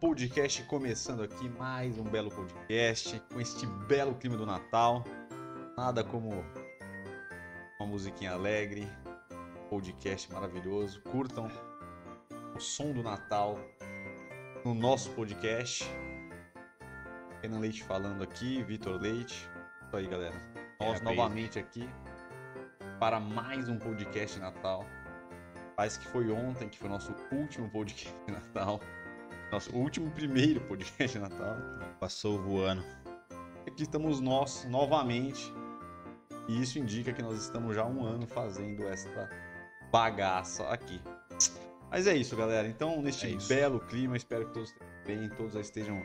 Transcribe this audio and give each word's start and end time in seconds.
podcast 0.00 0.62
começando 0.64 1.22
aqui, 1.22 1.48
mais 1.48 1.98
um 1.98 2.04
belo 2.04 2.30
podcast 2.30 3.20
com 3.32 3.40
este 3.40 3.66
belo 3.66 4.14
clima 4.14 4.36
do 4.36 4.46
Natal. 4.46 5.04
Nada 5.76 6.04
como 6.04 6.44
uma 7.80 7.88
musiquinha 7.88 8.32
alegre, 8.32 8.88
podcast 9.68 10.32
maravilhoso. 10.32 11.02
Curtam 11.02 11.50
o 12.54 12.60
som 12.60 12.92
do 12.92 13.02
Natal 13.02 13.58
no 14.64 14.72
nosso 14.72 15.10
podcast. 15.10 15.84
Renan 17.42 17.58
Leite 17.58 17.82
falando 17.82 18.22
aqui, 18.22 18.62
Vitor 18.62 19.00
Leite. 19.00 19.48
Isso 19.86 19.96
aí, 19.96 20.06
galera. 20.06 20.40
Nós 20.80 21.00
É, 21.00 21.04
novamente 21.04 21.58
aqui 21.58 21.88
para 23.00 23.18
mais 23.18 23.68
um 23.68 23.78
podcast 23.78 24.38
Natal. 24.38 24.84
Parece 25.76 26.00
que 26.00 26.06
foi 26.08 26.30
ontem 26.30 26.68
que 26.68 26.78
foi 26.78 26.88
nosso 26.88 27.14
último 27.32 27.68
podcast 27.70 28.12
de 28.26 28.30
Natal. 28.32 28.80
Nosso 29.50 29.74
último 29.74 30.10
primeiro 30.10 30.60
podcast 30.60 31.18
de 31.18 31.22
Natal. 31.24 31.56
Passou 31.98 32.38
voando. 32.38 32.84
Aqui 33.66 33.84
estamos 33.84 34.20
nós 34.20 34.66
novamente. 34.68 35.50
E 36.46 36.60
isso 36.60 36.78
indica 36.78 37.14
que 37.14 37.22
nós 37.22 37.38
estamos 37.38 37.74
já 37.74 37.82
há 37.82 37.86
um 37.86 38.04
ano 38.04 38.26
fazendo 38.26 38.86
esta 38.86 39.30
bagaça 39.90 40.68
aqui. 40.68 41.00
Mas 41.90 42.06
é 42.06 42.14
isso, 42.14 42.36
galera. 42.36 42.68
Então, 42.68 43.00
neste 43.00 43.26
É 43.26 43.48
belo 43.48 43.80
clima, 43.80 44.18
espero 44.18 44.46
que 44.48 44.52
todos 44.52 44.68
estejam 44.68 44.88
bem, 45.06 45.28
todos 45.30 45.54
já 45.54 45.60
estejam 45.60 46.02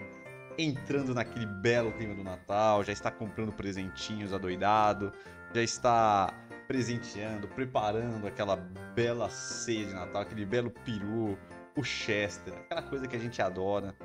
entrando 0.57 1.13
naquele 1.13 1.45
belo 1.45 1.91
clima 1.91 2.15
do 2.15 2.23
Natal, 2.23 2.81
já 2.81 2.93
está 2.93 3.11
comprando 3.11 3.51
presentinhos 3.51 4.31
adoidado, 4.31 5.11
já 5.53 5.61
está 5.61 6.33
presenteando, 6.65 7.47
preparando 7.49 8.25
aquela 8.25 8.55
bela 8.55 9.29
ceia 9.29 9.85
de 9.85 9.93
Natal, 9.93 10.21
aquele 10.21 10.45
belo 10.45 10.71
peru, 10.71 11.37
o 11.75 11.83
Chester, 11.83 12.53
aquela 12.53 12.81
coisa 12.83 13.07
que 13.07 13.15
a 13.15 13.19
gente 13.19 13.41
adora. 13.41 13.95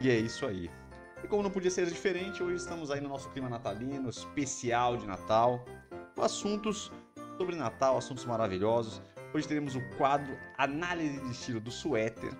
E 0.00 0.10
é 0.10 0.16
isso 0.16 0.46
aí. 0.46 0.70
E 1.22 1.28
como 1.28 1.42
não 1.42 1.50
podia 1.50 1.70
ser 1.70 1.86
diferente, 1.86 2.42
hoje 2.42 2.56
estamos 2.56 2.90
aí 2.90 3.00
no 3.00 3.08
nosso 3.08 3.30
clima 3.30 3.48
natalino, 3.48 4.08
especial 4.08 4.96
de 4.96 5.06
Natal, 5.06 5.64
com 6.14 6.22
assuntos 6.22 6.92
sobre 7.38 7.56
Natal, 7.56 7.96
assuntos 7.96 8.24
maravilhosos. 8.24 9.02
Hoje 9.32 9.48
teremos 9.48 9.74
o 9.74 9.80
quadro 9.96 10.36
Análise 10.58 11.20
de 11.20 11.30
Estilo 11.30 11.60
do 11.60 11.70
Suéter. 11.70 12.32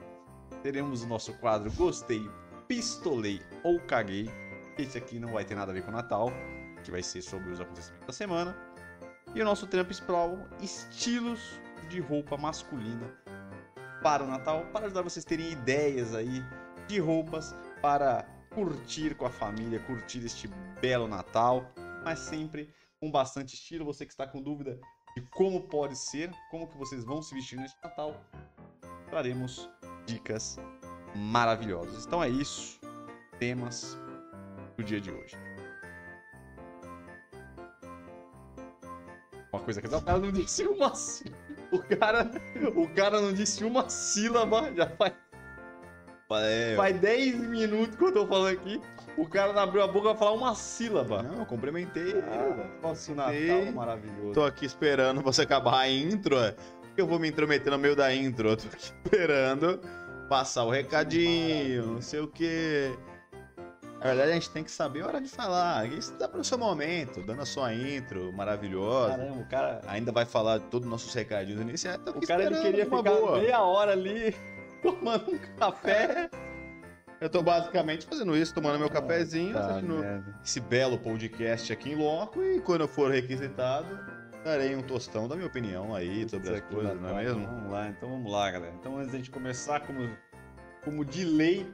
Teremos 0.62 1.02
o 1.02 1.06
nosso 1.06 1.32
quadro 1.34 1.70
Gostei, 1.72 2.28
Pistolei 2.68 3.40
ou 3.62 3.80
Caguei. 3.80 4.30
Esse 4.78 4.98
aqui 4.98 5.18
não 5.18 5.32
vai 5.32 5.44
ter 5.44 5.54
nada 5.54 5.70
a 5.70 5.74
ver 5.74 5.82
com 5.82 5.90
Natal, 5.90 6.30
que 6.82 6.90
vai 6.90 7.02
ser 7.02 7.22
sobre 7.22 7.50
os 7.50 7.60
acontecimentos 7.60 8.06
da 8.06 8.12
semana. 8.12 8.56
E 9.34 9.40
o 9.40 9.44
nosso 9.44 9.66
Trump 9.66 9.90
Sprawl, 9.90 10.38
estilos 10.60 11.40
de 11.88 12.00
roupa 12.00 12.36
masculina 12.36 13.23
para 14.04 14.22
o 14.22 14.26
Natal, 14.26 14.66
para 14.66 14.84
ajudar 14.84 15.00
vocês 15.00 15.24
a 15.24 15.28
terem 15.28 15.50
ideias 15.50 16.14
aí 16.14 16.44
de 16.86 17.00
roupas 17.00 17.54
para 17.80 18.28
curtir 18.54 19.14
com 19.14 19.24
a 19.24 19.30
família, 19.30 19.80
curtir 19.80 20.22
este 20.22 20.46
belo 20.78 21.08
Natal, 21.08 21.64
mas 22.04 22.18
sempre 22.18 22.70
com 23.00 23.10
bastante 23.10 23.54
estilo. 23.54 23.82
Você 23.86 24.04
que 24.04 24.12
está 24.12 24.26
com 24.26 24.42
dúvida 24.42 24.78
de 25.16 25.22
como 25.30 25.62
pode 25.68 25.96
ser, 25.96 26.30
como 26.50 26.68
que 26.68 26.76
vocês 26.76 27.02
vão 27.02 27.22
se 27.22 27.34
vestir 27.34 27.58
neste 27.58 27.82
Natal, 27.82 28.14
traremos 29.08 29.70
dicas 30.04 30.58
maravilhosas. 31.16 32.04
Então 32.04 32.22
é 32.22 32.28
isso, 32.28 32.78
temas 33.38 33.96
do 34.76 34.84
dia 34.84 35.00
de 35.00 35.10
hoje. 35.10 35.34
Uma 39.50 39.62
coisa 39.62 39.80
que 39.80 39.88
cara 39.88 40.18
não 40.18 40.30
disse 40.30 40.66
uma 40.66 40.94
sílaba. 40.94 41.43
O 41.74 41.96
cara, 41.96 42.30
o 42.76 42.88
cara 42.88 43.20
não 43.20 43.32
disse 43.32 43.64
uma 43.64 43.88
sílaba, 43.88 44.72
já 44.74 44.88
faz 44.90 45.12
É, 46.32 46.74
Faz 46.76 46.98
10 47.00 47.34
minutos 47.40 47.96
que 47.96 48.04
eu 48.04 48.12
tô 48.12 48.26
falando 48.26 48.52
aqui. 48.54 48.80
O 49.16 49.28
cara 49.28 49.52
não 49.52 49.60
abriu 49.62 49.82
a 49.82 49.86
boca 49.88 50.10
pra 50.10 50.18
falar 50.18 50.32
uma 50.32 50.54
sílaba. 50.54 51.22
Não, 51.22 51.40
eu 51.40 51.46
cumprimentei. 51.46 52.14
Ah, 52.20 52.66
nosso 52.82 53.14
Natal 53.14 53.72
maravilhoso. 53.74 54.32
Tô 54.32 54.44
aqui 54.44 54.64
esperando 54.64 55.20
você 55.20 55.42
acabar 55.42 55.80
a 55.80 55.90
intro. 55.90 56.38
é. 56.38 56.54
Eu 56.96 57.06
vou 57.08 57.18
me 57.18 57.28
intrometer 57.28 57.72
no 57.72 57.78
meio 57.78 57.96
da 57.96 58.14
intro. 58.14 58.50
Eu 58.50 58.56
tô 58.56 58.66
aqui 58.68 58.92
esperando 59.04 59.80
passar 60.28 60.64
o 60.64 60.70
recadinho, 60.70 61.86
não 61.94 62.00
sei 62.00 62.20
o 62.20 62.28
quê. 62.28 62.96
Na 64.04 64.10
verdade, 64.10 64.30
a 64.32 64.34
gente 64.34 64.50
tem 64.50 64.62
que 64.62 64.70
saber 64.70 65.00
a 65.02 65.06
hora 65.06 65.20
de 65.20 65.30
falar. 65.30 65.86
Isso 65.90 66.12
dá 66.18 66.28
pro 66.28 66.44
seu 66.44 66.58
momento, 66.58 67.22
dando 67.22 67.40
a 67.40 67.46
sua 67.46 67.72
intro 67.72 68.30
maravilhosa. 68.34 69.16
Caramba, 69.16 69.40
o 69.40 69.46
cara, 69.48 69.80
Ainda 69.86 70.12
vai 70.12 70.26
falar 70.26 70.60
todos 70.60 70.84
os 70.86 70.90
nossos 70.90 71.14
recadinhos 71.14 71.58
iniciais. 71.62 71.98
Tô 72.04 72.10
o 72.10 72.20
cara 72.20 72.44
ele 72.44 72.60
queria 72.60 72.84
ficar 72.84 73.00
boa. 73.02 73.38
meia 73.40 73.62
hora 73.62 73.92
ali 73.92 74.36
tomando 74.82 75.30
um 75.32 75.38
café. 75.56 76.28
Eu 77.18 77.30
tô 77.30 77.42
basicamente 77.42 78.04
fazendo 78.04 78.36
isso, 78.36 78.52
tomando 78.52 78.78
meu 78.78 78.90
cafezinho, 78.90 79.54
Tá, 79.54 79.60
assistindo 79.68 79.94
merda. 80.00 80.38
esse 80.44 80.60
belo 80.60 80.98
podcast 80.98 81.72
aqui 81.72 81.92
em 81.92 81.96
loco 81.96 82.42
e 82.42 82.60
quando 82.60 82.82
eu 82.82 82.88
for 82.88 83.10
requisitado, 83.10 83.98
darei 84.44 84.76
um 84.76 84.82
tostão 84.82 85.26
da 85.26 85.34
minha 85.34 85.46
opinião 85.46 85.94
aí 85.94 86.28
sobre 86.28 86.48
Isso 86.54 86.56
as 86.62 86.70
coisas, 86.70 87.00
não 87.00 87.18
é 87.18 87.24
mesmo? 87.24 87.46
Vamos 87.46 87.72
lá, 87.72 87.88
então 87.88 88.10
vamos 88.10 88.30
lá, 88.30 88.50
galera. 88.50 88.74
Então 88.78 88.98
antes 88.98 89.12
da 89.12 89.16
gente 89.16 89.30
começar, 89.30 89.80
como, 89.80 90.10
como 90.84 91.02
de 91.06 91.24
lei, 91.24 91.66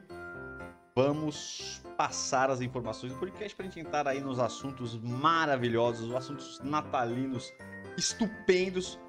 vamos 0.95 1.81
passar 1.97 2.49
as 2.49 2.61
informações 2.61 3.13
do 3.13 3.19
podcast 3.19 3.55
pra 3.55 3.65
gente 3.65 3.79
entrar 3.79 4.07
aí 4.07 4.19
nos 4.19 4.39
assuntos 4.39 4.97
maravilhosos, 4.99 6.09
os 6.09 6.15
assuntos 6.15 6.59
natalinos 6.63 7.51
estupendos 7.97 8.99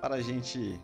para 0.00 0.16
a 0.16 0.20
gente 0.20 0.80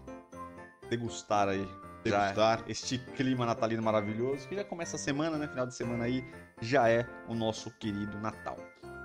degustar 0.89 1.49
aí 1.49 1.67
já 2.05 2.21
Degustar. 2.21 2.65
este 2.69 2.99
clima 2.99 3.47
natalino 3.47 3.83
maravilhoso 3.83 4.47
que 4.47 4.55
já 4.55 4.65
começa 4.65 4.97
a 4.97 4.99
semana, 4.99 5.39
né? 5.39 5.49
Final 5.49 5.67
de 5.67 5.75
semana 5.75 6.05
aí 6.05 6.25
já 6.61 6.89
é 6.89 7.07
o 7.27 7.35
nosso 7.35 7.71
querido 7.79 8.19
Natal. 8.19 8.59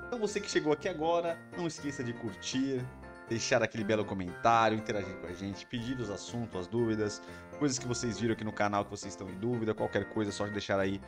Então 0.07 0.19
você 0.19 0.41
que 0.41 0.49
chegou 0.49 0.73
aqui 0.73 0.89
agora, 0.89 1.39
não 1.55 1.65
esqueça 1.67 2.03
de 2.03 2.11
curtir, 2.13 2.85
deixar 3.29 3.63
aquele 3.63 3.83
belo 3.83 4.03
comentário, 4.03 4.77
interagir 4.77 5.15
com 5.17 5.27
a 5.27 5.33
gente, 5.33 5.65
pedir 5.67 5.97
os 5.99 6.09
assuntos, 6.09 6.59
as 6.59 6.67
dúvidas, 6.67 7.21
coisas 7.59 7.77
que 7.77 7.85
vocês 7.85 8.17
viram 8.17 8.33
aqui 8.33 8.43
no 8.45 8.53
canal 8.53 8.85
que 8.85 8.91
vocês 8.91 9.13
estão 9.13 9.29
em 9.29 9.37
dúvida, 9.37 9.73
qualquer 9.73 10.05
coisa, 10.09 10.31
é 10.31 10.33
só 10.33 10.47
deixar 10.47 10.79
aí. 10.79 10.99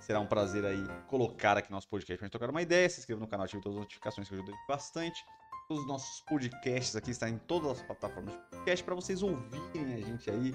Será 0.00 0.18
um 0.18 0.26
prazer 0.26 0.64
aí 0.64 0.84
colocar 1.06 1.56
aqui 1.56 1.70
nosso 1.70 1.88
podcast 1.88 2.18
pra 2.18 2.26
gente 2.26 2.32
trocar 2.32 2.50
uma 2.50 2.60
ideia. 2.60 2.90
Se 2.90 2.98
inscreva 2.98 3.20
no 3.20 3.28
canal, 3.28 3.44
ative 3.44 3.62
todas 3.62 3.76
as 3.76 3.82
notificações 3.84 4.28
que 4.28 4.34
ajuda 4.34 4.52
bastante. 4.68 5.24
Todos 5.68 5.84
os 5.84 5.88
nossos 5.88 6.20
podcasts 6.22 6.96
aqui 6.96 7.12
estão 7.12 7.28
em 7.28 7.38
todas 7.38 7.70
as 7.70 7.82
plataformas 7.82 8.34
de 8.34 8.40
podcast 8.50 8.84
para 8.84 8.94
vocês 8.96 9.22
ouvirem 9.22 9.94
a 9.94 10.00
gente 10.00 10.28
aí 10.28 10.52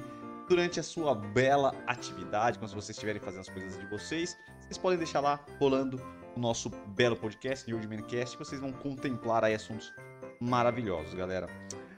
durante 0.49 0.81
a 0.81 0.83
sua 0.83 1.15
bela 1.15 1.73
atividade, 1.87 2.59
quando 2.59 2.71
vocês 2.71 2.89
estiverem 2.89 3.21
fazendo 3.21 3.39
as 3.39 3.49
coisas 3.49 3.79
de 3.79 3.85
vocês. 3.87 4.37
Vocês 4.59 4.77
podem 4.77 4.97
deixar 4.97 5.21
lá 5.21 5.39
rolando 5.57 5.97
o 6.35 6.39
nosso 6.39 6.69
belo 6.69 7.15
podcast, 7.15 7.65
New 7.65 7.77
Old 7.77 7.87
Mancast, 7.87 8.37
vocês 8.37 8.59
vão 8.59 8.73
contemplar 8.73 9.45
aí 9.45 9.55
assuntos 9.55 9.93
maravilhosos, 10.41 11.13
galera. 11.13 11.47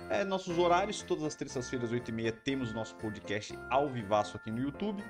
É, 0.09 0.23
nossos 0.23 0.57
horários, 0.57 1.01
todas 1.01 1.25
as 1.25 1.35
terças-feiras, 1.35 1.91
8h30, 1.91 2.31
temos 2.43 2.73
nosso 2.73 2.95
podcast 2.95 3.53
ao 3.69 3.89
vivaço 3.89 4.37
aqui 4.37 4.49
no 4.49 4.59
YouTube. 4.59 5.03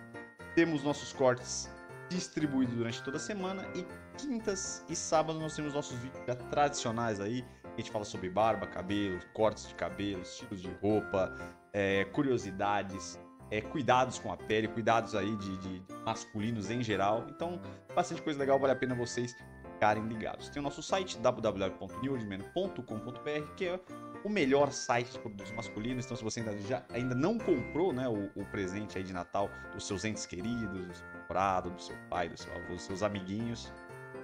Temos 0.55 0.83
nossos 0.83 1.13
cortes 1.13 1.69
distribuídos 2.09 2.75
durante 2.75 3.03
toda 3.03 3.17
a 3.17 3.19
semana. 3.19 3.63
E 3.75 3.85
quintas 4.17 4.83
e 4.89 4.95
sábados 4.95 5.39
nós 5.39 5.55
temos 5.55 5.75
nossos 5.75 5.95
vídeos 5.99 6.25
já 6.25 6.33
tradicionais 6.35 7.19
aí. 7.19 7.45
A 7.63 7.77
gente 7.77 7.91
fala 7.91 8.05
sobre 8.05 8.27
barba, 8.27 8.65
cabelo, 8.65 9.19
cortes 9.33 9.67
de 9.67 9.75
cabelo, 9.75 10.23
estilos 10.23 10.63
de 10.63 10.71
roupa, 10.81 11.31
é, 11.71 12.05
curiosidades, 12.05 13.19
é, 13.51 13.61
cuidados 13.61 14.17
com 14.17 14.31
a 14.31 14.37
pele, 14.37 14.67
cuidados 14.67 15.13
aí 15.13 15.35
de, 15.35 15.57
de 15.57 15.83
masculinos 16.03 16.71
em 16.71 16.81
geral. 16.81 17.27
Então, 17.29 17.61
bastante 17.93 18.23
coisa 18.23 18.39
legal, 18.39 18.59
vale 18.59 18.73
a 18.73 18.75
pena 18.75 18.95
vocês 18.95 19.35
ficarem 19.73 20.07
ligados. 20.07 20.49
Tem 20.49 20.59
o 20.59 20.63
nosso 20.63 20.81
site 20.81 21.19
www.newordman.com.br, 21.19 23.53
que 23.55 23.67
é 23.67 23.79
o 24.27 24.29
melhor 24.29 24.71
site 24.71 25.13
de 25.13 25.19
produtos 25.19 25.51
masculinos. 25.53 26.05
Então, 26.05 26.17
se 26.17 26.23
você 26.23 26.41
ainda, 26.41 26.57
já, 26.59 26.83
ainda 26.89 27.15
não 27.15 27.37
comprou 27.37 27.93
né, 27.93 28.07
o, 28.07 28.29
o 28.35 28.45
presente 28.45 28.97
aí 28.97 29.03
de 29.03 29.13
Natal 29.13 29.49
dos 29.73 29.87
seus 29.87 30.03
entes 30.03 30.25
queridos, 30.25 30.69
do 30.69 30.93
seu 30.93 31.07
namorado, 31.07 31.69
do 31.69 31.81
seu 31.81 31.95
pai, 32.09 32.27
do 32.27 32.37
seu 32.37 32.53
avô, 32.53 32.73
dos 32.73 32.83
seus 32.83 33.01
amiguinhos, 33.01 33.71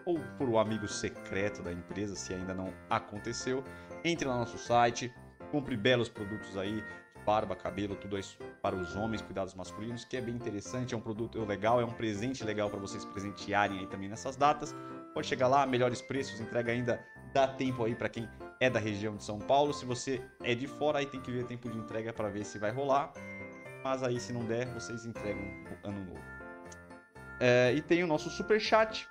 ou 0.05 0.19
por 0.37 0.49
o 0.49 0.59
amigo 0.59 0.87
secreto 0.87 1.63
da 1.63 1.71
empresa, 1.71 2.15
se 2.15 2.33
ainda 2.33 2.53
não 2.53 2.73
aconteceu, 2.89 3.63
entre 4.03 4.27
lá 4.27 4.33
no 4.33 4.41
nosso 4.41 4.57
site, 4.57 5.13
compre 5.49 5.77
belos 5.77 6.09
produtos 6.09 6.57
aí, 6.57 6.83
barba, 7.25 7.55
cabelo, 7.55 7.95
tudo 7.95 8.19
isso 8.19 8.37
para 8.61 8.75
os 8.75 8.97
homens, 8.97 9.21
cuidados 9.21 9.53
masculinos, 9.53 10.03
que 10.03 10.17
é 10.17 10.21
bem 10.21 10.35
interessante, 10.35 10.93
é 10.93 10.97
um 10.97 11.01
produto 11.01 11.39
legal, 11.45 11.79
é 11.79 11.85
um 11.85 11.93
presente 11.93 12.43
legal 12.43 12.69
para 12.69 12.79
vocês 12.79 13.05
presentearem 13.05 13.79
aí 13.79 13.87
também 13.87 14.09
nessas 14.09 14.35
datas. 14.35 14.75
Pode 15.13 15.27
chegar 15.27 15.47
lá, 15.47 15.65
melhores 15.65 16.01
preços, 16.01 16.41
entrega 16.41 16.73
ainda 16.73 16.99
dá 17.33 17.47
tempo 17.47 17.83
aí 17.83 17.95
para 17.95 18.07
quem 18.07 18.29
é 18.63 18.69
da 18.69 18.79
região 18.79 19.17
de 19.17 19.23
São 19.23 19.39
Paulo. 19.39 19.73
Se 19.73 19.85
você 19.85 20.21
é 20.41 20.55
de 20.55 20.67
fora, 20.67 20.99
aí 20.99 21.05
tem 21.05 21.19
que 21.19 21.29
ver 21.29 21.45
tempo 21.45 21.69
de 21.69 21.77
entrega 21.77 22.13
para 22.13 22.29
ver 22.29 22.45
se 22.45 22.57
vai 22.57 22.71
rolar. 22.71 23.11
Mas 23.83 24.01
aí, 24.01 24.19
se 24.19 24.31
não 24.31 24.45
der, 24.45 24.65
vocês 24.67 25.05
entregam 25.05 25.43
no 25.43 25.89
ano 25.89 26.05
novo. 26.05 26.23
É, 27.41 27.73
e 27.73 27.81
tem 27.81 28.03
o 28.03 28.07
nosso 28.07 28.29
super 28.29 28.59
chat, 28.61 29.09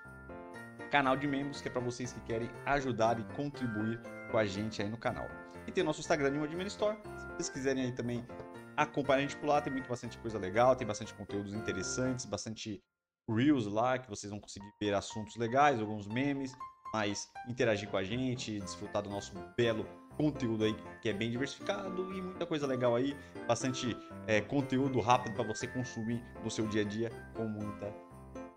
canal 0.90 1.16
de 1.16 1.26
membros, 1.26 1.60
que 1.60 1.68
é 1.68 1.70
para 1.70 1.82
vocês 1.82 2.12
que 2.12 2.20
querem 2.20 2.48
ajudar 2.64 3.20
e 3.20 3.24
contribuir 3.34 4.00
com 4.30 4.38
a 4.38 4.46
gente 4.46 4.80
aí 4.80 4.88
no 4.88 4.96
canal. 4.96 5.28
E 5.66 5.70
tem 5.70 5.82
o 5.82 5.86
nosso 5.86 6.00
Instagram, 6.00 6.30
New 6.30 6.44
Admin 6.44 6.66
Store. 6.66 6.96
Se 7.18 7.26
vocês 7.26 7.50
quiserem 7.50 7.84
aí 7.84 7.92
também 7.92 8.26
acompanhar 8.74 9.18
a 9.18 9.20
gente 9.20 9.36
por 9.36 9.48
lá, 9.48 9.60
tem 9.60 9.70
muito 9.70 9.88
bastante 9.88 10.16
coisa 10.16 10.38
legal, 10.38 10.74
tem 10.74 10.86
bastante 10.86 11.12
conteúdos 11.12 11.52
interessantes, 11.52 12.24
bastante 12.24 12.82
reels 13.28 13.66
lá 13.66 13.98
que 13.98 14.08
vocês 14.08 14.30
vão 14.30 14.40
conseguir 14.40 14.72
ver 14.80 14.94
assuntos 14.94 15.36
legais, 15.36 15.78
alguns 15.78 16.08
memes, 16.08 16.52
mas 16.92 17.30
interagir 17.48 17.88
com 17.88 17.96
a 17.96 18.04
gente, 18.04 18.60
desfrutar 18.60 19.02
do 19.02 19.10
nosso 19.10 19.32
belo 19.56 19.86
conteúdo 20.16 20.64
aí 20.64 20.76
que 21.00 21.08
é 21.08 21.12
bem 21.12 21.30
diversificado 21.30 22.12
e 22.12 22.20
muita 22.20 22.44
coisa 22.44 22.66
legal 22.66 22.94
aí, 22.94 23.16
bastante 23.48 23.96
é, 24.26 24.40
conteúdo 24.40 25.00
rápido 25.00 25.34
para 25.34 25.44
você 25.44 25.66
consumir 25.66 26.22
no 26.44 26.50
seu 26.50 26.66
dia 26.66 26.82
a 26.82 26.84
dia 26.84 27.10
com 27.34 27.44
muita 27.44 27.92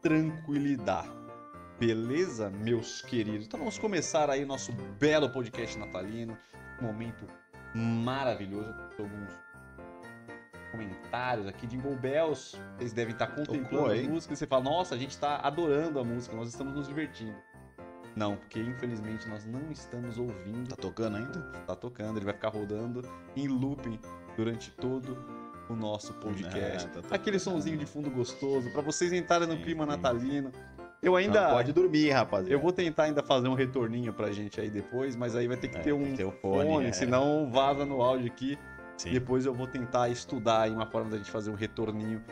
tranquilidade. 0.01 1.09
Beleza, 1.79 2.49
meus 2.49 3.01
queridos? 3.01 3.47
Então 3.47 3.59
vamos 3.59 3.77
começar 3.77 4.29
aí 4.29 4.45
nosso 4.45 4.71
belo 4.99 5.29
podcast 5.29 5.77
natalino, 5.77 6.37
um 6.81 6.85
momento 6.85 7.25
maravilhoso, 7.73 8.73
alguns 8.99 9.31
comentários 10.71 11.47
aqui 11.47 11.65
de 11.65 11.77
Bells, 11.77 12.57
vocês 12.77 12.93
devem 12.93 13.13
estar 13.13 13.27
contemplando 13.27 13.91
a 13.91 14.03
música 14.09 14.33
e 14.33 14.37
você 14.37 14.45
fala, 14.45 14.63
nossa, 14.63 14.95
a 14.95 14.97
gente 14.97 15.11
está 15.11 15.37
adorando 15.37 15.99
a 15.99 16.03
música, 16.03 16.35
nós 16.35 16.49
estamos 16.49 16.73
nos 16.73 16.87
divertindo. 16.87 17.35
Não, 18.15 18.37
porque 18.37 18.59
infelizmente 18.59 19.27
nós 19.27 19.45
não 19.45 19.71
estamos 19.71 20.17
ouvindo. 20.17 20.69
Tá 20.69 20.75
tocando 20.75 21.17
ainda? 21.17 21.41
Tá 21.67 21.75
tocando, 21.75 22.17
ele 22.17 22.25
vai 22.25 22.33
ficar 22.33 22.49
rodando 22.49 23.01
em 23.35 23.47
looping 23.47 23.99
durante 24.37 24.71
todo 24.71 25.17
o 25.69 25.75
nosso 25.75 26.13
podcast. 26.13 26.87
É, 26.87 27.01
tá 27.01 27.15
Aquele 27.15 27.39
sonzinho 27.39 27.77
de 27.77 27.85
fundo 27.85 28.09
gostoso, 28.09 28.71
para 28.71 28.81
vocês 28.81 29.11
entrarem 29.11 29.47
no 29.47 29.57
clima 29.57 29.85
natalino. 29.85 30.51
Eu 31.01 31.15
ainda. 31.15 31.43
Não 31.43 31.51
pode 31.51 31.73
dormir, 31.73 32.09
rapaziada. 32.11 32.51
Eu 32.51 32.59
vou 32.59 32.71
tentar 32.71 33.03
ainda 33.03 33.21
fazer 33.21 33.47
um 33.47 33.53
retorninho 33.53 34.13
pra 34.13 34.31
gente 34.31 34.59
aí 34.59 34.69
depois, 34.69 35.15
mas 35.15 35.35
aí 35.35 35.47
vai 35.47 35.57
ter 35.57 35.67
que 35.67 35.77
é, 35.77 35.81
ter 35.81 35.93
um 35.93 36.15
ter 36.15 36.29
fone, 36.31 36.69
fone 36.69 36.87
é. 36.87 36.91
senão 36.91 37.49
vaza 37.51 37.85
no 37.85 38.01
áudio 38.01 38.27
aqui. 38.27 38.57
Sim. 38.97 39.11
Depois 39.11 39.45
eu 39.45 39.53
vou 39.53 39.67
tentar 39.67 40.09
estudar 40.09 40.61
aí 40.61 40.71
uma 40.71 40.85
forma 40.85 41.09
da 41.09 41.17
gente 41.17 41.29
fazer 41.29 41.51
um 41.51 41.55
retorninho 41.55 42.23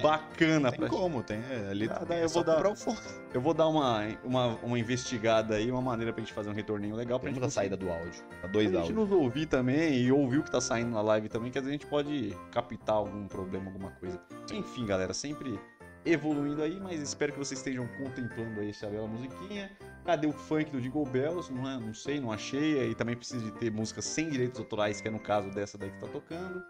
bacana 0.00 0.70
tem 0.70 0.80
pra 0.80 0.88
como, 0.88 1.22
tem. 1.22 1.38
É, 1.50 1.70
ali 1.70 1.88
ah, 1.90 2.04
daí 2.06 2.22
eu 2.22 2.28
vou 2.28 2.44
dar 2.44 2.66
o 2.66 2.76
fone. 2.76 2.98
Eu 3.34 3.40
vou 3.40 3.52
dar 3.52 3.68
uma, 3.68 4.06
uma, 4.24 4.46
uma 4.62 4.78
investigada 4.78 5.56
aí, 5.56 5.70
uma 5.70 5.82
maneira 5.82 6.12
pra 6.12 6.22
gente 6.22 6.32
fazer 6.32 6.50
um 6.50 6.54
retorninho 6.54 6.94
legal 6.94 7.18
pra 7.18 7.28
Temos 7.28 7.42
gente. 7.42 7.48
a 7.48 7.52
saída 7.52 7.76
do 7.76 7.90
áudio. 7.90 8.22
A 8.42 8.46
dois 8.46 8.70
pra 8.70 8.80
áudios. 8.80 8.96
gente 8.96 9.10
nos 9.10 9.10
ouvir 9.12 9.46
também 9.46 10.00
e 10.00 10.12
ouvir 10.12 10.38
o 10.38 10.42
que 10.42 10.50
tá 10.50 10.60
saindo 10.60 10.90
na 10.90 11.02
live 11.02 11.28
também, 11.28 11.50
que 11.50 11.58
às 11.58 11.64
vezes 11.64 11.78
a 11.78 11.82
gente 11.82 11.90
pode 11.90 12.36
captar 12.50 12.96
algum 12.96 13.26
problema, 13.26 13.66
alguma 13.66 13.90
coisa. 13.92 14.20
Enfim, 14.52 14.86
galera, 14.86 15.12
sempre 15.12 15.58
evoluindo 16.04 16.62
aí, 16.62 16.80
mas 16.80 17.00
espero 17.00 17.32
que 17.32 17.38
vocês 17.38 17.60
estejam 17.60 17.86
contemplando 17.98 18.60
aí 18.60 18.70
essa 18.70 18.88
bela 18.88 19.06
musiquinha. 19.06 19.70
Cadê 20.04 20.26
o 20.26 20.32
funk 20.32 20.70
do 20.70 20.80
Jingle 20.80 21.06
Bells? 21.06 21.52
Não, 21.52 21.68
é, 21.68 21.78
não 21.78 21.94
sei, 21.94 22.20
não 22.20 22.32
achei. 22.32 22.90
E 22.90 22.94
também 22.94 23.14
precisa 23.16 23.44
de 23.44 23.52
ter 23.52 23.70
música 23.70 24.02
sem 24.02 24.28
direitos 24.28 24.58
autorais, 24.58 25.00
que 25.00 25.06
é 25.06 25.10
no 25.10 25.20
caso 25.20 25.48
dessa 25.50 25.78
daí 25.78 25.90
que 25.90 25.98
tá 26.00 26.08
tocando. 26.08 26.60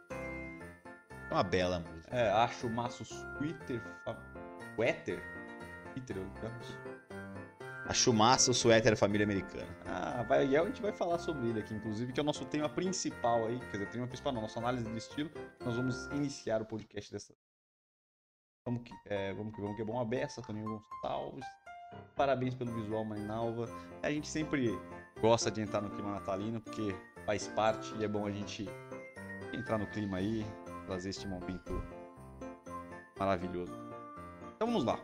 É 1.32 1.34
uma 1.34 1.43
bela 1.43 1.81
música. 1.81 2.14
É, 2.14 2.31
acho 2.31 2.67
o 2.67 2.70
maço 2.70 3.05
Twitter. 3.38 3.82
Suéter? 4.76 5.23
Twitter, 5.94 6.17
digamos. 6.34 6.76
Acho 7.87 8.12
massa 8.12 8.50
o 8.50 8.55
suéter 8.55 8.94
família 8.99 9.25
americana. 9.25 9.67
Ah, 9.87 10.23
vai, 10.29 10.46
e 10.46 10.56
a 10.56 10.64
gente 10.67 10.82
vai 10.82 10.93
falar 10.93 11.19
sobre 11.19 11.49
ele 11.49 11.61
aqui, 11.61 11.73
inclusive, 11.73 12.12
que 12.12 12.20
é 12.20 12.23
o 12.23 12.26
nosso 12.26 12.44
tema 12.44 12.69
principal 12.69 13.46
aí. 13.46 13.58
Quer 13.58 13.79
dizer, 13.79 13.90
tema 13.90 14.06
principal 14.06 14.31
não, 14.34 14.43
nossa 14.43 14.58
análise 14.58 14.84
de 14.84 14.99
estilo. 14.99 15.31
Nós 15.64 15.75
vamos 15.75 16.05
iniciar 16.08 16.61
o 16.61 16.67
podcast 16.67 17.11
dessa. 17.11 17.34
Vamos 18.67 18.82
que, 18.82 18.93
é, 19.06 19.32
vamos 19.32 19.55
que 19.55 19.61
vamos, 19.62 19.76
que 19.76 19.82
é 19.82 19.84
bom. 19.87 19.99
A 19.99 20.05
beça, 20.05 20.43
Toninho 20.43 20.84
Gonçalves. 21.02 21.46
Parabéns 22.14 22.55
pelo 22.55 22.75
visual, 22.75 23.06
Marinalva. 23.06 23.67
A 24.02 24.11
gente 24.11 24.29
sempre 24.29 24.79
gosta 25.19 25.50
de 25.50 25.62
entrar 25.62 25.81
no 25.81 25.88
clima 25.88 26.12
natalino, 26.12 26.61
porque 26.61 26.94
faz 27.25 27.49
parte 27.49 27.94
e 27.96 28.05
é 28.05 28.08
bom 28.08 28.26
a 28.26 28.31
gente 28.31 28.69
entrar 29.52 29.79
no 29.79 29.87
clima 29.87 30.19
aí, 30.19 30.46
trazer 30.93 31.09
este 31.09 31.27
momento 31.27 31.83
maravilhoso. 33.19 33.73
Então 34.55 34.69
vamos 34.69 34.85
lá. 34.85 35.00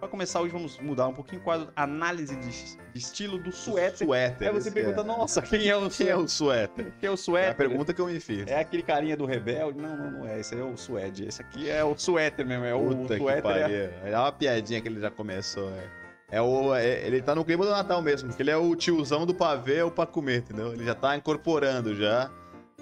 Para 0.00 0.08
começar 0.08 0.40
hoje 0.40 0.52
vamos 0.52 0.78
mudar 0.78 1.08
um 1.08 1.14
pouquinho 1.14 1.40
o 1.40 1.44
quadro 1.44 1.70
análise 1.76 2.34
de, 2.36 2.76
de 2.92 2.98
estilo 2.98 3.38
do 3.38 3.52
suéter. 3.52 4.06
suéter. 4.06 4.48
Aí 4.48 4.54
você 4.54 4.70
pergunta, 4.70 5.00
é. 5.02 5.04
nossa, 5.04 5.40
quem 5.42 5.68
é 5.68 5.76
o 5.76 5.88
quem 5.90 6.08
é 6.08 6.16
o 6.16 6.26
suéter? 6.26 6.92
Quem 6.98 7.08
é 7.08 7.10
o 7.10 7.16
suéter? 7.16 7.48
É 7.48 7.52
a 7.52 7.54
pergunta 7.54 7.92
que 7.92 8.00
eu 8.00 8.06
me 8.06 8.18
fiz. 8.18 8.46
É 8.46 8.60
aquele 8.60 8.82
carinha 8.82 9.16
do 9.16 9.26
rebelde? 9.26 9.78
Não, 9.78 9.96
não, 9.96 10.10
não 10.10 10.26
é. 10.26 10.40
Esse 10.40 10.54
aí 10.54 10.60
é 10.60 10.64
o 10.64 10.76
suede. 10.76 11.26
Esse 11.26 11.42
aqui 11.42 11.68
é 11.68 11.84
o 11.84 11.96
suéter 11.96 12.46
mesmo. 12.46 12.64
É 12.64 12.74
o 12.74 12.88
Puta 12.88 13.16
suéter. 13.16 13.70
É... 14.04 14.10
é 14.10 14.18
uma 14.18 14.32
piadinha 14.32 14.80
que 14.80 14.88
ele 14.88 15.00
já 15.00 15.10
começou. 15.10 15.70
É. 15.70 16.04
É 16.30 16.40
o, 16.40 16.74
é, 16.74 17.06
ele 17.06 17.22
tá 17.22 17.34
no 17.34 17.44
clima 17.44 17.64
do 17.64 17.70
Natal 17.70 18.00
mesmo, 18.02 18.28
porque 18.28 18.42
ele 18.42 18.50
é 18.50 18.56
o 18.56 18.74
tiozão 18.74 19.24
do 19.24 19.34
pavê 19.34 19.82
ou 19.82 19.90
pra 19.90 20.06
comer, 20.06 20.38
entendeu? 20.38 20.72
Ele 20.72 20.84
já 20.84 20.94
tá 20.94 21.14
incorporando 21.16 21.94
já 21.94 22.30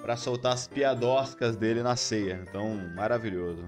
para 0.02 0.16
soltar 0.16 0.52
as 0.52 0.66
piadoscas 0.66 1.56
dele 1.56 1.82
na 1.82 1.94
ceia. 1.94 2.44
Então, 2.46 2.76
maravilhoso. 2.94 3.64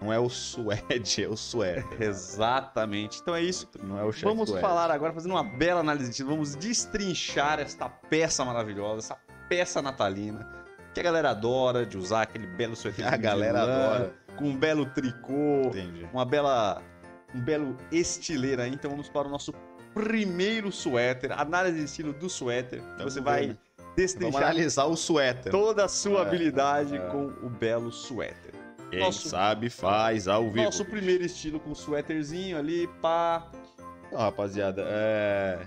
Não 0.00 0.12
é 0.12 0.18
o 0.18 0.28
suede, 0.28 1.24
é 1.24 1.28
o 1.28 1.36
suéter. 1.36 1.84
Exatamente. 2.02 3.20
Então 3.20 3.34
é 3.34 3.42
isso. 3.42 3.68
Não 3.82 3.98
é 3.98 4.04
o 4.04 4.12
chefe 4.12 4.24
Vamos 4.24 4.50
falar 4.50 4.90
agora, 4.90 5.12
fazendo 5.12 5.32
uma 5.32 5.44
bela 5.44 5.80
análise 5.80 6.10
de 6.10 6.22
vamos 6.22 6.54
destrinchar 6.56 7.60
esta 7.60 7.88
peça 7.88 8.44
maravilhosa, 8.44 8.98
essa 8.98 9.16
peça 9.48 9.80
natalina, 9.80 10.46
que 10.92 11.00
a 11.00 11.02
galera 11.02 11.30
adora 11.30 11.86
de 11.86 11.96
usar 11.96 12.22
aquele 12.22 12.46
belo 12.46 12.74
suéter. 12.74 13.06
A 13.06 13.16
galera 13.16 13.62
adora. 13.62 14.14
Com 14.36 14.46
um 14.46 14.56
belo 14.56 14.84
tricô, 14.86 15.68
Entendi. 15.68 16.08
uma 16.12 16.24
bela 16.24 16.82
um 17.34 17.40
belo 17.40 17.76
estileiro 17.90 18.62
aí. 18.62 18.70
Então 18.72 18.90
vamos 18.90 19.08
para 19.08 19.28
o 19.28 19.30
nosso 19.30 19.52
primeiro 19.94 20.72
suéter, 20.72 21.32
análise 21.32 21.78
de 21.78 21.84
estilo 21.84 22.12
do 22.12 22.28
suéter. 22.28 22.82
Você 22.98 23.20
vai 23.20 23.56
destrinchar 23.96 24.32
Vamos 24.32 24.46
analisar 24.46 24.84
o 24.86 24.96
suéter. 24.96 25.50
Toda 25.50 25.84
a 25.84 25.88
sua 25.88 26.20
é, 26.20 26.22
habilidade 26.22 26.96
é. 26.96 27.00
com 27.08 27.26
o 27.26 27.48
belo 27.48 27.90
suéter. 27.92 28.54
Quem 28.90 29.00
nosso, 29.00 29.28
sabe 29.28 29.70
faz 29.70 30.28
ao 30.28 30.44
vivo. 30.44 30.64
Nosso 30.64 30.84
primeiro 30.84 31.24
estilo 31.24 31.58
com 31.58 31.70
o 31.70 31.74
suéterzinho 31.74 32.56
ali, 32.58 32.86
pá. 33.00 33.50
Então, 34.06 34.18
rapaziada, 34.18 34.84
é... 34.86 35.66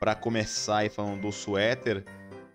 para 0.00 0.14
começar 0.14 0.78
aí 0.78 0.88
falando 0.88 1.20
do 1.20 1.32
suéter, 1.32 2.04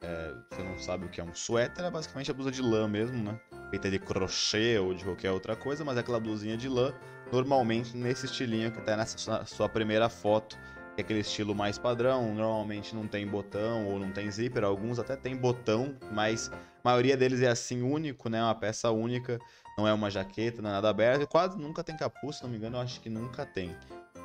é... 0.01 0.33
você 0.49 0.63
não 0.63 0.77
sabe 0.79 1.05
o 1.05 1.09
que 1.09 1.21
é 1.21 1.23
um 1.23 1.33
suéter, 1.33 1.85
é 1.85 1.91
basicamente 1.91 2.31
a 2.31 2.33
blusa 2.33 2.51
de 2.51 2.61
lã 2.61 2.87
mesmo, 2.87 3.23
né? 3.23 3.39
Feita 3.69 3.91
de 3.91 3.99
crochê 3.99 4.79
ou 4.79 4.93
de 4.93 5.03
qualquer 5.03 5.31
outra 5.31 5.55
coisa, 5.55 5.83
mas 5.83 5.97
é 5.97 5.99
aquela 5.99 6.19
blusinha 6.19 6.57
de 6.57 6.69
lã, 6.69 6.93
normalmente 7.31 7.95
nesse 7.95 8.25
estilinho 8.25 8.71
que 8.71 8.81
tá 8.81 8.95
nessa 8.95 9.45
sua 9.45 9.67
primeira 9.67 10.09
foto 10.09 10.57
é 10.97 11.01
aquele 11.01 11.19
estilo 11.19 11.53
mais 11.53 11.77
padrão, 11.77 12.33
normalmente 12.33 12.95
não 12.95 13.07
tem 13.07 13.25
botão 13.27 13.85
ou 13.87 13.99
não 13.99 14.11
tem 14.11 14.29
zíper, 14.31 14.63
alguns 14.63 14.97
até 14.97 15.15
tem 15.15 15.35
botão, 15.35 15.95
mas 16.11 16.51
a 16.51 16.57
maioria 16.83 17.15
deles 17.15 17.41
é 17.41 17.47
assim 17.47 17.83
único, 17.83 18.29
né, 18.29 18.41
uma 18.41 18.55
peça 18.55 18.89
única, 18.89 19.39
não 19.77 19.87
é 19.87 19.93
uma 19.93 20.09
jaqueta, 20.09 20.61
não 20.61 20.69
é 20.69 20.73
nada 20.73 20.89
aberto, 20.89 21.27
quase 21.27 21.57
nunca 21.57 21.83
tem 21.83 21.95
capuz, 21.95 22.37
se 22.37 22.43
não 22.43 22.49
me 22.49 22.57
engano, 22.57 22.77
eu 22.77 22.81
acho 22.81 22.99
que 22.99 23.09
nunca 23.09 23.45
tem. 23.45 23.75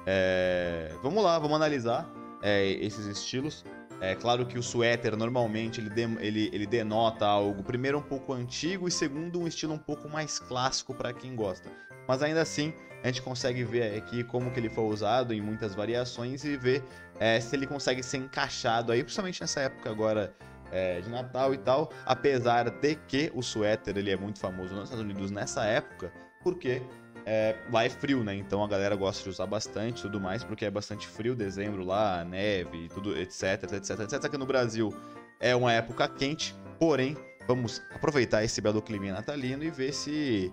É... 0.07 0.91
Vamos 1.03 1.23
lá, 1.23 1.39
vamos 1.39 1.57
analisar 1.57 2.11
é, 2.43 2.71
esses 2.71 3.07
estilos. 3.07 3.65
É 4.01 4.17
claro 4.17 4.45
que 4.47 4.59
o 4.59 4.63
suéter 4.63 5.17
normalmente 5.17 5.81
ele, 5.81 5.89
de, 5.89 6.03
ele, 6.21 6.51
ele 6.53 6.67
denota 6.67 7.25
algo, 7.25 7.63
primeiro 7.63 7.99
um 7.99 8.03
pouco 8.03 8.33
antigo 8.33 8.89
e 8.89 8.91
segundo 8.91 9.41
um 9.41 9.47
estilo 9.47 9.75
um 9.75 9.79
pouco 9.79 10.09
mais 10.09 10.41
clássico 10.41 10.93
para 10.93 11.13
quem 11.13 11.37
gosta. 11.37 11.71
Mas 12.09 12.21
ainda 12.21 12.43
assim, 12.43 12.75
a 13.03 13.07
gente 13.07 13.23
consegue 13.23 13.65
ver 13.65 13.97
aqui 13.97 14.23
como 14.25 14.51
que 14.51 14.61
ele 14.61 14.71
foi 14.71 14.85
usado 14.85 15.35
em 15.35 15.41
muitas 15.41 15.75
variações 15.75 16.45
e 16.45 16.57
ver 16.57 16.83
é, 17.19 17.41
se 17.41 17.55
ele 17.57 17.67
consegue 17.67 18.03
ser 18.03 18.19
encaixado 18.19 18.93
aí, 18.93 19.03
principalmente 19.03 19.41
nessa 19.41 19.61
época 19.61 19.91
agora 19.91 20.35
é, 20.71 21.01
de 21.01 21.11
Natal 21.11 21.53
e 21.53 21.59
tal, 21.59 21.93
apesar 22.07 22.71
de 22.71 22.95
que 23.07 23.31
o 23.35 23.43
suéter 23.43 23.97
ele 23.97 24.11
é 24.11 24.17
muito 24.17 24.39
famoso 24.39 24.75
nos 24.75 24.85
Estados 24.85 25.05
Unidos 25.05 25.31
nessa 25.31 25.65
época, 25.65 26.13
porque 26.43 26.83
é, 27.27 27.57
lá 27.71 27.85
é 27.85 27.91
frio, 27.91 28.25
né? 28.25 28.35
Então 28.35 28.65
a 28.65 28.69
galera 28.69 28.97
gosta 28.97 29.23
de 29.23 29.29
usar 29.29 29.47
bastante 29.47 30.03
tudo 30.03 30.21
mais, 30.21 30.43
porque 30.43 30.65
é 30.65 30.71
bastante 30.71 31.07
frio, 31.07 31.35
dezembro 31.35 31.85
lá, 31.85 32.25
neve, 32.25 32.89
tudo, 32.89 33.17
etc, 33.17 33.65
etc, 33.75 34.01
etc. 34.01 34.25
Aqui 34.25 34.39
no 34.39 34.47
Brasil 34.47 34.93
é 35.39 35.55
uma 35.55 35.73
época 35.73 36.09
quente, 36.09 36.55
porém, 36.79 37.17
vamos 37.47 37.83
aproveitar 37.95 38.43
esse 38.43 38.61
belo 38.61 38.81
clima 38.81 39.13
natalino 39.13 39.63
e 39.63 39.71
ver 39.71 39.93
se 39.93 40.53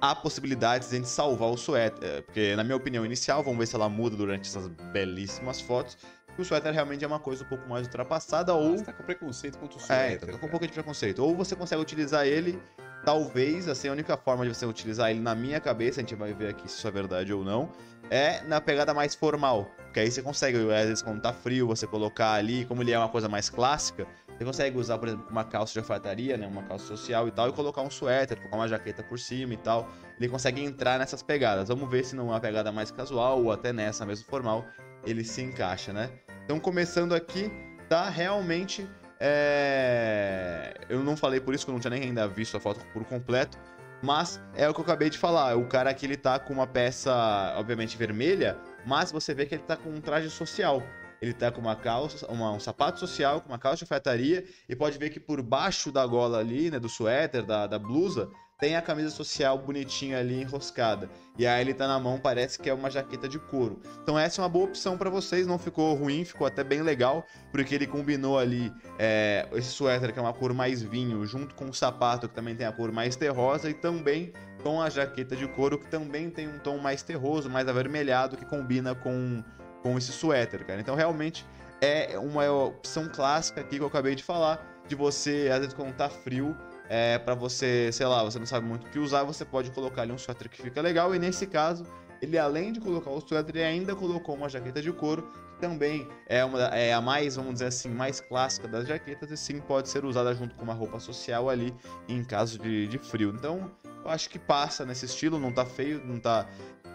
há 0.00 0.14
possibilidades 0.14 0.88
de 0.88 0.96
a 0.96 0.98
gente 0.98 1.08
salvar 1.08 1.50
o 1.50 1.56
suéter. 1.56 2.08
É, 2.08 2.20
porque, 2.22 2.56
na 2.56 2.64
minha 2.64 2.76
opinião 2.76 3.04
inicial, 3.04 3.42
vamos 3.42 3.58
ver 3.58 3.66
se 3.66 3.74
ela 3.74 3.88
muda 3.88 4.16
durante 4.16 4.48
essas 4.48 4.66
belíssimas 4.92 5.60
fotos. 5.60 5.98
o 6.38 6.44
suéter 6.44 6.72
realmente 6.72 7.04
é 7.04 7.06
uma 7.06 7.20
coisa 7.20 7.44
um 7.44 7.46
pouco 7.48 7.68
mais 7.68 7.86
ultrapassada, 7.86 8.54
ou. 8.54 8.78
Você 8.78 8.84
tá 8.84 8.92
com 8.92 9.02
preconceito 9.02 9.58
contra 9.58 9.76
o 9.76 9.80
suéter. 9.80 10.28
É, 10.28 10.32
tá 10.32 10.38
com 10.38 10.46
um 10.46 10.50
pouco 10.50 10.66
de 10.66 10.72
preconceito. 10.72 11.18
Ou 11.20 11.36
você 11.36 11.54
consegue 11.54 11.82
utilizar 11.82 12.26
ele 12.26 12.60
talvez, 13.04 13.68
assim, 13.68 13.88
a 13.88 13.92
única 13.92 14.16
forma 14.16 14.44
de 14.44 14.54
você 14.54 14.66
utilizar 14.66 15.10
ele 15.10 15.20
na 15.20 15.34
minha 15.34 15.60
cabeça, 15.60 16.00
a 16.00 16.02
gente 16.02 16.14
vai 16.14 16.32
ver 16.32 16.50
aqui 16.50 16.68
se 16.68 16.76
isso 16.76 16.88
é 16.88 16.90
verdade 16.90 17.32
ou 17.32 17.44
não, 17.44 17.70
é 18.10 18.42
na 18.42 18.60
pegada 18.60 18.92
mais 18.92 19.14
formal. 19.14 19.70
Porque 19.84 20.00
aí 20.00 20.10
você 20.10 20.22
consegue, 20.22 20.58
às 20.58 20.86
vezes, 20.86 21.02
quando 21.02 21.20
tá 21.20 21.32
frio, 21.32 21.66
você 21.66 21.86
colocar 21.86 22.34
ali, 22.34 22.64
como 22.64 22.82
ele 22.82 22.92
é 22.92 22.98
uma 22.98 23.08
coisa 23.08 23.28
mais 23.28 23.50
clássica, 23.50 24.06
você 24.40 24.44
consegue 24.44 24.78
usar, 24.78 24.96
por 24.96 25.08
exemplo, 25.08 25.26
uma 25.30 25.44
calça 25.44 25.74
de 25.74 25.80
alfaiataria, 25.80 26.38
né, 26.38 26.46
uma 26.46 26.62
calça 26.62 26.86
social 26.86 27.28
e 27.28 27.30
tal, 27.30 27.50
e 27.50 27.52
colocar 27.52 27.82
um 27.82 27.90
suéter, 27.90 28.38
colocar 28.38 28.56
uma 28.56 28.68
jaqueta 28.68 29.02
por 29.02 29.18
cima 29.18 29.52
e 29.52 29.56
tal. 29.58 29.86
Ele 30.18 30.30
consegue 30.30 30.64
entrar 30.64 30.98
nessas 30.98 31.22
pegadas. 31.22 31.68
Vamos 31.68 31.90
ver 31.90 32.06
se 32.06 32.16
não 32.16 32.28
é 32.28 32.30
uma 32.30 32.40
pegada 32.40 32.72
mais 32.72 32.90
casual 32.90 33.44
ou 33.44 33.52
até 33.52 33.70
nessa 33.70 34.06
mesmo 34.06 34.24
formal, 34.24 34.64
ele 35.04 35.24
se 35.24 35.42
encaixa, 35.42 35.92
né? 35.92 36.10
Então, 36.42 36.58
começando 36.58 37.14
aqui, 37.14 37.52
tá 37.86 38.08
realmente 38.08 38.88
é... 39.20 40.72
eu 40.88 41.00
não 41.00 41.18
falei 41.18 41.38
por 41.38 41.54
isso 41.54 41.66
que 41.66 41.70
eu 41.70 41.74
não 41.74 41.80
tinha 41.80 41.90
nem 41.90 42.04
ainda 42.04 42.26
visto 42.26 42.56
a 42.56 42.60
foto 42.60 42.80
por 42.94 43.04
completo, 43.04 43.58
mas 44.02 44.40
é 44.54 44.66
o 44.66 44.72
que 44.72 44.80
eu 44.80 44.84
acabei 44.84 45.10
de 45.10 45.18
falar. 45.18 45.54
O 45.58 45.66
cara 45.66 45.90
aqui 45.90 46.06
ele 46.06 46.16
tá 46.16 46.38
com 46.38 46.54
uma 46.54 46.66
peça, 46.66 47.12
obviamente, 47.58 47.94
vermelha, 47.94 48.56
mas 48.86 49.12
você 49.12 49.34
vê 49.34 49.44
que 49.44 49.54
ele 49.54 49.64
tá 49.64 49.76
com 49.76 49.90
um 49.90 50.00
traje 50.00 50.30
social. 50.30 50.82
Ele 51.20 51.32
tá 51.32 51.50
com 51.50 51.60
uma 51.60 51.76
calça, 51.76 52.26
uma, 52.26 52.52
um 52.52 52.60
sapato 52.60 52.98
social, 52.98 53.40
com 53.40 53.48
uma 53.48 53.58
calça 53.58 53.78
de 53.78 53.84
alfaiataria, 53.84 54.44
e 54.68 54.74
pode 54.74 54.98
ver 54.98 55.10
que 55.10 55.20
por 55.20 55.42
baixo 55.42 55.92
da 55.92 56.06
gola 56.06 56.38
ali, 56.38 56.70
né, 56.70 56.78
do 56.78 56.88
suéter, 56.88 57.44
da, 57.44 57.66
da 57.66 57.78
blusa, 57.78 58.30
tem 58.60 58.76
a 58.76 58.82
camisa 58.82 59.08
social 59.08 59.56
bonitinha 59.56 60.18
ali 60.18 60.42
enroscada. 60.42 61.08
E 61.38 61.46
aí 61.46 61.62
ele 61.62 61.72
tá 61.72 61.88
na 61.88 61.98
mão, 61.98 62.20
parece 62.20 62.58
que 62.58 62.68
é 62.68 62.74
uma 62.74 62.90
jaqueta 62.90 63.26
de 63.26 63.38
couro. 63.38 63.80
Então 64.02 64.18
essa 64.18 64.40
é 64.40 64.42
uma 64.42 64.48
boa 64.50 64.66
opção 64.66 64.98
para 64.98 65.08
vocês, 65.08 65.46
não 65.46 65.58
ficou 65.58 65.94
ruim, 65.94 66.24
ficou 66.24 66.46
até 66.46 66.62
bem 66.62 66.82
legal, 66.82 67.24
porque 67.50 67.74
ele 67.74 67.86
combinou 67.86 68.38
ali 68.38 68.70
é, 68.98 69.48
esse 69.54 69.70
suéter 69.70 70.12
que 70.12 70.18
é 70.18 70.22
uma 70.22 70.34
cor 70.34 70.52
mais 70.52 70.82
vinho, 70.82 71.24
junto 71.24 71.54
com 71.54 71.70
o 71.70 71.74
sapato 71.74 72.28
que 72.28 72.34
também 72.34 72.54
tem 72.54 72.66
a 72.66 72.72
cor 72.72 72.92
mais 72.92 73.16
terrosa 73.16 73.70
e 73.70 73.74
também 73.74 74.34
com 74.62 74.82
a 74.82 74.90
jaqueta 74.90 75.34
de 75.34 75.48
couro 75.48 75.78
que 75.78 75.88
também 75.88 76.28
tem 76.28 76.46
um 76.46 76.58
tom 76.58 76.76
mais 76.76 77.02
terroso, 77.02 77.48
mais 77.48 77.66
avermelhado 77.66 78.36
que 78.36 78.44
combina 78.44 78.94
com, 78.94 79.42
com 79.82 79.96
esse 79.96 80.12
suéter, 80.12 80.64
cara. 80.66 80.80
Então 80.80 80.94
realmente 80.94 81.46
é 81.80 82.18
uma 82.18 82.50
opção 82.50 83.08
clássica 83.08 83.60
aqui 83.60 83.76
que 83.76 83.82
eu 83.82 83.86
acabei 83.86 84.14
de 84.14 84.22
falar, 84.22 84.82
de 84.86 84.94
você, 84.94 85.48
às 85.52 85.60
vezes 85.60 85.74
quando 85.74 85.94
tá 85.94 86.08
frio, 86.08 86.56
é, 86.88 87.18
para 87.18 87.34
você, 87.34 87.90
sei 87.92 88.06
lá, 88.06 88.24
você 88.24 88.38
não 88.38 88.46
sabe 88.46 88.66
muito 88.66 88.86
o 88.86 88.90
que 88.90 88.98
usar, 88.98 89.22
você 89.22 89.44
pode 89.44 89.70
colocar 89.70 90.02
ali 90.02 90.12
um 90.12 90.18
suéter 90.18 90.48
que 90.48 90.60
fica 90.60 90.82
legal. 90.82 91.14
E 91.14 91.18
nesse 91.20 91.46
caso, 91.46 91.86
ele 92.20 92.36
além 92.36 92.72
de 92.72 92.80
colocar 92.80 93.10
o 93.10 93.20
suéter, 93.20 93.56
ele 93.56 93.64
ainda 93.64 93.94
colocou 93.94 94.34
uma 94.34 94.48
jaqueta 94.48 94.82
de 94.82 94.92
couro, 94.92 95.22
que 95.54 95.60
também 95.60 96.08
é, 96.26 96.44
uma, 96.44 96.60
é 96.66 96.92
a 96.92 97.00
mais, 97.00 97.36
vamos 97.36 97.54
dizer 97.54 97.66
assim, 97.66 97.88
mais 97.88 98.20
clássica 98.20 98.66
das 98.66 98.88
jaquetas, 98.88 99.30
e 99.30 99.36
sim 99.36 99.60
pode 99.60 99.88
ser 99.88 100.04
usada 100.04 100.34
junto 100.34 100.56
com 100.56 100.64
uma 100.64 100.74
roupa 100.74 100.98
social 100.98 101.48
ali 101.48 101.72
em 102.08 102.24
caso 102.24 102.58
de, 102.58 102.88
de 102.88 102.98
frio. 102.98 103.32
Então, 103.36 103.70
eu 104.04 104.10
acho 104.10 104.28
que 104.28 104.38
passa 104.38 104.84
nesse 104.84 105.06
estilo, 105.06 105.38
não 105.38 105.52
tá 105.52 105.64
feio, 105.64 106.02
não 106.04 106.18
tá. 106.18 106.46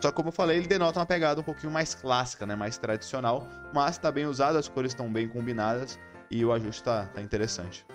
Só 0.02 0.12
como 0.12 0.30
eu 0.30 0.34
falei, 0.34 0.58
ele 0.58 0.68
denota 0.68 1.00
uma 1.00 1.06
pegada 1.06 1.42
um 1.42 1.44
pouquinho 1.44 1.72
mais 1.72 1.96
clássica, 1.96 2.46
né? 2.46 2.56
Mais 2.56 2.78
tradicional, 2.78 3.48
mas 3.74 3.98
tá 3.98 4.12
bem 4.12 4.26
usado, 4.26 4.58
as 4.58 4.68
cores 4.68 4.92
estão 4.92 5.12
bem 5.12 5.28
combinadas 5.28 6.00
e 6.30 6.44
o 6.46 6.52
ajuste 6.52 6.84
tá, 6.84 7.06
tá 7.08 7.22
interessante 7.22 7.86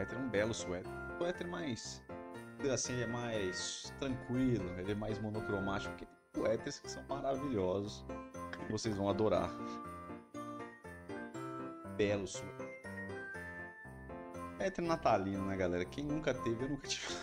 suéter, 0.00 0.18
é 0.18 0.20
um 0.20 0.28
belo 0.28 0.54
suéter. 0.54 0.92
Suéter 1.18 1.48
mais, 1.48 2.02
assim, 2.72 2.92
ele 2.94 3.04
é 3.04 3.06
mais 3.06 3.92
tranquilo, 3.98 4.68
ele 4.78 4.92
é 4.92 4.94
mais 4.94 5.18
monocromático, 5.18 5.92
porque 5.92 6.06
tem 6.06 6.42
suéteres 6.42 6.80
que 6.80 6.90
são 6.90 7.02
maravilhosos 7.08 8.04
e 8.68 8.72
vocês 8.72 8.96
vão 8.96 9.08
adorar. 9.08 9.50
Belo 11.96 12.26
suéter. 12.26 12.70
Suéter 14.56 14.84
natalino, 14.84 15.46
né, 15.46 15.56
galera? 15.56 15.84
Quem 15.84 16.04
nunca 16.04 16.34
teve, 16.34 16.64
eu 16.64 16.68
nunca 16.70 16.88
tive. 16.88 17.14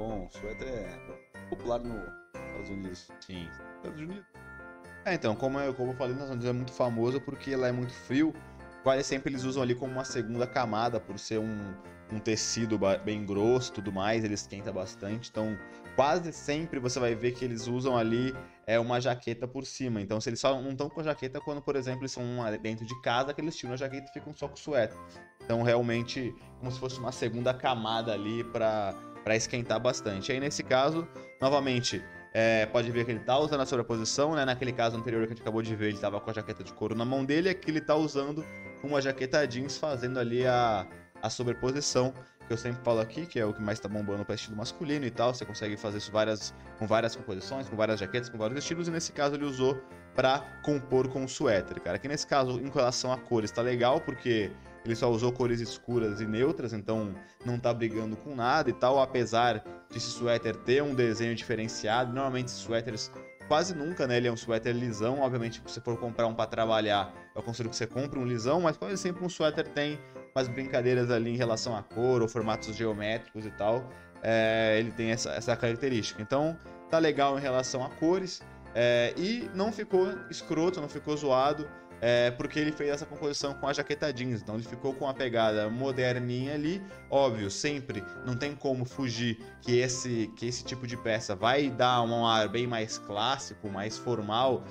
Bom, 0.00 0.26
suéter 0.30 0.66
é 0.66 0.98
popular 1.50 1.78
nos 1.78 2.08
Estados 2.34 2.70
Unidos. 2.70 3.12
Sim. 3.20 3.46
Estados 3.76 4.00
Unidos. 4.00 4.24
É, 5.04 5.12
então, 5.12 5.36
como 5.36 5.60
eu, 5.60 5.74
como 5.74 5.92
eu 5.92 5.96
falei, 5.96 6.14
nos 6.14 6.22
Estados 6.22 6.42
Unidos 6.42 6.48
é 6.48 6.52
muito 6.54 6.72
famoso 6.72 7.20
porque 7.20 7.54
lá 7.54 7.68
é 7.68 7.72
muito 7.72 7.92
frio 7.92 8.34
quase 8.82 9.04
sempre 9.04 9.30
eles 9.30 9.44
usam 9.44 9.62
ali 9.62 9.74
como 9.74 9.92
uma 9.92 10.04
segunda 10.04 10.46
camada, 10.46 10.98
por 10.98 11.18
ser 11.18 11.38
um, 11.38 11.74
um 12.12 12.18
tecido 12.18 12.78
bem 13.04 13.24
grosso 13.24 13.72
tudo 13.72 13.92
mais, 13.92 14.24
ele 14.24 14.34
esquenta 14.34 14.72
bastante. 14.72 15.28
Então, 15.30 15.56
quase 15.94 16.32
sempre 16.32 16.78
você 16.80 16.98
vai 16.98 17.14
ver 17.14 17.32
que 17.32 17.44
eles 17.44 17.66
usam 17.66 17.96
ali 17.96 18.34
é 18.66 18.78
uma 18.78 19.00
jaqueta 19.00 19.46
por 19.46 19.64
cima. 19.66 20.00
Então, 20.00 20.20
se 20.20 20.30
eles 20.30 20.40
só 20.40 20.60
não 20.60 20.70
estão 20.70 20.88
com 20.88 21.00
a 21.00 21.04
jaqueta 21.04 21.40
quando, 21.40 21.60
por 21.60 21.76
exemplo, 21.76 22.02
eles 22.02 22.12
são 22.12 22.24
dentro 22.62 22.86
de 22.86 23.00
casa, 23.02 23.34
que 23.34 23.40
eles 23.40 23.56
tiram 23.56 23.74
a 23.74 23.76
jaqueta 23.76 24.08
e 24.08 24.12
ficam 24.12 24.32
só 24.32 24.48
com 24.48 24.54
o 24.54 24.58
suéter. 24.58 24.96
Então, 25.42 25.62
realmente, 25.62 26.34
como 26.58 26.70
se 26.70 26.78
fosse 26.78 26.98
uma 26.98 27.12
segunda 27.12 27.52
camada 27.52 28.12
ali 28.12 28.44
para 28.44 28.94
esquentar 29.28 29.80
bastante. 29.80 30.32
Aí, 30.32 30.40
nesse 30.40 30.62
caso, 30.62 31.06
novamente, 31.40 32.02
é, 32.32 32.66
pode 32.66 32.90
ver 32.90 33.04
que 33.04 33.10
ele 33.10 33.20
está 33.20 33.38
usando 33.38 33.60
a 33.60 33.66
sobreposição, 33.66 34.34
né? 34.34 34.44
Naquele 34.44 34.72
caso 34.72 34.96
anterior 34.96 35.20
que 35.22 35.32
a 35.32 35.34
gente 35.34 35.42
acabou 35.42 35.62
de 35.62 35.74
ver, 35.74 35.86
ele 35.86 35.94
estava 35.94 36.20
com 36.20 36.30
a 36.30 36.32
jaqueta 36.32 36.62
de 36.62 36.72
couro 36.72 36.94
na 36.94 37.04
mão 37.04 37.24
dele, 37.24 37.48
aqui 37.48 37.70
ele 37.70 37.78
está 37.78 37.94
usando 37.94 38.44
uma 38.82 39.00
jaqueta 39.00 39.46
jeans 39.46 39.76
fazendo 39.76 40.18
ali 40.18 40.46
a, 40.46 40.86
a 41.20 41.28
sobreposição 41.28 42.14
que 42.50 42.54
eu 42.54 42.58
sempre 42.58 42.82
falo 42.82 42.98
aqui, 42.98 43.26
que 43.26 43.38
é 43.38 43.46
o 43.46 43.54
que 43.54 43.62
mais 43.62 43.78
tá 43.78 43.88
bombando 43.88 44.24
para 44.24 44.34
estilo 44.34 44.56
masculino 44.56 45.06
e 45.06 45.10
tal. 45.10 45.32
Você 45.32 45.44
consegue 45.44 45.76
fazer 45.76 45.98
isso 45.98 46.10
várias, 46.10 46.52
com 46.80 46.84
várias 46.84 47.14
composições, 47.14 47.68
com 47.68 47.76
várias 47.76 48.00
jaquetas, 48.00 48.28
com 48.28 48.36
vários 48.36 48.58
estilos, 48.58 48.88
e 48.88 48.90
nesse 48.90 49.12
caso 49.12 49.36
ele 49.36 49.44
usou 49.44 49.80
para 50.16 50.40
compor 50.64 51.06
com 51.06 51.24
o 51.24 51.28
suéter, 51.28 51.80
cara. 51.80 51.96
Que 51.96 52.08
nesse 52.08 52.26
caso, 52.26 52.60
em 52.60 52.68
relação 52.68 53.12
a 53.12 53.16
cores, 53.16 53.52
tá 53.52 53.62
legal, 53.62 54.00
porque 54.00 54.50
ele 54.84 54.96
só 54.96 55.08
usou 55.08 55.30
cores 55.30 55.60
escuras 55.60 56.20
e 56.20 56.26
neutras, 56.26 56.72
então 56.72 57.14
não 57.46 57.56
tá 57.56 57.72
brigando 57.72 58.16
com 58.16 58.34
nada 58.34 58.68
e 58.68 58.72
tal, 58.72 59.00
apesar 59.00 59.62
de 59.88 59.98
esse 59.98 60.10
suéter 60.10 60.56
ter 60.56 60.82
um 60.82 60.92
desenho 60.92 61.36
diferenciado. 61.36 62.12
Normalmente 62.12 62.50
suéteres 62.50 63.12
quase 63.46 63.76
nunca, 63.76 64.08
né? 64.08 64.16
Ele 64.16 64.26
é 64.26 64.32
um 64.32 64.36
suéter 64.36 64.74
lisão. 64.74 65.20
Obviamente, 65.20 65.62
se 65.64 65.74
você 65.74 65.80
for 65.80 65.96
comprar 65.96 66.26
um 66.26 66.34
para 66.34 66.46
trabalhar, 66.46 67.14
eu 67.32 67.42
aconselho 67.42 67.70
que 67.70 67.76
você 67.76 67.86
compre 67.86 68.18
um 68.18 68.24
lisão, 68.24 68.60
mas 68.60 68.76
quase 68.76 68.96
sempre 68.96 69.24
um 69.24 69.28
suéter 69.28 69.68
tem 69.68 70.00
umas 70.34 70.48
brincadeiras 70.48 71.10
ali 71.10 71.30
em 71.30 71.36
relação 71.36 71.76
à 71.76 71.82
cor 71.82 72.22
ou 72.22 72.28
formatos 72.28 72.76
geométricos 72.76 73.44
e 73.46 73.50
tal. 73.50 73.88
É, 74.22 74.76
ele 74.78 74.92
tem 74.92 75.10
essa, 75.10 75.30
essa 75.30 75.56
característica. 75.56 76.20
Então, 76.20 76.56
tá 76.88 76.98
legal 76.98 77.38
em 77.38 77.42
relação 77.42 77.84
a 77.84 77.90
cores. 77.90 78.42
É, 78.74 79.12
e 79.16 79.50
não 79.54 79.72
ficou 79.72 80.06
escroto, 80.30 80.80
não 80.80 80.88
ficou 80.88 81.16
zoado 81.16 81.66
é, 82.00 82.30
porque 82.30 82.58
ele 82.58 82.72
fez 82.72 82.90
essa 82.90 83.04
composição 83.04 83.52
com 83.54 83.68
a 83.68 83.72
jaqueta 83.72 84.12
jeans. 84.12 84.40
Então 84.40 84.54
ele 84.54 84.64
ficou 84.64 84.94
com 84.94 85.04
uma 85.04 85.14
pegada 85.14 85.68
moderninha 85.68 86.54
ali. 86.54 86.82
Óbvio, 87.10 87.50
sempre 87.50 88.02
não 88.24 88.36
tem 88.36 88.54
como 88.54 88.84
fugir 88.84 89.38
que 89.60 89.78
esse, 89.78 90.32
que 90.36 90.46
esse 90.46 90.64
tipo 90.64 90.86
de 90.86 90.96
peça 90.96 91.36
vai 91.36 91.68
dar 91.68 92.02
um 92.02 92.26
ar 92.26 92.48
bem 92.48 92.66
mais 92.66 92.98
clássico, 92.98 93.68
mais 93.68 93.98
formal, 93.98 94.64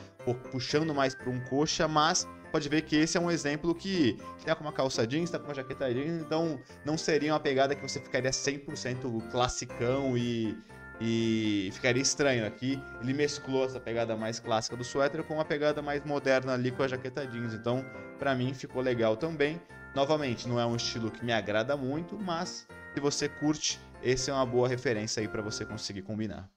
puxando 0.52 0.94
mais 0.94 1.14
para 1.14 1.30
um 1.30 1.40
coxa, 1.42 1.88
mas 1.88 2.28
pode 2.52 2.68
ver 2.70 2.82
que 2.84 2.96
esse 2.96 3.18
é 3.18 3.22
um 3.22 3.32
exemplo 3.32 3.74
que 3.74 4.18
está 4.38 4.56
com 4.56 4.64
uma 4.64 4.74
calça 4.74 5.06
jeans, 5.06 5.26
está 5.26 5.40
com 5.40 5.46
uma 5.46 5.54
jaqueta 5.54 5.94
jeans, 5.94 6.22
então 6.22 6.60
não 6.86 6.98
seria 6.98 7.34
uma 7.34 7.40
pegada 7.40 7.76
que 7.76 7.82
você 7.82 8.00
ficaria 8.00 8.32
100% 8.32 9.30
classicão 9.32 10.18
e 10.18 10.58
e 11.02 11.70
ficaria 11.72 12.02
estranho 12.02 12.46
aqui. 12.46 12.82
Ele 13.02 13.14
mesclou 13.14 13.66
essa 13.66 13.80
pegada 13.80 14.16
mais 14.16 14.40
clássica 14.40 14.76
do 14.76 14.84
suéter 14.84 15.24
com 15.24 15.36
uma 15.36 15.46
pegada 15.46 15.82
mais 15.82 16.04
moderna 16.04 16.54
ali 16.54 16.72
com 16.72 16.84
a 16.84 16.88
jaqueta 16.88 17.26
jeans. 17.26 17.54
Então, 17.54 17.86
para 18.18 18.36
mim 18.36 18.54
ficou 18.54 18.82
legal 18.82 19.16
também. 19.16 19.62
Novamente, 19.96 20.48
não 20.48 20.60
é 20.60 20.66
um 20.66 20.76
estilo 20.76 21.10
que 21.10 21.24
me 21.24 21.34
agrada 21.34 21.76
muito, 21.76 22.18
mas 22.20 22.68
se 22.94 23.00
você 23.00 23.28
curte, 23.28 23.80
esse 24.04 24.30
é 24.30 24.34
uma 24.34 24.46
boa 24.46 24.68
referência 24.68 25.22
aí 25.22 25.28
para 25.28 25.42
você 25.42 25.66
conseguir 25.66 26.02
combinar. 26.04 26.50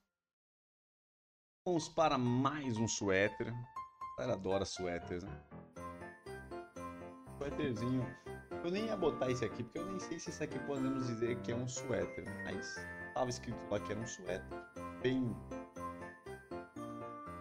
Vamos 1.64 1.88
para 1.88 2.18
mais 2.18 2.76
um 2.76 2.88
suéter. 2.88 3.52
Ela 4.18 4.34
adora 4.34 4.64
suéteres, 4.64 5.22
né? 5.22 5.40
Suéterzinho. 7.42 8.06
Eu 8.64 8.70
nem 8.70 8.86
ia 8.86 8.96
botar 8.96 9.30
esse 9.30 9.44
aqui, 9.44 9.62
porque 9.62 9.78
eu 9.78 9.86
nem 9.86 9.98
sei 9.98 10.18
se 10.18 10.30
esse 10.30 10.44
aqui 10.44 10.58
podemos 10.60 11.06
dizer 11.06 11.36
que 11.40 11.50
é 11.50 11.56
um 11.56 11.66
suéter, 11.66 12.24
mas 12.44 12.78
Tava 13.14 13.28
escrito 13.28 13.58
lá 13.70 13.78
que 13.78 13.92
era 13.92 14.00
um 14.00 14.06
suéter. 14.06 14.58
Bem. 15.02 15.36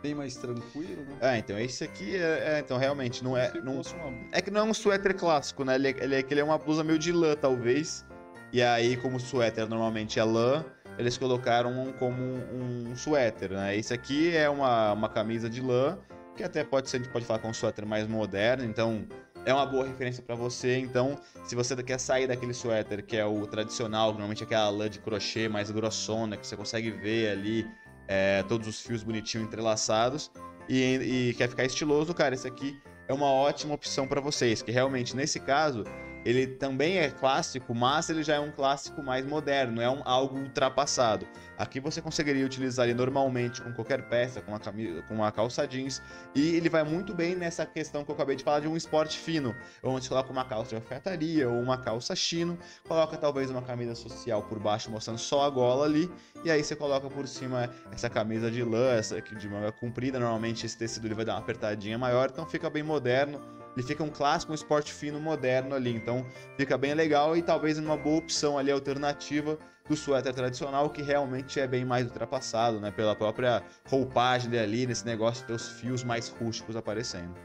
Bem 0.01 0.15
mais 0.15 0.35
tranquilo, 0.35 1.03
né? 1.03 1.17
É, 1.21 1.37
então 1.37 1.59
esse 1.59 1.83
aqui 1.83 2.15
é, 2.15 2.55
é 2.55 2.59
então 2.59 2.77
realmente 2.77 3.23
não 3.23 3.37
é. 3.37 3.53
Não, 3.61 3.75
uma... 3.75 4.27
É 4.31 4.41
que 4.41 4.49
não 4.49 4.61
é 4.61 4.63
um 4.63 4.73
suéter 4.73 5.15
clássico, 5.15 5.63
né? 5.63 5.75
Ele, 5.75 5.89
é, 5.89 6.03
ele, 6.03 6.15
é, 6.15 6.25
ele 6.29 6.39
é 6.39 6.43
uma 6.43 6.57
blusa 6.57 6.83
meio 6.83 6.97
de 6.97 7.11
lã, 7.11 7.35
talvez. 7.35 8.05
E 8.51 8.61
aí, 8.61 8.97
como 8.97 9.17
o 9.17 9.19
suéter 9.19 9.69
normalmente 9.69 10.19
é 10.19 10.23
lã, 10.23 10.65
eles 10.97 11.17
colocaram 11.17 11.93
como 11.99 12.21
um, 12.21 12.89
um 12.89 12.95
suéter, 12.95 13.51
né? 13.51 13.77
Esse 13.77 13.93
aqui 13.93 14.35
é 14.35 14.49
uma, 14.49 14.91
uma 14.91 15.07
camisa 15.07 15.49
de 15.49 15.61
lã, 15.61 15.97
que 16.35 16.43
até 16.43 16.63
pode 16.63 16.89
ser, 16.89 16.97
a 16.97 16.99
gente 16.99 17.11
pode 17.11 17.25
falar 17.25 17.39
com 17.39 17.49
um 17.49 17.53
suéter 17.53 17.85
mais 17.85 18.07
moderno, 18.07 18.65
então 18.65 19.07
é 19.45 19.53
uma 19.53 19.65
boa 19.65 19.85
referência 19.85 20.23
para 20.23 20.35
você. 20.35 20.77
Então, 20.77 21.17
se 21.43 21.55
você 21.55 21.75
quer 21.83 21.99
sair 21.99 22.27
daquele 22.27 22.53
suéter 22.53 23.03
que 23.03 23.17
é 23.17 23.25
o 23.25 23.45
tradicional, 23.47 24.11
normalmente 24.11 24.43
aquela 24.43 24.69
lã 24.69 24.89
de 24.89 24.99
crochê 24.99 25.49
mais 25.49 25.71
grossona, 25.71 26.37
que 26.37 26.45
você 26.45 26.55
consegue 26.55 26.91
ver 26.91 27.31
ali 27.31 27.67
é, 28.07 28.43
todos 28.43 28.67
os 28.67 28.81
fios 28.81 29.03
bonitinhos 29.03 29.47
entrelaçados, 29.47 30.31
e, 30.69 31.29
e, 31.29 31.33
quer 31.33 31.49
ficar 31.49 31.65
estiloso, 31.65 32.13
cara, 32.13 32.33
esse 32.33 32.47
aqui 32.47 32.79
é 33.07 33.13
uma 33.13 33.27
ótima 33.27 33.73
opção 33.73 34.07
para 34.07 34.21
vocês. 34.21 34.61
Que 34.61 34.71
realmente, 34.71 35.15
nesse 35.15 35.39
caso, 35.39 35.83
ele 36.25 36.47
também 36.47 36.97
é 36.97 37.09
clássico, 37.09 37.73
mas 37.73 38.09
ele 38.09 38.23
já 38.23 38.35
é 38.35 38.39
um 38.39 38.51
clássico 38.51 39.01
mais 39.01 39.25
moderno, 39.25 39.81
é 39.81 39.89
um, 39.89 40.01
algo 40.05 40.37
ultrapassado. 40.37 41.27
Aqui 41.57 41.79
você 41.79 42.01
conseguiria 42.01 42.45
utilizar 42.45 42.87
ele 42.87 42.93
normalmente 42.95 43.61
com 43.61 43.71
qualquer 43.73 44.07
peça, 44.07 44.41
com 44.41 44.51
uma, 44.51 44.59
camisa, 44.59 45.01
com 45.03 45.15
uma 45.15 45.31
calça 45.31 45.67
jeans, 45.67 46.01
e 46.35 46.55
ele 46.55 46.69
vai 46.69 46.83
muito 46.83 47.13
bem 47.13 47.35
nessa 47.35 47.65
questão 47.65 48.03
que 48.03 48.11
eu 48.11 48.15
acabei 48.15 48.35
de 48.35 48.43
falar 48.43 48.59
de 48.59 48.67
um 48.67 48.77
esporte 48.77 49.17
fino, 49.17 49.55
onde 49.83 50.05
você 50.05 50.09
coloca 50.09 50.31
uma 50.31 50.45
calça 50.45 50.69
de 50.69 50.75
alfaiataria 50.75 51.49
ou 51.49 51.59
uma 51.59 51.77
calça 51.77 52.15
chino, 52.15 52.57
coloca 52.87 53.17
talvez 53.17 53.49
uma 53.49 53.61
camisa 53.61 53.95
social 53.95 54.43
por 54.43 54.59
baixo 54.59 54.89
mostrando 54.89 55.19
só 55.19 55.45
a 55.45 55.49
gola 55.49 55.85
ali, 55.85 56.11
e 56.43 56.51
aí 56.51 56.63
você 56.63 56.75
coloca 56.75 57.09
por 57.09 57.27
cima 57.27 57.69
essa 57.91 58.09
camisa 58.09 58.49
de 58.49 58.63
lã, 58.63 58.93
essa 58.93 59.21
de 59.21 59.49
manga 59.49 59.71
comprida, 59.71 60.19
normalmente 60.19 60.65
esse 60.65 60.77
tecido 60.77 61.07
ele 61.07 61.15
vai 61.15 61.25
dar 61.25 61.33
uma 61.33 61.39
apertadinha 61.39 61.97
maior, 61.97 62.29
então 62.31 62.45
fica 62.45 62.69
bem 62.69 62.83
moderno 62.83 63.60
ele 63.75 63.85
fica 63.85 64.03
um 64.03 64.09
clássico, 64.09 64.51
um 64.51 64.55
esporte 64.55 64.93
fino 64.93 65.19
moderno 65.19 65.75
ali. 65.75 65.95
Então 65.95 66.25
fica 66.57 66.77
bem 66.77 66.93
legal 66.93 67.35
e 67.35 67.41
talvez 67.41 67.77
uma 67.77 67.97
boa 67.97 68.17
opção 68.17 68.57
ali 68.57 68.71
alternativa 68.71 69.57
do 69.87 69.95
suéter 69.95 70.33
tradicional, 70.33 70.89
que 70.89 71.01
realmente 71.01 71.59
é 71.59 71.67
bem 71.67 71.83
mais 71.83 72.05
ultrapassado, 72.05 72.79
né? 72.79 72.91
Pela 72.91 73.15
própria 73.15 73.63
roupagem 73.87 74.57
ali, 74.57 74.85
nesse 74.85 75.05
negócio 75.05 75.41
de 75.41 75.47
ter 75.47 75.53
os 75.53 75.69
fios 75.69 76.03
mais 76.03 76.29
rústicos 76.29 76.75
aparecendo. 76.75 77.35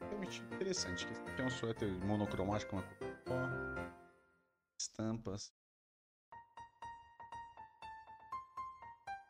Realmente 0.00 0.42
interessante. 0.52 1.06
Tem 1.36 1.44
um 1.44 1.50
suéter 1.50 1.88
monocromático, 2.04 2.76
uma 2.76 2.82
cor 3.26 3.92
estampas. 4.78 5.52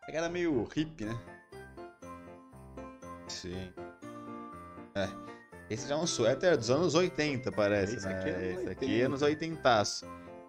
Pegada 0.07 0.29
meio 0.29 0.65
hippie, 0.65 1.05
né? 1.05 1.19
Sim. 3.29 3.73
É. 4.95 5.09
Esse 5.71 5.89
já 5.89 5.95
é 5.95 5.99
um 5.99 6.07
suéter 6.07 6.57
dos 6.57 6.71
anos 6.71 6.95
80, 6.95 7.51
parece, 7.53 7.97
esse 7.97 8.07
né? 8.07 8.15
Aqui 8.15 8.29
é 8.29 8.53
esse 8.53 8.69
aqui 8.69 9.01
é 9.01 9.05
anos 9.05 9.23
80. 9.23 9.83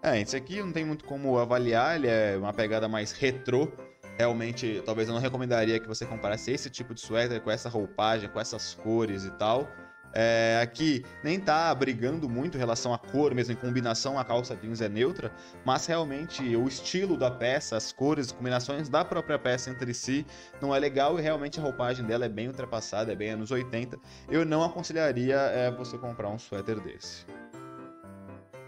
É, 0.02 0.20
esse 0.20 0.36
aqui 0.36 0.62
não 0.62 0.72
tem 0.72 0.84
muito 0.84 1.06
como 1.06 1.40
avaliar, 1.40 1.96
ele 1.96 2.08
é 2.08 2.36
uma 2.38 2.52
pegada 2.52 2.90
mais 2.90 3.14
retrô. 3.14 3.72
Realmente, 4.18 4.82
talvez 4.86 5.08
eu 5.08 5.14
não 5.14 5.22
recomendaria 5.22 5.80
que 5.80 5.88
você 5.88 6.06
comprasse 6.06 6.52
esse 6.52 6.70
tipo 6.70 6.94
de 6.94 7.02
suéter 7.02 7.42
com 7.42 7.50
essa 7.50 7.70
roupagem, 7.70 8.30
com 8.30 8.40
essas 8.40 8.74
cores 8.76 9.24
e 9.24 9.32
tal. 9.32 9.68
É, 10.16 10.60
aqui 10.62 11.04
nem 11.24 11.40
tá 11.40 11.74
brigando 11.74 12.30
muito 12.30 12.56
em 12.56 12.60
relação 12.60 12.94
à 12.94 13.00
cor, 13.00 13.34
mesmo 13.34 13.54
em 13.54 13.56
combinação, 13.56 14.20
a 14.20 14.24
calça 14.24 14.56
jeans 14.56 14.80
é 14.80 14.88
neutra, 14.88 15.32
mas 15.66 15.88
realmente 15.88 16.56
o 16.56 16.68
estilo 16.68 17.18
da 17.18 17.32
peça, 17.32 17.76
as 17.76 17.92
cores, 17.92 18.28
as 18.28 18.32
combinações 18.32 18.88
da 18.88 19.04
própria 19.04 19.40
peça 19.40 19.72
entre 19.72 19.92
si 19.92 20.24
não 20.62 20.74
é 20.74 20.78
legal 20.78 21.18
e 21.18 21.22
realmente 21.22 21.60
a 21.60 21.64
roupagem 21.64 22.06
dela 22.06 22.26
é 22.26 22.30
bem 22.30 22.48
ultrapassada, 22.48 23.12
é 23.12 23.16
bem 23.16 23.32
anos 23.32 23.50
80. 23.50 23.98
Eu 24.30 24.46
não 24.46 24.64
aconselharia 24.64 25.36
é, 25.36 25.72
você 25.72 25.98
comprar 25.98 26.30
um 26.30 26.38
suéter 26.38 26.80
desse. 26.80 27.26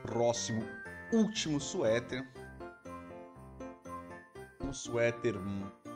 Próximo, 0.01 0.63
último 1.13 1.59
suéter. 1.59 2.25
Um 4.63 4.73
suéter 4.73 5.35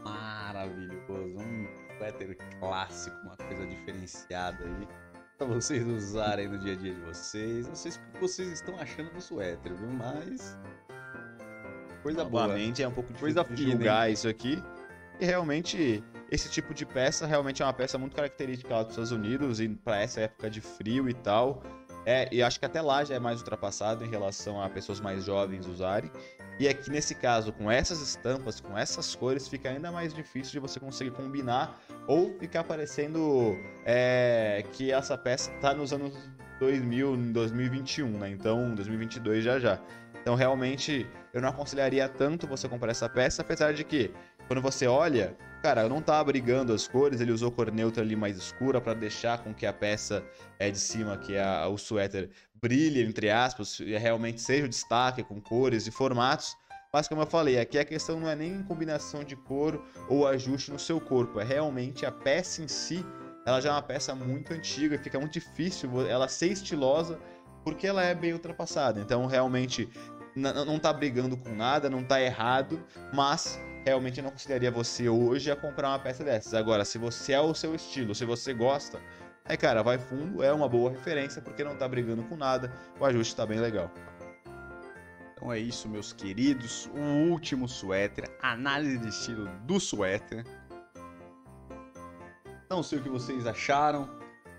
maravilhoso, 0.03 1.39
um 1.39 1.67
suéter 1.97 2.37
clássico, 2.59 3.17
uma 3.23 3.35
coisa 3.35 3.65
diferenciada 3.65 4.63
aí 4.63 5.08
para 5.39 5.47
vocês 5.47 5.87
usarem 5.87 6.49
no 6.49 6.59
dia 6.59 6.73
a 6.73 6.75
dia 6.75 6.93
de 6.93 6.99
vocês. 6.99 7.65
Não 7.65 7.73
sei 7.73 7.93
o 7.93 8.11
que 8.11 8.19
vocês 8.19 8.49
estão 8.51 8.77
achando 8.77 9.09
do 9.13 9.21
suéter, 9.21 9.73
viu? 9.73 9.89
Mas. 9.89 10.57
Coisa 12.03 12.25
Novamente, 12.25 12.77
boa. 12.77 12.85
é 12.85 12.87
um 12.89 12.91
pouco 12.91 13.13
difícil 13.13 13.35
Coisa 13.35 13.55
de 13.55 13.63
julgar 13.71 14.03
fina, 14.03 14.09
isso 14.09 14.27
aqui. 14.27 14.61
E 15.19 15.25
realmente, 15.25 16.03
esse 16.29 16.49
tipo 16.49 16.73
de 16.73 16.85
peça 16.85 17.25
realmente 17.25 17.61
é 17.61 17.65
uma 17.65 17.73
peça 17.73 17.97
muito 17.97 18.15
característica 18.15 18.73
lá 18.73 18.83
dos 18.83 18.91
Estados 18.91 19.11
Unidos 19.11 19.61
e 19.61 19.69
para 19.69 20.01
essa 20.01 20.21
época 20.21 20.49
de 20.49 20.59
frio 20.59 21.09
e 21.09 21.13
tal. 21.13 21.63
É, 22.05 22.27
e 22.33 22.43
acho 22.43 22.59
que 22.59 22.65
até 22.65 22.81
lá 22.81 23.03
já 23.03 23.15
é 23.15 23.19
mais 23.19 23.39
ultrapassado 23.39 24.03
em 24.03 24.09
relação 24.09 24.61
a 24.61 24.69
pessoas 24.69 24.99
mais 24.99 25.23
jovens 25.23 25.65
usarem. 25.67 26.11
E 26.59 26.67
aqui 26.67 26.91
nesse 26.91 27.15
caso, 27.15 27.53
com 27.53 27.71
essas 27.71 28.01
estampas, 28.01 28.59
com 28.59 28.77
essas 28.77 29.15
cores, 29.15 29.47
fica 29.47 29.69
ainda 29.69 29.93
mais 29.93 30.13
difícil 30.13 30.51
de 30.51 30.59
você 30.59 30.77
conseguir 30.77 31.11
combinar 31.11 31.79
ou 32.05 32.37
ficar 32.37 32.65
parecendo 32.65 33.57
é, 33.85 34.65
que 34.73 34.91
essa 34.91 35.17
peça 35.17 35.49
está 35.51 35.73
nos 35.73 35.93
anos 35.93 36.13
2000, 36.59 37.31
2021, 37.31 38.09
né? 38.19 38.29
Então, 38.29 38.75
2022 38.75 39.41
já 39.41 39.57
já. 39.57 39.79
Então, 40.21 40.35
realmente, 40.35 41.07
eu 41.33 41.41
não 41.41 41.47
aconselharia 41.47 42.09
tanto 42.09 42.45
você 42.45 42.67
comprar 42.67 42.91
essa 42.91 43.07
peça, 43.07 43.41
apesar 43.41 43.73
de 43.73 43.85
que, 43.85 44.11
quando 44.45 44.61
você 44.61 44.85
olha, 44.85 45.37
cara, 45.63 45.87
não 45.87 46.01
tá 46.01 46.21
brigando 46.21 46.73
as 46.73 46.87
cores, 46.87 47.21
ele 47.21 47.31
usou 47.31 47.51
cor 47.51 47.71
neutra 47.71 48.03
ali 48.03 48.15
mais 48.15 48.37
escura 48.37 48.81
para 48.81 48.93
deixar 48.93 49.39
com 49.39 49.53
que 49.53 49.65
a 49.65 49.71
peça 49.71 50.23
é 50.57 50.69
de 50.69 50.77
cima, 50.77 51.17
que 51.17 51.35
é 51.35 51.43
a, 51.43 51.67
o 51.67 51.77
suéter, 51.77 52.29
brilhe, 52.61 53.03
entre 53.03 53.29
aspas, 53.29 53.79
e 53.79 53.97
realmente 53.97 54.41
seja 54.41 54.65
o 54.65 54.69
destaque 54.69 55.23
com 55.23 55.41
cores 55.41 55.87
e 55.87 55.91
formatos. 55.91 56.55
Mas 56.91 57.07
como 57.07 57.21
eu 57.21 57.27
falei, 57.27 57.59
aqui 57.59 57.77
a 57.77 57.85
questão 57.85 58.19
não 58.19 58.29
é 58.29 58.35
nem 58.35 58.63
combinação 58.63 59.23
de 59.23 59.35
cor 59.35 59.83
ou 60.09 60.27
ajuste 60.27 60.71
no 60.71 60.79
seu 60.79 60.99
corpo, 60.99 61.39
é 61.39 61.43
realmente 61.43 62.05
a 62.05 62.11
peça 62.11 62.63
em 62.63 62.67
si. 62.67 63.05
Ela 63.45 63.61
já 63.61 63.69
é 63.69 63.71
uma 63.73 63.81
peça 63.81 64.13
muito 64.13 64.53
antiga 64.53 64.97
fica 64.97 65.19
muito 65.19 65.33
difícil 65.33 66.07
ela 66.07 66.27
ser 66.27 66.47
estilosa 66.51 67.19
porque 67.63 67.87
ela 67.87 68.03
é 68.03 68.15
bem 68.15 68.33
ultrapassada. 68.33 68.99
Então 68.99 69.25
realmente 69.25 69.89
não 70.35 70.77
está 70.77 70.91
brigando 70.93 71.37
com 71.37 71.49
nada, 71.49 71.89
não 71.89 72.01
está 72.01 72.21
errado, 72.21 72.83
mas 73.13 73.59
realmente 73.85 74.21
não 74.21 74.31
consideraria 74.31 74.71
você 74.71 75.09
hoje 75.09 75.51
a 75.51 75.55
comprar 75.55 75.89
uma 75.89 75.99
peça 75.99 76.23
dessas. 76.23 76.53
Agora, 76.53 76.85
se 76.85 76.97
você 76.97 77.33
é 77.33 77.39
o 77.39 77.53
seu 77.53 77.75
estilo, 77.75 78.13
se 78.13 78.25
você 78.25 78.53
gosta, 78.53 78.99
Aí, 79.49 79.57
cara, 79.57 79.81
vai 79.81 79.97
fundo, 79.97 80.43
é 80.43 80.53
uma 80.53 80.69
boa 80.69 80.91
referência 80.91 81.41
porque 81.41 81.63
não 81.63 81.75
tá 81.75 81.87
brigando 81.87 82.21
com 82.21 82.37
nada, 82.37 82.71
o 82.99 83.03
ajuste 83.03 83.35
tá 83.35 83.47
bem 83.47 83.59
legal. 83.59 83.91
Então 85.33 85.51
é 85.51 85.57
isso, 85.57 85.89
meus 85.89 86.13
queridos. 86.13 86.85
O 86.93 87.31
último 87.31 87.67
suéter, 87.67 88.29
análise 88.43 88.99
de 88.99 89.07
estilo 89.07 89.49
do 89.63 89.79
suéter. 89.79 90.45
Não 92.69 92.83
sei 92.83 92.99
o 92.99 93.01
que 93.01 93.09
vocês 93.09 93.47
acharam. 93.47 94.07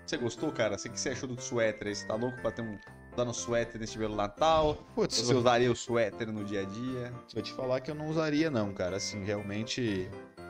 Você 0.05 0.17
gostou, 0.17 0.51
cara? 0.51 0.77
Sei 0.77 0.91
que 0.91 0.99
você 0.99 1.11
achou 1.11 1.29
do 1.29 1.41
suéter. 1.41 1.95
Você 1.95 2.05
tá 2.05 2.15
louco 2.15 2.41
pra 2.41 2.51
ter 2.51 2.61
um 2.61 2.77
usar 3.13 3.23
no 3.23 3.33
suéter 3.33 3.79
neste 3.79 3.97
belo 3.97 4.15
Natal? 4.15 4.75
Putz, 4.93 5.21
você 5.21 5.33
usaria 5.33 5.71
o 5.71 5.75
suéter 5.75 6.29
no 6.29 6.43
dia 6.43 6.61
a 6.61 6.65
dia? 6.65 7.13
Vou 7.33 7.41
te 7.41 7.53
falar 7.53 7.79
que 7.79 7.91
eu 7.91 7.95
não 7.95 8.09
usaria 8.09 8.51
não, 8.51 8.73
cara. 8.73 8.97
Assim, 8.97 9.23
realmente, 9.23 10.09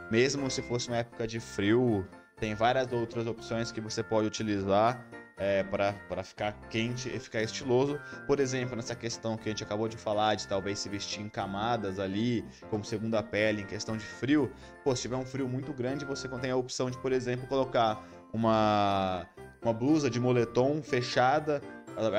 mesmo 0.10 0.50
se 0.50 0.64
fosse 0.64 0.88
uma 0.88 0.98
época 0.98 1.28
de 1.28 1.40
frio, 1.40 2.08
tem 2.42 2.56
várias 2.56 2.92
outras 2.92 3.28
opções 3.28 3.72
que 3.72 3.80
você 3.80 4.02
pode 4.02 4.26
utilizar 4.26 5.00
é, 5.38 5.62
para 5.62 6.24
ficar 6.24 6.54
quente 6.72 7.08
e 7.08 7.20
ficar 7.20 7.44
estiloso. 7.44 8.00
Por 8.26 8.40
exemplo, 8.40 8.76
nessa 8.76 8.96
questão 8.96 9.38
que 9.38 9.48
a 9.48 9.52
gente 9.52 9.64
acabou 9.64 9.88
de 9.88 9.96
falar, 9.96 10.34
de 10.34 10.48
talvez 10.48 10.80
se 10.80 10.90
vestir 10.90 11.22
em 11.22 11.30
camadas 11.30 12.00
ali, 12.00 12.44
como 12.72 12.84
segunda 12.84 13.22
pele, 13.22 13.62
em 13.62 13.66
questão 13.66 13.96
de 13.96 14.04
frio. 14.04 14.52
Pô, 14.84 14.96
se 14.96 15.04
tiver 15.04 15.18
um 15.18 15.26
frio 15.26 15.48
muito 15.48 15.72
grande, 15.72 16.04
você 16.04 16.28
tem 16.28 16.50
a 16.50 16.56
opção 16.56 16.90
de, 16.90 16.98
por 16.98 17.12
exemplo, 17.12 17.46
colocar 17.46 18.04
uma, 18.34 19.28
uma 19.62 19.72
blusa 19.72 20.10
de 20.10 20.20
moletom 20.20 20.82
fechada 20.82 21.62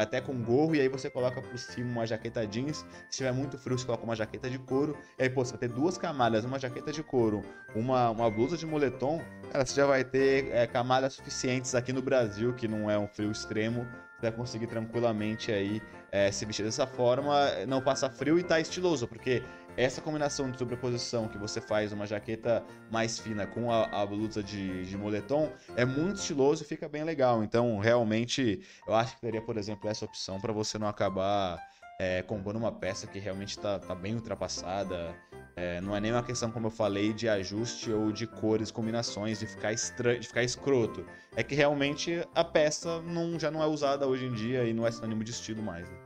até 0.01 0.21
com 0.21 0.35
gorro, 0.43 0.75
e 0.75 0.81
aí 0.81 0.89
você 0.89 1.11
coloca 1.11 1.41
por 1.41 1.59
cima 1.59 1.91
uma 1.91 2.07
jaqueta 2.07 2.47
jeans. 2.47 2.85
Se 3.09 3.19
tiver 3.19 3.33
muito 3.33 3.59
frio, 3.59 3.79
você 3.79 3.87
coloca 3.87 4.05
uma 4.05 4.17
jaqueta 4.17 4.49
de 4.49 4.59
couro. 4.59 4.97
E 5.19 5.23
aí, 5.23 5.31
pô, 5.31 5.45
você 5.45 5.53
vai 5.53 5.61
ter 5.61 5.69
duas 5.69 5.99
camadas, 5.99 6.45
uma 6.45 6.59
jaqueta 6.59 6.93
de 6.93 7.03
couro, 7.03 7.43
uma, 7.75 8.11
uma 8.11 8.31
blusa 8.31 8.57
de 8.57 8.67
moletom. 8.67 9.21
Cara, 9.51 9.65
você 9.65 9.75
já 9.75 9.87
vai 9.87 10.05
ter 10.05 10.51
é, 10.53 10.67
camadas 10.67 11.15
suficientes 11.15 11.75
aqui 11.75 11.93
no 11.93 12.03
Brasil, 12.03 12.53
que 12.55 12.69
não 12.69 12.91
é 12.91 12.99
um 12.99 13.07
frio 13.07 13.31
extremo. 13.31 13.87
Você 14.17 14.31
vai 14.31 14.33
conseguir 14.33 14.67
tranquilamente 14.69 15.51
aí 15.51 15.83
é, 16.13 16.31
se 16.31 16.45
vestir 16.45 16.65
dessa 16.65 16.87
forma, 16.87 17.35
não 17.67 17.81
passar 17.81 18.11
frio 18.11 18.39
e 18.39 18.43
tá 18.43 18.61
estiloso, 18.61 19.09
porque 19.09 19.43
essa 19.77 20.01
combinação 20.01 20.51
de 20.51 20.59
sobreposição 20.59 21.29
que 21.29 21.39
você 21.39 21.61
faz 21.61 21.93
uma 21.93 22.07
jaqueta 22.07 22.63
mais 22.91 23.19
fina 23.19 23.47
com 23.47 23.71
a, 23.71 23.85
a 23.85 24.05
blusa 24.05 24.43
de, 24.43 24.85
de, 24.85 24.97
moletom 24.97 25.51
é 25.77 25.85
muito 25.85 26.17
estiloso 26.17 26.63
e 26.63 26.67
fica 26.67 26.89
bem 26.89 27.05
legal. 27.05 27.43
Então, 27.43 27.79
realmente, 27.79 28.61
eu 28.87 28.95
acho 28.95 29.15
que 29.15 29.23
teria, 29.23 29.41
por 29.41 29.57
exemplo, 29.57 29.89
essa 29.89 30.05
opção 30.05 30.41
para 30.41 30.53
você 30.53 30.79
não 30.79 30.89
acabar 30.89 31.59
é, 31.99 32.23
comprando 32.23 32.57
uma 32.57 32.73
peça 32.73 33.07
que 33.07 33.19
realmente 33.19 33.51
está 33.51 33.79
tá 33.79 33.95
bem 33.95 34.15
ultrapassada. 34.15 35.15
É, 35.57 35.81
não 35.81 35.95
é 35.95 36.01
nem 36.01 36.13
uma 36.13 36.23
questão, 36.23 36.51
como 36.51 36.67
eu 36.67 36.71
falei, 36.71 37.13
de 37.13 37.29
ajuste 37.29 37.91
ou 37.91 38.11
de 38.11 38.27
cores, 38.27 38.71
combinações, 38.71 39.39
de 39.39 39.47
ficar, 39.47 39.73
estranho, 39.73 40.21
de 40.21 40.29
ficar 40.29 40.43
escroto. 40.43 41.07
É 41.35 41.43
que 41.43 41.55
realmente 41.55 42.27
a 42.35 42.45
peça 42.45 43.01
não, 43.03 43.39
já 43.39 43.51
não 43.51 43.63
é 43.63 43.67
usada 43.67 44.07
hoje 44.07 44.27
em 44.27 44.33
dia 44.33 44.65
e 44.65 44.73
não 44.73 44.87
é 44.87 44.91
sinônimo 44.91 45.25
de 45.25 45.31
estilo 45.31 45.63
mais. 45.63 45.89
Né? 45.89 45.97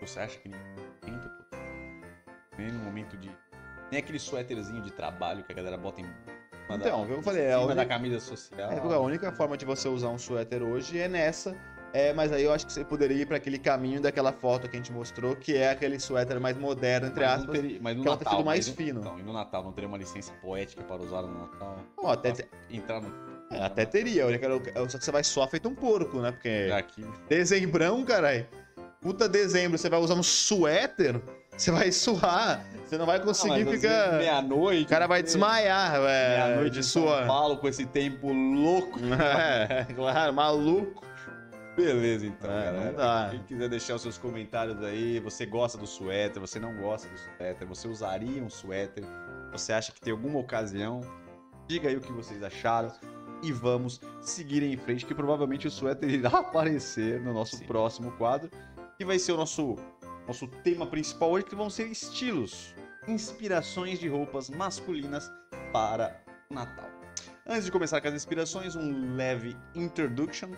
Você 0.00 0.18
acha 0.18 0.38
que 0.38 0.50
nem 2.58 2.70
no 2.70 2.78
momento 2.80 3.16
de. 3.16 3.30
Nem 3.90 4.00
aquele 4.00 4.18
suéterzinho 4.18 4.82
de 4.82 4.90
trabalho 4.90 5.44
que 5.44 5.52
a 5.52 5.54
galera 5.54 5.76
bota 5.76 6.00
em. 6.00 6.06
Então, 6.70 7.06
da, 7.06 7.12
eu 7.12 7.22
falei, 7.22 7.42
é 7.42 7.52
a 7.52 7.58
única... 7.58 7.74
da 7.74 7.86
camisa 7.86 8.20
social. 8.20 8.70
É, 8.70 8.78
a 8.78 9.00
única 9.00 9.32
forma 9.32 9.56
de 9.56 9.64
você 9.64 9.88
usar 9.88 10.08
um 10.08 10.18
suéter 10.18 10.62
hoje 10.62 10.98
é 10.98 11.08
nessa. 11.08 11.54
É, 11.92 12.12
mas 12.14 12.32
aí 12.32 12.42
eu 12.44 12.52
acho 12.52 12.66
que 12.66 12.72
você 12.72 12.82
poderia 12.82 13.18
ir 13.18 13.26
para 13.26 13.36
aquele 13.36 13.58
caminho 13.58 14.00
daquela 14.00 14.32
foto 14.32 14.66
que 14.66 14.74
a 14.74 14.78
gente 14.78 14.90
mostrou, 14.90 15.36
que 15.36 15.54
é 15.54 15.70
aquele 15.70 16.00
suéter 16.00 16.40
mais 16.40 16.56
moderno, 16.56 17.08
entre 17.08 17.22
mas 17.22 17.40
aspas, 17.40 17.54
teria, 17.54 17.78
mas 17.82 17.96
no 17.96 18.02
que 18.02 18.08
Natal, 18.08 18.14
é 18.14 18.14
um 18.14 18.30
tecido 18.30 18.46
mais 18.46 18.68
fino. 18.68 19.00
Então, 19.00 19.18
e 19.18 19.22
no 19.22 19.32
Natal 19.32 19.62
não 19.62 19.72
teria 19.72 19.88
uma 19.88 19.98
licença 19.98 20.32
poética 20.40 20.82
para 20.82 21.02
usar 21.02 21.20
no 21.22 21.38
Natal? 21.38 21.76
Não, 21.98 22.08
até 22.08 22.32
entrar 22.70 23.02
no 23.02 23.12
É, 23.50 23.62
até 23.62 23.84
teria, 23.84 24.24
só 24.88 24.98
que 24.98 25.04
você 25.04 25.12
vai 25.12 25.22
suar 25.22 25.48
feito 25.48 25.68
um 25.68 25.74
porco, 25.74 26.18
né? 26.20 26.32
Porque 26.32 26.70
Aqui. 26.74 27.04
dezembrão, 27.28 28.02
caralho. 28.04 28.46
Puta 29.02 29.28
dezembro, 29.28 29.76
você 29.76 29.90
vai 29.90 30.00
usar 30.00 30.14
um 30.14 30.22
suéter, 30.22 31.20
você 31.56 31.70
vai 31.70 31.92
suar. 31.92 32.64
Você 32.86 32.98
não 32.98 33.06
vai 33.06 33.20
conseguir 33.20 33.64
Mas, 33.64 33.74
às 33.74 33.80
ficar. 33.80 34.12
Meia-noite. 34.18 34.84
O 34.84 34.88
cara 34.88 35.06
vai 35.06 35.22
desmaiar, 35.22 35.94
é, 35.96 36.46
Meia-noite 36.46 36.74
de 36.74 36.82
suor. 36.82 37.26
Paulo 37.26 37.56
com 37.56 37.68
esse 37.68 37.86
tempo 37.86 38.32
louco. 38.32 38.98
É, 39.12 39.86
claro, 39.94 40.32
maluco. 40.32 41.02
Beleza, 41.76 42.26
então, 42.26 42.50
É, 42.50 42.64
galera. 42.64 42.92
dá. 42.92 43.28
Quem 43.30 43.42
quiser 43.44 43.68
deixar 43.68 43.94
os 43.94 44.02
seus 44.02 44.18
comentários 44.18 44.82
aí, 44.84 45.18
você 45.20 45.46
gosta 45.46 45.78
do 45.78 45.86
suéter, 45.86 46.38
você 46.38 46.60
não 46.60 46.76
gosta 46.76 47.08
do 47.08 47.16
suéter, 47.18 47.66
você 47.66 47.88
usaria 47.88 48.42
um 48.42 48.50
suéter, 48.50 49.04
você 49.50 49.72
acha 49.72 49.90
que 49.90 50.00
tem 50.00 50.12
alguma 50.12 50.38
ocasião, 50.38 51.00
diga 51.66 51.88
aí 51.88 51.96
o 51.96 52.00
que 52.00 52.12
vocês 52.12 52.42
acharam 52.42 52.92
e 53.42 53.50
vamos 53.52 54.00
seguir 54.20 54.62
em 54.62 54.76
frente, 54.76 55.06
que 55.06 55.14
provavelmente 55.14 55.66
o 55.66 55.70
suéter 55.70 56.10
irá 56.10 56.28
aparecer 56.40 57.20
no 57.22 57.32
nosso 57.32 57.56
Sim. 57.56 57.64
próximo 57.64 58.12
quadro, 58.12 58.50
que 58.98 59.04
vai 59.04 59.18
ser 59.18 59.32
o 59.32 59.36
nosso, 59.38 59.76
nosso 60.26 60.46
tema 60.46 60.86
principal 60.86 61.30
hoje, 61.32 61.46
que 61.46 61.54
vão 61.54 61.68
ser 61.68 61.86
estilos, 61.88 62.74
inspirações 63.08 63.98
de 63.98 64.08
roupas 64.08 64.48
masculinas 64.48 65.30
para 65.72 66.22
o 66.50 66.54
Natal. 66.54 66.90
Antes 67.46 67.64
de 67.64 67.72
começar 67.72 68.00
com 68.00 68.08
as 68.08 68.14
inspirações, 68.14 68.76
um 68.76 69.16
leve 69.16 69.56
introduction. 69.74 70.50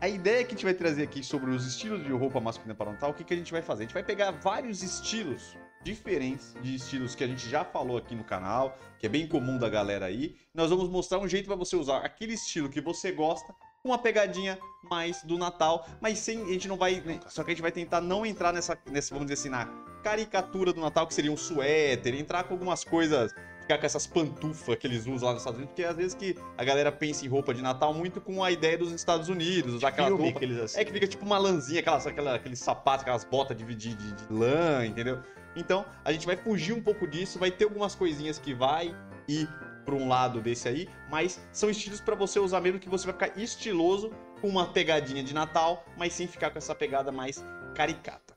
A 0.00 0.08
ideia 0.08 0.44
que 0.44 0.48
a 0.48 0.56
gente 0.56 0.64
vai 0.64 0.74
trazer 0.74 1.02
aqui 1.02 1.22
sobre 1.22 1.50
os 1.50 1.66
estilos 1.66 2.02
de 2.04 2.10
roupa 2.10 2.40
masculina 2.40 2.74
para 2.74 2.88
o 2.88 2.92
Natal, 2.92 3.10
o 3.10 3.14
que, 3.14 3.22
que 3.22 3.34
a 3.34 3.36
gente 3.36 3.52
vai 3.52 3.62
fazer? 3.62 3.82
A 3.82 3.86
gente 3.86 3.94
vai 3.94 4.02
pegar 4.02 4.30
vários 4.32 4.82
estilos 4.82 5.56
diferentes 5.82 6.54
de 6.60 6.74
estilos 6.74 7.14
que 7.14 7.24
a 7.24 7.26
gente 7.26 7.48
já 7.48 7.64
falou 7.64 7.96
aqui 7.96 8.14
no 8.14 8.24
canal, 8.24 8.76
que 8.98 9.06
é 9.06 9.08
bem 9.08 9.26
comum 9.26 9.58
da 9.58 9.68
galera 9.68 10.06
aí. 10.06 10.36
Nós 10.54 10.70
vamos 10.70 10.88
mostrar 10.88 11.18
um 11.18 11.28
jeito 11.28 11.46
para 11.46 11.56
você 11.56 11.76
usar 11.76 11.98
aquele 11.98 12.34
estilo 12.34 12.68
que 12.68 12.80
você 12.80 13.12
gosta, 13.12 13.54
uma 13.84 13.98
pegadinha 13.98 14.58
mais 14.82 15.22
do 15.22 15.38
Natal, 15.38 15.86
mas 16.00 16.18
sem 16.18 16.42
a 16.42 16.52
gente 16.52 16.68
não 16.68 16.76
vai, 16.76 17.00
né, 17.00 17.20
só 17.28 17.42
que 17.42 17.50
a 17.50 17.54
gente 17.54 17.62
vai 17.62 17.72
tentar 17.72 18.00
não 18.00 18.24
entrar 18.26 18.52
nessa, 18.52 18.78
nessa 18.90 19.14
vamos 19.14 19.30
dizer 19.30 19.40
assim, 19.40 19.48
na 19.48 19.66
caricatura 20.02 20.72
do 20.72 20.80
Natal 20.80 21.06
que 21.06 21.14
seria 21.14 21.32
um 21.32 21.36
suéter, 21.36 22.14
entrar 22.14 22.44
com 22.44 22.54
algumas 22.54 22.84
coisas 22.84 23.32
ficar 23.70 23.78
com 23.78 23.86
essas 23.86 24.06
pantufas 24.06 24.76
que 24.76 24.86
eles 24.86 25.06
usam 25.06 25.28
lá 25.28 25.32
nos 25.34 25.42
Estados 25.42 25.58
Unidos, 25.58 25.72
porque 25.72 25.84
às 25.84 25.96
vezes 25.96 26.14
que 26.14 26.36
a 26.58 26.64
galera 26.64 26.90
pensa 26.90 27.24
em 27.24 27.28
roupa 27.28 27.54
de 27.54 27.62
Natal 27.62 27.94
muito 27.94 28.20
com 28.20 28.42
a 28.42 28.50
ideia 28.50 28.76
dos 28.76 28.90
Estados 28.92 29.28
Unidos, 29.28 29.74
usar 29.74 29.88
aquela 29.88 30.08
roupa. 30.10 30.40
que 30.40 30.44
eles 30.44 30.58
assim. 30.58 30.80
É 30.80 30.84
que 30.84 30.92
fica 30.92 31.06
tipo 31.06 31.24
uma 31.24 31.38
lãzinha, 31.38 31.80
aquelas, 31.80 32.06
aquela, 32.06 32.34
aqueles 32.34 32.58
sapatos, 32.58 33.02
aquelas 33.02 33.24
botas 33.24 33.56
de, 33.56 33.64
de, 33.64 33.94
de, 33.94 34.12
de 34.12 34.32
lã, 34.32 34.84
entendeu? 34.84 35.20
Então, 35.54 35.84
a 36.04 36.12
gente 36.12 36.26
vai 36.26 36.36
fugir 36.36 36.72
um 36.72 36.82
pouco 36.82 37.06
disso, 37.06 37.38
vai 37.38 37.50
ter 37.50 37.64
algumas 37.64 37.94
coisinhas 37.94 38.38
que 38.38 38.54
vai 38.54 38.94
ir 39.28 39.48
para 39.90 39.96
um 39.96 40.08
lado 40.08 40.40
desse 40.40 40.68
aí, 40.68 40.88
mas 41.10 41.40
são 41.52 41.68
estilos 41.68 42.00
para 42.00 42.14
você 42.14 42.38
usar 42.38 42.60
mesmo 42.60 42.78
que 42.78 42.88
você 42.88 43.10
vai 43.10 43.12
ficar 43.12 43.40
estiloso 43.40 44.12
com 44.40 44.48
uma 44.48 44.68
pegadinha 44.68 45.22
de 45.22 45.34
Natal, 45.34 45.84
mas 45.98 46.12
sem 46.12 46.28
ficar 46.28 46.50
com 46.50 46.58
essa 46.58 46.74
pegada 46.74 47.10
mais 47.10 47.44
caricata. 47.74 48.34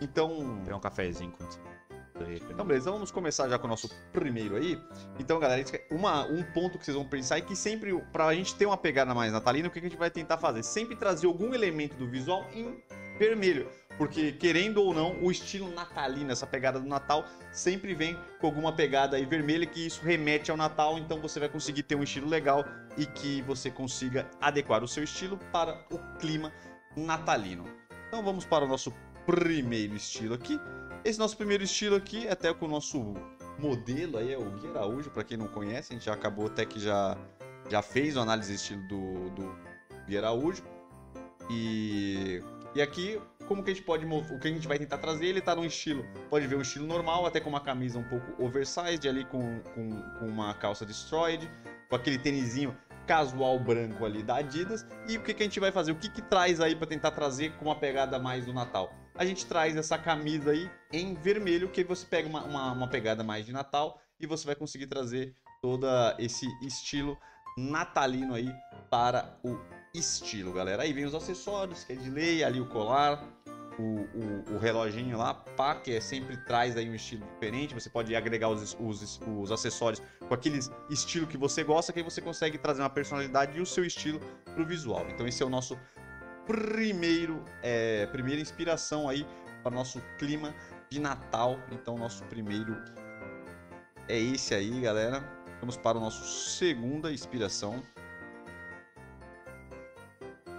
Então, 0.00 0.60
Pegar 0.64 0.76
um 0.76 0.80
cafezinho 0.80 1.32
com 1.32 1.44
então, 2.48 2.64
beleza, 2.64 2.92
vamos 2.92 3.10
começar 3.10 3.48
já 3.48 3.58
com 3.58 3.66
o 3.66 3.70
nosso 3.70 3.90
primeiro 4.12 4.54
aí. 4.54 4.80
Então, 5.18 5.40
galera, 5.40 5.64
uma, 5.90 6.24
um 6.24 6.44
ponto 6.52 6.78
que 6.78 6.84
vocês 6.84 6.96
vão 6.96 7.04
pensar 7.04 7.38
é 7.38 7.40
que 7.40 7.56
sempre, 7.56 7.92
pra 8.12 8.32
gente 8.32 8.54
ter 8.54 8.66
uma 8.66 8.76
pegada 8.76 9.12
mais 9.12 9.32
natalina, 9.32 9.66
o 9.66 9.70
que 9.70 9.80
a 9.80 9.82
gente 9.82 9.96
vai 9.96 10.08
tentar 10.10 10.38
fazer? 10.38 10.62
Sempre 10.62 10.94
trazer 10.94 11.26
algum 11.26 11.52
elemento 11.52 11.96
do 11.96 12.06
visual 12.06 12.46
em 12.54 12.80
vermelho. 13.18 13.68
Porque, 13.96 14.32
querendo 14.32 14.82
ou 14.82 14.92
não, 14.92 15.22
o 15.22 15.30
estilo 15.30 15.70
natalino, 15.72 16.32
essa 16.32 16.46
pegada 16.46 16.80
do 16.80 16.86
Natal, 16.86 17.24
sempre 17.52 17.94
vem 17.94 18.18
com 18.40 18.46
alguma 18.46 18.74
pegada 18.74 19.16
aí 19.16 19.24
vermelha, 19.24 19.64
que 19.66 19.86
isso 19.86 20.02
remete 20.02 20.50
ao 20.50 20.56
Natal, 20.56 20.98
então 20.98 21.20
você 21.20 21.38
vai 21.38 21.48
conseguir 21.48 21.84
ter 21.84 21.94
um 21.94 22.02
estilo 22.02 22.28
legal 22.28 22.64
e 22.96 23.06
que 23.06 23.40
você 23.42 23.70
consiga 23.70 24.28
adequar 24.40 24.82
o 24.82 24.88
seu 24.88 25.04
estilo 25.04 25.38
para 25.52 25.86
o 25.90 25.98
clima 26.18 26.52
natalino. 26.96 27.64
Então 28.08 28.22
vamos 28.22 28.44
para 28.44 28.64
o 28.64 28.68
nosso 28.68 28.92
primeiro 29.24 29.94
estilo 29.94 30.34
aqui. 30.34 30.60
Esse 31.04 31.18
nosso 31.18 31.36
primeiro 31.36 31.62
estilo 31.62 31.96
aqui, 31.96 32.26
até 32.28 32.52
com 32.52 32.66
o 32.66 32.68
nosso 32.68 33.14
modelo 33.58 34.18
aí, 34.18 34.32
é 34.32 34.38
o 34.38 34.50
Gui 34.50 34.68
Araújo, 34.68 35.10
para 35.10 35.22
quem 35.22 35.36
não 35.36 35.48
conhece, 35.48 35.92
a 35.92 35.96
gente 35.96 36.06
já 36.06 36.14
acabou 36.14 36.46
até 36.46 36.64
que 36.64 36.80
já, 36.80 37.16
já 37.68 37.82
fez 37.82 38.16
uma 38.16 38.22
análise 38.22 38.50
de 38.50 38.56
estilo 38.56 38.82
do, 38.88 39.30
do 39.30 39.56
Gui 40.06 40.18
Araújo. 40.18 40.64
E, 41.50 42.42
e 42.74 42.80
aqui, 42.80 43.20
como 43.46 43.62
que 43.62 43.70
a 43.70 43.74
gente 43.74 43.84
pode, 43.84 44.04
o 44.06 44.38
que 44.38 44.48
a 44.48 44.50
gente 44.50 44.66
vai 44.66 44.78
tentar 44.78 44.98
trazer, 44.98 45.26
ele 45.26 45.40
tá 45.40 45.54
num 45.54 45.64
estilo, 45.64 46.04
pode 46.30 46.46
ver 46.46 46.56
um 46.56 46.62
estilo 46.62 46.86
normal, 46.86 47.26
até 47.26 47.40
com 47.40 47.48
uma 47.48 47.60
camisa 47.60 47.98
um 47.98 48.04
pouco 48.04 48.42
oversized 48.42 49.08
ali, 49.08 49.24
com, 49.24 49.60
com, 49.74 50.02
com 50.18 50.26
uma 50.26 50.54
calça 50.54 50.84
destroyed, 50.84 51.50
com 51.88 51.96
aquele 51.96 52.18
tênisinho 52.18 52.76
casual 53.06 53.58
branco 53.58 54.04
ali 54.04 54.22
da 54.22 54.36
Adidas. 54.36 54.86
E 55.08 55.16
o 55.18 55.22
que, 55.22 55.34
que 55.34 55.42
a 55.42 55.46
gente 55.46 55.60
vai 55.60 55.70
fazer? 55.70 55.92
O 55.92 55.96
que, 55.96 56.08
que 56.08 56.22
traz 56.22 56.60
aí 56.60 56.74
para 56.74 56.86
tentar 56.86 57.10
trazer 57.10 57.52
com 57.56 57.66
uma 57.66 57.76
pegada 57.76 58.18
mais 58.18 58.46
do 58.46 58.52
Natal? 58.52 58.92
A 59.14 59.24
gente 59.24 59.46
traz 59.46 59.76
essa 59.76 59.96
camisa 59.96 60.50
aí 60.50 60.70
em 60.92 61.14
vermelho, 61.14 61.68
que 61.68 61.84
você 61.84 62.06
pega 62.06 62.28
uma, 62.28 62.42
uma, 62.44 62.72
uma 62.72 62.88
pegada 62.88 63.22
mais 63.22 63.46
de 63.46 63.52
Natal 63.52 64.00
e 64.18 64.26
você 64.26 64.46
vai 64.46 64.54
conseguir 64.54 64.86
trazer 64.86 65.34
todo 65.60 65.86
esse 66.18 66.46
estilo 66.66 67.16
natalino 67.56 68.34
aí 68.34 68.52
para 68.90 69.38
o 69.44 69.56
estilo, 69.94 70.52
galera. 70.52 70.82
Aí 70.82 70.92
vem 70.92 71.04
os 71.04 71.14
acessórios, 71.14 71.84
que 71.84 71.92
é 71.92 71.96
de 71.96 72.10
lei, 72.10 72.42
ali 72.42 72.60
o 72.60 72.66
colar, 72.66 73.22
o, 73.78 73.82
o, 73.82 74.54
o 74.54 74.58
reloginho 74.58 75.16
lá, 75.16 75.34
pá, 75.34 75.74
que 75.76 75.92
é 75.92 76.00
sempre 76.00 76.36
traz 76.36 76.76
aí 76.76 76.88
um 76.90 76.94
estilo 76.94 77.24
diferente. 77.34 77.74
Você 77.74 77.88
pode 77.88 78.14
agregar 78.14 78.48
os, 78.48 78.76
os, 78.78 79.20
os 79.38 79.52
acessórios 79.52 80.02
com 80.26 80.34
aquele 80.34 80.58
estilo 80.90 81.26
que 81.26 81.36
você 81.36 81.62
gosta, 81.62 81.92
que 81.92 82.00
aí 82.00 82.04
você 82.04 82.20
consegue 82.20 82.58
trazer 82.58 82.82
uma 82.82 82.90
personalidade 82.90 83.56
e 83.56 83.60
o 83.60 83.66
seu 83.66 83.84
estilo 83.84 84.20
pro 84.54 84.66
visual. 84.66 85.06
Então 85.10 85.26
esse 85.26 85.42
é 85.42 85.46
o 85.46 85.50
nosso 85.50 85.78
primeiro, 86.46 87.42
é, 87.62 88.06
primeira 88.06 88.40
inspiração 88.40 89.08
aí 89.08 89.26
para 89.62 89.72
o 89.72 89.74
nosso 89.74 90.00
clima 90.18 90.54
de 90.90 91.00
Natal. 91.00 91.58
Então 91.70 91.96
nosso 91.96 92.24
primeiro 92.24 92.76
é 94.08 94.18
esse 94.18 94.54
aí, 94.54 94.80
galera. 94.80 95.24
Vamos 95.60 95.76
para 95.76 95.96
o 95.96 96.00
nosso 96.00 96.24
segunda 96.24 97.12
inspiração. 97.12 97.82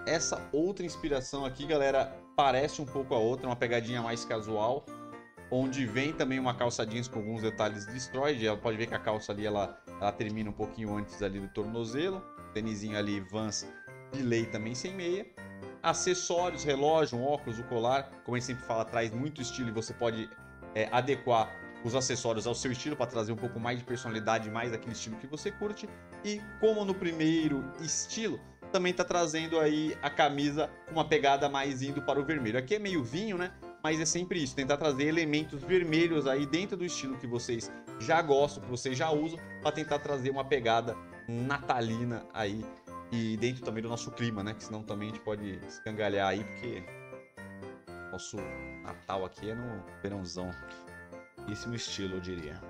Essa 0.06 0.40
outra 0.52 0.86
inspiração 0.86 1.46
aqui, 1.46 1.66
galera, 1.66 2.16
parece 2.36 2.80
um 2.80 2.86
pouco 2.86 3.16
a 3.16 3.18
outra, 3.18 3.48
uma 3.48 3.56
pegadinha 3.56 4.04
mais 4.04 4.24
casual, 4.24 4.86
onde 5.50 5.84
vem 5.84 6.14
também 6.14 6.38
uma 6.40 6.54
calça 6.54 6.86
jeans 6.86 7.08
com 7.08 7.20
alguns 7.20 7.42
detalhes 7.42 7.88
destroyed. 7.88 8.46
Ela 8.46 8.56
pode 8.56 8.78
ver 8.78 8.86
que 8.86 8.94
a 8.94 9.00
calça 9.00 9.32
ali 9.32 9.48
ela, 9.48 9.82
ela 10.00 10.12
termina 10.12 10.52
um 10.52 10.54
pouquinho 10.54 10.96
antes 10.96 11.24
ali 11.24 11.40
do 11.40 11.48
tornozelo. 11.48 12.22
Tênisinho 12.54 12.98
ali 12.98 13.20
Vans 13.20 13.68
de 14.14 14.22
lei 14.22 14.46
também 14.46 14.76
sem 14.76 14.94
meia. 14.94 15.26
Acessórios, 15.82 16.64
relógio, 16.64 17.18
um 17.18 17.26
óculos, 17.26 17.58
o 17.58 17.64
colar, 17.64 18.12
como 18.24 18.36
a 18.36 18.40
gente 18.40 18.48
sempre 18.48 18.64
fala, 18.64 18.86
traz 18.86 19.12
muito 19.12 19.42
estilo 19.42 19.70
e 19.70 19.72
você 19.72 19.94
pode 19.94 20.30
é, 20.76 20.88
adequar 20.92 21.52
os 21.84 21.94
acessórios 21.94 22.48
ao 22.48 22.56
seu 22.56 22.72
estilo 22.72 22.96
para 22.96 23.06
trazer 23.06 23.32
um 23.32 23.36
pouco 23.36 23.60
mais 23.60 23.78
de 23.78 23.86
personalidade, 23.86 24.50
mais 24.50 24.72
daquele 24.72 24.94
estilo 24.94 25.16
que 25.18 25.28
você 25.28 25.52
curte. 25.52 25.88
E 26.24 26.42
como 26.60 26.84
no 26.84 26.96
primeiro 26.96 27.64
estilo, 27.80 28.40
também 28.76 28.94
tá 28.94 29.06
trazendo 29.06 29.58
aí 29.58 29.98
a 30.02 30.10
camisa 30.10 30.70
com 30.86 30.96
uma 30.96 31.08
pegada 31.08 31.48
mais 31.48 31.82
indo 31.82 32.02
para 32.02 32.20
o 32.20 32.26
vermelho. 32.26 32.60
Aqui 32.60 32.76
é 32.76 32.80
meio 32.80 33.02
vinho, 33.02 33.38
né? 33.38 33.54
Mas 33.82 34.02
é 34.02 34.06
sempre 34.06 34.44
isso, 34.44 34.54
tentar 34.54 34.76
trazer 34.76 35.06
elementos 35.06 35.64
vermelhos 35.64 36.28
aí 36.28 36.46
dentro 36.46 36.76
do 36.76 36.84
estilo 36.84 37.18
que 37.18 37.26
vocês 37.26 37.72
já 38.02 38.22
gostam, 38.22 38.62
que 38.62 38.70
vocês 38.70 38.98
já 38.98 39.10
usam, 39.10 39.40
para 39.62 39.72
tentar 39.72 40.00
trazer 40.00 40.30
uma 40.30 40.44
pegada 40.44 40.94
natalina 41.26 42.26
aí 42.34 42.66
e 43.14 43.38
dentro 43.38 43.64
também 43.64 43.82
do 43.82 43.88
nosso 43.88 44.12
clima, 44.12 44.44
né? 44.44 44.54
Que 44.54 44.66
senão 44.66 44.84
também 44.84 45.08
a 45.08 45.14
gente 45.14 45.24
pode 45.24 45.58
escangalhar 45.66 46.28
aí, 46.28 46.44
porque 46.44 46.84
nosso 48.12 48.36
Natal 48.84 49.24
aqui 49.24 49.52
é 49.52 49.56
no 49.56 49.82
verãozão. 50.02 50.52
Esse 51.50 51.74
estilo, 51.74 52.16
eu 52.16 52.20
diria. 52.20 52.62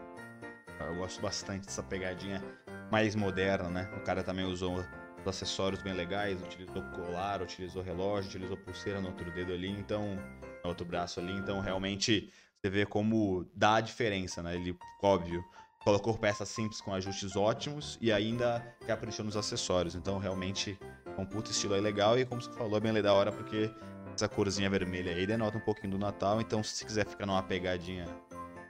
Eu 0.80 0.98
gosto 0.98 1.20
bastante 1.20 1.66
dessa 1.66 1.82
pegadinha 1.82 2.44
mais 2.92 3.16
moderna, 3.16 3.70
né? 3.70 3.92
O 3.98 4.02
cara 4.02 4.24
também 4.24 4.46
usou 4.46 4.86
acessórios 5.30 5.82
bem 5.82 5.94
legais, 5.94 6.42
utilizou 6.42 6.82
colar, 6.96 7.42
utilizou 7.42 7.82
relógio, 7.82 8.30
utilizou 8.30 8.58
pulseira 8.58 9.02
no 9.02 9.08
outro 9.08 9.32
dedo 9.32 9.54
ali, 9.54 9.70
então. 9.70 10.18
No 10.64 10.70
outro 10.70 10.84
braço 10.84 11.20
ali, 11.20 11.32
então 11.34 11.60
realmente 11.60 12.34
você 12.60 12.72
vê 12.72 12.88
como 12.88 13.46
dá 13.54 13.76
a 13.76 13.82
diferença, 13.82 14.42
né? 14.42 14.56
Ele, 14.56 14.76
óbvio, 15.04 15.46
colocou 15.84 16.18
peças 16.18 16.50
simples 16.50 16.82
com 16.82 16.92
ajustes 16.96 17.36
ótimos 17.36 17.96
e 18.02 18.12
ainda 18.12 18.60
caprichou 18.88 19.24
nos 19.24 19.38
acessórios. 19.38 19.94
Então 19.94 20.18
realmente 20.18 20.76
é 21.06 21.22
um 21.22 21.26
puto 21.26 21.52
estilo 21.52 21.76
aí 21.76 21.82
legal 21.82 22.18
e 22.18 22.26
como 22.26 22.42
você 22.42 22.52
falou, 22.54 22.78
é 22.78 22.80
bem 22.80 23.00
da 23.00 23.14
hora 23.14 23.32
porque 23.32 23.70
essa 24.16 24.28
corzinha 24.28 24.68
vermelha 24.68 25.14
aí 25.14 25.28
denota 25.28 25.60
um 25.60 25.62
pouquinho 25.62 25.92
do 25.92 26.00
Natal, 26.00 26.42
então 26.42 26.64
se 26.64 26.84
quiser 26.84 27.06
ficar 27.06 27.28
numa 27.28 27.44
pegadinha 27.44 28.06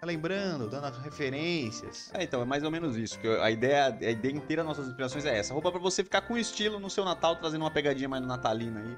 lembrando, 0.06 0.70
dando 0.70 0.86
as 0.86 0.98
referências. 1.00 2.12
É, 2.14 2.24
então, 2.24 2.42
é 2.42 2.46
mais 2.46 2.64
ou 2.64 2.72
menos 2.72 2.96
isso. 2.96 3.20
Que 3.20 3.28
a 3.28 3.52
ideia, 3.52 3.88
a 3.88 4.12
ideia 4.12 4.34
inteira 4.34 4.64
das 4.64 4.70
nossas 4.70 4.88
inspirações 4.88 5.26
é 5.26 5.38
essa. 5.38 5.54
Roupa 5.54 5.72
pra 5.72 5.80
você 5.80 6.04
ficar 6.04 6.22
com 6.22 6.38
estilo 6.38 6.80
no 6.80 6.90
seu 6.90 7.04
Natal, 7.04 7.36
trazendo 7.36 7.62
uma 7.64 7.72
pegadinha 7.72 8.08
mais 8.08 8.26
natalina 8.26 8.80
aí. 8.80 8.98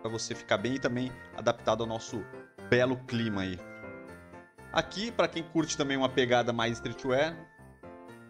Pra 0.00 0.10
você 0.10 0.34
ficar 0.34 0.58
bem 0.58 0.74
e 0.74 0.78
também 0.78 1.12
adaptado 1.36 1.82
ao 1.82 1.88
nosso 1.88 2.24
belo 2.68 2.96
clima 3.06 3.42
aí. 3.42 3.58
Aqui, 4.72 5.10
pra 5.10 5.28
quem 5.28 5.42
curte 5.42 5.76
também 5.76 5.96
uma 5.96 6.08
pegada 6.08 6.52
mais 6.52 6.74
streetwear, 6.74 7.36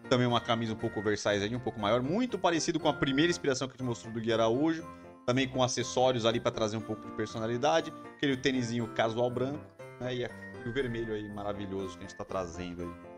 Também 0.09 0.27
uma 0.27 0.41
camisa 0.41 0.73
um 0.73 0.77
pouco 0.77 0.99
oversize 0.99 1.43
aí, 1.43 1.55
um 1.55 1.59
pouco 1.59 1.79
maior. 1.79 2.01
Muito 2.01 2.37
parecido 2.37 2.79
com 2.79 2.89
a 2.89 2.93
primeira 2.93 3.31
inspiração 3.31 3.67
que 3.67 3.73
a 3.73 3.77
gente 3.77 3.87
mostrou 3.87 4.13
do 4.13 4.19
Gui 4.19 4.33
Araújo. 4.33 4.83
Também 5.25 5.47
com 5.47 5.63
acessórios 5.63 6.25
ali 6.25 6.39
para 6.39 6.51
trazer 6.51 6.75
um 6.75 6.81
pouco 6.81 7.05
de 7.05 7.11
personalidade. 7.13 7.93
Aquele 8.17 8.35
tênisinho 8.35 8.87
casual 8.89 9.29
branco. 9.29 9.63
Né? 10.01 10.15
E, 10.15 10.29
e 10.65 10.69
o 10.69 10.73
vermelho 10.73 11.13
aí 11.13 11.27
maravilhoso 11.29 11.97
que 11.97 12.03
a 12.03 12.07
gente 12.07 12.17
tá 12.17 12.25
trazendo 12.25 12.83
aí. 12.83 13.13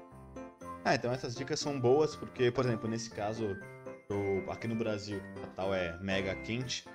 Ah, 0.83 0.95
então 0.95 1.11
essas 1.11 1.35
dicas 1.35 1.59
são 1.59 1.79
boas, 1.79 2.15
porque, 2.15 2.51
por 2.51 2.63
exemplo, 2.65 2.87
nesse 2.87 3.09
caso, 3.09 3.57
eu, 4.09 4.51
aqui 4.51 4.67
no 4.67 4.75
Brasil, 4.75 5.19
o 5.35 5.39
Natal 5.41 5.73
é 5.73 5.97
mega 5.99 6.35
quente, 6.35 6.85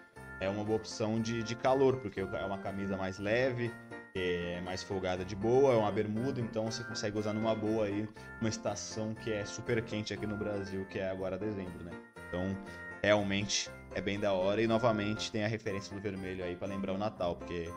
é 0.40 0.48
uma 0.48 0.64
boa 0.64 0.76
opção 0.76 1.20
de, 1.20 1.42
de 1.42 1.56
calor, 1.56 1.96
porque 1.96 2.20
é 2.20 2.44
uma 2.44 2.58
camisa 2.58 2.96
mais 2.96 3.18
leve, 3.18 3.72
é 4.14 4.60
mais 4.60 4.82
folgada 4.82 5.24
de 5.24 5.34
boa, 5.34 5.74
é 5.74 5.76
uma 5.76 5.90
bermuda, 5.90 6.40
então 6.40 6.70
você 6.70 6.84
consegue 6.84 7.18
usar 7.18 7.32
numa 7.32 7.54
boa 7.54 7.86
aí, 7.86 8.08
uma 8.40 8.48
estação 8.48 9.12
que 9.12 9.32
é 9.32 9.44
super 9.44 9.82
quente 9.82 10.14
aqui 10.14 10.26
no 10.26 10.36
Brasil, 10.36 10.84
que 10.86 10.98
é 10.98 11.10
agora 11.10 11.36
dezembro, 11.36 11.82
né? 11.84 11.92
Então, 12.28 12.56
realmente 13.02 13.68
é 13.94 14.00
bem 14.00 14.20
da 14.20 14.32
hora 14.32 14.62
e 14.62 14.66
novamente 14.66 15.32
tem 15.32 15.44
a 15.44 15.48
referência 15.48 15.94
do 15.94 16.00
vermelho 16.00 16.44
aí 16.44 16.54
para 16.54 16.68
lembrar 16.68 16.92
o 16.92 16.98
Natal, 16.98 17.34
porque 17.36 17.68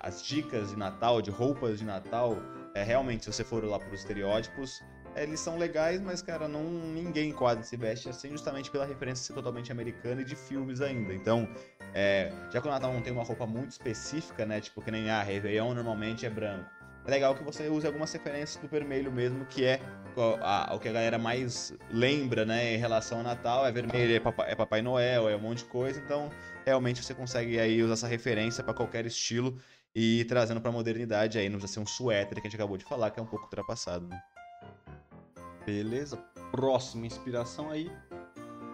as 0.00 0.22
dicas 0.22 0.70
de 0.70 0.76
Natal, 0.76 1.20
de 1.20 1.30
roupas 1.30 1.78
de 1.78 1.84
Natal, 1.84 2.36
é 2.74 2.82
realmente 2.82 3.24
se 3.24 3.32
você 3.32 3.44
for 3.44 3.64
lá 3.64 3.78
para 3.78 3.88
os 3.88 4.00
estereótipos, 4.00 4.82
eles 5.16 5.38
são 5.38 5.56
legais, 5.56 6.00
mas, 6.00 6.20
cara, 6.20 6.48
não 6.48 6.64
ninguém 6.64 7.32
quase 7.32 7.62
se 7.64 7.76
veste 7.76 8.08
assim, 8.08 8.30
justamente 8.30 8.70
pela 8.70 8.84
referência 8.84 9.24
ser 9.24 9.32
totalmente 9.32 9.70
americana 9.70 10.22
e 10.22 10.24
de 10.24 10.34
filmes 10.34 10.80
ainda. 10.80 11.14
Então, 11.14 11.48
é, 11.94 12.32
já 12.50 12.60
que 12.60 12.66
o 12.66 12.70
Natal 12.70 12.92
não 12.92 13.00
tem 13.00 13.12
uma 13.12 13.22
roupa 13.22 13.46
muito 13.46 13.70
específica, 13.70 14.44
né? 14.44 14.60
Tipo, 14.60 14.82
que 14.82 14.90
nem 14.90 15.10
a 15.10 15.20
ah, 15.20 15.22
Réveillon 15.22 15.72
normalmente 15.74 16.26
é 16.26 16.30
branco. 16.30 16.68
É 17.06 17.10
legal 17.10 17.34
que 17.34 17.44
você 17.44 17.68
use 17.68 17.86
algumas 17.86 18.10
referências 18.12 18.56
do 18.56 18.66
vermelho 18.66 19.12
mesmo, 19.12 19.44
que 19.44 19.62
é 19.64 19.78
a, 20.40 20.72
a, 20.72 20.74
o 20.74 20.80
que 20.80 20.88
a 20.88 20.92
galera 20.92 21.18
mais 21.18 21.74
lembra, 21.90 22.46
né, 22.46 22.74
em 22.74 22.78
relação 22.78 23.18
ao 23.18 23.24
Natal. 23.24 23.66
É 23.66 23.70
vermelho, 23.70 24.16
é 24.16 24.20
Papai, 24.20 24.50
é 24.50 24.54
Papai 24.54 24.80
Noel, 24.80 25.28
é 25.28 25.36
um 25.36 25.40
monte 25.40 25.58
de 25.58 25.64
coisa. 25.66 26.00
Então, 26.00 26.30
realmente 26.64 27.04
você 27.04 27.12
consegue 27.12 27.60
aí 27.60 27.82
usar 27.82 27.92
essa 27.92 28.08
referência 28.08 28.64
para 28.64 28.72
qualquer 28.72 29.04
estilo 29.04 29.54
e 29.94 30.24
trazendo 30.24 30.60
para 30.60 30.72
modernidade 30.72 31.38
aí, 31.38 31.48
não 31.48 31.58
precisa 31.58 31.74
ser 31.74 31.80
um 31.80 31.86
suéter 31.86 32.40
que 32.40 32.46
a 32.46 32.50
gente 32.50 32.56
acabou 32.56 32.76
de 32.76 32.84
falar, 32.84 33.10
que 33.12 33.20
é 33.20 33.22
um 33.22 33.26
pouco 33.26 33.44
ultrapassado, 33.44 34.08
né? 34.08 34.20
Beleza. 35.64 36.16
Próxima 36.50 37.06
inspiração 37.06 37.70
aí. 37.70 37.90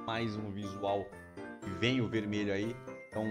Mais 0.07 0.35
um 0.35 0.51
visual 0.51 1.05
que 1.63 1.71
vem 1.79 2.01
o 2.01 2.09
vermelho 2.09 2.53
aí. 2.53 2.75
Então, 3.09 3.25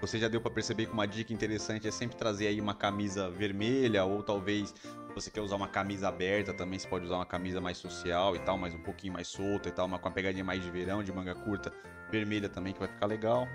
você 0.00 0.18
já 0.18 0.28
deu 0.28 0.40
para 0.40 0.52
perceber 0.52 0.86
que 0.86 0.92
uma 0.92 1.06
dica 1.06 1.32
interessante 1.32 1.88
é 1.88 1.90
sempre 1.90 2.16
trazer 2.16 2.46
aí 2.46 2.60
uma 2.60 2.74
camisa 2.74 3.28
vermelha 3.28 4.04
ou 4.04 4.22
talvez 4.22 4.70
se 4.70 5.14
você 5.14 5.30
quer 5.30 5.40
usar 5.40 5.56
uma 5.56 5.68
camisa 5.68 6.08
aberta 6.08 6.54
também 6.54 6.78
você 6.78 6.88
pode 6.88 7.04
usar 7.04 7.16
uma 7.16 7.26
camisa 7.26 7.60
mais 7.60 7.76
social 7.76 8.36
e 8.36 8.38
tal, 8.38 8.56
mas 8.56 8.74
um 8.74 8.82
pouquinho 8.82 9.12
mais 9.12 9.28
solta 9.28 9.68
e 9.68 9.72
tal, 9.72 9.86
uma 9.86 9.98
com 9.98 10.08
uma 10.08 10.14
pegadinha 10.14 10.44
mais 10.44 10.62
de 10.62 10.70
verão, 10.70 11.02
de 11.02 11.12
manga 11.12 11.34
curta, 11.34 11.72
vermelha 12.10 12.48
também 12.48 12.72
que 12.72 12.78
vai 12.78 12.88
ficar 12.88 13.06
legal. 13.06 13.48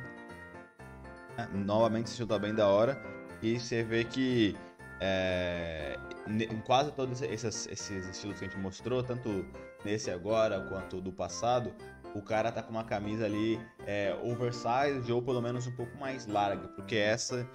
É, 1.37 1.47
novamente 1.55 2.05
esse 2.05 2.13
estilo 2.13 2.29
tá 2.29 2.39
bem 2.39 2.53
da 2.53 2.67
hora 2.67 3.16
e 3.41 3.59
você 3.59 3.83
vê 3.83 4.03
que 4.03 4.55
é, 4.99 5.97
em 6.27 6.59
quase 6.61 6.91
todos 6.91 7.21
esses, 7.21 7.67
esses 7.67 8.07
estilos 8.09 8.39
que 8.39 8.45
a 8.45 8.47
gente 8.47 8.59
mostrou, 8.59 9.03
tanto 9.03 9.45
nesse 9.85 10.09
agora 10.09 10.59
quanto 10.61 10.99
do 10.99 11.11
passado, 11.11 11.73
o 12.15 12.21
cara 12.21 12.51
tá 12.51 12.63
com 12.63 12.71
uma 12.71 12.83
camisa 12.83 13.25
ali 13.25 13.59
é, 13.85 14.17
oversized 14.23 15.11
ou 15.11 15.21
pelo 15.21 15.41
menos 15.41 15.67
um 15.67 15.75
pouco 15.75 15.95
mais 15.97 16.25
larga, 16.25 16.67
porque 16.69 16.95
essa 16.95 17.47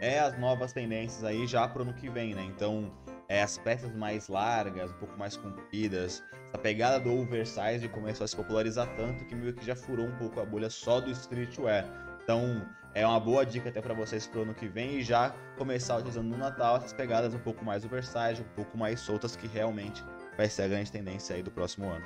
é 0.00 0.18
as 0.18 0.38
novas 0.38 0.72
tendências 0.72 1.24
aí 1.24 1.46
já 1.46 1.66
pro 1.68 1.82
ano 1.82 1.94
que 1.94 2.08
vem, 2.08 2.34
né? 2.34 2.42
Então, 2.42 2.92
é, 3.28 3.42
as 3.42 3.58
peças 3.58 3.94
mais 3.94 4.28
largas, 4.28 4.90
um 4.90 4.94
pouco 4.94 5.18
mais 5.18 5.36
compridas, 5.36 6.22
essa 6.48 6.58
pegada 6.58 6.98
do 6.98 7.12
oversized 7.12 7.88
começou 7.90 8.24
a 8.24 8.28
se 8.28 8.34
popularizar 8.34 8.88
tanto 8.96 9.24
que 9.24 9.34
meio 9.34 9.54
que 9.54 9.64
já 9.64 9.76
furou 9.76 10.06
um 10.06 10.16
pouco 10.16 10.40
a 10.40 10.44
bolha 10.44 10.68
só 10.68 11.00
do 11.00 11.10
streetwear. 11.10 11.86
Então, 12.22 12.66
é 12.94 13.06
uma 13.06 13.20
boa 13.20 13.46
dica 13.46 13.68
até 13.68 13.80
para 13.80 13.94
vocês 13.94 14.26
pro 14.26 14.42
ano 14.42 14.54
que 14.54 14.66
vem 14.66 14.98
e 14.98 15.02
já 15.02 15.30
começar 15.56 15.96
utilizando 15.96 16.28
no 16.28 16.36
Natal 16.36 16.76
essas 16.76 16.92
pegadas 16.92 17.32
um 17.34 17.38
pouco 17.38 17.64
mais 17.64 17.84
oversized, 17.84 18.42
um 18.42 18.54
pouco 18.54 18.76
mais 18.76 19.00
soltas, 19.00 19.36
que 19.36 19.46
realmente 19.46 20.02
vai 20.36 20.48
ser 20.48 20.62
a 20.62 20.68
grande 20.68 20.90
tendência 20.90 21.36
aí 21.36 21.42
do 21.42 21.50
próximo 21.50 21.88
ano. 21.88 22.04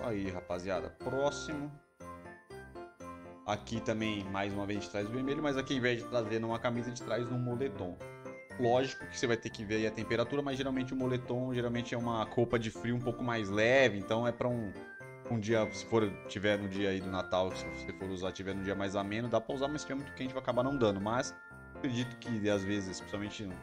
Aí, 0.00 0.30
rapaziada, 0.30 0.90
próximo. 0.90 1.72
Aqui 3.44 3.80
também, 3.80 4.24
mais 4.24 4.52
uma 4.52 4.66
vez, 4.66 4.78
a 4.78 4.82
gente 4.82 4.90
traz 4.90 5.08
o 5.08 5.10
vermelho, 5.10 5.42
mas 5.42 5.56
aqui, 5.56 5.72
ao 5.72 5.78
invés 5.78 6.02
de 6.02 6.08
trazer 6.08 6.38
numa 6.38 6.58
camisa, 6.58 6.86
a 6.86 6.90
gente 6.90 7.02
traz 7.02 7.28
num 7.28 7.38
moletom. 7.38 7.96
Lógico 8.60 9.06
que 9.06 9.18
você 9.18 9.26
vai 9.26 9.36
ter 9.36 9.50
que 9.50 9.64
ver 9.64 9.86
a 9.86 9.90
temperatura, 9.90 10.42
mas 10.42 10.56
geralmente 10.56 10.92
o 10.92 10.96
moletom 10.96 11.54
geralmente 11.54 11.94
é 11.94 11.98
uma 11.98 12.24
roupa 12.24 12.58
de 12.58 12.70
frio 12.70 12.94
um 12.94 13.00
pouco 13.00 13.24
mais 13.24 13.48
leve, 13.48 13.98
então 13.98 14.26
é 14.26 14.32
para 14.32 14.48
um, 14.48 14.72
um 15.34 15.40
dia, 15.40 15.70
se 15.72 15.84
for 15.86 16.10
tiver 16.28 16.58
no 16.58 16.68
dia 16.68 16.90
aí 16.90 17.00
do 17.00 17.10
Natal, 17.10 17.54
se 17.54 17.64
você 17.66 17.92
for 17.92 18.08
usar, 18.08 18.32
tiver 18.32 18.54
no 18.54 18.62
dia 18.62 18.74
mais 18.74 18.96
ameno, 18.96 19.28
dá 19.28 19.40
pra 19.40 19.54
usar, 19.54 19.68
mas 19.68 19.82
se 19.82 19.86
tiver 19.86 20.00
muito 20.00 20.14
quente 20.14 20.32
vai 20.32 20.42
acabar 20.42 20.62
não 20.62 20.76
dando. 20.76 21.00
Mas 21.00 21.34
acredito 21.76 22.16
que 22.18 22.48
às 22.48 22.62
vezes, 22.62 22.98
principalmente 22.98 23.44
nos 23.44 23.56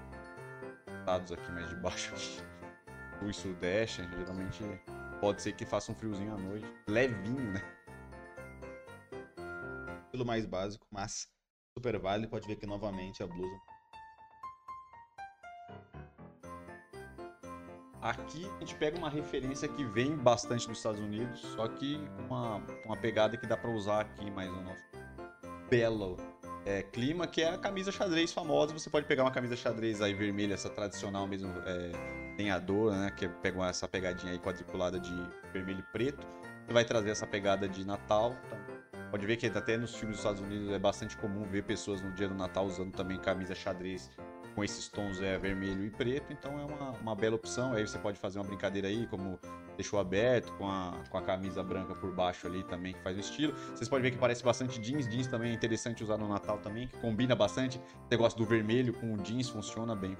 estados 1.00 1.32
aqui 1.32 1.52
mais 1.52 1.70
de 1.70 1.76
baixo, 1.78 2.14
e 3.28 3.34
sudeste, 3.34 4.08
geralmente 4.18 4.64
pode 5.20 5.42
ser 5.42 5.54
que 5.54 5.66
faça 5.66 5.92
um 5.92 5.96
friozinho 5.96 6.34
à 6.34 6.38
noite. 6.38 6.66
Levinho, 6.88 7.52
né? 7.52 7.62
Estilo 10.06 10.26
mais 10.26 10.46
básico, 10.46 10.86
mas 10.92 11.28
super 11.78 11.98
válido. 12.00 12.30
Pode 12.30 12.48
ver 12.48 12.56
que 12.56 12.66
novamente 12.66 13.24
a 13.24 13.28
blusa 13.28 13.75
Aqui 18.06 18.48
a 18.58 18.60
gente 18.60 18.76
pega 18.76 18.96
uma 19.00 19.10
referência 19.10 19.68
que 19.68 19.84
vem 19.84 20.16
bastante 20.16 20.68
dos 20.68 20.78
Estados 20.78 21.00
Unidos, 21.00 21.40
só 21.56 21.68
que 21.68 22.00
uma, 22.20 22.62
uma 22.86 22.96
pegada 22.96 23.36
que 23.36 23.48
dá 23.48 23.58
para 23.58 23.72
usar 23.72 24.02
aqui 24.02 24.30
mais 24.30 24.48
no 24.48 24.62
nosso 24.62 24.84
belo 25.72 26.16
é, 26.68 26.84
clima, 26.84 27.26
que 27.26 27.42
é 27.42 27.50
a 27.50 27.58
camisa 27.58 27.92
xadrez 27.92 28.32
famosa. 28.32 28.74
Você 28.74 28.92
pode 28.92 29.08
pegar 29.08 29.24
uma 29.24 29.32
camisa 29.32 29.56
xadrez 29.56 30.04
aí 30.04 30.14
vermelha, 30.14 30.54
essa 30.54 30.70
tradicional 30.70 31.26
mesmo, 31.26 31.52
é, 31.66 32.38
lenhadora, 32.38 32.96
né? 32.96 33.10
Que 33.10 33.28
pega 33.28 33.66
essa 33.66 33.88
pegadinha 33.88 34.34
aí 34.34 34.38
quadriculada 34.38 35.00
de 35.00 35.28
vermelho 35.52 35.80
e 35.80 35.92
preto. 35.92 36.28
Você 36.64 36.74
vai 36.74 36.86
trazer 36.86 37.10
essa 37.10 37.26
pegada 37.26 37.68
de 37.68 37.84
Natal. 37.84 38.36
Então, 38.46 38.60
pode 39.10 39.26
ver 39.26 39.36
que 39.38 39.48
até 39.48 39.78
nos 39.78 39.96
filmes 39.96 40.18
dos 40.18 40.20
Estados 40.20 40.42
Unidos 40.42 40.72
é 40.72 40.78
bastante 40.78 41.18
comum 41.18 41.42
ver 41.42 41.64
pessoas 41.64 42.04
no 42.04 42.12
dia 42.12 42.28
do 42.28 42.36
Natal 42.36 42.68
usando 42.68 42.92
também 42.92 43.18
camisa 43.18 43.56
xadrez 43.56 44.12
com 44.56 44.64
esses 44.64 44.88
tons 44.88 45.22
é 45.22 45.38
vermelho 45.38 45.86
e 45.86 45.90
preto, 45.90 46.32
então 46.32 46.58
é 46.58 46.64
uma, 46.64 46.92
uma 46.92 47.16
bela 47.16 47.36
opção. 47.36 47.74
Aí 47.74 47.86
você 47.86 48.00
pode 48.00 48.18
fazer 48.18 48.40
uma 48.40 48.46
brincadeira 48.46 48.88
aí, 48.88 49.06
como 49.08 49.38
deixou 49.76 50.00
aberto, 50.00 50.52
com 50.54 50.68
a, 50.68 51.04
com 51.10 51.18
a 51.18 51.22
camisa 51.22 51.62
branca 51.62 51.94
por 51.94 52.12
baixo 52.12 52.48
ali 52.48 52.64
também, 52.64 52.94
que 52.94 53.02
faz 53.02 53.18
o 53.18 53.20
estilo. 53.20 53.54
Vocês 53.76 53.90
podem 53.90 54.04
ver 54.04 54.12
que 54.12 54.18
parece 54.18 54.44
bastante 54.44 54.80
jeans, 54.80 55.08
jeans 55.10 55.28
também 55.28 55.52
é 55.52 55.54
interessante 55.54 56.04
usar 56.04 56.18
no 56.18 56.28
Natal 56.28 56.58
também, 56.60 56.88
que 56.88 56.98
combina 56.98 57.36
bastante. 57.36 57.80
Você 58.08 58.16
gosta 58.16 58.40
do 58.40 58.46
vermelho 58.46 58.94
com 58.94 59.14
o 59.14 59.18
jeans, 59.18 59.50
funciona 59.50 59.94
bem. 59.94 60.18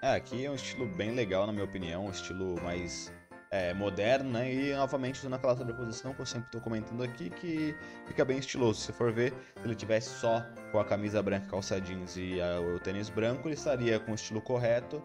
É, 0.00 0.14
aqui 0.14 0.46
é 0.46 0.50
um 0.50 0.54
estilo 0.54 0.86
bem 0.86 1.10
legal, 1.10 1.44
na 1.44 1.52
minha 1.52 1.64
opinião, 1.64 2.06
um 2.06 2.10
estilo 2.10 2.54
mais 2.62 3.12
é, 3.50 3.72
moderno, 3.72 4.30
né? 4.30 4.52
E 4.52 4.74
novamente 4.74 5.18
usando 5.20 5.34
aquela 5.34 5.56
sobreposição 5.56 6.12
que 6.12 6.20
eu 6.20 6.26
sempre 6.26 6.46
estou 6.46 6.60
comentando 6.60 7.02
aqui, 7.02 7.30
que 7.30 7.74
fica 8.06 8.24
bem 8.24 8.38
estiloso. 8.38 8.80
Se 8.80 8.92
for 8.92 9.12
ver, 9.12 9.32
se 9.60 9.66
ele 9.66 9.74
tivesse 9.74 10.10
só 10.20 10.44
com 10.72 10.78
a 10.78 10.84
camisa 10.84 11.22
branca, 11.22 11.46
calça 11.48 11.80
jeans 11.80 12.16
e 12.16 12.40
a, 12.40 12.60
o 12.60 12.78
tênis 12.78 13.08
branco, 13.08 13.48
ele 13.48 13.54
estaria 13.54 13.98
com 13.98 14.12
o 14.12 14.14
estilo 14.14 14.40
correto, 14.40 15.02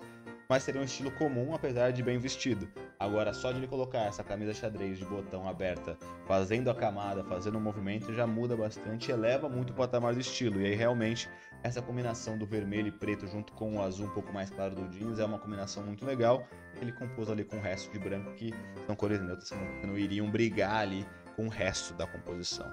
mas 0.49 0.63
seria 0.63 0.81
um 0.81 0.83
estilo 0.83 1.11
comum, 1.11 1.53
apesar 1.53 1.91
de 1.91 2.03
bem 2.03 2.17
vestido. 2.17 2.67
Agora, 2.99 3.33
só 3.33 3.51
de 3.51 3.59
ele 3.59 3.67
colocar 3.67 4.01
essa 4.01 4.23
camisa 4.23 4.53
xadrez 4.53 4.97
de 4.97 5.05
botão 5.05 5.47
aberta, 5.47 5.97
fazendo 6.27 6.69
a 6.69 6.75
camada, 6.75 7.23
fazendo 7.23 7.57
o 7.57 7.61
movimento, 7.61 8.13
já 8.13 8.25
muda 8.25 8.55
bastante, 8.55 9.11
eleva 9.11 9.49
muito 9.49 9.71
o 9.71 9.75
patamar 9.75 10.13
do 10.13 10.19
estilo. 10.19 10.61
E 10.61 10.65
aí, 10.65 10.75
realmente, 10.75 11.29
essa 11.63 11.81
combinação 11.81 12.37
do 12.37 12.45
vermelho 12.45 12.87
e 12.87 12.91
preto 12.91 13.25
junto 13.27 13.53
com 13.53 13.77
o 13.77 13.81
azul 13.81 14.07
um 14.07 14.13
pouco 14.13 14.31
mais 14.33 14.49
claro 14.49 14.75
do 14.75 14.87
jeans 14.89 15.19
é 15.19 15.25
uma 15.25 15.39
combinação 15.39 15.83
muito 15.83 16.05
legal. 16.05 16.47
Ele 16.81 16.91
compôs 16.91 17.29
ali 17.29 17.43
com 17.43 17.57
o 17.57 17.61
resto 17.61 17.91
de 17.91 17.99
branco 17.99 18.33
que 18.33 18.53
são 18.85 18.95
cores 18.95 19.21
neutras 19.21 19.49
que 19.49 19.87
não 19.87 19.97
iriam 19.97 20.29
brigar 20.29 20.75
ali 20.81 21.05
com 21.35 21.45
o 21.45 21.49
resto 21.49 21.93
da 21.93 22.05
composição. 22.05 22.69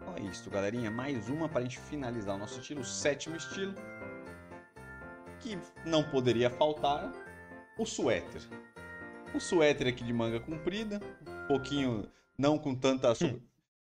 Então 0.00 0.14
é 0.16 0.30
isso, 0.30 0.48
galerinha. 0.50 0.90
Mais 0.90 1.28
uma 1.28 1.48
para 1.48 1.60
a 1.60 1.62
gente 1.62 1.78
finalizar 1.78 2.36
o 2.36 2.38
nosso 2.38 2.60
estilo, 2.60 2.80
o 2.80 2.84
sétimo 2.84 3.36
estilo, 3.36 3.74
que 5.40 5.58
não 5.84 6.02
poderia 6.02 6.50
faltar, 6.50 7.12
o 7.78 7.86
suéter. 7.86 8.42
O 9.34 9.40
suéter 9.40 9.86
aqui 9.86 10.02
de 10.02 10.12
manga 10.12 10.40
comprida, 10.40 11.00
um 11.26 11.46
pouquinho 11.46 12.08
não 12.36 12.58
com 12.58 12.74
tanta 12.74 13.12
hum. 13.12 13.40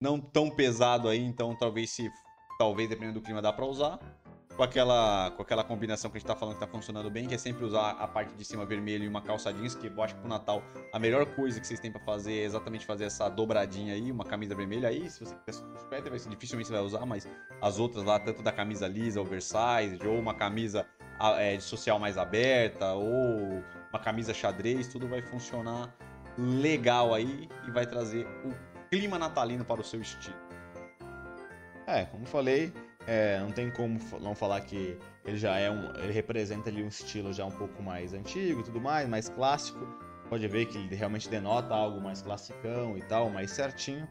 não 0.00 0.20
tão 0.20 0.50
pesado 0.50 1.08
aí, 1.08 1.22
então 1.22 1.54
talvez 1.54 1.90
se 1.90 2.10
talvez 2.58 2.88
dependendo 2.88 3.20
do 3.20 3.24
clima 3.24 3.40
dá 3.40 3.52
para 3.52 3.64
usar. 3.64 3.98
Com 4.56 4.64
aquela, 4.64 5.30
com 5.36 5.42
aquela 5.42 5.62
combinação 5.62 6.10
que 6.10 6.16
a 6.16 6.18
gente 6.18 6.26
tá 6.26 6.34
falando 6.34 6.54
que 6.54 6.60
tá 6.60 6.66
funcionando 6.66 7.08
bem, 7.08 7.28
que 7.28 7.34
é 7.34 7.38
sempre 7.38 7.64
usar 7.64 7.90
a 7.90 8.08
parte 8.08 8.34
de 8.34 8.44
cima 8.44 8.66
vermelho 8.66 9.04
e 9.04 9.08
uma 9.08 9.22
calça 9.22 9.52
jeans, 9.52 9.76
que 9.76 9.86
eu 9.86 10.02
acho 10.02 10.16
que 10.16 10.20
pro 10.20 10.28
Natal 10.28 10.64
a 10.92 10.98
melhor 10.98 11.24
coisa 11.36 11.60
que 11.60 11.66
vocês 11.66 11.78
têm 11.78 11.92
para 11.92 12.00
fazer 12.00 12.40
é 12.40 12.44
exatamente 12.44 12.84
fazer 12.84 13.04
essa 13.04 13.28
dobradinha 13.28 13.94
aí, 13.94 14.10
uma 14.10 14.24
camisa 14.24 14.56
vermelha 14.56 14.88
aí, 14.88 15.08
se 15.08 15.24
você 15.24 15.36
quiser 15.46 15.62
suéter, 15.88 16.10
vai 16.10 16.18
ser, 16.18 16.28
dificilmente 16.30 16.66
você 16.66 16.74
vai 16.74 16.82
usar, 16.82 17.06
mas 17.06 17.28
as 17.62 17.78
outras 17.78 18.02
lá, 18.02 18.18
tanto 18.18 18.42
da 18.42 18.50
camisa 18.50 18.88
lisa, 18.88 19.20
oversized, 19.20 20.04
ou 20.04 20.18
uma 20.18 20.34
camisa 20.34 20.84
é, 21.38 21.58
social 21.60 21.98
mais 21.98 22.16
aberta, 22.16 22.92
ou 22.92 23.62
uma 23.90 23.98
camisa 24.00 24.32
xadrez, 24.32 24.88
tudo 24.88 25.08
vai 25.08 25.22
funcionar 25.22 25.94
legal 26.36 27.12
aí 27.14 27.48
e 27.66 27.70
vai 27.70 27.86
trazer 27.86 28.26
o 28.44 28.54
clima 28.90 29.18
natalino 29.18 29.64
para 29.64 29.80
o 29.80 29.84
seu 29.84 30.00
estilo. 30.00 30.36
É, 31.86 32.04
como 32.04 32.26
falei, 32.26 32.72
é, 33.06 33.40
não 33.40 33.50
tem 33.50 33.70
como 33.70 33.98
não 34.20 34.34
falar 34.34 34.60
que 34.60 34.98
ele 35.24 35.38
já 35.38 35.58
é 35.58 35.70
um. 35.70 35.90
Ele 35.96 36.12
representa 36.12 36.68
ali 36.68 36.82
um 36.82 36.88
estilo 36.88 37.32
já 37.32 37.44
um 37.44 37.50
pouco 37.50 37.82
mais 37.82 38.12
antigo 38.12 38.60
e 38.60 38.62
tudo 38.62 38.80
mais, 38.80 39.08
mais 39.08 39.28
clássico. 39.28 39.80
Pode 40.28 40.46
ver 40.46 40.66
que 40.66 40.76
ele 40.76 40.94
realmente 40.94 41.28
denota 41.28 41.74
algo 41.74 42.00
mais 42.00 42.20
classicão 42.20 42.96
e 42.96 43.02
tal, 43.02 43.30
mais 43.30 43.50
certinho. 43.50 44.06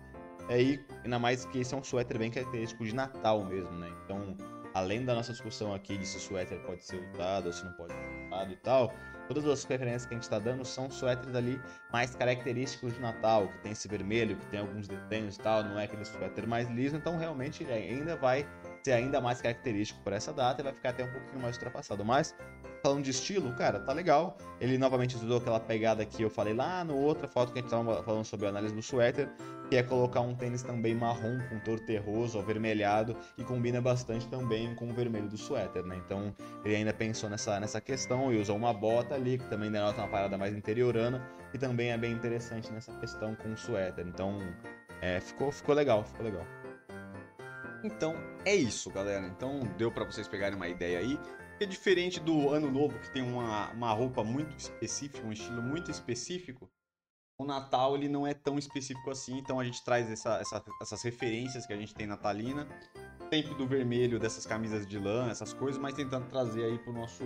É, 0.50 0.62
e 0.62 0.86
ainda 1.04 1.20
mais 1.20 1.46
que 1.46 1.60
esse 1.60 1.74
é 1.74 1.78
um 1.78 1.84
suéter 1.84 2.18
bem 2.18 2.32
característico 2.32 2.84
de 2.84 2.96
Natal 2.96 3.46
mesmo, 3.46 3.78
né? 3.78 3.92
Então, 4.04 4.36
além 4.78 5.04
da 5.04 5.16
nossa 5.16 5.32
discussão 5.32 5.74
aqui 5.74 5.98
de 5.98 6.06
se 6.06 6.18
o 6.18 6.20
suéter 6.20 6.60
pode 6.60 6.84
ser 6.84 6.98
usado 7.14 7.48
ou 7.48 7.54
se 7.54 7.66
não 7.66 7.74
pode 7.74 7.94
ser 7.94 8.26
usado 8.28 8.52
e 8.54 8.56
tal, 8.58 8.94
todas 9.28 9.46
as 9.46 9.64
referências 9.64 10.06
que 10.06 10.14
a 10.14 10.18
gente 10.18 10.24
está 10.24 10.40
dando 10.40 10.64
são 10.64 10.90
suéteres 10.90 11.36
ali 11.36 11.60
mais 11.92 12.16
característicos 12.16 12.94
de 12.94 13.00
Natal, 13.00 13.48
que 13.48 13.58
tem 13.60 13.72
esse 13.72 13.88
vermelho, 13.88 14.38
que 14.38 14.46
tem 14.48 14.60
alguns 14.60 14.88
desenhos 14.88 15.36
e 15.36 15.40
tal, 15.40 15.64
não 15.64 15.80
é 15.80 15.86
aquele 15.86 16.06
suéter 16.06 16.48
mais 16.48 16.70
liso, 16.70 16.96
então 16.96 17.18
realmente 17.18 17.66
ainda 17.66 18.16
vai 18.16 18.48
ser 18.84 18.94
ainda 18.94 19.20
mais 19.20 19.42
característico 19.42 20.00
para 20.04 20.16
essa 20.16 20.32
data 20.32 20.62
e 20.62 20.64
vai 20.64 20.74
ficar 20.74 20.90
até 20.90 21.04
um 21.04 21.12
pouquinho 21.12 21.42
mais 21.42 21.56
ultrapassado. 21.56 22.06
Mas, 22.06 22.36
falando 22.82 23.04
de 23.04 23.12
estilo, 23.12 23.54
cara, 23.54 23.80
tá 23.80 23.92
legal. 23.92 24.38
Ele 24.62 24.78
novamente 24.78 25.16
usou 25.16 25.38
aquela 25.38 25.60
pegada 25.60 26.06
que 26.06 26.22
eu 26.22 26.30
falei 26.30 26.54
lá 26.54 26.84
no 26.84 26.96
outra 26.96 27.28
foto 27.28 27.52
que 27.52 27.60
a 27.60 27.62
gente 27.62 27.72
tava 27.72 28.02
falando 28.04 28.24
sobre 28.24 28.46
a 28.46 28.50
análise 28.50 28.74
do 28.74 28.82
suéter, 28.82 29.30
que 29.70 29.76
é 29.76 29.84
colocar 29.84 30.22
um 30.22 30.34
tênis 30.34 30.64
também 30.64 30.96
marrom 30.96 31.40
com 31.50 31.60
tor 31.60 31.80
terroso, 31.80 32.40
avermelhado 32.40 33.16
e 33.38 33.44
combina 33.44 33.82
bastante 33.82 34.28
também 34.28 34.74
com 34.76 34.90
o 34.90 34.94
vermelho 34.94 35.28
do 35.28 35.38
suéter, 35.38 35.84
né? 35.84 36.02
Então 36.06 36.34
ele 36.64 36.76
ainda 36.76 36.94
pensou 36.94 37.30
nessa, 37.30 37.60
nessa 37.60 37.82
questão 37.82 38.32
e 38.34 38.40
usou 38.40 38.56
uma 38.56 38.74
bota 38.74 39.16
ali, 39.16 39.38
que 39.38 39.48
também 39.50 39.72
denota 39.72 40.02
uma 40.02 40.08
parada 40.08 40.38
mais 40.38 40.56
interiorana 40.56 41.28
e 41.54 41.58
também 41.58 41.92
é 41.92 41.98
bem 41.98 42.14
interessante 42.14 42.72
nessa 42.72 42.94
questão 43.00 43.36
com 43.36 43.52
o 43.52 43.58
suéter. 43.58 44.08
Então 44.08 44.40
é, 45.02 45.20
ficou, 45.20 45.52
ficou 45.52 45.76
legal, 45.76 46.04
ficou 46.04 46.26
legal. 46.26 46.46
Então 47.84 48.16
é 48.46 48.56
isso, 48.56 48.90
galera. 48.92 49.28
Então 49.28 49.60
deu 49.78 49.92
para 49.92 50.06
vocês 50.06 50.28
pegarem 50.28 50.56
uma 50.56 50.68
ideia 50.68 51.00
aí. 51.00 51.20
É 51.60 51.66
diferente 51.66 52.20
do 52.20 52.52
ano 52.52 52.72
novo, 52.72 53.00
que 53.00 53.10
tem 53.12 53.24
uma, 53.24 53.72
uma 53.72 53.92
roupa 53.92 54.24
muito 54.24 54.56
específica, 54.56 55.26
um 55.26 55.32
estilo 55.32 55.62
muito 55.62 55.90
específico. 55.90 56.70
O 57.40 57.46
Natal 57.46 57.96
ele 57.96 58.10
não 58.10 58.26
é 58.26 58.34
tão 58.34 58.58
específico 58.58 59.12
assim, 59.12 59.38
então 59.38 59.60
a 59.60 59.64
gente 59.64 59.84
traz 59.84 60.10
essa, 60.10 60.40
essa, 60.40 60.64
essas 60.82 61.04
referências 61.04 61.68
que 61.68 61.74
a 61.74 61.78
gente 61.78 61.94
tem 61.94 62.08
natalina, 62.08 62.68
sempre 63.30 63.54
do 63.54 63.68
vermelho, 63.68 64.20
dessas 64.20 64.44
camisas 64.44 64.88
de 64.88 64.98
lã, 64.98 65.30
essas 65.30 65.54
coisas, 65.54 65.80
mas 65.80 65.94
tentando 65.94 66.28
trazer 66.28 66.64
aí 66.64 66.80
pro 66.80 66.92
nosso 66.92 67.24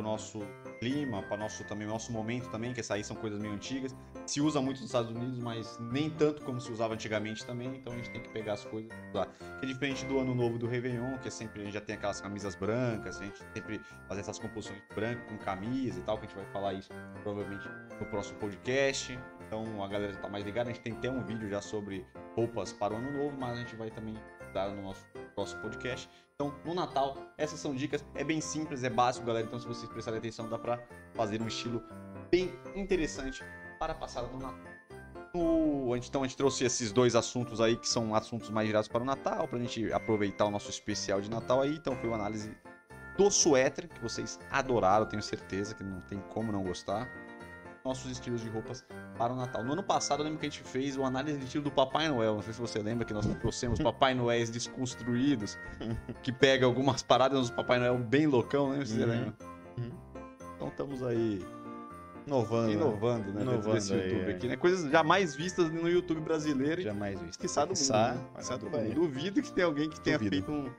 o 0.00 0.02
nosso 0.02 0.40
clima, 0.78 1.22
para 1.22 1.36
nosso 1.36 1.64
também 1.64 1.86
nosso 1.86 2.12
momento 2.12 2.48
também, 2.50 2.72
que 2.72 2.80
essas 2.80 2.92
aí 2.92 3.04
são 3.04 3.16
coisas 3.16 3.38
meio 3.38 3.54
antigas. 3.54 3.94
Se 4.26 4.40
usa 4.40 4.60
muito 4.60 4.78
nos 4.78 4.86
Estados 4.86 5.10
Unidos, 5.10 5.38
mas 5.38 5.78
nem 5.80 6.10
tanto 6.10 6.42
como 6.42 6.60
se 6.60 6.70
usava 6.72 6.94
antigamente 6.94 7.44
também, 7.44 7.76
então 7.76 7.92
a 7.92 7.96
gente 7.96 8.10
tem 8.10 8.20
que 8.20 8.28
pegar 8.30 8.54
as 8.54 8.64
coisas 8.64 8.90
lá. 9.12 9.26
Que 9.58 9.66
é 9.66 9.68
diferente 9.68 10.04
do 10.06 10.18
ano 10.18 10.34
novo 10.34 10.58
do 10.58 10.66
Réveillon, 10.66 11.18
que 11.18 11.28
é 11.28 11.30
sempre 11.30 11.62
a 11.62 11.64
gente 11.64 11.74
já 11.74 11.80
tem 11.80 11.96
aquelas 11.96 12.20
camisas 12.20 12.54
brancas, 12.54 13.20
a 13.20 13.24
gente 13.24 13.38
sempre 13.52 13.80
faz 14.08 14.20
essas 14.20 14.38
composições 14.38 14.80
brancas 14.94 15.24
com 15.28 15.38
camisa 15.38 15.98
e 15.98 16.02
tal, 16.02 16.18
que 16.18 16.26
a 16.26 16.28
gente 16.28 16.36
vai 16.36 16.46
falar 16.46 16.74
isso 16.74 16.90
provavelmente 17.22 17.68
no 18.00 18.06
próximo 18.06 18.38
podcast. 18.38 19.18
Então 19.46 19.82
a 19.84 19.88
galera 19.88 20.12
já 20.12 20.20
tá 20.20 20.28
mais 20.28 20.44
ligada, 20.44 20.70
a 20.70 20.72
gente 20.72 20.82
tem 20.82 20.94
até 20.94 21.10
um 21.10 21.22
vídeo 21.22 21.48
já 21.48 21.60
sobre 21.60 22.06
roupas 22.34 22.72
para 22.72 22.94
o 22.94 22.96
ano 22.96 23.12
novo, 23.12 23.36
mas 23.38 23.58
a 23.58 23.60
gente 23.60 23.76
vai 23.76 23.90
também 23.90 24.16
dar 24.52 24.70
no 24.70 24.82
nosso 24.82 25.04
próximo 25.34 25.60
podcast. 25.62 26.08
Então, 26.34 26.54
no 26.64 26.74
Natal, 26.74 27.16
essas 27.36 27.60
são 27.60 27.74
dicas. 27.74 28.04
É 28.14 28.24
bem 28.24 28.40
simples, 28.40 28.82
é 28.82 28.90
básico, 28.90 29.26
galera. 29.26 29.46
Então, 29.46 29.58
se 29.58 29.66
vocês 29.66 29.88
prestarem 29.90 30.18
atenção, 30.18 30.48
dá 30.48 30.58
pra 30.58 30.80
fazer 31.14 31.40
um 31.40 31.46
estilo 31.46 31.82
bem 32.30 32.52
interessante 32.74 33.44
para 33.78 33.94
passar 33.94 34.22
no 34.22 34.38
Natal. 34.38 34.72
No... 35.34 35.96
Então, 35.96 36.22
a 36.22 36.26
gente 36.26 36.36
trouxe 36.36 36.64
esses 36.64 36.92
dois 36.92 37.14
assuntos 37.14 37.60
aí, 37.60 37.76
que 37.76 37.88
são 37.88 38.14
assuntos 38.14 38.50
mais 38.50 38.66
girados 38.66 38.88
para 38.88 39.02
o 39.02 39.04
Natal, 39.04 39.46
pra 39.46 39.58
gente 39.58 39.92
aproveitar 39.92 40.46
o 40.46 40.50
nosso 40.50 40.70
especial 40.70 41.20
de 41.20 41.30
Natal 41.30 41.60
aí. 41.60 41.76
Então, 41.76 41.96
foi 41.96 42.08
uma 42.08 42.16
análise 42.16 42.56
do 43.16 43.30
suéter, 43.30 43.88
que 43.88 44.00
vocês 44.00 44.38
adoraram, 44.50 45.06
tenho 45.06 45.22
certeza 45.22 45.74
que 45.74 45.84
não 45.84 46.00
tem 46.02 46.18
como 46.32 46.50
não 46.50 46.62
gostar 46.62 47.08
nossos 47.84 48.10
estilos 48.10 48.40
de 48.40 48.48
roupas 48.48 48.84
para 49.18 49.32
o 49.32 49.36
Natal. 49.36 49.64
No 49.64 49.72
ano 49.72 49.82
passado, 49.82 50.20
eu 50.20 50.24
lembro 50.24 50.38
que 50.38 50.46
a 50.46 50.48
gente 50.48 50.62
fez 50.62 50.96
uma 50.96 51.08
análise 51.08 51.38
de 51.38 51.44
estilo 51.44 51.64
do 51.64 51.70
Papai 51.70 52.08
Noel. 52.08 52.36
Não 52.36 52.42
sei 52.42 52.52
se 52.52 52.60
você 52.60 52.78
lembra 52.80 53.04
que 53.04 53.12
nós 53.12 53.26
trouxemos 53.40 53.78
Papai 53.82 54.14
Noéis 54.14 54.50
desconstruídos, 54.50 55.58
que 56.22 56.32
pega 56.32 56.66
algumas 56.66 57.02
paradas 57.02 57.50
do 57.50 57.56
Papai 57.56 57.78
Noel 57.78 57.98
bem 57.98 58.26
loucão, 58.26 58.70
né? 58.70 58.84
Você 58.84 59.00
uhum. 59.02 59.08
lembra? 59.08 59.34
Uhum. 59.78 59.90
Então 60.56 60.68
estamos 60.68 61.02
aí 61.02 61.44
Inovando. 62.26 62.68
Né? 62.68 62.72
Inovando, 62.74 63.32
né? 63.32 63.42
Inovando 63.42 63.74
desse 63.74 63.92
YouTube 63.92 64.20
aí, 64.24 64.30
é. 64.30 64.34
aqui, 64.34 64.48
né? 64.48 64.56
Coisas 64.56 64.90
jamais 64.90 65.34
vistas 65.34 65.70
no 65.70 65.88
YouTube 65.88 66.20
brasileiro. 66.20 66.80
Jamais 66.80 67.18
vistas. 67.18 67.36
Que 67.36 67.48
sabe 67.48 67.74
do 67.74 67.80
mundo. 67.80 67.92
Né? 67.92 68.58
do 68.58 68.70
mundo. 68.70 68.94
Duvido 68.94 69.42
que 69.42 69.52
tenha 69.52 69.66
alguém 69.66 69.90
que 69.90 70.00
tenha 70.00 70.18
Duvido. 70.18 70.36
feito 70.36 70.52
um, 70.52 70.70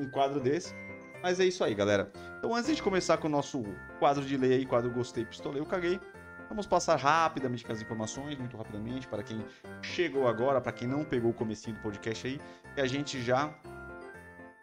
um 0.00 0.10
quadro 0.10 0.40
desse. 0.40 0.74
Mas 1.22 1.40
é 1.40 1.44
isso 1.44 1.62
aí, 1.64 1.74
galera. 1.74 2.10
Então, 2.38 2.54
antes 2.54 2.74
de 2.74 2.82
começar 2.82 3.16
com 3.18 3.26
o 3.26 3.30
nosso 3.30 3.62
quadro 3.98 4.24
de 4.24 4.36
lei 4.36 4.54
aí, 4.54 4.66
quadro 4.66 4.90
Gostei, 4.90 5.24
Pistolei, 5.24 5.60
eu 5.60 5.66
caguei. 5.66 6.00
Vamos 6.48 6.66
passar 6.66 6.96
rapidamente 6.96 7.64
as 7.70 7.82
informações, 7.82 8.38
muito 8.38 8.56
rapidamente, 8.56 9.08
para 9.08 9.22
quem 9.22 9.44
chegou 9.82 10.28
agora, 10.28 10.60
para 10.60 10.72
quem 10.72 10.86
não 10.86 11.04
pegou 11.04 11.30
o 11.30 11.34
comecinho 11.34 11.76
do 11.76 11.82
podcast 11.82 12.26
aí, 12.26 12.40
que 12.74 12.80
a 12.80 12.86
gente 12.86 13.20
já 13.20 13.52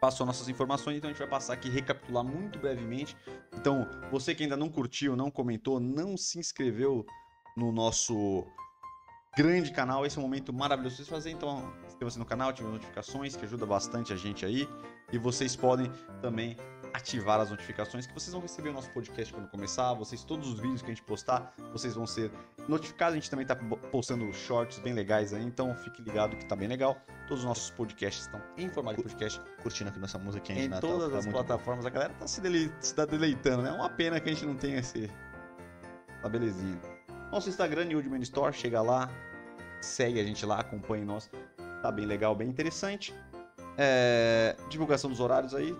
passou 0.00 0.26
nossas 0.26 0.48
informações, 0.48 0.96
então 0.96 1.08
a 1.08 1.12
gente 1.12 1.18
vai 1.18 1.28
passar 1.28 1.54
aqui 1.54 1.70
recapitular 1.70 2.24
muito 2.24 2.58
brevemente. 2.58 3.16
Então, 3.54 3.88
você 4.10 4.34
que 4.34 4.42
ainda 4.42 4.56
não 4.56 4.68
curtiu, 4.68 5.16
não 5.16 5.30
comentou, 5.30 5.80
não 5.80 6.16
se 6.16 6.38
inscreveu 6.38 7.06
no 7.56 7.72
nosso 7.72 8.46
grande 9.36 9.72
canal, 9.72 10.04
esse 10.04 10.16
é 10.16 10.20
um 10.20 10.22
momento 10.22 10.52
maravilhoso 10.52 11.02
de 11.02 11.08
fazer, 11.08 11.30
então 11.30 11.72
inscreva-se 11.86 12.18
no 12.18 12.24
canal, 12.24 12.50
ative 12.50 12.68
as 12.68 12.74
notificações, 12.74 13.34
que 13.36 13.44
ajuda 13.44 13.66
bastante 13.66 14.12
a 14.12 14.16
gente 14.16 14.44
aí, 14.44 14.68
e 15.12 15.18
vocês 15.18 15.56
podem 15.56 15.90
também 16.20 16.56
ativar 16.94 17.40
as 17.40 17.50
notificações 17.50 18.06
que 18.06 18.14
vocês 18.14 18.32
vão 18.32 18.40
receber 18.40 18.68
o 18.68 18.72
nosso 18.72 18.88
podcast 18.90 19.34
quando 19.34 19.48
começar. 19.48 19.92
Vocês, 19.94 20.22
todos 20.22 20.48
os 20.48 20.60
vídeos 20.60 20.80
que 20.80 20.86
a 20.86 20.94
gente 20.94 21.02
postar, 21.02 21.52
vocês 21.72 21.94
vão 21.94 22.06
ser 22.06 22.30
notificados. 22.68 23.14
A 23.14 23.16
gente 23.16 23.28
também 23.28 23.44
tá 23.44 23.56
postando 23.90 24.32
shorts 24.32 24.78
bem 24.78 24.92
legais 24.92 25.34
aí, 25.34 25.42
então 25.42 25.74
fique 25.74 26.00
ligado 26.00 26.36
que 26.36 26.46
tá 26.46 26.54
bem 26.54 26.68
legal. 26.68 26.96
Todos 27.26 27.40
os 27.40 27.44
nossos 27.44 27.68
podcasts 27.70 28.26
estão 28.26 28.40
em 28.56 28.70
formato 28.70 28.98
de 28.98 29.02
podcast. 29.02 29.40
Curtindo 29.60 29.90
aqui 29.90 29.98
nossa 29.98 30.18
música 30.18 30.52
em 30.52 30.68
Natal, 30.68 30.88
todas 30.88 31.10
tá 31.10 31.18
as 31.18 31.26
plataformas. 31.26 31.84
Bom. 31.84 31.88
A 31.88 31.90
galera 31.90 32.14
tá 32.14 32.28
se, 32.28 32.40
dele... 32.40 32.72
se 32.80 32.94
tá 32.94 33.04
deleitando, 33.04 33.64
né? 33.64 33.70
É 33.70 33.72
uma 33.72 33.90
pena 33.90 34.20
que 34.20 34.30
a 34.30 34.32
gente 34.32 34.46
não 34.46 34.54
tenha 34.54 34.78
esse. 34.78 35.10
Tá 36.22 36.28
belezinha. 36.28 36.80
Nosso 37.32 37.48
Instagram, 37.48 37.86
Newdman 37.86 38.22
Store, 38.22 38.54
chega 38.54 38.80
lá, 38.80 39.10
segue 39.80 40.20
a 40.20 40.24
gente 40.24 40.46
lá, 40.46 40.60
acompanhe 40.60 41.04
nós. 41.04 41.28
Tá 41.82 41.90
bem 41.90 42.06
legal, 42.06 42.36
bem 42.36 42.48
interessante. 42.48 43.12
É... 43.76 44.54
Divulgação 44.70 45.10
dos 45.10 45.18
horários 45.18 45.54
aí, 45.54 45.76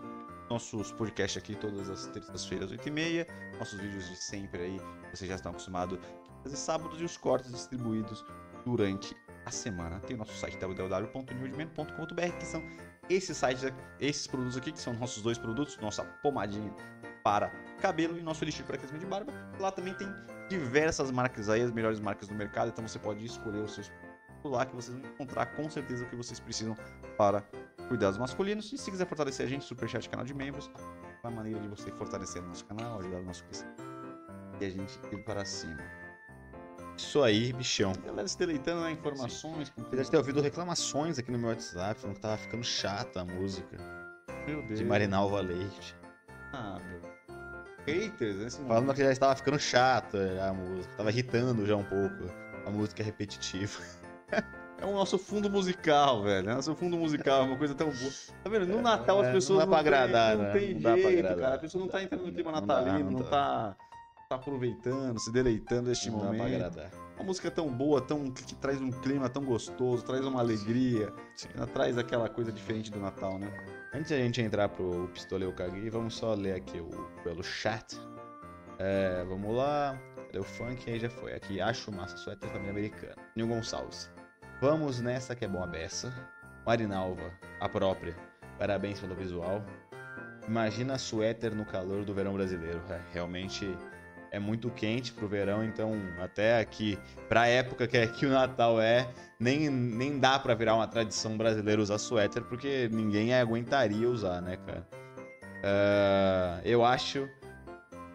nossos 0.48 0.92
podcasts 0.92 1.42
aqui 1.42 1.54
todas 1.54 1.88
as 1.88 2.06
terças-feiras, 2.08 2.70
8h30. 2.70 3.26
Nossos 3.58 3.78
vídeos 3.80 4.08
de 4.08 4.16
sempre 4.16 4.62
aí, 4.62 4.80
vocês 5.10 5.28
já 5.28 5.36
estão 5.36 5.52
acostumados 5.52 5.98
fazer 6.42 6.56
sábados 6.56 7.00
e 7.00 7.04
os 7.04 7.16
cortes 7.16 7.50
distribuídos 7.50 8.24
durante 8.64 9.16
a 9.46 9.50
semana. 9.50 9.98
Tem 10.00 10.14
o 10.14 10.18
nosso 10.18 10.34
site 10.34 10.58
www.newdman.com.br, 10.58 12.38
que 12.38 12.44
são 12.44 12.62
esses 13.08 13.36
sites, 13.36 13.64
esses 13.98 14.26
produtos 14.26 14.56
aqui, 14.56 14.72
que 14.72 14.78
são 14.78 14.92
nossos 14.94 15.22
dois 15.22 15.38
produtos, 15.38 15.78
nossa 15.78 16.04
pomadinha 16.22 16.72
para 17.22 17.48
cabelo 17.80 18.18
e 18.18 18.22
nosso 18.22 18.44
elixir 18.44 18.64
para 18.66 18.76
crescimento 18.76 19.02
de 19.02 19.08
barba. 19.08 19.32
Lá 19.58 19.72
também 19.72 19.94
tem 19.94 20.08
diversas 20.48 21.10
marcas 21.10 21.48
aí, 21.48 21.62
as 21.62 21.72
melhores 21.72 21.98
marcas 21.98 22.28
do 22.28 22.34
mercado, 22.34 22.68
então 22.68 22.86
você 22.86 22.98
pode 22.98 23.24
escolher 23.24 23.60
os 23.60 23.74
seus 23.74 23.90
lá 24.44 24.66
que 24.66 24.76
vocês 24.76 24.94
vão 24.94 25.10
encontrar 25.10 25.46
com 25.46 25.70
certeza 25.70 26.04
o 26.04 26.08
que 26.08 26.16
vocês 26.16 26.38
precisam 26.38 26.76
para 27.16 27.42
cuidados 27.84 28.18
masculinos. 28.18 28.72
E 28.72 28.78
se 28.78 28.90
quiser 28.90 29.06
fortalecer 29.06 29.46
a 29.46 29.48
gente, 29.48 29.64
superchat 29.64 30.08
canal 30.08 30.24
de 30.24 30.34
membros, 30.34 30.70
é 31.22 31.26
uma 31.26 31.36
maneira 31.36 31.60
de 31.60 31.68
você 31.68 31.90
fortalecer 31.92 32.42
o 32.42 32.46
nosso 32.46 32.64
canal, 32.64 32.98
ajudar 33.00 33.18
o 33.18 33.24
nosso 33.24 33.44
crescimento. 33.44 33.82
E 34.60 34.64
a 34.64 34.70
gente 34.70 34.98
ir 35.12 35.24
para 35.24 35.44
cima. 35.44 35.82
Isso 36.96 37.22
aí, 37.22 37.52
bichão. 37.52 37.92
A 37.92 38.06
galera 38.06 38.28
se 38.28 38.38
deleitando 38.38 38.82
né, 38.82 38.92
informações. 38.92 39.72
Apesar 39.76 40.02
de 40.04 40.10
ter 40.10 40.16
ouvido 40.16 40.40
reclamações 40.40 41.18
aqui 41.18 41.30
no 41.30 41.38
meu 41.38 41.48
WhatsApp, 41.48 42.00
falando 42.00 42.16
que 42.16 42.22
tava 42.22 42.36
ficando 42.36 42.62
chata 42.62 43.22
a 43.22 43.24
música. 43.24 43.76
Meu 44.46 44.62
Deus. 44.62 44.78
De 44.78 44.84
Marinalva 44.84 45.40
Leite. 45.40 45.96
Ah, 46.52 46.78
meu. 46.88 47.14
Haters, 47.86 48.36
nesse 48.36 48.56
momento. 48.58 48.68
Falando 48.74 48.94
que 48.94 49.02
já 49.02 49.12
estava 49.12 49.34
ficando 49.34 49.58
chata 49.58 50.18
a 50.48 50.52
música. 50.52 50.94
Tava 50.96 51.10
irritando 51.10 51.66
já 51.66 51.76
um 51.76 51.84
pouco. 51.84 52.32
A 52.64 52.70
música 52.70 53.02
é 53.02 53.04
repetitiva. 53.04 53.82
É 54.80 54.86
o 54.86 54.92
nosso 54.92 55.18
fundo 55.18 55.48
musical, 55.48 56.22
velho. 56.22 56.50
É 56.50 56.52
o 56.52 56.56
nosso 56.56 56.74
fundo 56.74 56.96
musical, 56.96 57.42
é 57.42 57.44
uma 57.46 57.56
coisa 57.56 57.74
tão 57.74 57.88
boa. 57.90 58.12
Tá 58.42 58.50
vendo? 58.50 58.66
No 58.66 58.82
Natal 58.82 59.20
as 59.20 59.28
pessoas 59.28 59.60
não, 59.60 59.66
dá 59.66 59.70
pra 59.70 59.78
agradar, 59.78 60.36
não 60.36 60.52
tem, 60.52 60.74
não 60.74 60.96
jeito, 60.96 61.36
cara. 61.36 61.54
A 61.54 61.58
pessoa 61.58 61.82
não 61.82 61.90
tá 61.90 62.02
entrando 62.02 62.26
no 62.26 62.32
clima 62.32 62.52
natalino, 62.52 63.10
não, 63.10 63.22
tá, 63.22 63.76
tá 64.28 64.36
aproveitando, 64.36 65.18
se 65.18 65.32
deleitando 65.32 65.90
este 65.90 66.10
não 66.10 66.18
momento. 66.18 66.38
Dá 66.38 66.44
pra 66.44 66.56
agradar. 66.56 66.90
Uma 67.16 67.24
música 67.24 67.50
tão 67.50 67.68
boa, 67.68 68.00
tão 68.00 68.30
que, 68.30 68.44
que 68.44 68.54
traz 68.56 68.80
um 68.80 68.90
clima 68.90 69.28
tão 69.28 69.44
gostoso, 69.44 70.04
traz 70.04 70.24
uma 70.24 70.40
alegria, 70.40 71.12
Sim. 71.36 71.48
traz 71.72 71.96
aquela 71.96 72.28
coisa 72.28 72.50
diferente 72.50 72.90
do 72.90 72.98
Natal, 72.98 73.38
né? 73.38 73.52
Antes 73.94 74.08
de 74.08 74.14
a 74.14 74.18
gente 74.18 74.42
entrar 74.42 74.68
pro 74.68 75.08
Pistoleiro 75.14 75.54
Caguei, 75.54 75.88
vamos 75.88 76.16
só 76.16 76.34
ler 76.34 76.56
aqui 76.56 76.80
o, 76.80 76.88
pelo 77.22 77.44
chat. 77.44 77.96
É, 78.80 79.24
vamos 79.28 79.54
lá. 79.54 79.96
Cadê 80.26 80.40
o 80.40 80.42
funk? 80.42 80.90
Aí 80.90 80.98
já 80.98 81.08
foi. 81.08 81.32
Aqui, 81.32 81.60
acho 81.60 81.92
massa, 81.92 82.16
suéter 82.16 82.48
família 82.50 82.72
americana. 82.72 83.14
Nil 83.36 83.46
Gonçalves. 83.46 84.10
Vamos 84.60 85.00
nessa 85.00 85.34
que 85.34 85.44
é 85.44 85.48
bom 85.48 85.62
a 85.62 85.66
beça. 85.66 86.12
Marinalva, 86.64 87.32
a 87.60 87.68
própria. 87.68 88.16
Parabéns 88.58 89.00
pelo 89.00 89.14
visual. 89.14 89.64
Imagina 90.48 90.98
suéter 90.98 91.54
no 91.54 91.64
calor 91.64 92.04
do 92.04 92.14
verão 92.14 92.34
brasileiro. 92.34 92.80
É, 92.88 93.00
realmente 93.12 93.76
é 94.30 94.38
muito 94.38 94.70
quente 94.70 95.12
pro 95.12 95.28
verão, 95.28 95.64
então 95.64 95.92
até 96.20 96.58
aqui, 96.58 96.98
pra 97.28 97.46
época 97.46 97.86
que 97.86 97.96
aqui 97.96 98.26
o 98.26 98.30
Natal 98.30 98.80
é, 98.80 99.08
nem, 99.38 99.70
nem 99.70 100.18
dá 100.18 100.38
pra 100.38 100.54
virar 100.54 100.74
uma 100.74 100.88
tradição 100.88 101.36
brasileira 101.36 101.80
usar 101.80 101.98
suéter, 101.98 102.42
porque 102.42 102.88
ninguém 102.92 103.32
aguentaria 103.32 104.08
usar, 104.08 104.40
né, 104.40 104.56
cara? 104.56 104.86
Uh, 105.64 106.60
eu 106.64 106.84
acho 106.84 107.28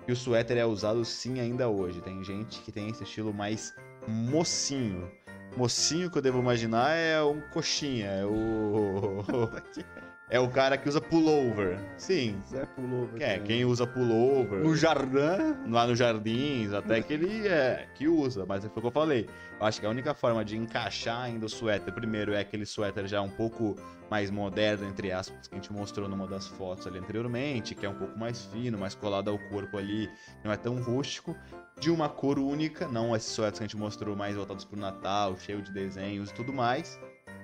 que 0.06 0.12
o 0.12 0.16
suéter 0.16 0.58
é 0.58 0.66
usado 0.66 1.04
sim 1.06 1.40
ainda 1.40 1.70
hoje. 1.70 2.02
Tem 2.02 2.24
gente 2.24 2.62
que 2.62 2.72
tem 2.72 2.90
esse 2.90 3.04
estilo 3.04 3.34
mais 3.34 3.74
mocinho. 4.08 5.10
Mocinho 5.60 6.10
que 6.10 6.18
eu 6.18 6.22
devo 6.22 6.40
imaginar 6.40 6.92
é 6.96 7.22
um 7.22 7.42
coxinha, 7.42 8.08
é 8.08 8.26
o. 8.26 9.22
É 10.32 10.40
o 10.40 10.48
cara 10.48 10.78
que 10.78 10.88
usa 10.88 11.02
pullover. 11.02 11.80
Sim. 11.98 12.40
Zé 12.48 12.64
pullover. 12.68 13.20
É, 13.20 13.40
quem 13.40 13.66
usa 13.66 13.88
pullover. 13.88 14.60
No 14.60 14.76
jardim. 14.76 15.18
Lá 15.68 15.88
no 15.88 15.96
jardins, 15.96 16.72
até 16.72 17.02
que 17.02 17.14
ele 17.14 17.48
é, 17.48 17.88
que 17.96 18.08
usa, 18.08 18.46
mas 18.46 18.64
foi 18.64 18.70
o 18.78 18.82
que 18.82 18.88
eu 18.88 18.92
falei. 18.92 19.28
Eu 19.60 19.66
acho 19.66 19.80
que 19.80 19.88
a 19.88 19.90
única 19.90 20.14
forma 20.14 20.46
de 20.46 20.56
encaixar 20.56 21.24
ainda 21.24 21.48
o 21.48 21.50
suéter, 21.50 21.92
primeiro, 21.92 22.32
é 22.34 22.42
aquele 22.42 22.64
suéter 22.64 23.08
já 23.08 23.22
um 23.22 23.30
pouco 23.30 23.76
mais 24.08 24.30
moderno, 24.30 24.88
entre 24.88 25.12
aspas, 25.12 25.48
que 25.48 25.56
a 25.56 25.58
gente 25.58 25.74
mostrou 25.74 26.08
numa 26.08 26.28
das 26.28 26.48
fotos 26.48 26.86
ali 26.86 27.00
anteriormente, 27.00 27.74
que 27.74 27.86
é 27.86 27.90
um 27.90 27.96
pouco 27.96 28.18
mais 28.18 28.46
fino, 28.46 28.78
mais 28.78 28.94
colado 28.94 29.32
ao 29.32 29.40
corpo 29.50 29.78
ali, 29.78 30.08
não 30.44 30.52
é 30.52 30.58
tão 30.58 30.76
rústico, 30.82 31.36
de 31.80 31.90
uma 31.90 32.08
cor 32.08 32.38
única, 32.38 32.88
não 32.88 33.16
esses 33.16 33.32
suéteres 33.32 33.60
que 33.60 33.64
a 33.64 33.68
gente 33.68 33.78
mostrou 33.78 34.16
mais 34.16 34.36
voltados 34.36 34.64
pro 34.64 34.80
Natal, 34.80 35.36
cheio 35.38 35.62
de 35.62 35.72
desenhos 35.72 36.30
e 36.30 36.34
tudo 36.34 36.54
mais. 36.54 37.00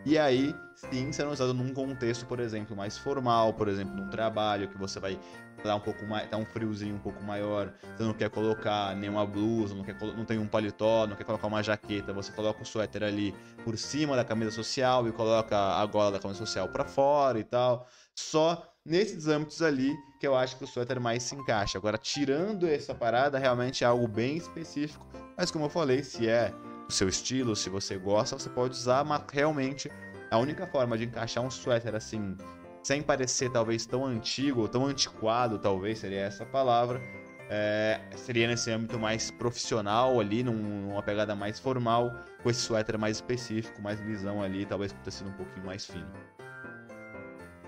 E 0.06 0.20
aí, 0.20 0.56
sim, 0.76 1.12
serão 1.12 1.32
usados 1.32 1.56
num 1.56 1.74
contexto, 1.74 2.28
por 2.28 2.40
exemplo, 2.40 2.76
mais 2.76 2.96
formal, 2.96 3.52
por 3.54 3.68
exemplo, 3.68 3.96
num 3.96 4.08
trabalho 4.08 4.68
que 4.68 4.78
você 4.78 5.00
vai 5.00 5.20
dar 5.64 5.76
um 5.76 5.80
pouco 5.80 6.06
mais, 6.06 6.30
dar 6.30 6.38
um 6.38 6.46
friozinho 6.46 6.96
um 6.96 7.00
pouco 7.00 7.24
maior, 7.24 7.74
você 7.98 8.04
não 8.04 8.14
quer 8.14 8.30
colocar 8.30 8.96
nenhuma 8.96 9.26
blusa, 9.26 9.74
não, 9.74 9.84
quer, 9.84 9.96
não 10.00 10.24
tem 10.24 10.38
um 10.38 10.46
paletó, 10.46 11.08
não 11.08 11.16
quer 11.16 11.24
colocar 11.24 11.48
uma 11.48 11.64
jaqueta, 11.64 12.14
você 12.14 12.32
coloca 12.32 12.62
o 12.62 12.66
suéter 12.66 13.04
ali 13.04 13.34
por 13.64 13.76
cima 13.80 14.16
da 14.16 14.24
camisa 14.24 14.52
social 14.52 15.08
e 15.08 15.12
coloca 15.12 15.58
a 15.58 15.84
gola 15.88 16.12
da 16.12 16.20
camisa 16.20 16.38
social 16.38 16.68
para 16.70 16.86
fora 16.86 17.40
e 17.40 17.44
tal. 17.44 17.88
Só 18.14 18.64
nesses 18.86 19.28
âmbitos 19.28 19.64
ali 19.64 19.92
que 20.20 20.28
eu 20.28 20.36
acho 20.36 20.56
que 20.56 20.64
o 20.64 20.68
suéter 20.68 21.00
mais 21.00 21.24
se 21.24 21.36
encaixa. 21.36 21.80
Agora, 21.80 21.98
tirando 21.98 22.68
essa 22.68 22.94
parada, 22.94 23.40
realmente 23.40 23.84
é 23.84 23.88
algo 23.88 24.08
bem 24.08 24.38
específico, 24.38 25.08
mas 25.36 25.50
como 25.50 25.66
eu 25.66 25.70
falei, 25.70 26.04
se 26.04 26.28
é 26.28 26.54
seu 26.90 27.10
estilo, 27.10 27.56
se 27.56 27.70
você 27.70 27.98
gosta, 27.98 28.38
você 28.38 28.50
pode 28.50 28.74
usar, 28.74 29.04
mas 29.04 29.22
realmente 29.32 29.92
a 30.30 30.38
única 30.38 30.68
forma 30.68 30.98
de 30.98 31.06
encaixar 31.06 31.44
um 31.44 31.50
suéter 31.50 31.96
assim, 31.96 32.36
sem 32.84 33.02
parecer 33.02 33.52
talvez 33.52 33.86
tão 33.86 34.06
antigo 34.06 34.62
ou 34.62 34.68
tão 34.68 34.86
antiquado, 34.86 35.58
talvez 35.58 36.00
seria 36.00 36.22
essa 36.22 36.46
palavra, 36.46 37.02
é, 37.50 38.00
seria 38.16 38.48
nesse 38.48 38.72
âmbito 38.72 39.00
mais 39.00 39.32
profissional 39.32 40.20
ali, 40.20 40.44
num, 40.44 40.54
numa 40.54 41.02
pegada 41.02 41.36
mais 41.36 41.60
formal, 41.60 42.12
com 42.44 42.50
esse 42.50 42.62
suéter 42.62 42.98
mais 42.98 43.18
específico, 43.18 43.82
mais 43.82 44.00
lisão 44.02 44.42
ali, 44.42 44.66
talvez 44.66 44.94
por 44.94 45.02
ter 45.02 45.12
sido 45.12 45.30
um 45.30 45.34
pouquinho 45.34 45.66
mais 45.66 45.86
fino. 45.86 46.12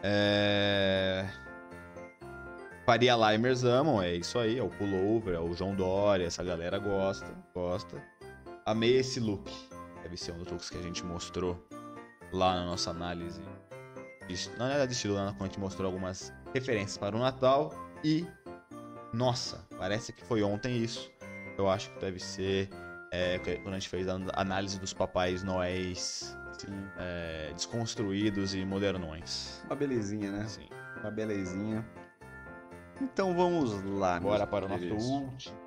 É... 0.03 1.25
Faria 2.85 3.15
Limers 3.15 3.63
amam, 3.63 4.01
é 4.01 4.15
isso 4.15 4.39
aí, 4.39 4.57
é 4.57 4.63
o 4.63 4.69
pullover, 4.69 5.35
é 5.35 5.39
o 5.39 5.53
João 5.53 5.75
Dória, 5.75 6.25
essa 6.25 6.43
galera 6.43 6.79
gosta, 6.79 7.27
gosta. 7.53 8.01
Amei 8.67 8.97
esse 8.97 9.17
look. 9.21 9.49
Deve 10.03 10.17
ser 10.17 10.33
um 10.33 10.39
dos 10.39 10.51
looks 10.51 10.69
que 10.69 10.77
a 10.77 10.81
gente 10.81 11.01
mostrou 11.05 11.65
lá 12.33 12.53
na 12.53 12.65
nossa 12.65 12.89
análise. 12.89 13.39
Na 14.57 14.67
verdade, 14.67 14.91
estilo 14.91 15.13
lá 15.13 15.27
quando 15.27 15.43
a 15.43 15.45
gente 15.45 15.59
mostrou 15.61 15.85
algumas 15.85 16.33
referências 16.53 16.97
para 16.97 17.15
o 17.15 17.19
Natal. 17.19 17.73
E. 18.03 18.27
Nossa, 19.13 19.65
parece 19.77 20.11
que 20.11 20.21
foi 20.25 20.43
ontem 20.43 20.83
isso. 20.83 21.09
Eu 21.57 21.69
acho 21.69 21.89
que 21.91 21.99
deve 22.01 22.19
ser 22.19 22.69
é, 23.13 23.39
quando 23.39 23.69
a 23.69 23.79
gente 23.79 23.87
fez 23.87 24.05
a 24.09 24.19
análise 24.33 24.77
dos 24.81 24.93
papais 24.93 25.43
noéis 25.43 26.37
é, 26.99 27.53
desconstruídos 27.53 28.53
e 28.53 28.65
modernões. 28.65 29.63
Uma 29.67 29.77
belezinha, 29.77 30.29
né? 30.29 30.45
Sim. 30.45 30.67
Uma 30.99 31.11
belezinha. 31.11 31.87
Então 33.01 33.33
vamos 33.33 33.81
lá. 33.97 34.19
Bora 34.19 34.45
para 34.45 34.65
o 34.65 34.67
nosso 34.67 34.93
último 34.93 35.66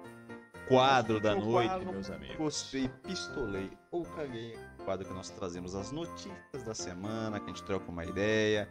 quadro 0.71 1.19
da 1.19 1.35
noite, 1.35 1.69
quadro, 1.69 1.93
meus 1.93 2.11
amigos. 2.11 2.37
Gostei, 2.37 2.89
pistolei 3.03 3.71
ou 3.91 4.05
caguei. 4.05 4.57
Quadro 4.85 5.05
que 5.07 5.13
nós 5.13 5.29
trazemos 5.31 5.75
as 5.75 5.91
notícias 5.91 6.63
da 6.65 6.75
semana, 6.75 7.41
que 7.41 7.47
a 7.47 7.49
gente 7.49 7.65
troca 7.65 7.91
uma 7.91 8.05
ideia. 8.05 8.69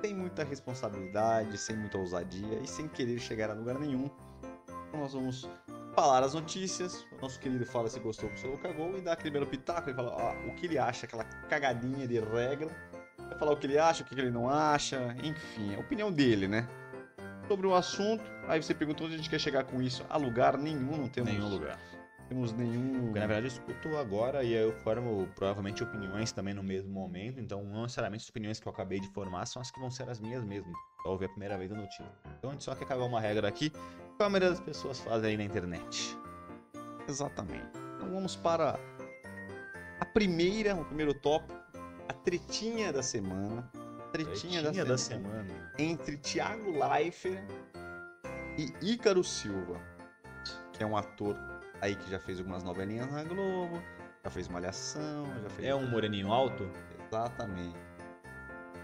Sem 0.00 0.14
muita 0.14 0.44
responsabilidade, 0.44 1.58
sem 1.58 1.76
muita 1.76 1.98
ousadia 1.98 2.60
e 2.62 2.68
sem 2.68 2.86
querer 2.86 3.18
chegar 3.18 3.50
a 3.50 3.54
lugar 3.54 3.78
nenhum. 3.80 4.08
Então 4.88 5.00
nós 5.00 5.12
vamos 5.12 5.48
falar 5.96 6.22
as 6.22 6.34
notícias. 6.34 7.04
O 7.18 7.22
nosso 7.22 7.40
querido 7.40 7.66
fala 7.66 7.88
se 7.90 7.98
gostou, 7.98 8.30
se 8.36 8.46
ou 8.46 8.56
cagou 8.58 8.96
e 8.96 9.00
dá 9.00 9.14
aquele 9.14 9.32
belo 9.32 9.46
pitaco 9.46 9.90
e 9.90 9.94
fala 9.94 10.14
ó, 10.16 10.48
o 10.48 10.54
que 10.54 10.66
ele 10.66 10.78
acha, 10.78 11.04
aquela 11.04 11.24
cagadinha 11.24 12.06
de 12.06 12.20
regra. 12.20 12.70
Vai 13.18 13.38
falar 13.38 13.52
o 13.52 13.56
que 13.56 13.66
ele 13.66 13.78
acha, 13.78 14.04
o 14.04 14.06
que 14.06 14.14
ele 14.14 14.30
não 14.30 14.48
acha, 14.48 15.16
enfim, 15.22 15.72
é 15.72 15.76
a 15.76 15.80
opinião 15.80 16.12
dele, 16.12 16.46
né? 16.46 16.68
Sobre 17.48 17.66
o 17.66 17.74
assunto. 17.74 18.24
Aí 18.48 18.62
você 18.62 18.74
perguntou 18.74 19.06
onde 19.06 19.14
a 19.14 19.18
gente 19.18 19.30
quer 19.30 19.38
chegar 19.38 19.64
com 19.64 19.80
isso. 19.80 20.04
A 20.08 20.16
lugar 20.16 20.56
nenhum, 20.56 20.96
não 20.96 21.08
temos 21.08 21.32
nenhum 21.32 21.48
lugar. 21.48 21.78
Temos 22.28 22.52
nenhum. 22.52 23.04
Porque, 23.04 23.20
na 23.20 23.26
verdade, 23.26 23.46
eu 23.46 23.52
escuto 23.52 23.96
agora 23.96 24.42
e 24.42 24.52
eu 24.52 24.72
formo 24.82 25.28
provavelmente 25.34 25.82
opiniões 25.82 26.32
também 26.32 26.54
no 26.54 26.62
mesmo 26.62 26.90
momento. 26.90 27.38
Então, 27.38 27.62
não 27.64 27.82
necessariamente 27.82 28.22
as 28.24 28.28
opiniões 28.30 28.58
que 28.58 28.66
eu 28.66 28.72
acabei 28.72 28.98
de 28.98 29.08
formar 29.08 29.46
são 29.46 29.60
as 29.60 29.70
que 29.70 29.78
vão 29.78 29.90
ser 29.90 30.08
as 30.08 30.18
minhas 30.20 30.42
mesmo. 30.42 30.72
Pra 31.02 31.12
ouvir 31.12 31.26
a 31.26 31.28
primeira 31.28 31.58
vez 31.58 31.70
a 31.70 31.74
notícia. 31.74 32.04
Então, 32.38 32.50
a 32.50 32.52
gente 32.54 32.64
só 32.64 32.74
quer 32.74 32.86
cagar 32.86 33.06
uma 33.06 33.20
regra 33.20 33.46
aqui, 33.46 33.70
que 33.70 34.22
a 34.22 34.28
maioria 34.28 34.50
das 34.50 34.60
pessoas 34.60 35.00
fazem 35.00 35.30
aí 35.30 35.36
na 35.36 35.44
internet. 35.44 36.16
Exatamente. 37.06 37.68
Então, 37.96 38.10
vamos 38.10 38.36
para 38.36 38.78
a 40.00 40.04
primeira, 40.06 40.74
o 40.74 40.84
primeiro 40.84 41.12
tópico, 41.12 41.54
a 42.08 42.12
tretinha 42.12 42.92
da 42.92 43.02
semana 43.02 43.70
tretinha, 44.14 44.62
tretinha 44.62 44.84
da, 44.84 44.96
semana, 44.96 45.44
da, 45.44 45.48
semana, 45.48 45.72
entre 45.76 46.16
Thiago 46.18 46.70
Leifert 46.70 47.50
e 48.56 48.92
Ícaro 48.92 49.24
Silva, 49.24 49.80
que 50.72 50.82
é 50.84 50.86
um 50.86 50.96
ator 50.96 51.36
aí 51.80 51.96
que 51.96 52.08
já 52.08 52.20
fez 52.20 52.38
algumas 52.38 52.62
novelinhas 52.62 53.10
na 53.10 53.24
Globo, 53.24 53.82
já 54.22 54.30
fez 54.30 54.46
Malhação, 54.46 55.26
já 55.42 55.50
fez... 55.50 55.68
É 55.68 55.74
um 55.74 55.88
moreninho 55.90 56.32
alto? 56.32 56.70
Exatamente. 57.08 57.93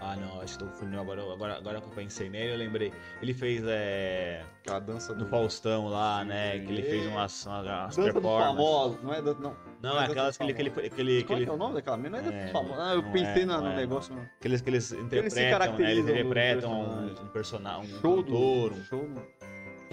Ah, 0.01 0.15
não, 0.15 0.41
acho 0.41 0.53
que 0.53 0.59
tô 0.59 0.65
confundindo 0.65 0.99
agora, 0.99 1.21
agora. 1.21 1.57
Agora 1.57 1.79
que 1.79 1.87
eu 1.87 1.91
pensei 1.91 2.27
nele, 2.27 2.53
eu 2.53 2.57
lembrei. 2.57 2.91
Ele 3.21 3.33
fez 3.35 3.63
é. 3.67 4.43
Aquela 4.61 4.79
dança 4.79 5.13
do. 5.13 5.27
Faustão 5.27 5.87
lá, 5.87 6.21
Sim. 6.21 6.29
né? 6.29 6.59
Que 6.59 6.71
ele 6.71 6.81
fez 6.81 7.05
umas, 7.05 7.45
umas, 7.45 7.95
dança 7.95 8.21
famoso, 8.21 8.99
não 9.03 9.13
é? 9.13 9.21
Do, 9.21 9.35
não, 9.39 9.55
não, 9.79 10.01
é 10.01 10.05
aquelas 10.05 10.35
que 10.35 10.43
ele. 10.43 10.53
Que 10.53 10.61
ele, 10.61 10.71
que 10.71 11.01
ele, 11.01 11.23
que 11.23 11.33
ele... 11.33 11.45
é 11.45 11.51
o 11.51 11.57
nome 11.57 11.75
daquela 11.75 11.97
menina? 11.97 12.19
Não 12.19 12.31
é, 12.31 12.45
é 12.45 12.47
famosa. 12.47 12.83
Ah, 12.83 12.95
eu 12.95 13.03
pensei 13.11 13.43
é, 13.43 13.45
no, 13.45 13.67
é, 13.67 13.75
negócio. 13.75 14.15
Não. 14.15 14.27
Que 14.39 14.47
eles, 14.47 14.61
que 14.61 14.69
eles 14.71 14.91
interpretam, 14.91 15.77
né? 15.77 15.91
Eles 15.91 16.03
interpretam 16.03 16.81
um, 16.81 17.05
um 17.05 17.27
personagem. 17.27 17.93
Um 17.93 18.01
cantor, 18.01 18.23
do, 18.71 18.75
um 18.75 18.83
show 18.83 19.07
do... 19.07 19.21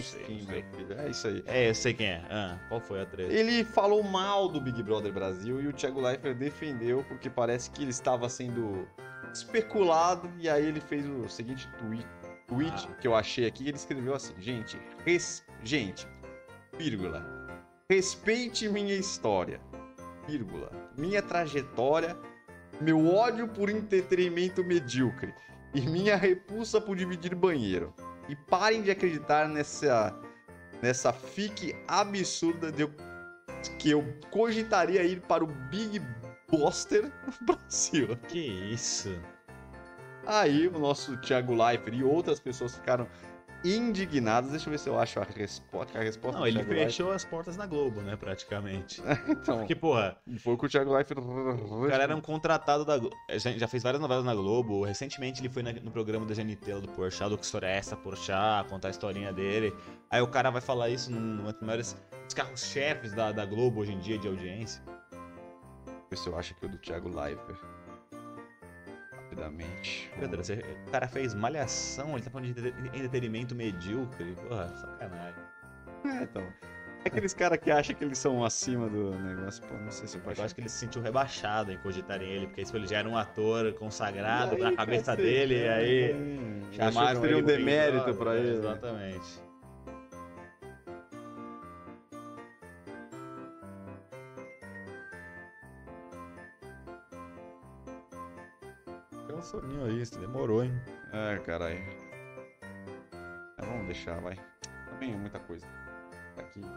Sei, 0.03 0.47
sei. 0.47 0.65
É 0.97 1.09
isso 1.11 1.27
aí. 1.27 1.45
É, 1.47 1.71
eu 1.71 1.75
sei 1.75 1.93
quem 1.93 2.07
é. 2.07 2.23
Ah, 2.31 2.59
qual 2.69 2.81
foi 2.81 3.03
a 3.03 3.07
treta? 3.07 3.33
Ele 3.33 3.65
falou 3.65 4.03
mal 4.03 4.49
do 4.49 4.61
Big 4.61 4.83
Brother 4.83 5.13
Brasil 5.13 5.61
e 5.61 5.67
o 5.67 5.73
Thiago 5.73 6.01
Leifert 6.01 6.37
defendeu 6.37 7.05
porque 7.09 7.29
parece 7.29 7.71
que 7.71 7.83
ele 7.83 7.91
estava 7.91 8.29
sendo 8.29 8.87
especulado 9.39 10.31
e 10.39 10.49
aí 10.49 10.67
ele 10.67 10.81
fez 10.81 11.07
o 11.07 11.29
seguinte 11.29 11.69
tweet, 11.79 12.07
tweet 12.47 12.89
ah. 12.91 12.95
que 12.95 13.09
eu 13.09 13.15
achei 13.15 13.47
aqui, 13.47 13.69
ele 13.69 13.77
escreveu 13.77 14.15
assim, 14.15 14.35
gente, 14.39 14.79
res, 15.05 15.45
gente, 15.63 16.07
vírgula, 16.77 17.25
respeite 17.91 18.69
minha 18.69 18.95
história, 18.95 19.61
vírgula, 20.27 20.71
minha 20.97 21.23
trajetória, 21.23 22.17
meu 22.81 23.07
ódio 23.07 23.49
por 23.49 23.69
entretenimento 23.69 24.65
medíocre 24.65 25.35
e 25.75 25.81
minha 25.81 26.17
repulsa 26.17 26.81
por 26.81 26.97
dividir 26.97 27.35
banheiro. 27.35 27.93
E 28.29 28.37
parem 28.37 28.83
de 28.83 28.91
acreditar 28.91 29.49
nessa 29.49 30.15
nessa 30.83 31.13
fique 31.13 31.75
absurda 31.89 32.71
de 32.71 32.83
eu, 32.83 32.91
que 33.79 33.91
eu 33.91 34.05
cogitaria 34.31 35.03
ir 35.03 35.21
para 35.23 35.43
o 35.43 35.47
Big 35.47 36.01
Buster 36.51 37.05
no 37.27 37.33
Brasil. 37.47 38.17
Que 38.29 38.39
isso? 38.39 39.11
Aí 40.27 40.67
o 40.69 40.79
nosso 40.79 41.17
Thiago 41.19 41.55
Leifert 41.55 41.97
e 41.97 42.05
outras 42.05 42.39
pessoas 42.41 42.75
ficaram 42.75 43.07
indignados. 43.65 44.51
Deixa 44.51 44.69
eu 44.69 44.71
ver 44.71 44.79
se 44.79 44.89
eu 44.89 44.99
acho 44.99 45.19
a 45.19 45.25
resposta. 45.25 45.99
A 45.99 46.03
resposta 46.03 46.39
Não, 46.39 46.47
ele 46.47 46.57
Thiago 46.59 46.71
Leifert. 46.71 46.91
fechou 46.93 47.13
as 47.13 47.25
portas 47.25 47.57
na 47.57 47.67
Globo, 47.67 48.01
né, 48.03 48.15
praticamente. 48.17 49.03
Então, 49.29 49.59
Porque, 49.59 49.75
porra, 49.75 50.17
foi 50.39 50.55
o 50.55 50.59
que 50.59 50.67
o 50.67 50.69
Thiago 50.69 50.93
Leifert... 50.95 51.19
o 51.21 51.89
cara 51.89 52.03
era 52.05 52.17
um 52.17 52.21
contratado 52.21 52.85
da 52.85 52.97
Globo. 52.99 53.17
Já 53.37 53.51
já 53.53 53.67
fez 53.67 53.83
várias 53.83 54.01
novelas 54.01 54.25
na 54.25 54.35
Globo. 54.35 54.85
Recentemente 54.85 55.41
ele 55.41 55.49
foi 55.49 55.63
na- 55.63 55.73
no 55.73 55.91
programa 55.91 56.25
da 56.27 56.35
Janitela 56.35 56.81
do 56.81 56.89
Porchat, 56.89 57.31
do 57.31 57.39
Que 57.39 57.45
História 57.45 57.67
é 57.67 57.77
Essa, 57.79 57.97
Porchat, 57.97 58.69
contar 58.69 58.89
a 58.89 58.91
historinha 58.91 59.33
dele. 59.33 59.75
Aí 60.11 60.21
o 60.21 60.29
cara 60.29 60.51
vai 60.51 60.61
falar 60.61 60.89
isso 60.91 61.11
num 61.11 61.19
numa 61.21 61.53
dos 61.53 61.63
maiores 61.63 61.97
dos 62.25 62.35
carros-chefes 62.35 63.13
da, 63.15 63.33
da 63.33 63.45
Globo 63.47 63.81
hoje 63.81 63.93
em 63.93 63.99
dia 63.99 64.19
de 64.19 64.29
audiência. 64.29 64.83
Ver 66.11 66.17
se 66.17 66.27
eu 66.29 66.39
acho 66.39 66.53
aqui 66.55 66.67
o 66.67 66.69
do 66.69 66.79
Thiago 66.79 67.09
Leifert. 67.09 67.59
Rapidamente. 69.13 70.11
Pedro, 70.19 70.41
o 70.87 70.91
cara 70.91 71.07
fez 71.09 71.35
malhação, 71.35 72.13
ele 72.15 72.23
tá 72.23 72.31
falando 72.31 72.53
de 72.53 72.69
entre- 72.69 72.75
entretenimento 72.99 73.55
medíocre. 73.55 74.35
Porra, 74.49 74.69
sacanagem. 74.69 75.43
É, 76.05 76.23
então. 76.23 76.47
Aqueles 77.05 77.33
caras 77.33 77.59
que 77.59 77.71
acham 77.71 77.95
que 77.95 78.05
eles 78.05 78.19
são 78.19 78.45
acima 78.45 78.89
do 78.89 79.15
negócio, 79.21 79.63
pô, 79.67 79.75
não 79.75 79.91
sei 79.91 80.07
se 80.09 80.17
eu 80.17 80.23
Eu 80.37 80.45
acho 80.45 80.55
que 80.55 80.61
ele 80.61 80.69
se 80.69 80.79
sentiu 80.79 81.01
rebaixado 81.01 81.71
em 81.73 81.79
cogitarem 81.79 82.29
ele, 82.29 82.47
porque 82.49 82.63
isso 82.63 82.77
ele 82.77 82.87
já 82.89 82.99
era 82.99 83.09
um 83.09 83.17
ator 83.17 83.73
consagrado 83.75 84.59
na 84.59 84.73
cabeça 84.75 85.15
dele, 85.17 85.61
e 85.65 85.69
aí 85.69 86.05
Achou 86.11 86.71
que 86.71 86.77
chamaram 86.77 87.21
seria 87.21 87.39
um 87.39 87.43
demérito 87.43 88.15
pra 88.15 88.37
ele. 88.37 88.49
né? 88.51 88.55
Exatamente. 88.59 89.48
Soninho 99.49 99.85
aí, 99.85 100.01
isso 100.03 100.19
demorou, 100.19 100.63
hein? 100.65 100.73
É, 101.13 101.39
caralho. 101.39 101.79
Vamos 103.59 103.87
deixar, 103.87 104.21
vai. 104.21 104.37
Também 104.91 105.13
é 105.13 105.17
muita 105.17 105.39
coisa. 105.41 105.67
Tá 106.35 106.43
aqui. 106.43 106.61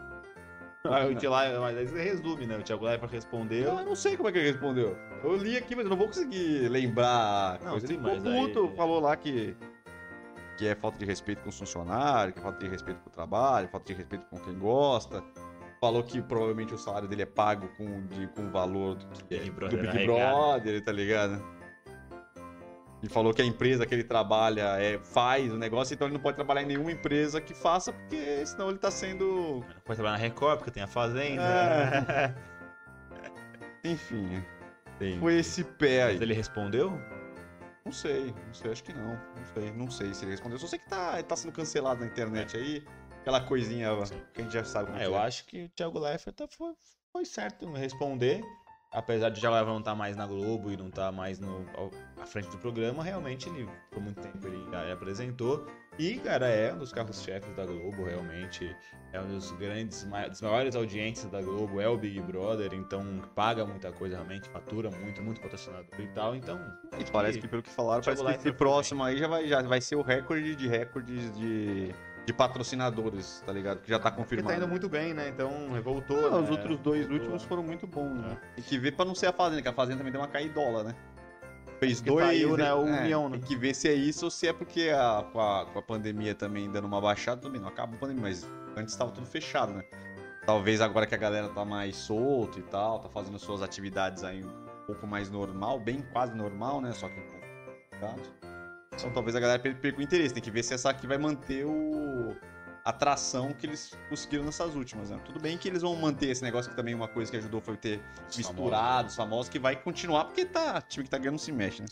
Ah, 0.84 1.06
o 1.06 1.14
Thiago, 1.14 1.60
mas 1.60 1.76
aí 1.78 1.86
você 1.86 2.02
resume, 2.02 2.44
né? 2.44 2.58
O 2.58 2.62
Thiago 2.64 2.84
Leifert 2.84 3.12
respondeu. 3.12 3.66
Eu 3.78 3.84
não 3.84 3.94
sei 3.94 4.16
como 4.16 4.28
é 4.28 4.32
que 4.32 4.38
ele 4.38 4.50
respondeu. 4.50 4.96
Eu 5.22 5.36
li 5.36 5.56
aqui, 5.56 5.76
mas 5.76 5.84
eu 5.84 5.90
não 5.90 5.96
vou 5.96 6.08
conseguir 6.08 6.68
lembrar. 6.68 7.60
Não, 7.62 7.70
coisa. 7.70 7.86
sim, 7.86 7.92
ele 7.94 8.02
ficou 8.02 8.14
mas 8.16 8.26
aí- 8.26 8.48
puto, 8.48 8.76
falou 8.76 8.98
lá 8.98 9.14
que, 9.16 9.56
que 10.58 10.66
é 10.66 10.74
falta 10.74 10.98
de 10.98 11.04
respeito 11.04 11.40
com 11.40 11.50
os 11.50 11.56
funcionários, 11.56 12.32
que 12.34 12.40
é 12.40 12.42
falta 12.42 12.58
de 12.58 12.68
respeito 12.68 13.00
com 13.00 13.10
o 13.10 13.12
trabalho, 13.12 13.68
falta 13.68 13.86
de 13.86 13.92
respeito 13.94 14.26
com 14.26 14.40
quem 14.40 14.58
gosta. 14.58 15.22
Falou 15.80 16.02
que 16.02 16.20
provavelmente 16.20 16.74
o 16.74 16.78
salário 16.78 17.06
dele 17.06 17.22
é 17.22 17.26
pago 17.26 17.68
com, 17.76 18.04
de, 18.08 18.26
com 18.26 18.42
o 18.46 18.50
valor 18.50 18.96
do, 18.96 19.06
que 19.24 19.36
é- 19.36 19.38
Big 19.38 19.50
do 19.50 19.54
Brother 19.54 19.92
Big. 19.92 20.04
Brother, 20.06 20.84
tá 20.84 20.90
ligado? 20.90 21.40
E 23.02 23.08
falou 23.08 23.34
que 23.34 23.42
a 23.42 23.44
empresa 23.44 23.84
que 23.84 23.92
ele 23.94 24.04
trabalha 24.04 24.76
é, 24.80 24.96
faz 24.98 25.52
o 25.52 25.56
negócio, 25.58 25.92
então 25.92 26.06
ele 26.06 26.14
não 26.14 26.20
pode 26.22 26.36
trabalhar 26.36 26.62
em 26.62 26.66
nenhuma 26.66 26.92
empresa 26.92 27.40
que 27.40 27.52
faça, 27.52 27.92
porque 27.92 28.46
senão 28.46 28.68
ele 28.70 28.78
tá 28.78 28.90
sendo. 28.92 29.24
Não 29.60 29.80
pode 29.84 29.96
trabalhar 29.96 30.12
na 30.12 30.16
Record, 30.18 30.58
porque 30.58 30.70
tem 30.70 30.82
a 30.82 30.86
Fazenda. 30.86 31.42
É. 31.42 32.52
Enfim, 33.84 34.44
foi 35.18 35.38
esse 35.38 35.64
pé 35.64 36.04
aí. 36.04 36.12
Mas 36.14 36.22
ele 36.22 36.34
respondeu? 36.34 36.92
Não 37.84 37.90
sei, 37.90 38.32
não 38.46 38.54
sei, 38.54 38.70
acho 38.70 38.84
que 38.84 38.92
não. 38.92 39.14
Não 39.36 39.44
sei, 39.52 39.72
não 39.72 39.90
sei 39.90 40.14
se 40.14 40.24
ele 40.24 40.30
respondeu. 40.32 40.58
Só 40.58 40.68
sei 40.68 40.78
que 40.78 40.88
tá, 40.88 41.20
tá 41.24 41.34
sendo 41.34 41.52
cancelado 41.52 42.00
na 42.00 42.06
internet 42.06 42.56
aí. 42.56 42.84
Aquela 43.20 43.40
coisinha 43.40 43.88
Sim. 44.06 44.20
que 44.32 44.40
a 44.40 44.44
gente 44.44 44.52
já 44.52 44.64
sabe 44.64 44.86
como 44.86 44.98
É, 44.98 45.06
eu 45.06 45.16
é. 45.16 45.18
acho 45.18 45.44
que 45.46 45.64
o 45.64 45.68
Thiago 45.70 45.98
Leifert 45.98 46.34
tá- 46.36 46.46
foi, 46.48 46.72
foi 47.12 47.24
certo 47.24 47.64
em 47.64 47.76
responder. 47.76 48.40
Apesar 48.92 49.30
de 49.30 49.40
Leifert 49.40 49.66
não 49.66 49.78
estar 49.78 49.94
mais 49.94 50.16
na 50.16 50.26
Globo 50.26 50.70
e 50.70 50.76
não 50.76 50.88
estar 50.88 51.10
mais 51.10 51.38
no, 51.38 51.64
à 52.20 52.26
frente 52.26 52.50
do 52.50 52.58
programa, 52.58 53.02
realmente 53.02 53.48
ele, 53.48 53.66
por 53.90 54.02
muito 54.02 54.20
tempo, 54.20 54.46
ele, 54.46 54.58
ele 54.58 54.92
apresentou. 54.92 55.66
E, 55.98 56.18
cara, 56.18 56.46
é 56.46 56.72
um 56.72 56.78
dos 56.78 56.92
carros-chefes 56.92 57.54
da 57.54 57.64
Globo, 57.64 58.04
realmente. 58.04 58.74
É 59.12 59.20
um 59.20 59.28
dos 59.28 59.50
grandes, 59.52 60.04
das 60.04 60.40
maiores 60.40 60.74
audiências 60.74 61.30
da 61.30 61.42
Globo, 61.42 61.80
é 61.80 61.88
o 61.88 61.98
Big 61.98 62.18
Brother, 62.20 62.72
então 62.72 63.22
paga 63.34 63.66
muita 63.66 63.92
coisa 63.92 64.16
realmente, 64.16 64.48
fatura 64.48 64.90
muito, 64.90 65.22
muito 65.22 65.40
patrocinador 65.40 66.00
e 66.00 66.08
tal. 66.08 66.34
Então, 66.34 66.58
E 66.98 67.10
parece 67.10 67.38
que 67.38 67.46
pelo 67.46 67.62
que 67.62 67.68
falaram, 67.68 68.02
parece 68.02 68.24
que 68.24 68.30
esse 68.30 68.52
próximo 68.52 69.04
aí 69.04 69.18
já 69.18 69.28
vai, 69.28 69.46
já 69.46 69.60
vai 69.62 69.82
ser 69.82 69.96
o 69.96 70.02
recorde 70.02 70.56
de 70.56 70.66
recordes 70.66 71.30
de, 71.36 71.94
de 72.24 72.32
patrocinadores, 72.32 73.42
tá 73.44 73.52
ligado? 73.52 73.80
Que 73.80 73.90
já 73.90 73.98
tá 73.98 74.10
Porque 74.10 74.22
confirmado. 74.22 74.48
tá 74.48 74.56
indo 74.56 74.68
muito 74.68 74.88
bem, 74.88 75.12
né? 75.12 75.28
Então 75.28 75.50
voltou. 75.82 76.26
Ah, 76.26 76.30
né? 76.30 76.38
os 76.38 76.50
outros 76.50 76.78
dois 76.78 77.00
Voltou. 77.00 77.18
últimos 77.18 77.42
foram 77.44 77.62
muito 77.62 77.86
bons, 77.86 78.14
né? 78.14 78.38
É. 78.40 78.54
Tem 78.56 78.64
que 78.64 78.78
ver 78.78 78.92
pra 78.92 79.04
não 79.04 79.14
ser 79.14 79.26
a 79.26 79.32
Fazenda, 79.32 79.60
que 79.62 79.68
a 79.68 79.72
Fazenda 79.72 79.98
também 79.98 80.12
deu 80.12 80.20
uma 80.20 80.28
caidola, 80.28 80.84
né? 80.84 80.94
Fez 81.80 82.00
Porque 82.00 82.10
dois. 82.10 82.26
saiu, 82.26 82.56
né, 82.56 82.72
o 82.72 82.86
é, 82.86 83.00
União, 83.00 83.28
né? 83.28 83.38
Tem 83.38 83.48
que 83.48 83.56
ver 83.56 83.74
se 83.74 83.88
é 83.88 83.92
isso 83.92 84.26
ou 84.26 84.30
se 84.30 84.46
é 84.46 84.52
porque 84.52 84.90
a, 84.90 85.24
com, 85.32 85.40
a, 85.40 85.66
com 85.66 85.78
a 85.80 85.82
pandemia 85.82 86.32
também 86.32 86.70
dando 86.70 86.86
uma 86.86 87.00
baixada, 87.00 87.40
também 87.40 87.60
não 87.60 87.68
acaba 87.68 87.96
a 87.96 87.98
pandemia, 87.98 88.22
mas 88.22 88.46
antes 88.76 88.94
estava 88.94 89.10
tudo 89.10 89.26
fechado, 89.26 89.72
né? 89.72 89.82
Talvez 90.46 90.80
agora 90.80 91.06
que 91.06 91.14
a 91.14 91.18
galera 91.18 91.48
tá 91.48 91.64
mais 91.64 91.96
solto 91.96 92.58
e 92.58 92.62
tal, 92.62 93.00
tá 93.00 93.08
fazendo 93.08 93.38
suas 93.38 93.62
atividades 93.62 94.22
aí 94.22 94.44
um 94.44 94.86
pouco 94.86 95.06
mais 95.08 95.28
normal, 95.28 95.80
bem 95.80 96.02
quase 96.12 96.34
normal, 96.36 96.80
né? 96.80 96.92
Só 96.92 97.08
que. 97.08 97.20
Então 98.94 99.10
talvez 99.10 99.34
a 99.36 99.40
galera 99.40 99.58
per- 99.60 99.76
perca 99.76 99.98
o 99.98 100.02
interesse. 100.02 100.32
Tem 100.34 100.42
que 100.42 100.50
ver 100.50 100.62
se 100.62 100.74
essa 100.74 100.90
aqui 100.90 101.06
vai 101.06 101.18
manter 101.18 101.64
o 101.64 102.36
a 102.84 102.90
atração 102.90 103.52
que 103.52 103.64
eles 103.64 103.96
conseguiram 104.08 104.44
nessas 104.44 104.74
últimas, 104.74 105.08
né? 105.10 105.16
Tudo 105.24 105.38
bem 105.38 105.56
que 105.56 105.68
eles 105.68 105.82
vão 105.82 105.94
manter 105.94 106.30
esse 106.30 106.42
negócio 106.42 106.68
que 106.68 106.76
também 106.76 106.92
uma 106.96 107.06
coisa 107.06 107.30
que 107.30 107.36
ajudou 107.36 107.60
foi 107.60 107.76
ter 107.76 108.02
Os 108.28 108.36
misturados, 108.36 109.14
famosos, 109.14 109.48
que 109.48 109.56
vai 109.60 109.76
continuar 109.76 110.24
porque 110.24 110.44
tá, 110.44 110.80
time 110.82 111.04
que 111.04 111.10
tá 111.10 111.16
ganhando 111.16 111.38
se 111.38 111.52
mexe, 111.52 111.80
né? 111.82 111.86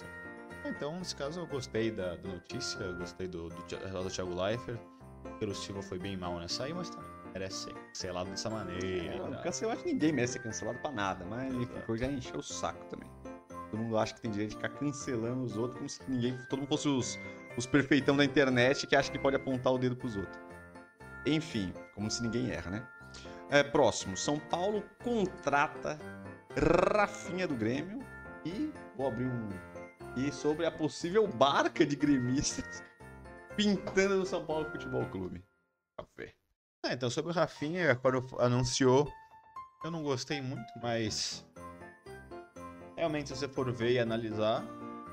Então, 0.64 0.98
nesse 0.98 1.14
caso, 1.14 1.38
eu 1.38 1.46
gostei 1.46 1.92
da, 1.92 2.16
da 2.16 2.28
notícia, 2.28 2.76
eu 2.80 2.96
gostei 2.96 3.28
do, 3.28 3.48
do, 3.50 3.62
Thi- 3.62 3.76
do 3.76 4.10
Thiago 4.10 4.34
Leifert. 4.42 4.80
O 5.24 5.30
Pedro 5.38 5.54
Silva 5.54 5.80
foi 5.80 5.98
bem 5.98 6.16
mal 6.16 6.38
nessa 6.40 6.64
aí, 6.64 6.74
mas 6.74 6.90
também 6.90 7.08
merece 7.32 7.56
ser 7.66 7.74
cancelado 7.74 8.30
dessa 8.30 8.50
maneira. 8.50 9.14
e 9.14 9.20
tal. 9.20 9.42
Cancelar, 9.42 9.74
acho 9.76 9.84
que 9.84 9.92
ninguém 9.92 10.12
merece 10.12 10.32
ser 10.34 10.38
cancelado 10.40 10.78
pra 10.80 10.90
nada, 10.90 11.24
mas 11.24 11.54
coisa 11.86 12.04
já 12.06 12.10
encheu 12.10 12.40
o 12.40 12.42
saco 12.42 12.84
também. 12.86 13.08
Todo 13.70 13.80
mundo 13.80 13.98
acha 13.98 14.14
que 14.14 14.20
tem 14.20 14.30
direito 14.30 14.50
de 14.50 14.56
ficar 14.56 14.70
cancelando 14.70 15.44
os 15.44 15.56
outros 15.56 15.76
como 15.76 15.88
se 15.88 16.00
ninguém, 16.08 16.36
todo 16.48 16.60
mundo 16.60 16.68
fosse 16.68 16.88
os, 16.88 17.18
os 17.56 17.66
perfeitão 17.66 18.16
da 18.16 18.24
internet 18.24 18.86
que 18.86 18.96
acha 18.96 19.10
que 19.10 19.18
pode 19.18 19.36
apontar 19.36 19.72
o 19.72 19.78
dedo 19.78 19.96
pros 19.96 20.16
outros. 20.16 20.38
Enfim, 21.24 21.72
como 21.94 22.10
se 22.10 22.22
ninguém 22.22 22.50
erra, 22.50 22.70
né? 22.70 22.88
É, 23.50 23.62
próximo, 23.62 24.16
São 24.16 24.38
Paulo 24.38 24.82
contrata 25.02 25.98
Rafinha 26.94 27.46
do 27.46 27.54
Grêmio 27.54 27.98
e 28.44 28.72
vou 28.96 29.08
abrir 29.08 29.26
um 29.26 29.48
e 30.16 30.32
sobre 30.32 30.66
a 30.66 30.70
possível 30.70 31.26
barca 31.28 31.86
de 31.86 31.94
gremistas 31.94 32.82
pintando 33.56 34.16
no 34.16 34.26
São 34.26 34.44
Paulo 34.44 34.70
Futebol 34.70 35.04
Clube. 35.06 35.44
Café. 35.96 36.34
É, 36.84 36.94
então, 36.94 37.10
sobre 37.10 37.30
o 37.30 37.34
Rafinha, 37.34 37.94
quando 37.96 38.26
anunciou, 38.38 39.10
eu 39.84 39.90
não 39.90 40.02
gostei 40.02 40.40
muito, 40.40 40.72
mas. 40.82 41.44
Realmente, 43.00 43.30
se 43.30 43.36
você 43.36 43.48
for 43.48 43.72
ver 43.72 43.92
e 43.92 43.98
analisar, 43.98 44.62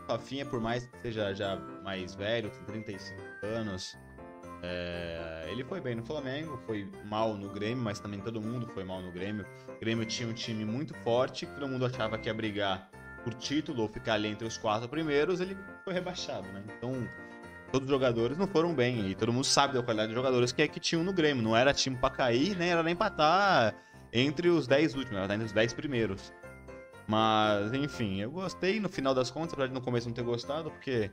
Rafinha, 0.09 0.45
por 0.45 0.59
mais 0.59 0.85
que 0.85 1.01
seja 1.03 1.33
já 1.33 1.55
mais 1.85 2.13
velho, 2.13 2.49
tem 2.49 2.63
35 2.65 3.21
anos, 3.43 3.97
é, 4.61 5.47
ele 5.49 5.63
foi 5.63 5.79
bem 5.79 5.95
no 5.95 6.05
Flamengo, 6.05 6.61
foi 6.65 6.85
mal 7.05 7.35
no 7.35 7.47
Grêmio, 7.47 7.81
mas 7.81 7.97
também 7.97 8.19
todo 8.19 8.41
mundo 8.41 8.67
foi 8.73 8.83
mal 8.83 9.01
no 9.01 9.09
Grêmio. 9.09 9.45
O 9.69 9.79
Grêmio 9.79 10.05
tinha 10.05 10.27
um 10.27 10.33
time 10.33 10.65
muito 10.65 10.93
forte, 10.95 11.45
que 11.45 11.53
todo 11.53 11.65
mundo 11.65 11.85
achava 11.85 12.17
que 12.17 12.27
ia 12.27 12.33
brigar 12.33 12.89
por 13.23 13.33
título 13.33 13.83
ou 13.83 13.88
ficar 13.88 14.15
ali 14.15 14.27
entre 14.27 14.45
os 14.45 14.57
quatro 14.57 14.89
primeiros, 14.89 15.39
ele 15.39 15.57
foi 15.85 15.93
rebaixado, 15.93 16.45
né? 16.49 16.65
Então, 16.77 17.07
todos 17.71 17.88
os 17.88 17.89
jogadores 17.89 18.38
não 18.38 18.47
foram 18.47 18.75
bem. 18.75 19.11
E 19.11 19.15
todo 19.15 19.31
mundo 19.31 19.45
sabe 19.45 19.75
da 19.75 19.81
qualidade 19.81 20.09
de 20.09 20.13
jogadores 20.13 20.51
que 20.51 20.61
é 20.61 20.67
que 20.67 20.81
tinham 20.81 21.05
no 21.05 21.13
Grêmio. 21.13 21.41
Não 21.41 21.55
era 21.55 21.73
time 21.73 21.95
pra 21.95 22.09
cair, 22.09 22.53
nem 22.57 22.69
era 22.69 22.83
nem 22.83 22.95
estar 22.95 23.73
entre 24.11 24.49
os 24.49 24.67
10 24.67 24.93
últimos, 24.95 25.21
era 25.21 25.33
entre 25.33 25.45
os 25.45 25.53
10 25.53 25.71
primeiros. 25.71 26.33
Mas, 27.08 27.74
enfim, 27.74 28.20
eu 28.20 28.30
gostei 28.30 28.80
no 28.80 28.89
final 28.89 29.14
das 29.14 29.32
contas, 29.32 29.53
apesar 29.53 29.68
de 29.68 29.74
no 29.74 29.82
começo 29.82 30.08
não 30.08 30.14
ter 30.14 30.24
gostado, 30.24 30.70
porque 30.70 31.10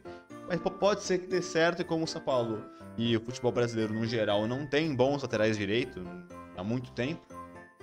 mas 0.49 0.61
pode 0.61 1.03
ser 1.03 1.19
que 1.19 1.27
dê 1.27 1.41
certo, 1.41 1.83
e 1.83 1.85
como 1.85 2.05
o 2.05 2.07
São 2.07 2.21
Paulo 2.21 2.65
e 2.97 3.17
o 3.17 3.21
futebol 3.21 3.53
brasileiro 3.53 3.95
no 3.95 4.05
geral 4.05 4.47
não 4.47 4.67
tem 4.67 4.95
bons 4.95 5.23
laterais 5.23 5.57
direito 5.57 6.05
há 6.57 6.65
muito 6.65 6.91
tempo. 6.93 7.23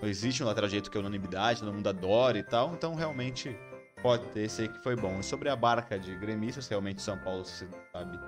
Não 0.02 0.10
existe 0.10 0.44
um 0.44 0.46
lateral 0.46 0.68
direito 0.68 0.92
que 0.92 0.98
é 0.98 1.00
unanimidade, 1.00 1.62
todo 1.62 1.74
mundo 1.74 1.88
adora 1.88 2.38
e 2.38 2.44
tal, 2.44 2.74
então 2.74 2.96
realmente 2.96 3.56
pode 4.02 4.26
ter, 4.28 4.50
sei 4.50 4.68
que 4.68 4.82
foi 4.84 4.96
bom. 4.96 5.20
E 5.20 5.24
sobre 5.24 5.48
a 5.48 5.56
barca 5.56 5.98
de 5.98 6.14
gremistas, 6.16 6.68
realmente 6.68 6.98
o 6.98 7.02
São 7.02 7.18
Paulo, 7.18 7.46
você 7.46 7.68
sabe, 7.94 8.20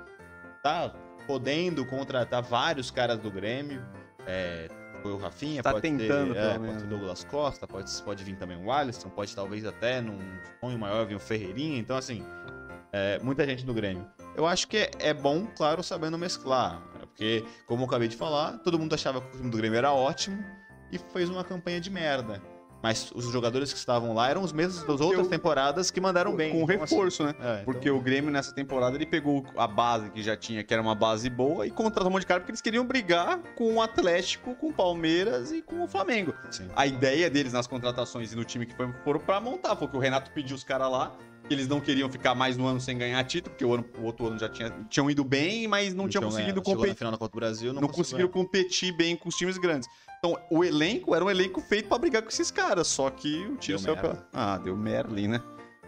tá 0.61 0.93
podendo 1.27 1.85
contratar 1.85 2.41
vários 2.41 2.91
caras 2.91 3.17
do 3.19 3.31
Grêmio. 3.31 3.83
É, 4.25 4.69
o 5.09 5.17
Rafinha, 5.17 5.61
Tá 5.63 5.71
pode 5.71 5.81
tentando, 5.81 6.33
ter, 6.33 6.39
é, 6.39 6.57
pode 6.59 6.77
ter 6.77 6.83
o? 6.85 6.87
Douglas 6.87 7.23
Costa, 7.23 7.67
pode, 7.67 7.91
pode 8.03 8.23
vir 8.23 8.35
também 8.35 8.57
o 8.57 8.71
Alisson, 8.71 9.09
pode 9.09 9.35
talvez 9.35 9.65
até 9.65 10.01
num 10.01 10.19
sonho 10.59 10.77
maior 10.79 11.05
vir 11.05 11.15
o 11.15 11.19
Ferreirinha. 11.19 11.77
Então, 11.79 11.95
assim, 11.97 12.25
é, 12.91 13.19
muita 13.19 13.45
gente 13.45 13.65
do 13.65 13.73
Grêmio. 13.73 14.05
Eu 14.35 14.45
acho 14.45 14.67
que 14.67 14.77
é, 14.77 14.91
é 14.99 15.13
bom, 15.13 15.47
claro, 15.55 15.83
sabendo 15.83 16.17
mesclar. 16.17 16.79
né? 16.79 17.01
Porque, 17.01 17.45
como 17.67 17.83
eu 17.83 17.87
acabei 17.87 18.07
de 18.07 18.15
falar, 18.15 18.59
todo 18.59 18.79
mundo 18.79 18.93
achava 18.93 19.21
que 19.21 19.27
o 19.27 19.37
time 19.37 19.49
do 19.49 19.57
Grêmio 19.57 19.77
era 19.77 19.91
ótimo 19.91 20.43
e 20.91 20.97
fez 20.97 21.29
uma 21.29 21.43
campanha 21.43 21.79
de 21.81 21.89
merda. 21.89 22.41
Mas 22.83 23.09
os 23.15 23.23
jogadores 23.31 23.71
que 23.71 23.79
estavam 23.79 24.13
lá 24.13 24.29
eram 24.29 24.41
os 24.41 24.51
mesmos 24.51 24.81
das 24.83 24.99
outras 24.99 25.23
Eu- 25.23 25.29
temporadas 25.29 25.89
que 25.89 26.01
mandaram 26.01 26.35
bem. 26.35 26.51
Com 26.51 26.63
Então, 26.69 26.83
assim, 26.83 26.95
reforço, 26.95 27.23
né? 27.23 27.33
é, 27.39 27.63
Porque 27.63 27.87
então- 27.87 27.97
o 27.97 28.01
Grêmio 28.01 28.29
nessa 28.29 28.53
temporada 28.53 28.97
ele 28.97 29.05
pegou 29.05 29.45
a 29.55 29.65
base 29.65 30.09
que 30.09 30.21
já 30.21 30.35
tinha, 30.35 30.61
que 30.65 30.73
era 30.73 30.83
uma 30.83 30.93
base 30.93 31.29
boa, 31.29 31.65
e 31.65 31.71
contratou 31.71 32.09
um 32.09 32.11
monte 32.11 32.23
de 32.23 32.27
cara 32.27 32.41
porque 32.41 32.51
eles 32.51 32.59
queriam 32.61 32.85
brigar 32.85 33.39
com 33.55 33.75
o 33.75 33.81
Atlético, 33.81 34.53
com 34.55 34.67
o 34.67 34.73
Palmeiras 34.73 35.49
e 35.53 35.61
com 35.61 35.81
o 35.81 35.87
Flamengo. 35.87 36.33
Sim. 36.51 36.67
A 36.75 36.85
ideia 36.85 37.29
deles 37.29 37.53
nas 37.53 37.67
contratações 37.67 38.33
e 38.33 38.35
no 38.35 38.43
time 38.43 38.65
que 38.65 38.75
foi, 38.75 38.91
foram 39.05 39.19
pra 39.21 39.39
montar, 39.39 39.77
foi 39.77 39.87
que 39.87 39.95
o 39.95 39.99
Renato 39.99 40.29
pediu 40.31 40.53
os 40.53 40.65
caras 40.65 40.91
lá, 40.91 41.15
que 41.47 41.53
eles 41.53 41.69
não 41.69 41.79
queriam 41.79 42.09
ficar 42.09 42.35
mais 42.35 42.57
um 42.57 42.67
ano 42.67 42.81
sem 42.81 42.97
ganhar 42.97 43.23
título, 43.23 43.51
porque 43.51 43.63
o, 43.63 43.73
ano- 43.75 43.85
o 43.97 44.03
outro 44.03 44.27
ano 44.27 44.37
já 44.37 44.49
tinha, 44.49 44.69
tinham 44.89 45.09
ido 45.09 45.23
bem, 45.23 45.67
mas 45.69 45.93
não, 45.93 46.09
tinham 46.09 46.19
Então, 46.21 46.29
conseguido 46.31 46.59
é, 46.59 46.63
chegou 46.63 46.73
na 46.73 46.77
competir. 46.79 46.97
final 46.97 47.11
da 47.13 47.17
Copa 47.17 47.31
do 47.31 47.39
Brasil, 47.39 47.71
não, 47.73 47.81
Não, 47.81 47.87
conseguiram 47.87 48.27
competir 48.27 48.91
bem 48.91 49.15
com 49.15 49.29
os 49.29 49.35
times 49.35 49.57
grandes. 49.57 49.87
Então, 50.25 50.39
o 50.49 50.63
elenco 50.63 51.13
era 51.13 51.25
um 51.25 51.29
elenco 51.29 51.59
feito 51.59 51.89
pra 51.89 51.97
brigar 51.97 52.21
com 52.21 52.29
esses 52.29 52.49
caras, 52.49 52.87
só 52.87 53.09
que 53.09 53.45
o 53.45 53.57
tiro 53.57 53.77
saiu 53.77 53.93
merda. 53.95 54.09
pela... 54.09 54.27
Ah, 54.31 54.57
deu 54.57 54.77
Merlin, 54.77 55.27
né? 55.27 55.41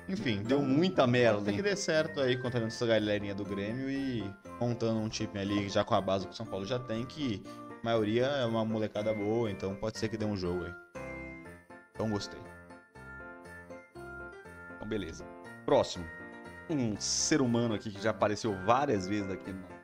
Enfim, 0.09 0.43
Deu 0.43 0.59
então, 0.59 0.61
muita 0.61 1.03
Tem 1.03 1.11
Merlin. 1.13 1.55
que 1.55 1.61
dar 1.61 1.77
certo 1.77 2.19
aí, 2.19 2.35
contando 2.35 2.65
essa 2.65 2.85
galerinha 2.85 3.33
do 3.33 3.45
Grêmio 3.45 3.89
e 3.89 4.29
montando 4.59 4.99
um 4.99 5.07
time 5.07 5.39
ali 5.39 5.69
já 5.69 5.85
com 5.85 5.95
a 5.95 6.01
base 6.01 6.27
que 6.27 6.33
o 6.33 6.35
São 6.35 6.45
Paulo 6.45 6.65
já 6.65 6.77
tem, 6.77 7.05
que 7.05 7.41
a 7.81 7.85
maioria 7.85 8.25
é 8.25 8.45
uma 8.45 8.65
molecada 8.65 9.13
boa, 9.13 9.49
então 9.49 9.73
pode 9.73 9.97
ser 9.97 10.09
que 10.09 10.17
dê 10.17 10.25
um 10.25 10.35
jogo 10.35 10.65
aí. 10.65 10.73
Então 11.93 12.09
gostei. 12.09 12.39
Então, 14.75 14.85
beleza. 14.85 15.25
Próximo. 15.65 16.05
Um 16.69 16.99
ser 16.99 17.41
humano 17.41 17.73
aqui 17.73 17.89
que 17.89 18.03
já 18.03 18.09
apareceu 18.09 18.53
várias 18.65 19.07
vezes 19.07 19.31
aqui 19.31 19.49
no 19.53 19.74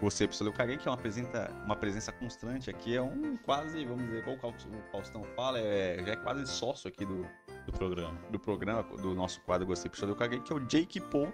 Você 0.00 0.28
Precisa 0.28 0.48
Eu 0.48 0.52
Caguei, 0.52 0.76
que 0.76 0.86
é 0.86 0.90
uma 0.90 0.96
presença, 0.96 1.50
uma 1.64 1.74
presença 1.74 2.12
constante 2.12 2.70
aqui. 2.70 2.96
É 2.96 3.02
um 3.02 3.36
quase, 3.38 3.84
vamos 3.84 4.04
dizer, 4.06 4.24
como 4.24 4.36
o 4.36 4.92
Faustão 4.92 5.24
fala, 5.34 5.58
é, 5.58 6.02
já 6.04 6.12
é 6.12 6.16
quase 6.16 6.46
sócio 6.46 6.88
aqui 6.88 7.04
do, 7.04 7.26
Do 7.66 7.72
programa. 7.72 8.18
do 8.30 8.38
programa, 8.38 8.82
do 8.82 9.14
nosso 9.14 9.40
quadro 9.40 9.66
Gostei 9.66 9.90
Eu 10.00 10.14
Caguei, 10.14 10.40
que 10.40 10.52
é 10.52 10.56
o 10.56 10.60
Jake 10.60 11.00
Paul. 11.00 11.32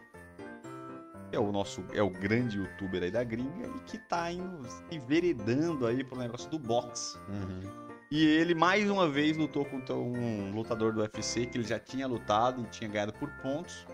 Que 1.31 1.37
é 1.37 1.41
o 1.41 1.53
nosso, 1.53 1.85
é 1.93 2.03
o 2.03 2.09
grande 2.09 2.59
youtuber 2.59 3.03
aí 3.03 3.11
da 3.11 3.23
gringa 3.23 3.67
e 3.67 3.81
que 3.81 3.99
tá 3.99 4.31
indo, 4.31 4.65
se 4.69 4.83
enveredando 4.91 5.87
aí 5.87 6.03
pro 6.03 6.19
negócio 6.19 6.49
do 6.51 6.59
boxe. 6.59 7.19
Uhum. 7.29 7.85
E 8.11 8.25
ele 8.25 8.55
mais 8.55 8.89
uma 8.89 9.09
vez 9.09 9.37
lutou 9.37 9.65
contra 9.65 9.95
um 9.95 10.53
lutador 10.55 10.93
do 10.93 11.01
UFC 11.01 11.47
que 11.47 11.59
ele 11.59 11.67
já 11.67 11.79
tinha 11.79 12.07
lutado 12.07 12.63
e 12.63 12.65
tinha 12.67 12.89
ganhado 12.89 13.13
por 13.13 13.29
pontos. 13.43 13.87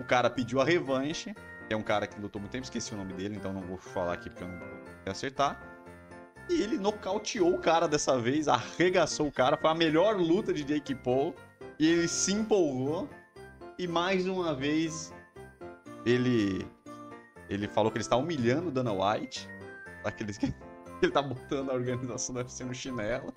O 0.00 0.04
cara 0.04 0.30
pediu 0.30 0.60
a 0.60 0.64
revanche, 0.64 1.34
é 1.74 1.76
um 1.76 1.82
cara 1.82 2.06
que 2.06 2.20
lutou 2.20 2.40
muito 2.40 2.52
tempo, 2.52 2.64
esqueci 2.64 2.94
o 2.94 2.96
nome 2.96 3.12
dele, 3.12 3.36
então 3.36 3.52
não 3.52 3.62
vou 3.62 3.76
falar 3.76 4.14
aqui 4.14 4.30
porque 4.30 4.44
eu 4.44 4.48
não 4.48 4.58
vou 4.58 4.68
acertar. 5.06 5.60
E 6.48 6.62
ele 6.62 6.78
nocauteou 6.78 7.54
o 7.54 7.58
cara 7.58 7.88
dessa 7.88 8.18
vez, 8.18 8.46
arregaçou 8.46 9.26
o 9.26 9.32
cara, 9.32 9.56
foi 9.56 9.70
a 9.70 9.74
melhor 9.74 10.16
luta 10.16 10.52
de 10.52 10.62
Jake 10.62 10.94
Paul. 10.94 11.34
E 11.78 11.86
ele 11.86 12.08
se 12.08 12.32
empolgou. 12.32 13.08
E 13.78 13.86
mais 13.86 14.26
uma 14.26 14.54
vez 14.54 15.12
ele 16.04 16.66
ele 17.48 17.68
falou 17.68 17.90
que 17.90 17.98
ele 17.98 18.04
está 18.04 18.16
humilhando 18.16 18.68
o 18.68 18.70
Dana 18.70 18.92
White, 18.92 19.48
daqueles 20.02 20.38
que 20.38 20.52
ele 21.02 21.12
tá 21.12 21.20
botando 21.20 21.70
a 21.70 21.74
organização 21.74 22.34
do 22.34 22.38
UFC 22.38 22.64
no 22.64 22.74
chinelo. 22.74 23.32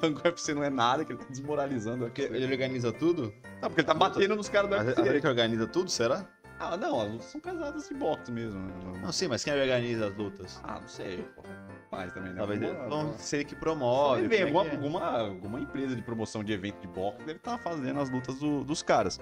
Falando 0.00 0.16
que 0.22 0.28
o 0.28 0.30
UFC 0.30 0.54
não 0.54 0.64
é 0.64 0.70
nada, 0.70 1.04
que 1.04 1.12
ele 1.12 1.18
tá 1.18 1.26
desmoralizando 1.28 2.06
aqui. 2.06 2.22
Ele 2.22 2.46
organiza 2.46 2.92
tudo? 2.92 3.34
Não, 3.60 3.68
porque 3.68 3.80
ele 3.80 3.86
tá 3.86 3.94
batendo 3.94 4.34
nos 4.36 4.48
caras 4.48 4.70
do 4.70 4.76
Mas 4.76 4.86
UFC. 4.86 5.08
ele 5.08 5.20
que 5.20 5.26
organiza 5.26 5.66
tudo, 5.66 5.90
será? 5.90 6.26
Ah, 6.58 6.76
não, 6.76 7.00
as 7.00 7.10
lutas 7.10 7.26
são 7.26 7.40
casadas 7.40 7.88
de 7.88 7.94
boxe 7.94 8.30
mesmo. 8.30 8.60
né? 8.60 9.00
Não 9.02 9.12
sei, 9.12 9.26
mas 9.28 9.42
quem 9.44 9.52
organiza 9.52 10.06
as 10.08 10.16
lutas? 10.16 10.60
Ah, 10.62 10.78
não 10.80 10.88
sei, 10.88 11.22
pô. 11.34 11.42
Mas 11.90 12.12
também, 12.12 12.32
né? 12.32 12.38
Talvez 12.38 12.62
Alguma- 12.62 13.18
ser 13.18 13.36
ele 13.38 13.44
que 13.44 13.54
promove. 13.56 14.22
Como 14.22 14.34
é 14.34 14.42
alguma, 14.42 14.64
que 14.64 14.70
é? 14.70 14.74
alguma, 14.74 15.00
alguma 15.18 15.60
empresa 15.60 15.94
de 15.94 16.02
promoção 16.02 16.42
de 16.42 16.52
evento 16.52 16.80
de 16.80 16.86
boxe 16.88 17.18
deve 17.18 17.38
estar 17.38 17.58
fazendo 17.58 18.00
as 18.00 18.08
lutas 18.10 18.38
do- 18.38 18.64
dos 18.64 18.82
caras. 18.82 19.20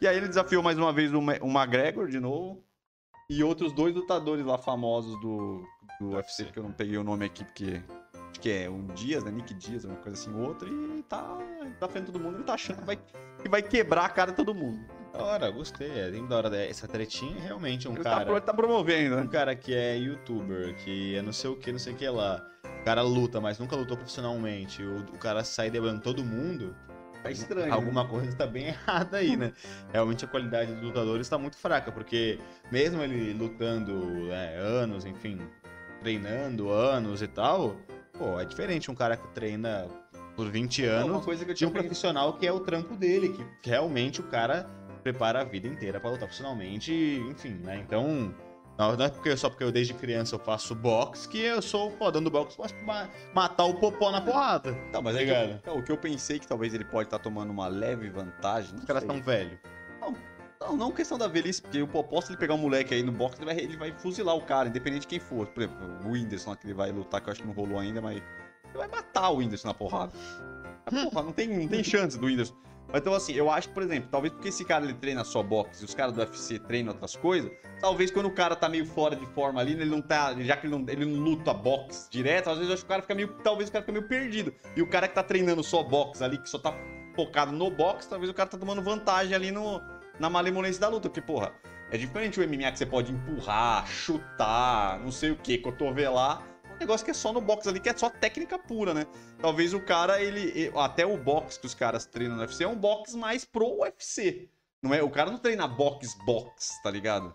E 0.00 0.06
aí 0.06 0.16
ele 0.16 0.28
desafiou 0.28 0.62
mais 0.62 0.78
uma 0.78 0.92
vez 0.92 1.12
o, 1.12 1.18
o 1.18 1.22
McGregor 1.50 2.08
de 2.08 2.20
novo. 2.20 2.62
E 3.30 3.42
outros 3.44 3.72
dois 3.72 3.94
lutadores 3.94 4.44
lá 4.44 4.56
famosos 4.56 5.20
do, 5.20 5.62
do 6.00 6.10
UFC, 6.16 6.46
que 6.46 6.58
eu 6.58 6.62
não 6.62 6.72
peguei 6.72 6.96
o 6.96 7.04
nome 7.04 7.26
aqui, 7.26 7.44
porque 7.44 7.82
acho 8.30 8.40
que 8.40 8.50
é 8.50 8.70
um 8.70 8.86
Dias, 8.88 9.22
né? 9.22 9.30
Nick 9.30 9.52
Dias, 9.52 9.84
uma 9.84 9.96
coisa 9.96 10.18
assim, 10.18 10.34
outro. 10.40 10.66
E 10.96 11.02
tá, 11.02 11.36
tá 11.78 11.88
frente 11.88 12.06
todo 12.06 12.18
mundo, 12.20 12.36
ele 12.36 12.44
tá 12.44 12.54
achando 12.54 12.78
que 12.78 12.84
vai, 12.86 12.96
que 13.42 13.48
vai 13.50 13.62
quebrar 13.62 14.06
a 14.06 14.08
cara 14.08 14.30
de 14.30 14.36
todo 14.36 14.54
mundo. 14.54 14.80
Da 15.12 15.22
hora, 15.24 15.50
gostei. 15.50 15.90
É 15.90 16.10
bem 16.10 16.26
da 16.26 16.36
hora 16.36 16.56
essa 16.56 16.86
tretinha. 16.86 17.40
Realmente 17.40 17.88
um 17.88 17.92
ele, 17.94 18.02
tá, 18.04 18.10
cara. 18.10 18.24
pro- 18.26 18.34
ele 18.36 18.40
tá 18.44 18.54
promovendo, 18.54 19.16
Um 19.16 19.20
né? 19.20 19.28
cara 19.30 19.54
que 19.56 19.74
é 19.74 19.96
youtuber, 19.96 20.74
que 20.76 21.16
é 21.16 21.22
não 21.22 21.32
sei 21.32 21.50
o 21.50 21.56
que, 21.56 21.72
não 21.72 21.78
sei 21.78 21.92
o 21.92 21.96
que 21.96 22.08
lá. 22.08 22.44
O 22.80 22.84
cara 22.84 23.02
luta, 23.02 23.40
mas 23.40 23.58
nunca 23.58 23.74
lutou 23.76 23.96
profissionalmente. 23.96 24.82
O, 24.82 24.98
o 25.00 25.18
cara 25.18 25.42
sai 25.44 25.70
debando 25.70 26.00
todo 26.00 26.22
mundo. 26.24 26.74
Tá 27.22 27.30
estranho. 27.32 27.72
Alguma 27.74 28.06
coisa 28.06 28.36
tá 28.36 28.46
bem 28.46 28.66
errada 28.68 29.16
aí, 29.16 29.36
né? 29.36 29.52
Realmente 29.92 30.24
a 30.24 30.28
qualidade 30.28 30.72
dos 30.72 30.82
lutadores 30.82 31.28
tá 31.28 31.36
muito 31.36 31.56
fraca, 31.56 31.90
porque 31.90 32.38
mesmo 32.70 33.02
ele 33.02 33.32
lutando 33.32 33.94
né, 34.28 34.56
anos, 34.56 35.04
enfim, 35.04 35.40
treinando 36.00 36.70
anos 36.70 37.20
e 37.20 37.26
tal, 37.26 37.76
pô, 38.16 38.38
é 38.38 38.44
diferente 38.44 38.88
um 38.90 38.94
cara 38.94 39.16
que 39.16 39.26
treina 39.28 39.88
por 40.36 40.48
20 40.48 40.86
É 40.86 41.02
uma 41.02 41.12
anos 41.14 41.24
coisa 41.24 41.44
que 41.44 41.50
eu 41.50 41.54
de 41.54 41.66
um 41.66 41.70
profissional 41.70 42.34
que 42.34 42.46
é 42.46 42.52
o 42.52 42.60
trampo 42.60 42.94
dele, 42.94 43.30
que 43.30 43.68
realmente 43.68 44.20
o 44.20 44.24
cara 44.24 44.70
prepara 45.12 45.40
a 45.40 45.44
vida 45.44 45.66
inteira 45.66 45.98
pra 46.00 46.10
lutar 46.10 46.26
profissionalmente, 46.28 46.92
enfim, 47.30 47.60
né? 47.64 47.76
Então, 47.78 48.34
não 48.78 48.96
não 48.96 49.04
é 49.04 49.08
porque 49.08 49.36
só 49.36 49.48
porque 49.48 49.64
eu 49.64 49.72
desde 49.72 49.94
criança 49.94 50.34
eu 50.36 50.38
faço 50.38 50.74
boxe 50.74 51.28
que 51.28 51.38
eu 51.40 51.60
sou 51.62 51.90
fodão 51.92 52.22
do 52.22 52.30
boxe, 52.30 52.56
posso 52.56 52.74
ma- 52.84 53.08
matar 53.34 53.64
o 53.64 53.74
popó 53.74 54.10
na 54.12 54.20
porrada. 54.20 54.72
Não, 54.92 55.02
mas 55.02 55.16
é 55.16 55.24
que 55.24 55.32
Obrigado. 55.32 55.60
eu, 55.66 55.78
o 55.78 55.82
que 55.82 55.90
eu 55.92 55.98
pensei 55.98 56.38
que 56.38 56.46
talvez 56.46 56.74
ele 56.74 56.84
pode 56.84 57.06
estar 57.08 57.18
tomando 57.18 57.50
uma 57.50 57.66
leve 57.68 58.08
vantagem. 58.10 58.72
Não 58.72 58.80
Os 58.80 58.84
caras 58.84 59.04
tão 59.04 59.20
velhos. 59.22 59.58
Não, 60.60 60.76
não 60.76 60.90
questão 60.92 61.16
da 61.16 61.28
velhice, 61.28 61.62
porque 61.62 61.80
o 61.80 61.86
Popó, 61.86 62.20
se 62.20 62.30
ele 62.32 62.36
pegar 62.38 62.54
um 62.54 62.58
moleque 62.58 62.92
aí 62.92 63.02
no 63.02 63.12
boxe, 63.12 63.36
ele 63.38 63.44
vai, 63.46 63.56
ele 63.58 63.76
vai 63.76 63.92
fuzilar 63.92 64.34
o 64.34 64.42
cara, 64.42 64.68
independente 64.68 65.02
de 65.02 65.06
quem 65.06 65.20
for. 65.20 65.46
Por 65.46 65.62
exemplo, 65.62 65.86
o 66.04 66.10
Whindersson 66.10 66.54
que 66.56 66.66
ele 66.66 66.74
vai 66.74 66.90
lutar, 66.90 67.20
que 67.20 67.28
eu 67.28 67.32
acho 67.32 67.40
que 67.42 67.46
não 67.46 67.54
rolou 67.54 67.78
ainda, 67.78 68.02
mas 68.02 68.16
ele 68.16 68.76
vai 68.76 68.88
matar 68.88 69.30
o 69.30 69.36
Whindersson 69.36 69.68
na 69.68 69.74
porrada. 69.74 70.12
Ah, 70.88 71.10
porra, 71.10 71.22
não 71.22 71.32
tem, 71.32 71.48
não 71.48 71.68
tem 71.68 71.84
chance 71.84 72.18
do 72.18 72.26
Whindersson. 72.26 72.54
Mas, 72.88 73.00
Então, 73.00 73.14
assim, 73.14 73.34
eu 73.34 73.50
acho 73.50 73.68
por 73.70 73.82
exemplo, 73.82 74.08
talvez 74.10 74.32
porque 74.32 74.48
esse 74.48 74.64
cara 74.64 74.84
ele 74.84 74.94
treina 74.94 75.22
só 75.22 75.42
boxe 75.42 75.82
e 75.82 75.84
os 75.84 75.94
caras 75.94 76.14
do 76.14 76.20
UFC 76.20 76.58
treinam 76.58 76.92
outras 76.92 77.14
coisas, 77.16 77.50
talvez 77.80 78.10
quando 78.10 78.26
o 78.26 78.30
cara 78.30 78.56
tá 78.56 78.68
meio 78.68 78.86
fora 78.86 79.14
de 79.14 79.26
forma 79.26 79.60
ali, 79.60 79.72
ele 79.72 79.84
não 79.84 80.00
tá. 80.00 80.34
Já 80.40 80.56
que 80.56 80.66
ele 80.66 80.76
não, 80.76 80.84
ele 80.88 81.04
não 81.04 81.22
luta 81.22 81.52
boxe 81.52 82.10
direto, 82.10 82.50
às 82.50 82.56
vezes 82.56 82.68
eu 82.68 82.74
acho 82.74 82.82
que 82.82 82.86
o 82.86 82.88
cara 82.88 83.02
fica 83.02 83.14
meio. 83.14 83.28
Talvez 83.44 83.68
o 83.68 83.72
cara 83.72 83.82
fica 83.82 83.92
meio 83.92 84.08
perdido. 84.08 84.54
E 84.74 84.82
o 84.82 84.88
cara 84.88 85.06
que 85.06 85.14
tá 85.14 85.22
treinando 85.22 85.62
só 85.62 85.82
boxe 85.82 86.24
ali, 86.24 86.38
que 86.38 86.48
só 86.48 86.58
tá 86.58 86.74
focado 87.14 87.52
no 87.52 87.70
boxe, 87.70 88.08
talvez 88.08 88.30
o 88.30 88.34
cara 88.34 88.48
tá 88.48 88.56
tomando 88.56 88.80
vantagem 88.80 89.34
ali 89.34 89.50
no, 89.50 89.80
na 90.18 90.30
malemolência 90.30 90.80
da 90.80 90.88
luta. 90.88 91.08
Porque, 91.08 91.20
porra, 91.20 91.52
é 91.90 91.96
diferente 91.96 92.40
o 92.40 92.46
MMA 92.46 92.70
que 92.72 92.78
você 92.78 92.86
pode 92.86 93.12
empurrar, 93.12 93.86
chutar, 93.86 95.00
não 95.00 95.10
sei 95.10 95.30
o 95.30 95.36
que, 95.36 95.58
cotovelar. 95.58 96.42
Negócio 96.80 97.04
que 97.04 97.10
é 97.10 97.14
só 97.14 97.32
no 97.32 97.40
boxe 97.40 97.68
ali, 97.68 97.80
que 97.80 97.88
é 97.88 97.96
só 97.96 98.08
técnica 98.08 98.58
pura, 98.58 98.94
né? 98.94 99.06
Talvez 99.40 99.74
o 99.74 99.80
cara, 99.80 100.22
ele. 100.22 100.72
Até 100.76 101.04
o 101.04 101.16
boxe 101.16 101.58
que 101.58 101.66
os 101.66 101.74
caras 101.74 102.06
treinam 102.06 102.36
no 102.36 102.42
UFC 102.42 102.64
é 102.64 102.68
um 102.68 102.76
boxe 102.76 103.16
mais 103.16 103.44
pro 103.44 103.80
UFC. 103.80 104.48
Não 104.82 104.94
é, 104.94 105.02
o 105.02 105.10
cara 105.10 105.30
não 105.30 105.38
treina 105.38 105.66
box 105.66 106.14
box, 106.24 106.80
tá 106.82 106.90
ligado? 106.90 107.34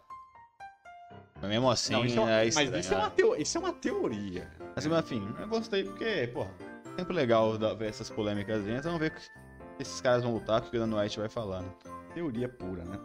Mas 1.42 1.50
mesmo 1.50 1.70
assim, 1.70 1.92
Não, 1.94 2.06
isso 2.06 2.18
é, 2.18 2.22
uma- 2.22 2.32
é 2.32 2.52
mas 2.54 2.72
isso 2.86 2.94
é, 2.94 2.98
uma 2.98 3.10
teo- 3.10 3.36
isso 3.36 3.58
é 3.58 3.60
uma 3.62 3.74
teoria. 3.74 4.50
Mas, 4.76 4.86
enfim, 4.86 5.28
eu 5.38 5.48
gostei 5.50 5.84
porque, 5.84 6.30
porra, 6.34 6.52
sempre 6.98 7.14
legal 7.14 7.58
ver 7.78 7.90
essas 7.90 8.10
polêmicas. 8.10 8.66
Então 8.66 8.94
vamos 8.94 9.00
ver 9.00 9.12
o 9.12 9.16
que 9.16 9.22
esses 9.80 10.00
caras 10.00 10.24
vão 10.24 10.34
lutar, 10.34 10.62
o 10.62 10.70
que 10.70 10.78
o 10.78 10.80
Dan 10.88 10.98
White 10.98 11.20
vai 11.20 11.28
falar, 11.28 11.62
né? 11.62 11.70
Teoria 12.14 12.48
pura, 12.48 12.86
né? 12.86 12.98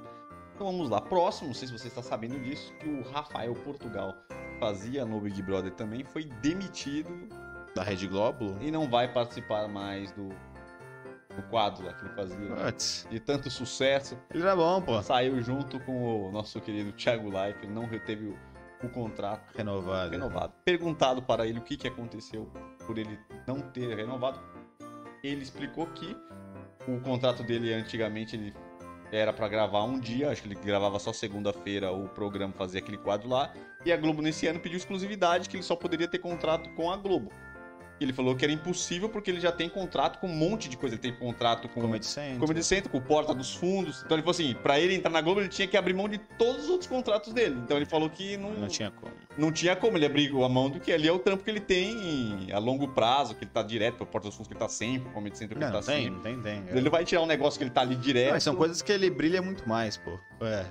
Então 0.55 0.67
vamos 0.67 0.89
lá. 0.89 1.01
Próximo, 1.01 1.49
não 1.49 1.55
sei 1.55 1.67
se 1.67 1.77
você 1.77 1.89
está 1.89 2.03
sabendo 2.03 2.39
disso, 2.41 2.73
que 2.75 2.89
o 2.89 3.03
Rafael 3.11 3.55
Portugal 3.55 4.15
fazia 4.59 5.05
no 5.05 5.21
Big 5.21 5.41
Brother 5.43 5.73
também, 5.73 6.05
foi 6.05 6.25
demitido 6.43 7.29
Da 7.75 7.83
Rede 7.83 8.07
Globo? 8.07 8.57
e 8.61 8.71
não 8.71 8.89
vai 8.89 9.13
participar 9.13 9.69
mais 9.69 10.11
do, 10.13 10.29
do 11.35 11.43
quadro 11.51 11.85
lá 11.87 11.93
que 11.93 12.05
ele 12.05 12.15
fazia. 12.15 12.55
Putz, 12.57 13.07
De 13.11 13.21
tanto 13.21 13.51
sucesso. 13.51 14.19
ele 14.33 14.43
era 14.43 14.55
bom, 14.57 14.81
pô. 14.83 15.01
Saiu 15.03 15.41
junto 15.43 15.79
com 15.81 16.29
o 16.29 16.33
nosso 16.33 16.61
querido 16.61 16.93
Thiago 16.93 17.29
Life, 17.31 17.67
não 17.67 17.87
reteve 17.87 18.27
o, 18.27 18.39
o 18.87 18.89
contrato 18.89 19.57
Renovado. 19.57 20.11
renovado. 20.11 20.53
Perguntado 20.65 21.23
para 21.23 21.47
ele 21.47 21.59
o 21.59 21.63
que, 21.63 21.77
que 21.77 21.89
aconteceu 21.89 22.51
por 22.87 22.99
ele 22.99 23.19
não 23.47 23.61
ter 23.61 23.95
renovado, 23.97 24.41
ele 25.23 25.43
explicou 25.43 25.87
que 25.87 26.17
o 26.87 27.01
contrato 27.01 27.43
dele 27.43 27.73
antigamente 27.75 28.37
ele 28.37 28.55
era 29.11 29.33
para 29.33 29.49
gravar 29.49 29.85
um 29.85 29.99
dia, 29.99 30.31
acho 30.31 30.43
que 30.43 30.49
ele 30.49 30.55
gravava 30.55 30.99
só 30.99 31.13
segunda-feira 31.13 31.91
o 31.91 32.09
programa 32.09 32.53
fazia 32.53 32.81
aquele 32.81 32.99
quadro 32.99 33.29
lá, 33.29 33.53
e 33.85 33.93
a 33.93 33.97
Globo 33.97 34.21
nesse 34.23 34.47
ano 34.47 34.59
pediu 34.61 34.77
exclusividade 34.77 35.49
que 35.49 35.57
ele 35.57 35.63
só 35.63 35.77
poderia 35.77 36.09
ter 36.09 36.19
contrato 36.19 36.69
com 36.71 36.91
a 36.91 36.97
Globo. 36.97 37.31
E 38.01 38.05
ele 38.05 38.13
falou 38.13 38.37
que 38.37 38.45
era 38.45 38.53
impossível 38.53 39.09
porque 39.09 39.29
ele 39.29 39.41
já 39.41 39.51
tem 39.51 39.69
contrato 39.69 40.21
com 40.21 40.29
um 40.29 40.33
monte 40.33 40.69
de 40.69 40.77
coisa. 40.77 40.95
Ele 40.95 41.03
tem 41.03 41.13
contrato 41.13 41.69
com 41.69 41.81
Comedy 41.81 42.07
Central. 42.07 42.39
Comedy 42.39 42.63
Central, 42.63 42.93
com 42.93 42.99
o 42.99 43.01
Porta 43.01 43.35
dos 43.35 43.53
Fundos. 43.57 44.03
Então 44.05 44.17
ele 44.17 44.23
falou 44.23 44.31
assim, 44.31 44.55
pra 44.63 44.79
ele 44.79 44.95
entrar 44.95 45.11
na 45.11 45.21
Globo, 45.21 45.41
ele 45.41 45.49
tinha 45.49 45.67
que 45.67 45.77
abrir 45.77 45.95
mão 45.95 46.09
de 46.09 46.17
todos 46.17 46.63
os 46.67 46.71
outros 46.71 46.89
contratos 46.89 47.33
dele. 47.33 47.57
Então 47.65 47.77
ele 47.77 47.87
falou 47.87 48.09
que 48.09 48.37
não, 48.37 48.53
Não 48.53 48.69
tinha 48.69 48.93
como. 48.93 49.13
não 49.37 49.51
tinha 49.51 49.75
como 49.75 49.97
ele 49.99 50.07
abrir 50.07 50.31
a 50.31 50.49
mão 50.49 50.71
do 50.71 50.79
que 50.79 50.93
ali 50.93 51.09
é 51.09 51.13
o 51.13 51.19
trampo 51.19 51.43
que 51.43 51.51
ele 51.51 51.59
tem 51.59 52.47
a 52.53 52.59
longo 52.61 52.87
prazo, 52.87 53.35
que 53.35 53.43
ele 53.43 53.51
tá 53.53 53.65
direto, 53.65 53.97
pro 53.97 54.07
Porta 54.07 54.29
dos 54.29 54.37
Fundos 54.37 54.47
que 54.47 54.55
ele 54.55 54.61
tá 54.61 54.69
sempre, 54.69 55.11
Comedy 55.13 55.37
Central 55.37 55.59
que 55.59 55.67
Não, 55.67 55.75
ele 55.77 55.85
tá 55.85 55.93
tem, 55.93 56.05
sempre. 56.05 56.15
não 56.31 56.43
tem, 56.43 56.63
tem. 56.63 56.71
Ele 56.71 56.81
não 56.83 56.91
vai 56.93 57.05
tirar 57.05 57.23
um 57.23 57.27
negócio 57.27 57.59
que 57.59 57.65
ele 57.65 57.73
tá 57.73 57.81
ali 57.81 57.97
direto. 57.97 58.33
Não, 58.35 58.41
são 58.41 58.55
coisas 58.55 58.81
que 58.81 58.93
ele 58.93 59.11
brilha 59.11 59.43
muito 59.43 59.69
mais, 59.69 59.97
pô. 59.97 60.17
É. 60.41 60.65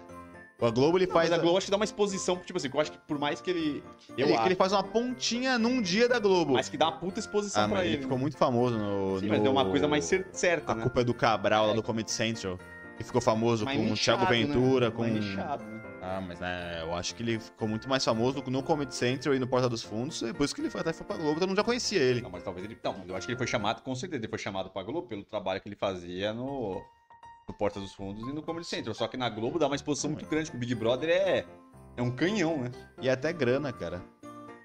A 0.59 0.71
Globo 0.71 0.97
ele 0.97 1.05
Não, 1.05 1.13
faz. 1.13 1.29
mas 1.29 1.37
a 1.37 1.41
Globo 1.41 1.57
acho 1.57 1.67
que 1.67 1.71
dá 1.71 1.77
uma 1.77 1.85
exposição, 1.85 2.35
tipo 2.37 2.57
assim, 2.57 2.69
eu 2.73 2.79
acho 2.81 2.91
que 2.91 2.97
por 2.97 3.19
mais 3.19 3.39
que 3.39 3.49
ele. 3.51 3.83
Eu 4.17 4.25
ele, 4.25 4.27
que 4.29 4.33
acho, 4.39 4.47
ele 4.47 4.55
faz 4.55 4.71
uma 4.73 4.81
pontinha 4.83 5.59
num 5.59 5.81
dia 5.81 6.09
da 6.09 6.17
Globo. 6.19 6.53
mas 6.53 6.67
que 6.67 6.77
dá 6.77 6.87
uma 6.87 6.97
puta 6.97 7.19
exposição 7.19 7.65
ah, 7.65 7.69
pra 7.69 7.85
ele. 7.85 7.93
ele 7.95 8.01
ficou 8.01 8.17
né? 8.17 8.21
muito 8.23 8.37
famoso 8.37 8.75
no. 8.77 9.19
Sim, 9.19 9.27
no... 9.27 9.33
mas 9.33 9.45
é 9.45 9.49
uma 9.49 9.65
coisa 9.65 9.87
mais 9.87 10.05
cer- 10.05 10.27
certa, 10.31 10.71
A 10.71 10.75
né? 10.75 10.81
culpa 10.81 11.01
é 11.01 11.03
do 11.03 11.13
Cabral 11.13 11.67
lá 11.67 11.71
É. 11.73 11.75
do 11.75 11.83
Comedy 11.83 12.09
Central. 12.11 12.57
Que 12.97 13.03
ficou 13.03 13.21
famoso 13.21 13.63
Mais 13.63 13.77
com 13.77 13.85
o 13.85 13.89
nichado, 13.91 14.25
Thiago 14.25 14.33
Ventura, 14.33 14.89
né? 14.89 14.95
com. 14.95 15.03
Nichado, 15.05 15.63
né? 15.63 15.81
Ah, 16.01 16.21
mas 16.25 16.39
né, 16.39 16.79
eu 16.81 16.95
acho 16.95 17.13
que 17.13 17.21
ele 17.21 17.37
ficou 17.39 17.67
muito 17.67 17.87
mais 17.87 18.03
famoso 18.03 18.41
no 18.47 18.63
Comedy 18.63 18.95
Central 18.95 19.35
e 19.35 19.39
no 19.39 19.45
Porta 19.45 19.69
dos 19.69 19.83
Fundos. 19.83 20.21
Depois 20.21 20.51
que 20.53 20.61
ele 20.61 20.69
foi 20.71 20.81
até 20.81 20.91
foi 20.93 21.05
pra 21.05 21.17
Globo, 21.17 21.39
todo 21.39 21.49
mundo 21.49 21.57
já 21.57 21.63
conhecia 21.63 21.99
ele. 21.99 22.21
Não, 22.21 22.31
mas 22.31 22.41
talvez 22.41 22.65
ele. 22.65 22.75
Não, 22.83 23.03
eu 23.07 23.15
acho 23.15 23.27
que 23.27 23.33
ele 23.33 23.37
foi 23.37 23.45
chamado, 23.45 23.83
com 23.83 23.93
certeza, 23.93 24.21
ele 24.21 24.27
foi 24.29 24.39
chamado 24.39 24.71
pra 24.71 24.81
Globo 24.81 25.03
pelo 25.07 25.23
trabalho 25.23 25.61
que 25.61 25.67
ele 25.69 25.75
fazia 25.75 26.33
no 26.33 26.81
Porta 27.53 27.79
dos 27.79 27.93
Fundos 27.93 28.27
e 28.27 28.33
no 28.33 28.41
Comedy 28.41 28.65
Central. 28.67 28.93
Só 28.93 29.07
que 29.07 29.17
na 29.17 29.29
Globo 29.29 29.57
dá 29.59 29.67
uma 29.67 29.75
exposição 29.75 30.09
muito 30.11 30.25
grande, 30.25 30.51
que 30.51 30.57
o 30.57 30.59
Big 30.59 30.75
Brother 30.75 31.09
é, 31.09 31.45
é 31.95 32.01
um 32.01 32.11
canhão, 32.11 32.57
né? 32.57 32.71
E 33.01 33.09
até 33.09 33.31
grana, 33.33 33.71
cara. 33.71 34.01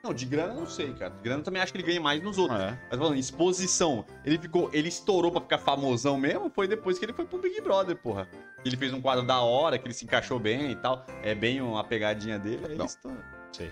Não, 0.04 0.12
de 0.12 0.26
grana 0.26 0.52
eu 0.52 0.58
não 0.60 0.66
sei, 0.66 0.92
cara. 0.94 1.10
De 1.14 1.22
grana 1.22 1.44
também 1.44 1.62
acho 1.62 1.70
que 1.72 1.78
ele 1.78 1.86
ganha 1.86 2.00
mais 2.00 2.20
nos 2.20 2.36
outros. 2.36 2.58
É. 2.60 2.76
Mas 2.90 2.98
falando, 2.98 3.16
exposição, 3.16 4.04
ele 4.24 4.36
ficou. 4.36 4.68
Ele 4.72 4.88
estourou 4.88 5.30
pra 5.30 5.40
ficar 5.40 5.58
famosão 5.58 6.16
mesmo, 6.18 6.50
foi 6.50 6.66
depois 6.66 6.98
que 6.98 7.04
ele 7.04 7.12
foi 7.12 7.24
pro 7.24 7.38
Big 7.38 7.60
Brother, 7.60 7.96
porra. 7.96 8.28
Ele 8.64 8.76
fez 8.76 8.92
um 8.92 9.00
quadro 9.00 9.24
da 9.24 9.40
hora, 9.40 9.78
que 9.78 9.86
ele 9.86 9.94
se 9.94 10.04
encaixou 10.04 10.40
bem 10.40 10.72
e 10.72 10.76
tal. 10.76 11.06
É 11.22 11.34
bem 11.36 11.60
uma 11.60 11.84
pegadinha 11.84 12.36
dele, 12.38 12.58
aí 12.64 12.72
ele 12.72 12.74
Não. 12.78 12.86
estourou. 12.86 13.18
Sei. 13.52 13.70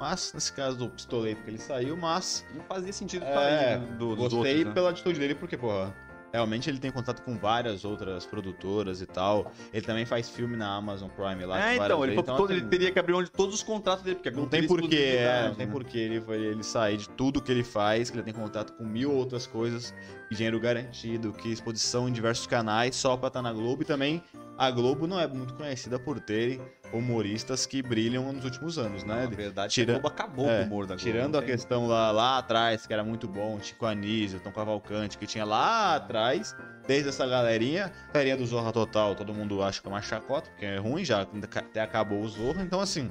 Mas, 0.00 0.32
nesse 0.32 0.52
caso 0.52 0.76
do 0.78 0.88
pistoleiro 0.90 1.40
que 1.42 1.50
ele 1.50 1.58
saiu, 1.58 1.96
mas 1.96 2.44
Não 2.54 2.64
fazia 2.64 2.92
sentido 2.92 3.24
É, 3.24 3.32
pra 3.32 3.50
ele, 3.50 3.80
né, 3.86 3.96
do- 3.96 4.14
Gostei 4.16 4.36
outros, 4.38 4.64
né? 4.66 4.72
pela 4.72 4.90
atitude 4.90 5.18
dele, 5.18 5.34
porque, 5.36 5.56
porra, 5.56 5.94
realmente 6.32 6.68
ele 6.68 6.78
tem 6.78 6.90
contato 6.90 7.22
com 7.22 7.36
várias 7.36 7.84
outras 7.84 8.26
produtoras 8.26 9.00
e 9.00 9.06
tal. 9.06 9.50
Ele 9.72 9.84
também 9.84 10.04
faz 10.04 10.28
filme 10.28 10.56
na 10.56 10.74
Amazon 10.76 11.08
Prime 11.08 11.44
lá. 11.44 11.70
É, 11.70 11.76
então, 11.76 12.04
ele, 12.04 12.14
falou 12.14 12.24
que 12.24 12.36
todo- 12.36 12.52
assim, 12.52 12.60
ele 12.60 12.68
teria 12.68 12.90
que 12.92 12.98
abrir 12.98 13.12
mão 13.12 13.22
de 13.22 13.30
todos 13.30 13.54
os 13.54 13.62
contratos 13.62 14.04
dele, 14.04 14.16
porque 14.16 14.28
a 14.28 14.32
Não 14.32 14.46
tem 14.46 14.66
porquê, 14.66 14.84
é, 14.84 14.98
exclusividade, 14.98 15.48
não 15.48 15.54
tem 15.54 15.68
porquê 15.68 15.98
ele, 15.98 16.22
ele 16.46 16.62
sair 16.62 16.96
de 16.96 17.08
tudo 17.10 17.40
que 17.40 17.50
ele 17.50 17.64
faz, 17.64 18.10
que 18.10 18.16
ele 18.16 18.24
tem 18.24 18.34
contato 18.34 18.72
com 18.74 18.84
mil 18.84 19.12
outras 19.12 19.46
coisas, 19.46 19.94
dinheiro 20.30 20.60
garantido, 20.60 21.32
que 21.32 21.50
exposição 21.50 22.08
em 22.08 22.12
diversos 22.12 22.46
canais 22.46 22.94
só 22.96 23.16
pra 23.16 23.28
estar 23.28 23.42
na 23.42 23.52
Globo. 23.52 23.82
E 23.82 23.84
também 23.84 24.22
a 24.56 24.70
Globo 24.70 25.06
não 25.06 25.18
é 25.20 25.26
muito 25.26 25.54
conhecida 25.54 25.98
por 25.98 26.20
terem 26.20 26.60
humoristas 26.92 27.66
que 27.66 27.82
brilham 27.82 28.32
nos 28.32 28.44
últimos 28.44 28.78
anos, 28.78 29.04
né? 29.04 29.22
Na 29.28 29.36
verdade, 29.36 29.72
Tira- 29.74 29.92
a 29.92 29.98
Globo 29.98 30.08
acabou 30.08 30.48
é, 30.48 30.58
com 30.58 30.62
o 30.62 30.66
humor 30.66 30.86
da 30.86 30.94
Globo. 30.94 31.02
Tirando 31.02 31.32
não 31.34 31.40
a 31.40 31.42
questão 31.42 31.86
lá, 31.86 32.10
lá 32.10 32.38
atrás, 32.38 32.86
que 32.86 32.92
era 32.92 33.04
muito 33.04 33.26
bom, 33.28 33.58
Chico 33.60 33.86
Anísio, 33.86 34.40
Tom 34.40 34.52
Cavalcante, 34.52 35.18
que 35.18 35.26
tinha 35.26 35.44
lá 35.44 35.96
atrás, 35.96 36.54
desde 36.86 37.08
essa 37.10 37.26
galerinha, 37.26 37.92
galerinha 38.12 38.36
do 38.36 38.46
Zorra 38.46 38.72
Total, 38.72 39.14
todo 39.14 39.34
mundo 39.34 39.62
acha 39.62 39.80
que 39.80 39.86
é 39.86 39.90
uma 39.90 40.02
chacota, 40.02 40.48
porque 40.50 40.64
é 40.66 40.78
ruim 40.78 41.04
já, 41.04 41.22
até 41.56 41.80
acabou 41.80 42.20
o 42.20 42.28
Zorra, 42.28 42.62
então 42.62 42.80
assim, 42.80 43.10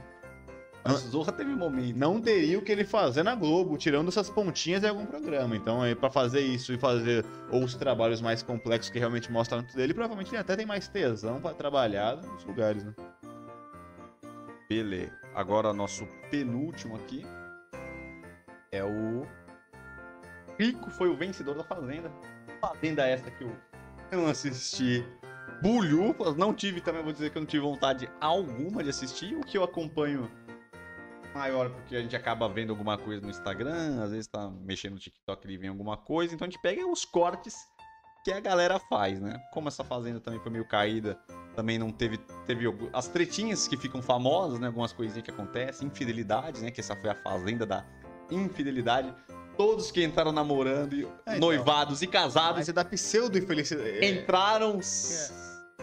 Mas 0.83 1.03
o 1.05 1.09
Zorra 1.09 1.31
teve 1.33 1.51
momento. 1.53 1.97
não 1.97 2.19
teria 2.21 2.57
o 2.57 2.61
que 2.61 2.71
ele 2.71 2.85
fazer 2.85 3.21
na 3.21 3.35
Globo, 3.35 3.77
tirando 3.77 4.07
essas 4.07 4.29
pontinhas 4.29 4.83
em 4.83 4.87
algum 4.87 5.05
programa. 5.05 5.53
Então, 5.55 5.81
aí, 5.81 5.93
pra 5.93 6.09
fazer 6.09 6.39
isso 6.39 6.71
e 6.73 6.77
fazer 6.77 7.25
outros 7.51 7.75
trabalhos 7.75 8.21
mais 8.21 8.41
complexos 8.41 8.89
que 8.89 8.97
realmente 8.97 9.29
mostram 9.31 9.61
tudo 9.61 9.75
dele, 9.75 9.93
provavelmente 9.93 10.29
ele 10.31 10.37
até 10.37 10.55
tem 10.55 10.65
mais 10.65 10.87
tesão 10.87 11.41
pra 11.41 11.53
trabalhar 11.53 12.15
nos 12.15 12.43
lugares, 12.45 12.83
né? 12.85 12.93
Beleza. 14.69 15.11
Agora, 15.33 15.73
nosso 15.73 16.05
penúltimo 16.29 16.95
aqui 16.95 17.25
é 18.71 18.83
o. 18.83 19.25
Rico 20.59 20.89
foi 20.89 21.09
o 21.09 21.15
vencedor 21.15 21.55
da 21.55 21.63
Fazenda. 21.63 22.11
Fazenda 22.59 23.07
essa 23.07 23.29
que 23.31 23.43
eu 23.43 23.55
não 24.11 24.27
assisti. 24.27 25.05
Bulhufas, 25.61 26.35
não 26.35 26.53
tive 26.53 26.81
também, 26.81 27.03
vou 27.03 27.13
dizer 27.13 27.31
que 27.31 27.37
eu 27.37 27.41
não 27.41 27.47
tive 27.47 27.63
vontade 27.63 28.09
alguma 28.19 28.83
de 28.83 28.89
assistir. 28.89 29.35
O 29.35 29.41
que 29.41 29.57
eu 29.57 29.63
acompanho 29.63 30.29
maior, 31.33 31.69
porque 31.69 31.95
a 31.95 32.01
gente 32.01 32.15
acaba 32.15 32.49
vendo 32.49 32.71
alguma 32.71 32.97
coisa 32.97 33.21
no 33.21 33.29
Instagram, 33.29 34.01
às 34.01 34.11
vezes 34.11 34.27
tá 34.27 34.49
mexendo 34.49 34.93
no 34.93 34.99
TikTok 34.99 35.47
e 35.47 35.57
vem 35.57 35.69
alguma 35.69 35.95
coisa, 35.95 36.33
então 36.33 36.47
a 36.47 36.49
gente 36.49 36.61
pega 36.61 36.85
os 36.87 37.05
cortes 37.05 37.55
que 38.27 38.33
a 38.33 38.41
galera 38.41 38.77
faz, 38.77 39.21
né? 39.21 39.39
Como 39.53 39.69
essa 39.69 39.85
Fazenda 39.85 40.19
também 40.19 40.37
foi 40.41 40.51
meio 40.51 40.65
caída, 40.67 41.17
também 41.55 41.79
não 41.79 41.93
teve 41.93 42.17
teve 42.45 42.65
as 42.91 43.07
tretinhas 43.07 43.69
que 43.69 43.77
ficam 43.77 44.01
famosas, 44.01 44.59
né? 44.59 44.67
Algumas 44.67 44.91
coisinhas 44.91 45.23
que 45.23 45.31
acontecem, 45.31 45.87
infidelidades, 45.87 46.61
né? 46.61 46.69
Que 46.69 46.81
essa 46.81 46.93
foi 46.93 47.09
a 47.09 47.15
fazenda 47.15 47.65
da 47.65 47.85
infidelidade. 48.29 49.13
Todos 49.55 49.91
que 49.91 50.03
entraram 50.03 50.33
namorando, 50.33 50.93
e 50.93 51.05
É, 51.05 51.07
então. 51.27 51.39
noivados 51.39 52.01
e 52.01 52.07
casados 52.07 52.57
Mas 52.57 52.67
é 52.67 52.73
da 52.73 52.83
pseudo-infelicidade. 52.83 54.05
entraram 54.05 54.77
s- 54.79 55.31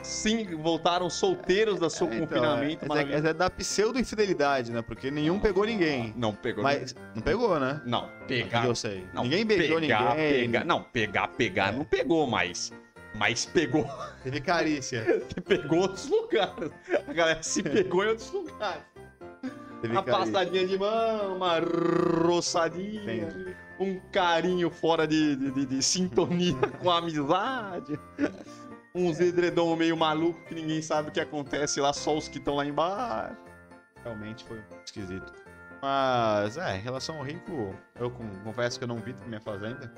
sim, 0.04 0.54
voltaram 0.56 1.08
solteiros 1.10 1.80
da 1.80 1.88
seu 1.90 2.06
É, 2.08 2.14
então, 2.16 2.26
confinamento. 2.28 2.92
é, 2.96 3.02
é, 3.14 3.30
é 3.30 3.34
da 3.34 3.48
pseudo-infidelidade, 3.50 4.70
né? 4.70 4.82
Porque 4.82 5.10
nenhum 5.10 5.38
pegou 5.40 5.64
ninguém. 5.64 6.12
Não 6.16 6.34
pegou. 6.34 6.62
Mas 6.62 6.94
não 7.14 7.22
pegou, 7.22 7.58
né? 7.58 7.80
Não, 7.86 8.08
pegar. 8.28 8.66
eu 8.66 8.74
sei. 8.74 9.06
Não, 9.12 9.24
ninguém 9.24 9.44
beijou 9.44 9.80
pegar, 9.80 10.10
ninguém. 10.10 10.40
Pegar, 10.50 10.64
não, 10.64 10.82
pegar, 10.82 11.28
pegar, 11.28 11.72
É. 11.72 11.76
não 11.76 11.84
pegou 11.84 12.26
mais. 12.26 12.72
Mas 13.16 13.46
pegou, 13.46 13.88
Teve 14.24 14.40
carícia. 14.40 15.22
pegou 15.46 15.80
outros 15.80 16.08
lugares. 16.08 16.70
A 17.08 17.12
galera 17.12 17.42
se 17.42 17.62
pegou 17.62 18.04
em 18.04 18.08
outros 18.08 18.30
lugares. 18.32 18.82
Teve 19.80 19.92
Uma 19.94 20.02
carícia. 20.02 20.32
passadinha 20.32 20.66
de 20.66 20.78
mão, 20.78 21.36
uma 21.36 21.60
roçadinha, 22.26 23.02
Entendi. 23.14 23.56
um 23.78 24.00
carinho 24.10 24.70
fora 24.70 25.06
de, 25.06 25.36
de, 25.36 25.50
de- 25.50 25.66
de 25.66 25.82
sintonia 25.82 26.56
com 26.82 26.90
a 26.90 26.98
amizade. 26.98 27.98
Uns 28.96 29.18
edredom 29.18 29.74
meio 29.74 29.96
maluco 29.96 30.40
que 30.44 30.54
ninguém 30.54 30.80
sabe 30.80 31.08
o 31.08 31.12
que 31.12 31.18
acontece 31.20 31.80
lá, 31.80 31.92
só 31.92 32.16
os 32.16 32.28
que 32.28 32.38
estão 32.38 32.54
lá 32.54 32.64
embaixo. 32.64 33.36
Realmente 34.04 34.44
foi 34.44 34.62
esquisito. 34.84 35.32
Mas, 35.82 36.56
é, 36.56 36.76
em 36.76 36.80
relação 36.80 37.16
ao 37.18 37.24
Rico, 37.24 37.74
eu 37.98 38.10
confesso 38.44 38.78
que 38.78 38.84
eu 38.84 38.88
não 38.88 38.98
vi 38.98 39.14
minha 39.26 39.40
fazenda. 39.40 39.92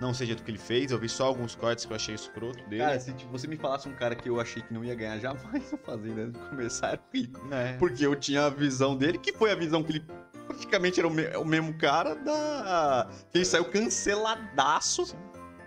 Não 0.00 0.14
sei 0.14 0.24
o 0.24 0.26
jeito 0.28 0.44
que 0.44 0.50
ele 0.50 0.58
fez, 0.58 0.92
eu 0.92 0.98
vi 0.98 1.08
só 1.08 1.26
alguns 1.26 1.54
cortes 1.56 1.84
que 1.84 1.92
eu 1.92 1.96
achei 1.96 2.14
escroto 2.14 2.62
dele. 2.68 2.82
Cara, 2.84 3.00
se 3.00 3.12
tipo, 3.14 3.30
você 3.32 3.46
me 3.48 3.56
falasse 3.56 3.88
um 3.88 3.94
cara 3.94 4.14
que 4.14 4.28
eu 4.28 4.40
achei 4.40 4.62
que 4.62 4.72
não 4.72 4.84
ia 4.84 4.94
ganhar 4.94 5.18
jamais 5.18 5.72
a 5.74 5.76
fazenda 5.78 6.22
antes 6.22 6.40
de 6.40 6.48
começar, 6.48 6.88
era 6.92 7.00
o 7.00 7.16
rico. 7.16 7.44
né? 7.46 7.76
Porque 7.78 8.06
eu 8.06 8.14
tinha 8.14 8.46
a 8.46 8.50
visão 8.50 8.96
dele, 8.96 9.18
que 9.18 9.32
foi 9.32 9.50
a 9.50 9.54
visão 9.56 9.82
que 9.82 9.92
ele 9.92 10.04
praticamente 10.46 11.00
era 11.00 11.08
o, 11.08 11.10
me- 11.10 11.36
o 11.36 11.44
mesmo 11.44 11.74
cara 11.78 12.14
da. 12.14 13.08
que 13.30 13.38
ele 13.38 13.44
saiu 13.44 13.64
canceladaço 13.64 15.16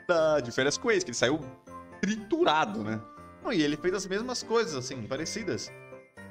da, 0.07 0.39
de 0.39 0.51
férias 0.51 0.77
com 0.77 0.89
ex, 0.91 1.03
que 1.03 1.09
ele 1.11 1.17
saiu 1.17 1.39
triturado, 2.05 2.83
né? 2.83 3.01
Não, 3.43 3.51
e 3.53 3.61
ele 3.61 3.77
fez 3.77 3.93
as 3.93 4.07
mesmas 4.07 4.41
coisas, 4.43 4.75
assim, 4.75 5.03
parecidas. 5.03 5.71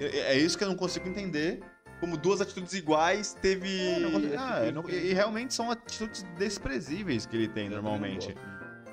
É, 0.00 0.34
é 0.34 0.38
isso 0.38 0.56
que 0.58 0.64
eu 0.64 0.68
não 0.68 0.76
consigo 0.76 1.08
entender. 1.08 1.60
Como 2.00 2.16
duas 2.16 2.40
atitudes 2.40 2.74
iguais, 2.74 3.34
teve. 3.40 3.68
É, 3.68 4.36
ah, 4.36 4.66
eu 4.66 4.72
não- 4.72 4.88
e 4.88 5.10
e 5.10 5.14
realmente 5.14 5.54
são 5.54 5.70
atitudes 5.70 6.24
desprezíveis 6.36 7.24
que 7.24 7.36
ele 7.36 7.48
tem 7.48 7.68
normalmente. 7.70 8.34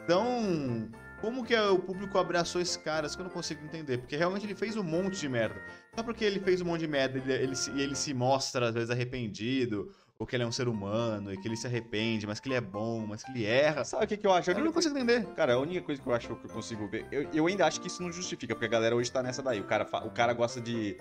Então, 0.04 0.90
como 1.20 1.44
que 1.44 1.56
o 1.56 1.80
público 1.80 2.18
abraçou 2.18 2.62
esse 2.62 2.78
cara? 2.80 3.08
Isso 3.08 3.16
que 3.18 3.22
eu 3.22 3.26
não 3.26 3.32
consigo 3.34 3.64
entender. 3.66 3.98
Porque 3.98 4.16
realmente 4.16 4.46
ele 4.46 4.56
fez 4.56 4.78
um 4.78 4.84
monte 4.84 5.20
de 5.20 5.28
merda. 5.30 5.60
Só 5.96 6.04
porque 6.04 6.24
ele 6.24 6.40
fez 6.40 6.62
um 6.62 6.66
monte 6.66 6.82
de 6.82 6.88
merda, 6.88 7.18
ele, 7.18 7.32
ele, 7.34 7.56
se, 7.56 7.70
ele 7.72 7.96
se 7.96 8.14
mostra, 8.14 8.70
às 8.70 8.74
vezes, 8.74 8.90
arrependido, 8.90 9.92
ou 10.22 10.28
que 10.28 10.36
ele 10.36 10.44
é 10.44 10.46
um 10.46 10.52
ser 10.52 10.68
humano, 10.68 11.34
e 11.34 11.38
que 11.38 11.48
ele 11.48 11.58
se 11.58 11.66
arrepende, 11.66 12.28
mas 12.28 12.40
que 12.40 12.48
ele 12.48 12.54
é 12.54 12.62
bom, 12.62 13.04
mas 13.08 13.24
que 13.24 13.32
ele 13.32 13.44
erra. 13.44 13.84
Sabe 13.84 14.06
o 14.06 14.08
que, 14.08 14.16
que 14.16 14.28
eu 14.28 14.32
acho? 14.32 14.52
Eu 14.52 14.60
não 14.64 14.72
consigo 14.72 14.96
entender. 14.96 15.26
Cara, 15.36 15.56
a 15.56 15.58
única 15.58 15.82
coisa 15.82 16.00
que 16.00 16.08
eu 16.08 16.14
acho 16.14 16.28
que 16.28 16.34
eu 16.46 16.50
consigo 16.54 16.88
ver. 16.88 17.08
Eu, 17.12 17.28
eu 17.34 17.48
ainda 17.48 17.66
acho 17.66 17.82
que 17.82 17.88
isso 17.88 18.04
não 18.04 18.12
justifica, 18.12 18.54
porque 18.54 18.68
a 18.68 18.70
galera 18.70 18.96
hoje 18.96 19.12
tá 19.12 19.24
nessa 19.24 19.42
daí. 19.42 19.60
O 19.60 19.64
cara, 19.64 19.84
o 20.06 20.12
cara 20.12 20.32
gosta 20.34 20.62
de, 20.62 20.96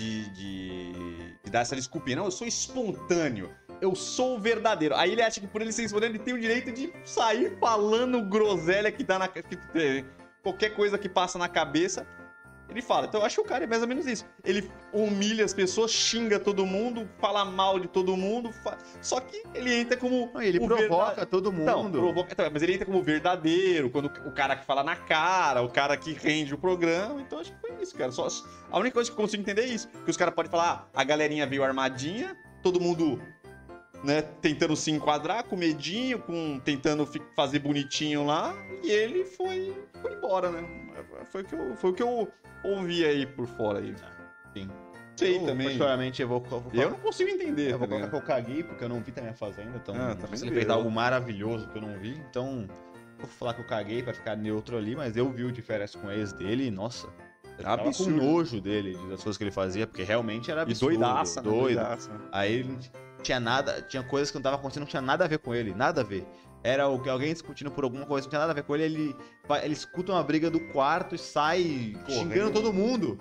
de, 0.00 0.28
de, 0.30 0.92
de 1.44 1.48
dar 1.52 1.60
essa 1.60 1.76
desculpinha. 1.76 2.16
Não, 2.16 2.24
eu 2.24 2.30
sou 2.32 2.44
espontâneo. 2.44 3.54
Eu 3.80 3.94
sou 3.94 4.36
o 4.36 4.40
verdadeiro. 4.40 4.96
Aí 4.96 5.12
ele 5.12 5.22
acha 5.22 5.40
que 5.40 5.46
por 5.46 5.62
ele 5.62 5.70
ser 5.70 5.84
espontâneo, 5.84 6.16
ele 6.16 6.24
tem 6.24 6.34
o 6.34 6.40
direito 6.40 6.72
de 6.72 6.92
sair 7.04 7.56
falando 7.60 8.20
groselha 8.28 8.90
que 8.90 9.04
dá 9.04 9.16
na. 9.16 9.28
Que, 9.28 9.44
que- 9.44 10.04
qualquer 10.42 10.70
coisa 10.70 10.98
que 10.98 11.08
passa 11.08 11.38
na 11.38 11.48
cabeça. 11.48 12.04
Ele 12.68 12.82
fala. 12.82 13.06
Então 13.06 13.20
eu 13.20 13.26
acho 13.26 13.36
que 13.36 13.40
o 13.42 13.44
cara 13.44 13.64
é 13.64 13.66
mais 13.66 13.80
ou 13.82 13.88
menos 13.88 14.06
isso. 14.06 14.24
Ele 14.44 14.68
humilha 14.92 15.44
as 15.44 15.54
pessoas, 15.54 15.90
xinga 15.92 16.38
todo 16.40 16.66
mundo, 16.66 17.08
fala 17.18 17.44
mal 17.44 17.78
de 17.78 17.86
todo 17.88 18.16
mundo. 18.16 18.52
fa- 18.52 18.76
Só 19.00 19.20
que 19.20 19.42
ele 19.54 19.72
entra 19.74 19.96
como. 19.96 20.30
Não, 20.34 20.42
ele 20.42 20.58
provoca 20.58 21.24
todo 21.24 21.52
não, 21.52 21.84
mundo. 21.84 21.98
provoca, 22.00 22.32
então, 22.32 22.50
mas 22.52 22.62
ele 22.62 22.74
entra 22.74 22.84
como 22.86 23.02
verdadeiro, 23.02 23.88
quando 23.90 24.06
o 24.26 24.32
cara 24.32 24.56
que 24.56 24.64
fala 24.66 24.82
na 24.82 24.96
cara, 24.96 25.62
o 25.62 25.68
cara 25.68 25.96
que 25.96 26.12
rende 26.12 26.54
o 26.54 26.58
programa. 26.58 27.20
Então 27.20 27.38
acho 27.38 27.52
que 27.52 27.60
foi 27.60 27.70
isso, 27.80 27.94
cara. 27.96 28.10
Só, 28.10 28.26
a 28.70 28.78
única 28.78 28.94
coisa 28.94 29.10
que 29.10 29.16
eu 29.16 29.22
consigo 29.22 29.42
entender 29.42 29.62
é 29.62 29.66
isso. 29.66 29.88
Que 30.04 30.10
os 30.10 30.16
caras 30.16 30.34
podem 30.34 30.50
falar, 30.50 30.88
ah, 30.92 31.00
a 31.00 31.04
galerinha 31.04 31.46
veio 31.46 31.62
armadinha, 31.62 32.36
todo 32.62 32.80
mundo 32.80 33.20
né, 34.04 34.22
tentando 34.22 34.76
se 34.76 34.90
enquadrar, 34.90 35.44
com 35.44 35.56
medinho, 35.56 36.18
com, 36.18 36.60
tentando 36.60 37.08
fazer 37.34 37.58
bonitinho 37.58 38.24
lá, 38.24 38.54
e 38.82 38.90
ele 38.90 39.24
foi, 39.24 39.74
foi 40.00 40.14
embora, 40.14 40.50
né? 40.50 40.64
Foi 41.30 41.42
o, 41.42 41.44
que 41.44 41.54
eu, 41.54 41.76
foi 41.76 41.90
o 41.90 41.94
que 41.94 42.02
eu 42.02 42.28
ouvi 42.64 43.04
aí 43.04 43.26
por 43.26 43.46
fora 43.46 43.80
aí. 43.80 43.94
Sim. 44.54 44.68
Sei 45.16 45.38
eu, 45.38 45.46
também. 45.46 45.66
Particularmente, 45.66 46.20
eu 46.20 46.28
vou, 46.28 46.44
eu 46.50 46.60
vou 46.60 46.72
Eu 46.74 46.90
não 46.90 46.98
consigo 46.98 47.30
entender. 47.30 47.72
Eu 47.72 47.78
vou 47.78 47.88
tá 47.88 47.94
colocar 47.94 48.10
que 48.10 48.16
eu 48.16 48.22
caguei, 48.22 48.62
porque 48.62 48.84
eu 48.84 48.88
não 48.88 49.00
vi 49.00 49.12
também 49.12 49.30
a 49.30 49.34
Fazenda, 49.34 49.72
então 49.82 49.94
Ah, 49.94 50.14
não 50.14 50.36
se 50.36 50.50
fez 50.50 50.68
algo 50.68 50.90
maravilhoso 50.90 51.68
que 51.68 51.78
eu 51.78 51.82
não 51.82 51.98
vi, 51.98 52.20
então 52.30 52.68
vou 53.18 53.26
falar 53.26 53.54
que 53.54 53.60
eu 53.62 53.66
caguei 53.66 54.02
pra 54.02 54.12
ficar 54.12 54.36
neutro 54.36 54.76
ali, 54.76 54.94
mas 54.94 55.16
eu 55.16 55.30
vi 55.30 55.44
o 55.44 55.50
de 55.52 55.62
férias 55.62 55.94
com 55.94 56.06
o 56.08 56.10
ex 56.10 56.32
dele 56.34 56.66
e, 56.66 56.70
nossa, 56.70 57.08
eu 57.58 57.64
tava 57.64 57.82
com 57.84 57.88
Absurdo. 57.88 58.12
nojo 58.22 58.60
dele, 58.60 58.92
das 59.08 59.22
coisas 59.22 59.38
que 59.38 59.44
ele 59.44 59.50
fazia, 59.50 59.86
porque 59.86 60.02
realmente 60.02 60.50
era 60.50 60.60
E 60.60 60.64
absurdo. 60.64 60.98
doidaça, 60.98 61.40
né? 61.40 61.48
doido. 61.48 61.62
Doidaça. 61.62 62.10
Aí 62.30 62.52
ele 62.52 62.78
tinha 63.26 63.40
nada, 63.40 63.82
tinha 63.82 64.02
coisas 64.02 64.30
que 64.30 64.36
não 64.36 64.42
tava 64.42 64.56
acontecendo, 64.56 64.82
não 64.82 64.88
tinha 64.88 65.02
nada 65.02 65.24
a 65.24 65.28
ver 65.28 65.38
com 65.38 65.54
ele, 65.54 65.74
nada 65.74 66.00
a 66.00 66.04
ver. 66.04 66.26
Era 66.62 66.88
o 66.88 67.00
que 67.00 67.08
alguém 67.08 67.32
discutindo 67.32 67.70
por 67.70 67.84
alguma 67.84 68.06
coisa, 68.06 68.24
não 68.26 68.30
tinha 68.30 68.40
nada 68.40 68.52
a 68.52 68.54
ver 68.54 68.62
com 68.64 68.74
ele, 68.74 68.84
ele, 68.84 69.16
ele 69.62 69.72
escuta 69.72 70.12
uma 70.12 70.22
briga 70.22 70.50
do 70.50 70.60
quarto 70.72 71.14
e 71.14 71.18
sai 71.18 71.94
Correndo. 72.06 72.32
xingando 72.32 72.50
todo 72.52 72.72
mundo. 72.72 73.18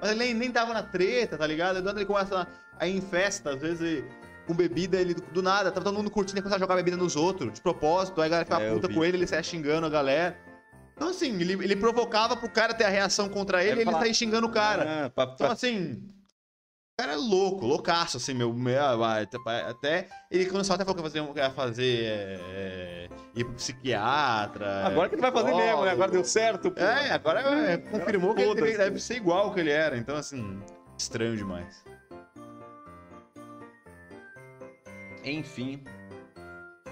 Mas 0.00 0.10
ele 0.10 0.18
nem, 0.20 0.34
nem 0.34 0.50
tava 0.50 0.72
na 0.74 0.82
treta, 0.82 1.36
tá 1.38 1.46
ligado? 1.46 1.76
Aí 1.78 1.94
ele 1.96 2.04
começa 2.04 2.46
a 2.78 2.86
ir 2.86 2.96
em 2.96 3.00
festa, 3.00 3.50
às 3.50 3.60
vezes 3.60 3.80
ele- 3.80 4.04
com 4.46 4.54
bebida, 4.54 5.00
ele 5.00 5.14
do 5.14 5.42
nada, 5.42 5.70
tava 5.72 5.84
todo 5.86 5.96
mundo 5.96 6.10
curtindo 6.10 6.38
e 6.38 6.42
começa 6.42 6.56
a 6.56 6.60
jogar 6.60 6.76
bebida 6.76 6.96
nos 6.98 7.16
outros, 7.16 7.54
de 7.54 7.60
propósito, 7.62 8.20
aí 8.20 8.26
a 8.26 8.30
galera 8.30 8.44
fica 8.44 8.60
É, 8.60 8.74
puta 8.74 8.88
com 8.92 9.02
ele, 9.04 9.16
ele 9.16 9.26
sai 9.26 9.42
xingando 9.42 9.86
a 9.86 9.90
galera. 9.90 10.36
Então 10.94 11.08
assim, 11.08 11.32
ele, 11.40 11.54
ele 11.54 11.74
provocava 11.76 12.36
pro 12.36 12.48
cara 12.50 12.74
ter 12.74 12.84
a 12.84 12.88
reação 12.88 13.28
contra 13.28 13.62
ele 13.62 13.70
É, 13.70 13.74
e 13.76 13.78
ele 13.78 13.84
falar- 13.86 14.00
sair 14.00 14.14
xingando 14.14 14.46
o 14.46 14.50
cara. 14.50 15.06
Ah, 15.06 15.10
pra- 15.10 15.24
Então, 15.24 15.36
pra- 15.36 15.52
assim. 15.52 16.02
O 16.94 17.02
cara 17.02 17.14
é 17.14 17.16
louco, 17.16 17.66
loucaço, 17.66 18.18
assim, 18.18 18.32
meu. 18.34 18.52
meu 18.52 18.80
até-. 19.68 20.08
Ele 20.30 20.46
começou 20.46 20.74
até 20.74 20.84
falou 20.84 21.02
que 21.02 21.08
ia 21.08 21.10
fazer. 21.10 21.40
ia 21.40 21.50
fazer 21.50 22.04
é, 22.04 22.40
é, 22.52 23.08
ir 23.34 23.44
pro 23.44 23.54
psiquiatra. 23.54 24.86
Agora 24.86 25.08
que 25.08 25.16
ele 25.16 25.22
vai 25.22 25.32
fazer 25.32 25.54
mesmo, 25.56 25.84
né? 25.84 25.90
Agora 25.90 26.12
deu 26.12 26.24
certo. 26.24 26.70
pô. 26.70 26.80
É, 26.80 27.10
agora 27.10 27.40
é, 27.40 27.78
confirmou 27.78 28.32
que 28.32 28.42
ele 28.42 28.54
foda-se. 28.54 28.78
deve 28.78 29.00
ser 29.00 29.16
igual 29.16 29.52
que 29.52 29.58
ele 29.58 29.70
era. 29.70 29.96
Então, 29.98 30.14
assim. 30.16 30.62
Estranho 30.96 31.36
demais. 31.36 31.82
Enfim, 35.24 35.82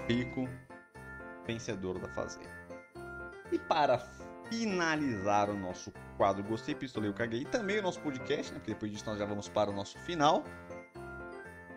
Rico, 0.09 0.49
vencedor 1.47 1.97
da 1.99 2.09
Fazenda. 2.09 2.51
E 3.51 3.57
para 3.57 3.99
finalizar 4.59 5.49
o 5.49 5.57
nosso 5.57 5.91
quadro 6.15 6.43
Gostei, 6.43 6.75
Pistolei, 6.75 7.09
eu 7.09 7.13
Caguei, 7.13 7.41
e 7.41 7.45
também 7.45 7.79
o 7.79 7.81
nosso 7.81 7.99
podcast, 8.01 8.51
né? 8.51 8.59
Porque 8.59 8.73
depois 8.73 8.91
disso 8.91 9.05
nós 9.07 9.17
já 9.17 9.25
vamos 9.25 9.49
para 9.49 9.71
o 9.71 9.73
nosso 9.73 9.97
final. 9.99 10.43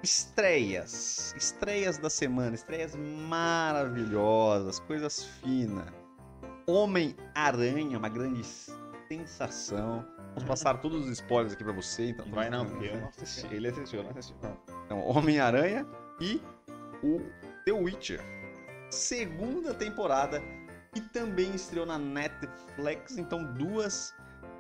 Estreias. 0.02 1.34
Estreias 1.36 1.96
da 1.98 2.10
semana. 2.10 2.54
Estreias 2.54 2.94
maravilhosas, 2.94 4.78
coisas 4.80 5.24
finas. 5.24 5.86
Homem-Aranha, 6.66 7.98
uma 7.98 8.08
grande 8.08 8.44
sensação. 9.08 10.06
Vamos 10.34 10.44
passar 10.44 10.80
todos 10.80 11.06
os 11.06 11.12
spoilers 11.12 11.54
aqui 11.54 11.64
pra 11.64 11.72
você. 11.72 12.10
Então, 12.10 12.26
Vai 12.26 12.50
não, 12.50 12.66
porque 12.66 12.88
eu 12.88 13.00
não 13.00 13.08
assisti. 13.08 13.54
Ele 13.54 13.68
assistiu, 13.68 14.02
não 14.02 14.10
assisti. 14.10 14.34
Não. 14.42 14.56
então, 14.84 15.00
Homem-Aranha 15.08 15.86
e 16.20 16.42
o 17.02 17.20
The 17.64 17.72
Witcher. 17.72 18.20
Segunda 18.90 19.72
temporada 19.72 20.42
e 20.96 21.00
também 21.00 21.54
estreou 21.54 21.84
na 21.86 21.98
Netflix. 21.98 23.18
Então, 23.18 23.44
duas 23.52 24.14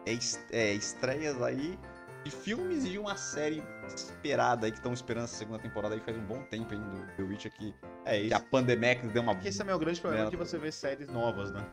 é, 0.04 0.12
é, 0.52 0.72
estreias 0.74 1.40
aí 1.42 1.78
de 2.24 2.30
filmes 2.30 2.84
e 2.84 2.90
de 2.90 2.98
uma 2.98 3.16
série 3.16 3.62
esperada 3.94 4.66
aí 4.66 4.72
que 4.72 4.78
estão 4.78 4.92
esperando 4.92 5.24
essa 5.24 5.36
segunda 5.36 5.58
temporada 5.58 5.94
aí 5.94 6.00
faz 6.00 6.16
um 6.16 6.24
bom 6.26 6.42
tempo 6.42 6.74
ainda 6.74 6.84
do 6.88 7.06
The 7.16 7.22
Witcher 7.22 7.52
que, 7.52 7.74
É 8.04 8.18
que 8.20 8.26
isso. 8.26 8.34
a 8.36 8.40
Pandemic 8.40 9.06
deu 9.08 9.22
uma. 9.22 9.34
Porque 9.34 9.48
esse 9.48 9.60
é 9.60 9.64
o 9.64 9.66
meu 9.66 9.78
grande 9.78 10.00
problema 10.00 10.22
Ela- 10.24 10.30
que 10.30 10.36
você 10.36 10.58
vê 10.58 10.70
séries 10.72 11.08
novas, 11.08 11.52
né? 11.52 11.64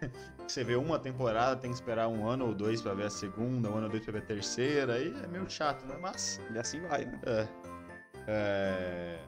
Você 0.48 0.64
vê 0.64 0.74
uma 0.74 0.98
temporada, 0.98 1.54
tem 1.60 1.70
que 1.70 1.76
esperar 1.76 2.08
um 2.08 2.26
ano 2.26 2.46
ou 2.48 2.54
dois 2.54 2.82
pra 2.82 2.92
ver 2.92 3.04
a 3.06 3.10
segunda, 3.10 3.70
um 3.70 3.74
ano 3.76 3.84
ou 3.84 3.88
dois 3.90 4.02
pra 4.02 4.12
ver 4.12 4.18
a 4.18 4.26
terceira, 4.26 4.94
aí 4.94 5.14
é 5.22 5.26
meio 5.28 5.48
chato, 5.48 5.86
né? 5.86 5.96
Mas. 6.00 6.40
E 6.52 6.58
assim 6.58 6.80
vai, 6.80 7.04
né? 7.04 7.20
É. 7.24 7.48
É, 8.26 9.18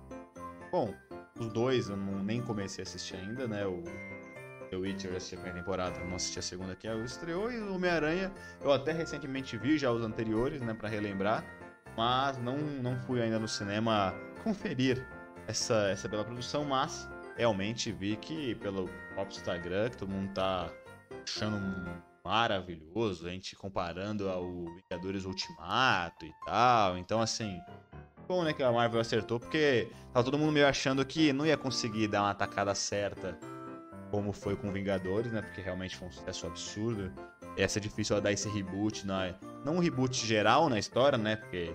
Bom, 0.73 0.93
os 1.39 1.49
dois 1.49 1.89
eu 1.89 1.97
não, 1.97 2.23
nem 2.23 2.43
comecei 2.43 2.83
a 2.83 2.87
assistir 2.87 3.17
ainda, 3.17 3.47
né? 3.47 3.65
O 3.67 3.83
The 4.75 4.81
Witcher 4.81 5.11
eu 5.13 5.17
assisti 5.17 5.37
a 5.37 5.39
primeira 5.39 5.61
temporada, 5.61 6.05
não 6.05 6.17
assisti 6.17 6.39
a 6.41 6.43
segunda 6.43 6.75
que 6.75 6.89
é 6.89 6.97
estreou, 7.05 7.51
e 7.53 7.59
o 7.61 7.75
Homem-Aranha 7.75 8.33
eu 8.61 8.73
até 8.73 8.93
recentemente 8.93 9.57
vi 9.57 9.79
já 9.79 9.91
os 9.93 10.03
anteriores, 10.03 10.61
né? 10.61 10.75
Pra 10.75 10.89
relembrar, 10.89 11.45
mas 11.97 12.37
não, 12.39 12.57
não 12.59 12.99
fui 13.03 13.23
ainda 13.23 13.39
no 13.39 13.47
cinema 13.47 14.13
conferir 14.43 15.07
essa, 15.47 15.89
essa 15.91 16.09
bela 16.09 16.25
produção, 16.25 16.65
mas 16.65 17.09
realmente 17.37 17.93
vi 17.93 18.17
que 18.17 18.57
pelo 18.57 18.89
próprio 19.15 19.37
Instagram, 19.37 19.91
que 19.91 19.97
todo 19.97 20.11
mundo 20.11 20.33
tá 20.35 20.69
achando 21.23 21.57
maravilhoso, 22.25 23.29
a 23.29 23.31
gente 23.31 23.55
comparando 23.55 24.29
ao 24.29 24.65
Vingadores 24.65 25.25
Ultimato 25.25 26.25
e 26.25 26.33
tal. 26.47 26.99
Então, 26.99 27.21
assim, 27.21 27.61
bom, 28.27 28.43
né, 28.43 28.53
que 28.53 28.63
a 28.63 28.73
Marvel 28.73 29.01
acertou, 29.01 29.39
porque 29.39 29.89
tava 30.13 30.25
todo 30.25 30.39
mundo 30.39 30.51
meio 30.51 30.67
achando 30.67 31.05
que 31.05 31.33
não 31.33 31.47
ia 31.47 31.57
conseguir 31.57 32.09
dar 32.09 32.23
uma 32.23 32.35
tacada 32.35 32.75
certa, 32.75 33.39
como 34.15 34.33
foi 34.33 34.55
com 34.55 34.71
Vingadores, 34.71 35.33
né? 35.33 35.43
Porque 35.43 35.61
realmente 35.61 35.97
foi 35.97 36.07
um 36.07 36.13
sucesso 36.13 36.47
absurdo. 36.47 37.13
Ia 37.57 37.69
ser 37.69 37.81
difícil 37.81 38.15
ela 38.15 38.23
dar 38.23 38.33
esse 38.33 38.49
reboot, 38.49 39.05
na, 39.05 39.35
não 39.65 39.77
um 39.77 39.79
reboot 39.81 40.25
geral 40.25 40.69
na 40.69 40.79
história, 40.79 41.19
né? 41.19 41.35
Porque 41.35 41.75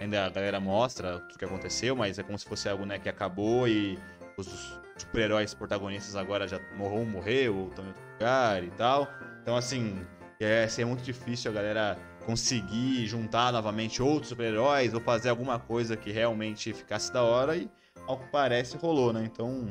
ainda 0.00 0.24
a 0.24 0.30
galera 0.30 0.58
mostra 0.58 1.18
tudo 1.20 1.38
que 1.38 1.44
aconteceu, 1.44 1.94
mas 1.94 2.18
é 2.18 2.22
como 2.22 2.38
se 2.38 2.46
fosse 2.46 2.70
algo 2.70 2.86
né, 2.86 2.98
que 2.98 3.08
acabou 3.08 3.68
e 3.68 3.98
os 4.38 4.80
super-heróis 4.96 5.52
protagonistas 5.52 6.16
agora 6.16 6.48
já 6.48 6.58
morreu, 6.74 7.04
morreu, 7.04 7.56
ou 7.56 7.68
estão 7.68 7.84
em 7.84 7.88
outro 7.88 8.02
lugar 8.14 8.64
e 8.64 8.70
tal. 8.70 9.06
Então, 9.42 9.54
assim, 9.54 10.00
ia 10.40 10.66
ser 10.70 10.86
muito 10.86 11.02
difícil 11.02 11.50
a 11.50 11.54
galera 11.54 11.98
conseguir 12.24 13.06
juntar 13.06 13.52
novamente 13.52 14.02
outros 14.02 14.30
super-heróis 14.30 14.94
ou 14.94 15.00
fazer 15.00 15.28
alguma 15.28 15.58
coisa 15.58 15.98
que 15.98 16.10
realmente 16.10 16.72
ficasse 16.72 17.12
da 17.12 17.22
hora 17.22 17.56
e, 17.56 17.70
ao 18.06 18.18
que 18.18 18.26
parece, 18.28 18.76
rolou, 18.78 19.12
né? 19.12 19.24
Então, 19.24 19.68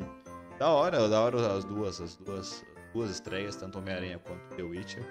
da 0.58 0.68
hora, 0.68 1.08
da 1.08 1.20
hora 1.20 1.56
as 1.56 1.64
duas, 1.64 2.00
as 2.00 2.16
duas, 2.16 2.64
as 2.76 2.92
duas 2.92 3.10
estreias, 3.10 3.56
tanto 3.56 3.78
Homem-Aranha 3.78 4.18
quanto 4.18 4.56
The 4.56 4.62
Witcher. 4.62 5.04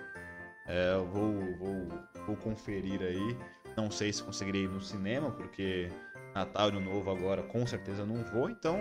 É, 0.67 0.93
eu 0.95 1.05
vou, 1.05 1.33
vou, 1.57 1.87
vou 2.25 2.35
conferir 2.35 3.01
aí. 3.01 3.37
Não 3.77 3.89
sei 3.89 4.11
se 4.11 4.21
conseguirei 4.21 4.63
ir 4.63 4.69
no 4.69 4.81
cinema, 4.81 5.31
porque 5.31 5.89
Natal 6.35 6.69
e 6.69 6.71
Ano 6.71 6.81
Novo 6.81 7.09
agora 7.09 7.43
com 7.43 7.65
certeza 7.65 8.05
não 8.05 8.23
vou, 8.23 8.49
então 8.49 8.77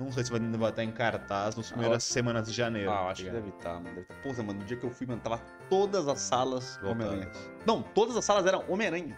não 0.00 0.10
sei 0.10 0.24
se 0.24 0.30
vai, 0.30 0.40
vai 0.40 0.70
estar 0.70 0.84
em 0.84 0.90
cartaz 0.90 1.54
nas 1.56 1.70
primeiras 1.70 2.02
semanas 2.04 2.46
de 2.46 2.52
janeiro. 2.52 2.90
Ah, 2.90 2.94
tá 2.94 3.10
acho 3.10 3.24
que 3.24 3.30
deve 3.30 3.48
estar, 3.50 3.74
mano. 3.74 3.84
Deve 3.84 4.06
tá. 4.06 4.14
Porra, 4.22 4.42
mano, 4.42 4.60
no 4.60 4.64
dia 4.64 4.76
que 4.76 4.84
eu 4.84 4.90
fui, 4.90 5.06
mano, 5.06 5.20
tava 5.20 5.38
todas 5.68 6.08
as 6.08 6.20
salas. 6.20 6.78
Homem-Aranha. 6.82 7.30
Não, 7.66 7.82
todas 7.82 8.16
as 8.16 8.24
salas 8.24 8.46
eram 8.46 8.64
Homem-Aranha. 8.68 9.16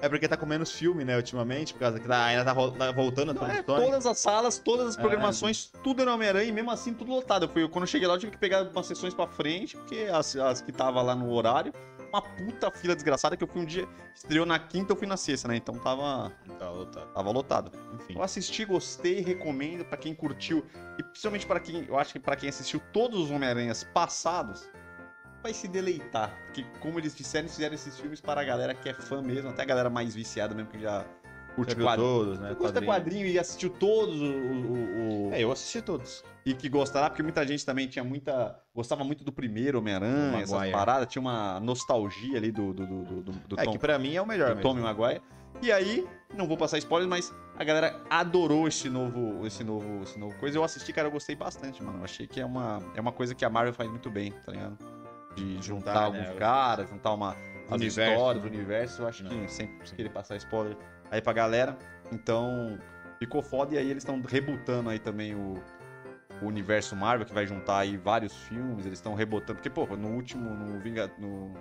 É 0.00 0.08
porque 0.08 0.28
tá 0.28 0.36
com 0.36 0.44
menos 0.44 0.70
filme, 0.72 1.04
né, 1.04 1.16
ultimamente, 1.16 1.72
por 1.72 1.80
causa 1.80 1.98
que 1.98 2.06
tá- 2.06 2.24
ainda 2.26 2.44
tá, 2.44 2.54
tá 2.54 2.92
voltando 2.92 3.30
a 3.30 3.34
Não, 3.34 3.46
é, 3.46 3.62
todas 3.62 4.04
as 4.04 4.18
salas, 4.18 4.58
todas 4.58 4.88
as 4.88 4.98
É. 4.98 5.00
programações, 5.00 5.70
tudo 5.82 6.02
era 6.02 6.12
Homem-Aranha 6.14 6.48
e 6.48 6.52
mesmo 6.52 6.70
assim 6.70 6.92
tudo 6.92 7.10
lotado. 7.10 7.46
Eu 7.46 7.48
fui, 7.48 7.66
quando 7.68 7.84
eu 7.84 7.88
cheguei 7.88 8.06
lá, 8.06 8.14
eu 8.14 8.18
tive 8.18 8.32
que 8.32 8.38
pegar 8.38 8.62
umas 8.62 8.86
sessões 8.86 9.14
pra 9.14 9.26
frente, 9.26 9.76
porque 9.76 10.06
as, 10.12 10.36
as 10.36 10.60
que 10.60 10.70
tava 10.70 11.00
lá 11.00 11.14
no 11.14 11.32
horário, 11.32 11.72
uma 12.10 12.20
puta 12.22 12.70
fila 12.70 12.94
desgraçada 12.94 13.36
que 13.36 13.42
eu 13.42 13.48
fui 13.48 13.62
um 13.62 13.64
dia, 13.64 13.88
estreou 14.14 14.44
na 14.46 14.58
quinta, 14.58 14.92
eu 14.92 14.96
fui 14.96 15.06
na 15.06 15.16
sexta, 15.16 15.48
né? 15.48 15.56
Então 15.56 15.74
tava, 15.78 16.30
Tá 16.58 16.70
lotado. 16.70 17.12
tava 17.14 17.30
lotado. 17.30 17.72
Enfim. 17.94 18.14
Eu 18.16 18.22
assisti, 18.22 18.64
gostei, 18.66 19.20
recomendo 19.20 19.84
pra 19.84 19.96
quem 19.96 20.14
curtiu 20.14 20.64
e 20.98 21.02
principalmente 21.02 21.46
pra 21.46 21.58
quem, 21.58 21.84
eu 21.88 21.98
acho 21.98 22.12
que 22.12 22.20
pra 22.20 22.36
quem 22.36 22.48
assistiu 22.50 22.80
todos 22.92 23.18
os 23.18 23.30
Homem-Aranhas 23.30 23.82
passados, 23.82 24.68
vai 25.46 25.54
se 25.54 25.68
deleitar, 25.68 26.36
porque 26.46 26.64
como 26.80 26.98
eles 26.98 27.14
disseram, 27.14 27.48
fizeram 27.48 27.74
esses 27.76 27.98
filmes 28.00 28.20
para 28.20 28.40
a 28.40 28.44
galera 28.44 28.74
que 28.74 28.88
é 28.88 28.94
fã 28.94 29.22
mesmo, 29.22 29.48
até 29.50 29.62
a 29.62 29.64
galera 29.64 29.88
mais 29.88 30.12
viciada 30.12 30.52
mesmo 30.54 30.70
que 30.70 30.80
já 30.80 31.04
curte 31.54 31.74
Já 31.76 31.80
quadrinho. 31.82 32.08
todos, 32.08 32.38
né? 32.40 32.48
Que 32.48 32.54
gosta 32.56 32.82
quadrinho 32.82 33.26
e 33.26 33.38
assistiu 33.38 33.70
todos 33.70 34.20
o, 34.20 34.24
o- 34.24 35.28
o- 35.28 35.32
É, 35.32 35.40
eu 35.40 35.52
assisti 35.52 35.80
todos. 35.80 36.24
e 36.44 36.52
que 36.52 36.68
gostará, 36.68 37.08
porque 37.08 37.22
muita 37.22 37.46
gente 37.46 37.64
também 37.64 37.86
tinha 37.86 38.04
muita. 38.04 38.60
Gostava 38.74 39.04
muito 39.04 39.22
do 39.24 39.32
primeiro 39.32 39.78
Homem-Aranha, 39.78 40.42
essas 40.42 40.70
paradas, 40.70 41.06
tinha 41.08 41.22
uma 41.22 41.60
nostalgia 41.60 42.36
ali 42.36 42.50
do, 42.50 42.72
do, 42.74 42.86
do, 42.86 43.04
do, 43.04 43.32
do- 43.32 43.60
É 43.60 43.64
Tom, 43.64 43.70
que 43.72 43.78
pra 43.78 43.98
mim 44.00 44.14
é 44.16 44.20
o 44.22 44.26
melhor 44.26 44.48
do 44.50 44.56
mesmo. 44.56 44.62
Tommy 44.68 44.80
Maguire. 44.82 45.22
E 45.62 45.70
aí, 45.72 46.06
não 46.34 46.46
vou 46.46 46.56
passar 46.56 46.76
spoilers, 46.78 47.08
mas 47.08 47.32
a 47.56 47.64
galera 47.64 47.98
adorou 48.10 48.68
esse 48.68 48.90
novo, 48.90 49.46
esse 49.46 49.62
novo, 49.64 50.02
esse 50.02 50.18
novo 50.18 50.36
coisa. 50.38 50.58
Eu 50.58 50.64
assisti, 50.64 50.92
cara, 50.92 51.06
eu 51.08 51.12
gostei 51.12 51.34
bastante, 51.36 51.82
mano. 51.82 51.98
Eu 52.00 52.04
achei 52.04 52.26
que 52.26 52.38
é 52.40 52.44
uma, 52.44 52.82
é 52.94 53.00
uma 53.00 53.12
coisa 53.12 53.34
que 53.34 53.44
a 53.44 53.48
Marvel 53.48 53.72
faz 53.72 53.88
muito 53.88 54.10
bem, 54.10 54.32
tá 54.44 54.52
ligado? 54.52 54.76
De 55.36 55.54
juntar, 55.62 55.92
Juntar, 55.92 56.02
alguns 56.04 56.28
né, 56.28 56.34
caras, 56.34 56.88
juntar 56.88 57.12
uma 57.12 57.36
as 57.68 57.72
universos, 57.72 58.14
histórias, 58.14 58.44
né? 58.44 58.50
universo. 58.50 59.02
Eu 59.02 59.08
acho 59.08 59.24
Não. 59.24 59.30
que 59.30 59.52
sem 59.52 59.78
querer 59.96 60.10
passar 60.10 60.36
spoiler 60.36 60.76
aí 61.10 61.20
pra 61.20 61.32
galera. 61.32 61.76
Então, 62.12 62.78
ficou 63.18 63.42
foda. 63.42 63.74
E 63.74 63.78
aí 63.78 63.90
eles 63.90 64.02
estão 64.02 64.20
rebutando 64.22 64.88
aí 64.88 64.98
também 64.98 65.34
o, 65.34 65.54
o 66.42 66.46
universo 66.46 66.94
Marvel, 66.96 67.26
que 67.26 67.34
vai 67.34 67.46
juntar 67.46 67.78
aí 67.78 67.96
vários 67.96 68.34
filmes. 68.34 68.86
Eles 68.86 68.98
estão 68.98 69.14
rebotando. 69.14 69.54
Porque, 69.54 69.70
pô, 69.70 69.86
no 69.96 70.08
último, 70.14 70.50
no 70.50 70.78
Vinga, 70.80 71.10
no 71.18 71.52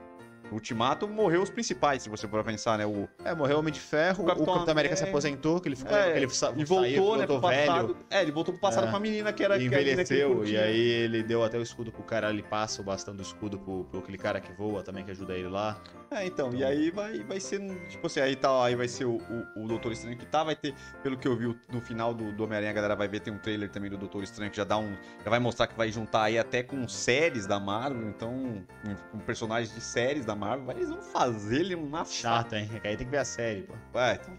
No 0.50 0.54
Ultimato 0.56 1.08
morreu 1.08 1.42
os 1.42 1.50
principais, 1.50 2.04
se 2.04 2.10
você 2.10 2.28
for 2.28 2.44
pensar, 2.44 2.78
né? 2.78 2.86
O, 2.86 3.08
É, 3.24 3.34
morreu 3.34 3.58
o 3.58 3.60
Homem 3.60 3.74
de 3.74 3.80
Ferro, 3.80 4.22
O 4.22 4.26
o 4.26 4.28
Capitão 4.28 4.54
Capitão, 4.54 4.72
América 4.72 4.96
se 4.96 5.04
América- 5.04 5.18
aposentou, 5.18 5.60
que 5.60 5.68
ele 5.68 5.76
ficou. 5.76 5.98
É, 5.98 6.16
ele 6.18 6.30
sa- 6.30 6.52
e 6.56 6.66
saiu, 6.66 6.66
voltou, 6.68 7.18
né, 7.18 7.26
voltou 7.26 7.40
pro 7.40 7.50
passado. 7.50 7.88
velho. 7.88 7.98
É, 8.10 8.22
ele 8.22 8.32
voltou 8.32 8.54
pro 8.54 8.62
passado 8.62 8.88
É. 8.88 8.92
com 8.92 8.96
a 8.98 9.00
menina 9.00 9.34
que 9.34 9.44
era 9.44 9.56
E 9.56 9.60
que 9.60 9.66
envelheceu, 9.66 10.46
e 10.46 10.58
aí 10.58 10.80
ele 10.80 11.24
deu 11.24 11.44
até 11.44 11.58
o 11.58 11.62
escudo 11.62 11.92
pro 11.92 12.04
cara, 12.04 12.30
ele 12.30 12.44
passa 12.44 12.82
o 12.82 12.86
bastão 12.86 13.16
do 13.16 13.24
escudo 13.24 13.58
pro, 13.60 13.86
pro 13.86 14.00
aquele 14.00 14.18
cara 14.18 14.40
que 14.40 14.52
voa 14.54 14.84
também, 14.84 15.04
que 15.04 15.12
ajuda 15.12 15.34
ele 15.34 15.48
lá. 15.50 15.82
É, 16.12 16.26
então, 16.26 16.52
e 16.52 16.58
Então- 16.58 16.68
aí 16.70 16.92
vai, 16.92 17.20
vai 17.24 17.40
ser, 17.40 17.60
tipo 17.90 18.06
assim, 18.06 18.20
aí 18.20 18.36
tá, 18.36 18.64
aí 18.64 18.76
vai 18.76 18.88
ser 18.88 19.06
o, 19.06 19.18
o, 19.18 19.64
o 19.64 19.68
Doutor 19.68 19.92
Estranho 19.92 20.16
que 20.18 20.26
tá, 20.28 20.44
vai 20.44 20.56
ter, 20.56 20.74
pelo 21.02 21.18
que 21.18 21.28
eu 21.28 21.36
vi 21.36 21.56
no 21.74 21.82
final 21.82 22.14
do, 22.14 22.32
do 22.32 22.44
Homem-Aranha, 22.44 22.70
a 22.72 22.74
galera 22.74 22.96
vai 22.96 23.08
ver, 23.08 23.20
tem 23.22 23.34
um 23.34 23.40
trailer 23.40 23.70
também 23.70 23.90
do 23.90 23.98
Doutor 23.98 24.24
Estranho 24.24 24.52
que 24.52 24.58
já 24.58 24.64
dá 24.64 24.78
um, 24.78 24.96
já 25.24 25.30
vai 25.30 25.40
mostrar 25.40 25.66
que 25.68 25.76
vai 25.76 25.92
juntar 25.92 26.24
aí 26.24 26.38
até 26.38 26.62
com 26.62 26.88
séries 26.88 27.48
da 27.48 27.60
Marvel, 27.60 28.08
então, 28.10 28.64
com 29.12 29.18
personagens 29.20 29.74
de 29.74 29.82
séries 29.82 30.24
da 30.26 30.35
Marvel, 30.36 30.72
eles 30.76 30.90
vão 30.90 31.02
fazer 31.02 31.62
ele 31.62 31.76
uma 31.76 32.04
Chato, 32.06 32.54
hein? 32.54 32.70
Aí 32.84 32.96
tem 32.96 33.06
que 33.06 33.12
ver 33.12 33.18
a 33.20 33.26
série, 33.26 33.64
pô. 33.64 33.74
Vai, 33.94 34.16
então, 34.16 34.38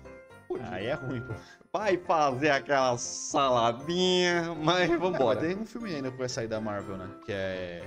Aí 0.70 0.86
é 0.86 0.94
ruim, 0.94 1.20
pô. 1.22 1.34
vai 1.72 1.96
fazer 1.98 2.50
aquela 2.50 2.96
saladinha, 2.96 4.54
mas 4.62 4.86
Bora. 4.88 4.98
vambora. 4.98 5.40
tem 5.40 5.56
um 5.56 5.66
filme 5.66 5.94
ainda 5.94 6.10
que 6.10 6.16
vai 6.18 6.28
sair 6.28 6.46
da 6.48 6.60
Marvel, 6.60 6.96
né? 6.96 7.08
Que 7.24 7.32
é. 7.32 7.82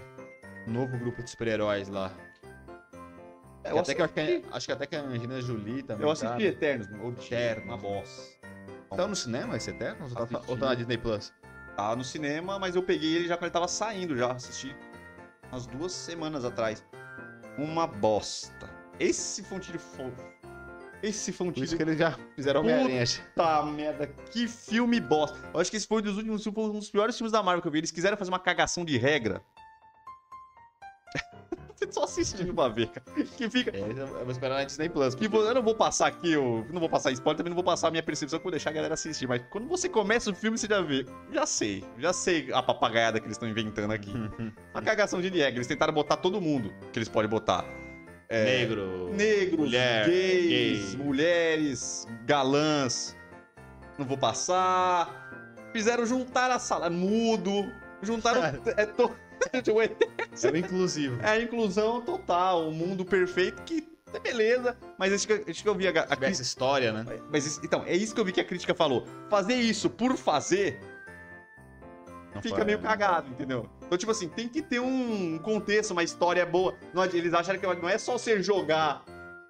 Um 0.67 0.71
novo 0.73 0.97
grupo 0.97 1.23
de 1.23 1.29
super-heróis 1.29 1.87
lá. 1.87 2.11
É, 3.63 3.69
Que 3.69 3.75
eu 3.75 3.79
até 3.79 3.93
que 3.95 4.01
eu 4.01 4.05
acho 4.05 4.13
que, 4.13 4.19
é- 4.19 4.41
acho 4.51 4.65
que 4.67 4.71
até 4.71 4.85
que 4.85 4.95
a 4.95 5.01
Angelina 5.01 5.41
Jolie 5.41 5.83
também. 5.83 6.05
eu 6.05 6.11
assisti 6.11 6.35
tá. 6.37 6.41
Eternos, 6.43 6.87
ou 7.01 7.11
Eternos. 7.11 7.65
uma 7.65 7.77
bosta. 7.77 8.39
Tá 8.95 9.07
no 9.07 9.15
cinema 9.15 9.55
esse 9.57 9.69
Eternos? 9.69 10.15
Ou 10.15 10.27
tá, 10.27 10.41
ou 10.47 10.57
tá 10.57 10.65
na 10.67 10.73
Disney 10.75 10.97
Plus? 10.97 11.33
Tá 11.75 11.95
no 11.95 12.03
cinema, 12.03 12.57
mas 12.59 12.75
eu 12.75 12.83
peguei 12.83 13.15
ele 13.15 13.27
já 13.27 13.35
quando 13.35 13.43
ele 13.45 13.51
tava 13.51 13.67
saindo, 13.67 14.17
já 14.17 14.31
assisti 14.31 14.75
umas 15.51 15.65
duas 15.65 15.91
semanas 15.91 16.43
atrás. 16.45 16.83
Uma 17.59 17.85
bosta. 17.85 18.69
Esse 18.97 19.43
fontilho 19.43 19.79
fofo. 19.79 20.23
Esse 21.03 21.31
Por 21.31 21.37
fontilho 21.37 21.65
isso 21.65 21.75
que 21.75 21.83
eles 21.83 21.97
já 21.97 22.17
fizeram 22.35 22.61
Homem-Aranha. 22.61 23.03
Puta 23.35 23.63
merda, 23.63 24.07
que 24.07 24.47
filme 24.47 24.99
bosta. 24.99 25.37
Eu 25.53 25.59
acho 25.59 25.69
que 25.69 25.75
esse 25.75 25.85
foi 25.85 25.99
um 25.99 26.01
dos 26.01 26.17
últimos, 26.17 26.43
foi 26.43 26.63
um 26.63 26.71
dos 26.71 26.89
piores 26.89 27.17
filmes 27.17 27.31
da 27.33 27.43
Marvel 27.43 27.61
que 27.61 27.67
eu 27.67 27.71
vi. 27.71 27.79
Eles 27.79 27.91
quiseram 27.91 28.15
fazer 28.15 28.31
uma 28.31 28.39
cagação 28.39 28.85
de 28.85 28.97
regra. 28.97 29.41
Só 31.93 32.03
assistindo 32.03 32.53
pra 32.53 32.67
ver, 32.67 32.87
cara. 32.87 33.25
Que 33.37 33.49
fica. 33.49 33.75
É, 33.75 33.79
eu 33.81 34.07
vou 34.23 34.31
esperar 34.31 34.55
na 34.55 34.63
Disney 34.63 34.89
Plus. 34.89 35.15
Que 35.15 35.27
vo- 35.27 35.41
eu 35.41 35.53
não 35.53 35.63
vou 35.63 35.75
passar 35.75 36.07
aqui, 36.07 36.31
eu 36.33 36.65
não 36.71 36.79
vou 36.79 36.89
passar 36.89 37.11
spoiler, 37.11 37.37
também 37.37 37.49
não 37.49 37.55
vou 37.55 37.63
passar 37.63 37.87
a 37.87 37.91
minha 37.91 38.03
percepção 38.03 38.37
que 38.39 38.41
eu 38.41 38.45
vou 38.45 38.51
deixar 38.51 38.69
a 38.69 38.73
galera 38.73 38.93
assistir. 38.93 39.27
Mas 39.27 39.41
quando 39.49 39.67
você 39.67 39.89
começa 39.89 40.29
o 40.29 40.35
filme, 40.35 40.57
você 40.57 40.67
já 40.67 40.81
vê. 40.81 41.05
Já 41.31 41.45
sei, 41.45 41.83
já 41.97 42.13
sei 42.13 42.51
a 42.53 42.61
papagaiada 42.61 43.19
que 43.19 43.25
eles 43.25 43.35
estão 43.35 43.47
inventando 43.49 43.91
aqui. 43.91 44.11
Uma 44.73 44.81
cagação 44.81 45.19
de 45.21 45.29
regra. 45.29 45.55
Eles 45.55 45.67
tentaram 45.67 45.93
botar 45.93 46.17
todo 46.17 46.39
mundo 46.39 46.73
que 46.91 46.99
eles 46.99 47.09
podem 47.09 47.29
botar. 47.29 47.65
É, 48.31 48.43
Negro. 48.59 49.09
Negros, 49.15 49.59
mulher, 49.59 50.05
gays, 50.05 50.93
gay. 50.93 51.03
mulheres, 51.03 52.07
galãs. 52.25 53.17
Não 53.97 54.05
vou 54.05 54.17
passar. 54.17 55.27
Fizeram 55.73 56.05
juntar 56.05 56.51
a 56.51 56.59
sala. 56.59 56.89
Mudo. 56.89 57.71
Juntaram. 58.03 58.41
é, 58.77 58.85
to... 58.85 59.11
É 59.53 60.51
o 60.51 60.57
inclusivo. 60.57 61.21
é 61.21 61.29
a 61.29 61.41
inclusão 61.41 62.01
total. 62.01 62.67
O 62.67 62.71
mundo 62.71 63.03
perfeito 63.05 63.61
que 63.63 63.87
é 64.13 64.19
beleza. 64.19 64.75
Mas 64.97 65.13
acho 65.13 65.27
que, 65.27 65.51
acho 65.51 65.63
que 65.63 65.69
eu 65.69 65.75
vi 65.75 65.87
a, 65.87 65.91
a 65.91 66.07
Tiver 66.15 66.29
essa 66.31 66.41
história, 66.41 66.91
né? 66.91 67.05
mas 67.31 67.45
isso- 67.45 67.61
então, 67.63 67.83
é 67.85 67.95
isso 67.95 68.13
que 68.13 68.19
eu 68.21 68.25
vi 68.25 68.31
que 68.31 68.41
a 68.41 68.45
crítica 68.45 68.73
falou. 68.73 69.05
Fazer 69.29 69.55
isso 69.55 69.89
por 69.89 70.15
fazer 70.17 70.79
Não 72.33 72.41
fica 72.41 72.55
foi- 72.57 72.65
meio 72.65 72.79
cagado, 72.79 73.29
entendeu? 73.29 73.69
Então, 73.85 73.97
tipo 73.97 74.11
assim, 74.11 74.27
tem 74.29 74.47
que 74.47 74.61
ter 74.61 74.79
um 74.79 75.37
contexto, 75.39 75.91
uma 75.91 76.03
história 76.03 76.45
boa. 76.45 76.75
Não 76.93 77.03
eles 77.05 77.33
acharam 77.33 77.59
que 77.59 77.65
não 77.65 77.89
é 77.89 77.97
só 77.97 78.13
você 78.17 78.41
jogar 78.41 79.03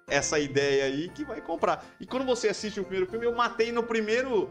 essa 0.08 0.38
ideia 0.38 0.84
aí 0.84 1.08
que 1.10 1.24
vai 1.24 1.40
comprar. 1.40 1.84
E 2.00 2.06
quando 2.06 2.24
você 2.24 2.48
assiste 2.48 2.80
o 2.80 2.84
primeiro 2.84 3.06
filme, 3.10 3.26
eu 3.26 3.34
matei 3.34 3.70
no 3.70 3.82
primeiro. 3.82 4.48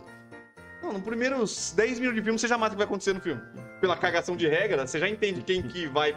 Não, 0.81 0.93
no 0.93 1.01
primeiros 1.01 1.73
10 1.75 1.99
minutos 1.99 2.15
de 2.15 2.23
filme, 2.23 2.39
você 2.39 2.47
já 2.47 2.57
mata 2.57 2.69
o 2.73 2.75
que 2.75 2.77
vai 2.77 2.85
acontecer 2.85 3.13
no 3.13 3.19
filme. 3.19 3.41
Pela 3.81 3.95
cagação 3.97 4.35
de 4.35 4.47
regra, 4.47 4.85
você 4.85 4.99
já 4.99 5.07
entende 5.07 5.41
quem 5.41 5.61
que 5.61 5.87
vai, 5.87 6.15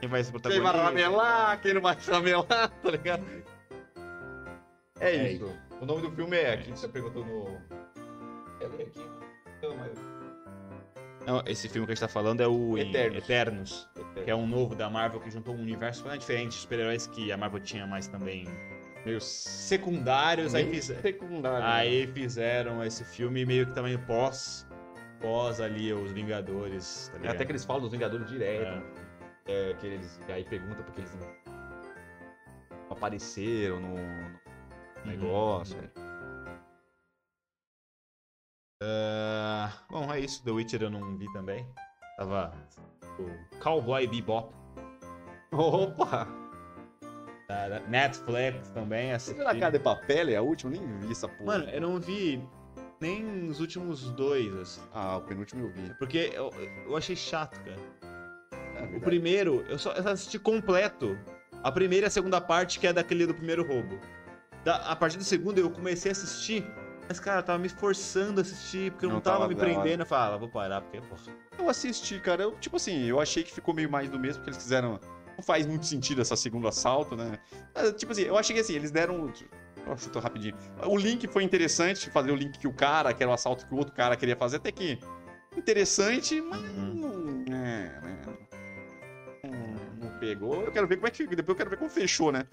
Quem 0.00 0.08
vai 0.08 0.22
ser 0.22 0.32
quem 0.40 0.60
vai 0.60 0.76
ramelar, 0.76 1.60
quem 1.60 1.74
não 1.74 1.80
vai 1.80 1.96
ramelar, 2.06 2.46
tá 2.82 2.90
ligado? 2.90 3.24
É 5.00 5.16
É 5.16 5.32
isso. 5.32 5.50
O 5.80 5.86
nome 5.86 6.02
do 6.02 6.10
filme 6.12 6.36
é. 6.36 6.54
Aqui 6.54 6.70
você 6.70 6.88
perguntou 6.88 7.24
no. 7.24 7.44
Quer 8.58 8.66
ler 8.68 8.82
aqui? 8.86 9.00
Não, 9.62 9.76
mas. 9.76 9.92
Não, 11.26 11.42
esse 11.46 11.68
filme 11.68 11.86
que 11.86 11.92
a 11.92 11.94
gente 11.94 12.00
tá 12.02 12.08
falando 12.08 12.40
é 12.40 12.48
o 12.48 12.76
Eternos. 12.78 13.18
Eternos. 13.18 13.88
que 14.24 14.30
é 14.30 14.34
um 14.34 14.46
novo 14.46 14.74
da 14.74 14.88
Marvel 14.90 15.20
que 15.20 15.30
juntou 15.30 15.54
um 15.54 15.60
universo 15.60 16.02
completamente 16.02 16.20
diferente 16.22 16.54
super-heróis 16.54 17.06
que 17.06 17.30
a 17.30 17.36
Marvel 17.36 17.60
tinha 17.60 17.86
mais 17.86 18.08
também 18.08 18.46
meio 19.04 19.20
secundários. 19.20 20.54
Aí, 20.54 20.68
fiz- 20.70 20.86
secundário. 20.86 21.66
aí 21.66 22.06
fizeram 22.08 22.82
esse 22.84 23.04
filme 23.04 23.44
meio 23.46 23.66
que 23.66 23.72
também 23.74 23.96
pós, 23.98 24.66
pós 25.20 25.60
ali 25.60 25.92
os 25.92 26.12
Vingadores. 26.12 27.10
Tá 27.12 27.26
É 27.26 27.30
até 27.30 27.44
que 27.44 27.52
eles 27.52 27.64
falam 27.64 27.82
dos 27.82 27.92
Vingadores 27.92 28.28
direto. 28.28 28.82
É. 29.46 29.70
É, 29.70 29.74
que 29.74 29.86
eles. 29.86 30.20
Aí 30.28 30.44
pergunta 30.44 30.82
porque 30.82 31.00
eles 31.00 31.14
não 31.14 31.28
apareceram 32.90 33.80
no, 33.80 33.94
no 33.96 35.06
negócio. 35.06 35.78
Ah, 38.82 39.72
bom, 39.90 40.12
é 40.12 40.20
isso. 40.20 40.44
The 40.44 40.50
Witcher 40.50 40.82
eu 40.82 40.90
não 40.90 41.16
vi 41.16 41.30
também. 41.32 41.66
Tava 42.16 42.52
o 43.18 43.58
Cowboy 43.60 44.06
Bebop 44.06 44.52
Opa! 45.52 46.28
da 47.48 47.80
Netflix 47.88 48.70
também. 48.70 49.08
Você 49.08 49.14
Assisti. 49.14 49.34
viu 49.36 49.44
na 49.44 49.58
Casa 49.58 49.78
de 49.78 49.82
Papel? 49.82 50.28
É 50.28 50.36
a 50.36 50.42
última? 50.42 50.74
Eu 50.74 50.80
nem 50.80 50.98
vi 50.98 51.12
essa 51.12 51.26
porra. 51.28 51.44
Mano, 51.58 51.70
eu 51.70 51.80
não 51.80 51.98
vi 51.98 52.46
nem 53.00 53.48
os 53.48 53.60
últimos 53.60 54.10
dois, 54.10 54.54
assim. 54.56 54.80
Ah, 54.92 55.16
o 55.16 55.20
penúltimo 55.22 55.64
eu 55.66 55.70
vi. 55.70 55.94
Porque 55.98 56.30
eu, 56.34 56.50
eu 56.86 56.96
achei 56.96 57.14
chato, 57.16 57.58
cara. 57.62 57.76
É 58.76 58.96
O 58.96 59.00
primeiro, 59.00 59.64
eu 59.68 59.78
só, 59.78 59.92
eu 59.92 60.06
assisti 60.08 60.38
completo. 60.38 61.18
A 61.62 61.72
primeira 61.72 62.06
e 62.06 62.08
a 62.08 62.10
segunda 62.10 62.40
parte, 62.40 62.78
que 62.78 62.86
é 62.86 62.92
daquele 62.92 63.26
do 63.26 63.34
primeiro 63.34 63.66
roubo. 63.66 63.98
Da- 64.64 64.76
a 64.76 64.96
partir 64.96 65.18
do 65.18 65.24
segundo, 65.24 65.58
eu 65.58 65.70
comecei 65.70 66.10
a 66.10 66.12
assistir. 66.12 66.64
Mas, 67.08 67.18
cara, 67.18 67.40
eu 67.40 67.42
tava 67.42 67.58
me 67.58 67.68
forçando 67.70 68.40
a 68.40 68.42
assistir, 68.42 68.92
porque 68.92 69.06
eu 69.06 69.08
não, 69.08 69.16
Não 69.16 69.22
tava, 69.22 69.38
tava 69.38 69.48
me 69.48 69.54
prendendo. 69.56 70.02
Eu 70.02 70.06
falava, 70.06 70.34
ah, 70.34 70.38
vou 70.38 70.48
parar, 70.48 70.80
porque, 70.82 71.00
porra. 71.00 71.22
Eu 71.58 71.68
assisti, 71.68 72.20
cara. 72.20 72.42
Eu, 72.42 72.52
tipo 72.60 72.76
assim, 72.76 73.04
eu 73.04 73.18
achei 73.18 73.42
que 73.42 73.52
ficou 73.52 73.74
meio 73.74 73.90
mais 73.90 74.08
do 74.10 74.18
mesmo, 74.18 74.40
porque 74.40 74.50
eles 74.50 74.62
quiseram. 74.62 75.00
Não 75.36 75.42
faz 75.42 75.66
muito 75.66 75.86
sentido 75.86 76.20
essa 76.20 76.34
segundo 76.36 76.66
assalto, 76.68 77.16
né? 77.16 77.38
Ah, 77.74 77.92
Tipo 77.92 78.12
assim, 78.12 78.22
eu 78.22 78.36
achei 78.36 78.54
que 78.54 78.60
assim, 78.60 78.74
eles 78.74 78.90
deram. 78.90 79.32
Ó, 79.86 79.96
chutou 79.96 80.20
rapidinho. 80.20 80.54
O 80.86 80.96
link 80.96 81.26
foi 81.28 81.42
interessante, 81.44 82.10
fazer 82.10 82.30
o 82.30 82.36
link 82.36 82.58
que 82.58 82.66
o 82.68 82.72
cara, 82.72 83.12
que 83.14 83.22
era 83.22 83.30
o 83.30 83.34
assalto 83.34 83.66
que 83.66 83.74
o 83.74 83.78
outro 83.78 83.94
cara 83.94 84.16
queria 84.16 84.36
fazer, 84.36 84.56
até 84.56 84.70
que. 84.72 84.98
Interessante, 85.56 86.40
mas 86.40 86.60
Uhum. 86.60 86.94
não. 87.46 87.54
É, 87.56 88.00
né? 88.02 88.18
Não, 89.44 90.08
não 90.10 90.18
pegou. 90.18 90.62
Eu 90.62 90.70
quero 90.72 90.86
ver 90.86 90.96
como 90.96 91.08
é 91.08 91.10
que. 91.10 91.26
Depois 91.26 91.48
eu 91.48 91.54
quero 91.56 91.70
ver 91.70 91.76
como 91.76 91.90
fechou, 91.90 92.30
né? 92.30 92.44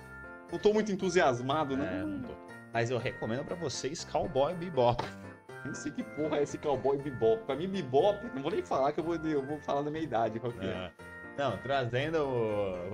Não 0.51 0.59
tô 0.59 0.73
muito 0.73 0.91
entusiasmado, 0.91 1.75
né? 1.75 1.99
É, 2.01 2.03
não 2.05 2.21
tô. 2.21 2.33
Mas 2.73 2.89
eu 2.91 2.97
recomendo 2.97 3.43
pra 3.45 3.55
vocês 3.55 4.03
Cowboy 4.05 4.53
Bebop. 4.53 5.03
Nem 5.63 5.73
sei 5.73 5.91
que 5.91 6.03
porra 6.03 6.37
é 6.37 6.43
esse 6.43 6.59
cowboy 6.59 6.95
bebop. 6.97 7.43
Pra 7.43 7.55
mim, 7.55 7.67
bebop, 7.67 8.23
não 8.35 8.41
vou 8.43 8.51
nem 8.51 8.61
falar 8.63 8.91
que 8.91 8.99
eu 8.99 9.03
vou, 9.03 9.15
eu 9.15 9.43
vou 9.43 9.59
falar 9.61 9.81
da 9.81 9.89
minha 9.89 10.03
idade. 10.03 10.39
Qual 10.39 10.53
que 10.53 10.63
é? 10.63 10.69
É. 10.69 10.91
Não, 11.37 11.57
trazendo 11.57 12.19
o. 12.19 12.89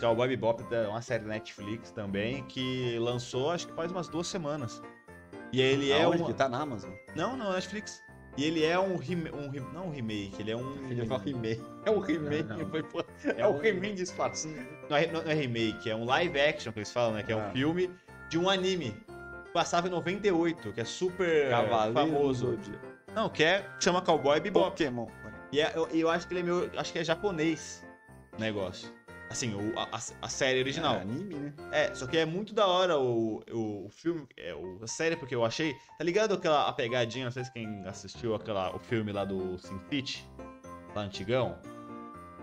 Cowboy 0.00 0.28
Bebop 0.28 0.62
é 0.74 0.88
uma 0.88 1.00
série 1.02 1.22
da 1.24 1.28
Netflix 1.30 1.90
também 1.90 2.42
que 2.44 2.98
lançou 2.98 3.50
acho 3.50 3.66
que 3.68 3.72
faz 3.74 3.90
umas 3.92 4.08
duas 4.08 4.26
semanas. 4.26 4.82
E 5.52 5.60
ele 5.60 5.92
é 5.92 6.02
Aonde 6.02 6.22
um. 6.22 6.26
que 6.26 6.34
tá 6.34 6.48
na 6.48 6.60
Amazon. 6.60 6.90
Não, 7.14 7.36
não, 7.36 7.52
Netflix. 7.52 8.02
E 8.36 8.44
ele 8.44 8.64
é 8.64 8.76
um, 8.78 8.96
rem... 8.96 9.30
um 9.32 9.48
rem- 9.48 9.64
não 9.72 9.86
um 9.86 9.90
remake, 9.90 10.34
ele 10.40 10.50
é 10.50 10.56
um. 10.56 10.90
Ele 10.90 11.06
fala 11.06 11.22
He-Man. 11.24 11.64
É 11.86 11.90
o 11.90 12.04
He-Man. 12.04 12.42
Não, 12.48 12.58
não. 12.58 12.68
foi, 12.68 12.84
É, 13.24 13.42
É 13.42 13.46
um- 13.46 13.64
He-Man 13.64 13.94
disfarçado. 13.94 14.52
Não 14.90 14.96
é, 14.96 15.06
não 15.06 15.20
é 15.22 15.32
remake, 15.34 15.88
é 15.88 15.94
um 15.94 16.04
live 16.04 16.40
action 16.40 16.72
que 16.72 16.80
eles 16.80 16.90
falam, 16.90 17.12
né? 17.14 17.22
Que 17.22 17.30
é 17.32 17.36
um 17.36 17.46
Ah. 17.46 17.50
filme 17.50 17.88
de 18.28 18.36
um 18.36 18.50
anime. 18.50 18.96
Passava 19.52 19.86
em 19.86 19.90
98, 19.90 20.72
que 20.72 20.80
é 20.80 20.84
super 20.84 21.48
famoso. 21.94 22.58
Não, 23.14 23.28
que 23.28 23.44
é 23.44 23.64
chama 23.78 24.02
Cowboy 24.02 24.40
Bebop. 24.40 24.70
Pokémon. 24.70 25.06
E 25.52 25.60
é- 25.60 25.72
eu, 25.76 25.86
eu 25.92 26.10
acho 26.10 26.26
que 26.26 26.34
ele 26.34 26.40
é 26.40 26.42
meu. 26.42 26.68
Acho 26.76 26.92
que 26.92 26.98
é 26.98 27.04
japonês 27.04 27.84
o 28.36 28.40
negócio. 28.40 28.92
Assim, 29.34 29.52
o, 29.52 29.76
a, 29.76 29.98
a 30.22 30.28
série 30.28 30.60
original. 30.60 30.94
É, 30.94 31.00
anime, 31.00 31.34
né? 31.34 31.52
É, 31.72 31.92
só 31.92 32.06
que 32.06 32.16
é 32.16 32.24
muito 32.24 32.54
da 32.54 32.68
hora 32.68 32.96
o, 32.96 33.42
o, 33.50 33.86
o 33.86 33.90
filme, 33.90 34.24
é, 34.36 34.54
o, 34.54 34.78
a 34.80 34.86
série, 34.86 35.16
porque 35.16 35.34
eu 35.34 35.44
achei. 35.44 35.74
Tá 35.98 36.04
ligado 36.04 36.34
aquela 36.34 36.68
a 36.68 36.72
pegadinha? 36.72 37.24
Não 37.24 37.32
sei 37.32 37.44
se 37.44 37.52
quem 37.52 37.84
assistiu 37.84 38.36
aquela, 38.36 38.72
o 38.76 38.78
filme 38.78 39.10
lá 39.10 39.24
do 39.24 39.58
Sin 39.58 39.80
City, 39.90 40.24
lá 40.94 41.02
antigão. 41.02 41.58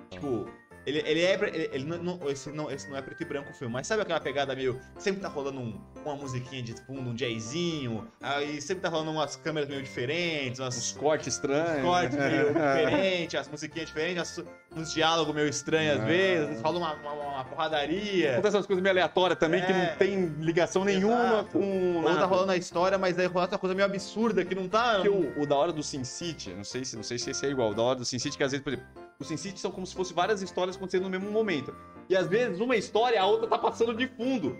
Tipo, 0.09 0.45
Ele, 0.85 0.99
ele 1.05 1.21
é. 1.21 1.33
Ele, 1.35 1.69
ele 1.71 1.85
não, 1.85 2.19
esse, 2.29 2.51
não, 2.51 2.69
esse 2.69 2.89
não 2.89 2.97
é 2.97 3.01
preto 3.01 3.21
e 3.21 3.25
branco 3.25 3.51
o 3.51 3.53
filme, 3.53 3.71
mas 3.73 3.87
sabe 3.87 4.01
aquela 4.01 4.19
pegada 4.19 4.53
meio. 4.53 4.77
Sempre 4.97 5.21
tá 5.21 5.29
rolando 5.29 5.61
um- 5.61 5.79
uma 6.05 6.15
musiquinha 6.15 6.61
de 6.63 6.73
fundo, 6.85 7.09
um 7.11 7.13
jazzinho, 7.15 8.07
aí 8.21 8.61
sempre 8.61 8.81
tá 8.83 8.89
rolando 8.89 9.11
umas 9.11 9.35
câmeras 9.35 9.69
meio 9.69 9.81
diferentes, 9.83 10.59
umas. 10.59 10.77
Uns 10.77 10.91
cortes 10.93 11.27
estranhos. 11.35 11.83
cortes 11.83 12.17
meio 12.17 12.47
diferentes, 12.53 13.35
as 13.39 13.47
musiquinhas 13.47 13.87
diferentes, 13.87 14.21
as- 14.39 14.45
uns 14.75 14.93
diálogos 14.93 15.35
meio 15.35 15.47
estranhos 15.47 15.95
às 15.97 16.01
Ah. 16.01 16.05
vezes, 16.05 16.61
rola 16.61 16.77
uma, 16.77 16.93
uma, 16.95 17.11
uma 17.13 17.45
porradaria. 17.45 18.33
Acontece 18.33 18.55
umas 18.57 18.65
coisas 18.65 18.81
meio 18.81 18.93
aleatórias 18.93 19.37
também, 19.37 19.61
que 19.65 19.71
É. 19.71 19.89
não 19.89 19.95
tem 19.97 20.25
ligação 20.39 20.83
nenhuma 20.85 21.41
Exato. 21.41 21.49
com. 21.59 21.97
Ou 21.97 22.03
tá 22.15 22.25
rolando 22.25 22.51
a 22.53 22.57
história, 22.57 22.97
mas 22.97 23.19
aí 23.19 23.27
rola 23.27 23.41
outra 23.45 23.57
coisa 23.57 23.75
meio 23.75 23.85
absurda 23.85 24.43
que 24.45 24.55
não 24.55 24.67
tá. 24.69 24.95
Porque 24.95 25.09
o, 25.09 25.41
o 25.41 25.45
da 25.45 25.55
hora 25.55 25.71
do 25.73 25.83
Sin 25.83 26.03
City, 26.03 26.51
não 26.51 26.63
sei 26.63 26.83
se 26.85 26.95
não 26.95 27.03
sei 27.03 27.17
se 27.19 27.29
esse 27.31 27.45
é 27.45 27.49
igual, 27.49 27.71
o 27.71 27.75
da 27.75 27.81
hora 27.83 27.99
do 27.99 28.05
Sin 28.05 28.17
City, 28.19 28.37
que 28.37 28.43
às 28.43 28.51
vezes, 28.51 28.63
por 28.63 28.73
exemplo, 28.73 28.89
os 29.19 29.27
Sin 29.27 29.37
City 29.37 29.59
são 29.59 29.69
como 29.71 29.85
se 29.85 29.93
fossem 29.93 30.15
várias 30.15 30.41
histórias 30.41 30.75
acontecendo 30.77 31.03
no 31.03 31.09
mesmo 31.09 31.29
momento. 31.31 31.75
E 32.09 32.15
às 32.15 32.27
vezes 32.27 32.59
uma 32.59 32.75
história, 32.75 33.21
a 33.21 33.25
outra 33.25 33.47
tá 33.47 33.57
passando 33.57 33.93
de 33.93 34.07
fundo. 34.07 34.57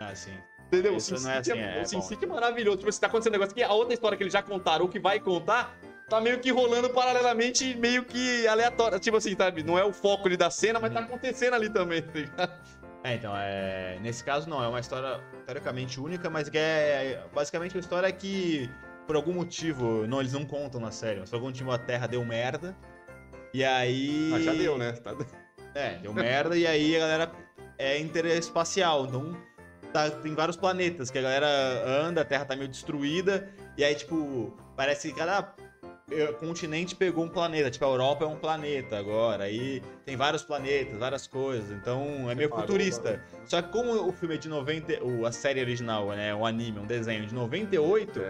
Ah, 0.00 0.14
sim. 0.14 0.32
Entendeu? 0.68 0.96
Isso 0.96 1.14
o 1.14 1.18
Sin 1.18 1.24
não 1.24 1.30
é 1.32 1.38
assim, 1.38 1.58
é 1.58 1.82
o 1.82 1.86
Sin 1.86 1.96
bom. 1.96 2.02
City 2.02 2.24
é 2.24 2.28
maravilhoso. 2.28 2.78
Tipo, 2.78 2.92
se 2.92 3.00
tá 3.00 3.06
acontecendo 3.06 3.32
um 3.32 3.38
negócio 3.38 3.54
que 3.54 3.62
a 3.62 3.72
outra 3.72 3.94
história 3.94 4.16
que 4.16 4.22
eles 4.22 4.32
já 4.32 4.42
contaram 4.42 4.84
ou 4.84 4.90
que 4.90 5.00
vai 5.00 5.18
contar, 5.18 5.76
tá 6.08 6.20
meio 6.20 6.38
que 6.38 6.50
rolando 6.50 6.90
paralelamente, 6.90 7.74
meio 7.74 8.04
que 8.04 8.46
aleatório. 8.46 8.98
Tipo 9.00 9.16
assim, 9.16 9.34
sabe? 9.34 9.62
Não 9.62 9.78
é 9.78 9.84
o 9.84 9.92
foco 9.92 10.26
ali 10.26 10.36
da 10.36 10.50
cena, 10.50 10.78
mas 10.78 10.92
tá 10.92 11.00
acontecendo 11.00 11.54
ali 11.54 11.70
também, 11.70 12.02
tá 12.02 12.12
ligado? 12.14 12.52
É, 13.04 13.14
então, 13.14 13.32
é... 13.34 13.98
nesse 14.02 14.22
caso 14.24 14.48
não, 14.50 14.62
é 14.62 14.68
uma 14.68 14.80
história 14.80 15.20
teoricamente 15.46 16.00
única, 16.00 16.28
mas 16.28 16.48
que 16.48 16.58
é 16.58 17.22
basicamente 17.32 17.74
uma 17.74 17.80
história 17.80 18.10
que, 18.12 18.68
por 19.06 19.16
algum 19.16 19.32
motivo, 19.32 20.06
não, 20.06 20.20
eles 20.20 20.32
não 20.32 20.44
contam 20.44 20.80
na 20.80 20.90
série, 20.90 21.20
mas 21.20 21.30
por 21.30 21.36
algum 21.36 21.46
motivo 21.46 21.70
a 21.70 21.78
Terra 21.78 22.06
deu 22.06 22.24
merda. 22.24 22.76
E 23.54 23.64
aí. 23.64 24.32
Ah, 24.34 24.40
já 24.40 24.52
deu, 24.52 24.76
né? 24.76 24.92
Tá- 24.92 25.14
É, 25.74 25.96
deu 25.98 26.12
merda 26.12 26.56
e 26.56 26.66
aí 26.66 26.96
a 26.96 26.98
galera 26.98 27.32
é 27.78 27.98
interespacial, 27.98 29.06
então 29.06 29.36
tá- 29.92 30.10
tem 30.10 30.34
vários 30.34 30.56
planetas 30.56 31.10
que 31.10 31.18
a 31.18 31.22
galera 31.22 31.46
anda, 31.86 32.22
a 32.22 32.24
Terra 32.24 32.44
tá 32.44 32.54
meio 32.56 32.68
destruída, 32.68 33.48
e 33.76 33.84
aí, 33.84 33.94
tipo, 33.94 34.56
parece 34.76 35.08
que 35.08 35.14
cada 35.18 35.54
eh, 36.10 36.32
continente 36.40 36.94
pegou 36.96 37.22
um 37.22 37.28
planeta, 37.28 37.70
tipo, 37.70 37.84
a 37.84 37.88
Europa 37.88 38.24
é 38.24 38.28
um 38.28 38.36
planeta 38.36 38.98
agora, 38.98 39.44
aí 39.44 39.82
tem 40.06 40.16
vários 40.16 40.42
planetas, 40.42 40.98
várias 40.98 41.26
coisas, 41.26 41.70
então 41.70 42.30
é 42.30 42.34
meio 42.34 42.48
Separou, 42.48 42.66
futurista. 42.66 43.22
Só 43.44 43.60
que 43.60 43.68
como 43.70 43.92
o 44.08 44.10
filme 44.10 44.36
é 44.36 44.38
de 44.38 44.48
90, 44.48 45.04
o- 45.04 45.26
a 45.26 45.32
série 45.32 45.60
original, 45.60 46.08
né, 46.08 46.34
o 46.34 46.46
anime, 46.46 46.78
um 46.78 46.86
desenho 46.86 47.26
de 47.26 47.34
98, 47.34 48.20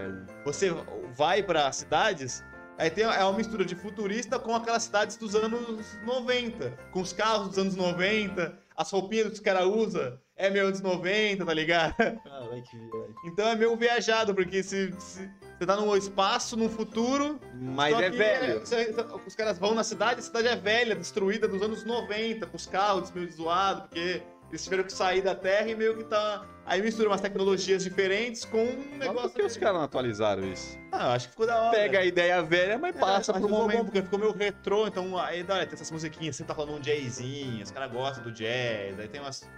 você 0.44 0.74
vai 1.14 1.40
pra 1.40 1.70
cidades, 1.70 2.42
aí 2.76 2.90
tem 2.90 3.04
é 3.04 3.22
uma 3.22 3.32
mistura 3.34 3.64
de 3.64 3.76
futurista 3.76 4.40
com 4.40 4.56
aquelas 4.56 4.82
cidades 4.82 5.16
dos 5.16 5.36
anos 5.36 5.86
90, 6.04 6.70
com 6.90 7.00
os 7.00 7.12
carros 7.12 7.48
dos 7.50 7.58
anos 7.58 7.76
90, 7.76 8.58
as 8.76 8.90
roupinhas 8.90 9.28
que 9.28 9.34
os 9.34 9.40
caras 9.40 9.66
usam 9.66 10.18
é 10.38 10.48
meio 10.48 10.66
anos 10.68 10.80
90, 10.80 11.44
tá 11.44 11.52
ligado? 11.52 11.94
Caralho, 11.96 12.62
que 12.62 12.76
viagem. 12.76 13.14
Então 13.26 13.48
é 13.48 13.54
meio 13.56 13.76
viajado, 13.76 14.34
porque 14.34 14.62
se, 14.62 14.92
se- 15.00 15.28
você 15.58 15.66
tá 15.66 15.74
no 15.76 15.96
espaço, 15.96 16.56
no 16.56 16.68
futuro, 16.70 17.40
Mas 17.54 17.98
é 17.98 18.08
velho. 18.08 18.60
você- 18.60 18.94
os 19.26 19.34
caras 19.34 19.58
vão 19.58 19.74
na 19.74 19.82
cidade, 19.82 20.20
a 20.20 20.22
cidade 20.22 20.46
é 20.48 20.54
velha, 20.56 20.94
destruída 20.94 21.48
dos 21.48 21.60
anos 21.60 21.84
90, 21.84 22.46
com 22.46 22.56
os 22.56 22.66
carros 22.66 23.10
meio 23.10 23.30
zoados, 23.32 23.82
porque 23.82 24.22
eles 24.48 24.64
tiveram 24.64 24.84
que 24.84 24.92
sair 24.92 25.20
da 25.20 25.34
Terra 25.34 25.68
e 25.68 25.74
meio 25.74 25.96
que 25.96 26.04
tá. 26.04 26.46
Aí 26.64 26.80
mistura 26.82 27.08
umas 27.08 27.20
tecnologias 27.20 27.82
diferentes 27.82 28.44
com 28.44 28.62
um 28.62 28.76
Mas 28.90 28.98
negócio. 29.00 29.30
por 29.30 29.36
que 29.40 29.42
os 29.42 29.56
caras 29.56 29.74
não 29.76 29.82
atualizaram 29.84 30.44
isso? 30.44 30.78
Ah, 30.92 31.06
eu 31.06 31.10
acho 31.12 31.26
que 31.26 31.30
ficou 31.32 31.46
da 31.46 31.60
hora. 31.62 31.70
Pega 31.76 31.98
a 31.98 32.04
ideia 32.04 32.42
velha, 32.42 32.78
mas 32.78 32.94
passa 32.96 33.32
mas 33.32 33.40
pro 33.40 33.48
ficou 33.48 33.48
bom, 33.50 33.58
momento. 33.62 33.84
porque 33.86 34.02
ficou 34.02 34.18
meio 34.18 34.32
retrô, 34.32 34.86
então 34.86 35.18
aí 35.18 35.44
olha, 35.48 35.66
tem 35.66 35.74
essas 35.74 35.90
musiquinhas, 35.90 36.36
sempre 36.36 36.48
tá 36.48 36.54
falando 36.54 36.76
um 36.76 36.80
jazzinho, 36.80 37.62
os 37.62 37.70
caras 37.70 37.90
gostam 37.90 38.22
do 38.22 38.30
jazz, 38.32 38.98
aí 38.98 39.08
tem 39.08 39.20
umas 39.20 39.48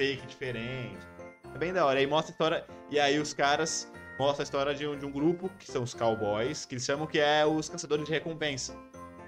take 0.00 0.26
diferentes. 0.26 1.06
É 1.54 1.58
bem 1.58 1.72
da 1.72 1.84
hora. 1.84 1.98
Aí 1.98 2.06
mostra 2.06 2.32
a 2.32 2.32
história. 2.32 2.64
E 2.90 2.98
aí 2.98 3.18
os 3.18 3.34
caras 3.34 3.92
mostram 4.18 4.42
a 4.42 4.44
história 4.44 4.74
de 4.74 4.86
um, 4.86 4.96
de 4.96 5.04
um 5.04 5.10
grupo, 5.10 5.50
que 5.58 5.70
são 5.70 5.82
os 5.82 5.92
cowboys, 5.92 6.64
que 6.64 6.74
eles 6.74 6.84
chamam 6.84 7.06
que 7.06 7.18
é 7.18 7.44
os 7.44 7.68
caçadores 7.68 8.06
de 8.06 8.10
recompensa. 8.10 8.74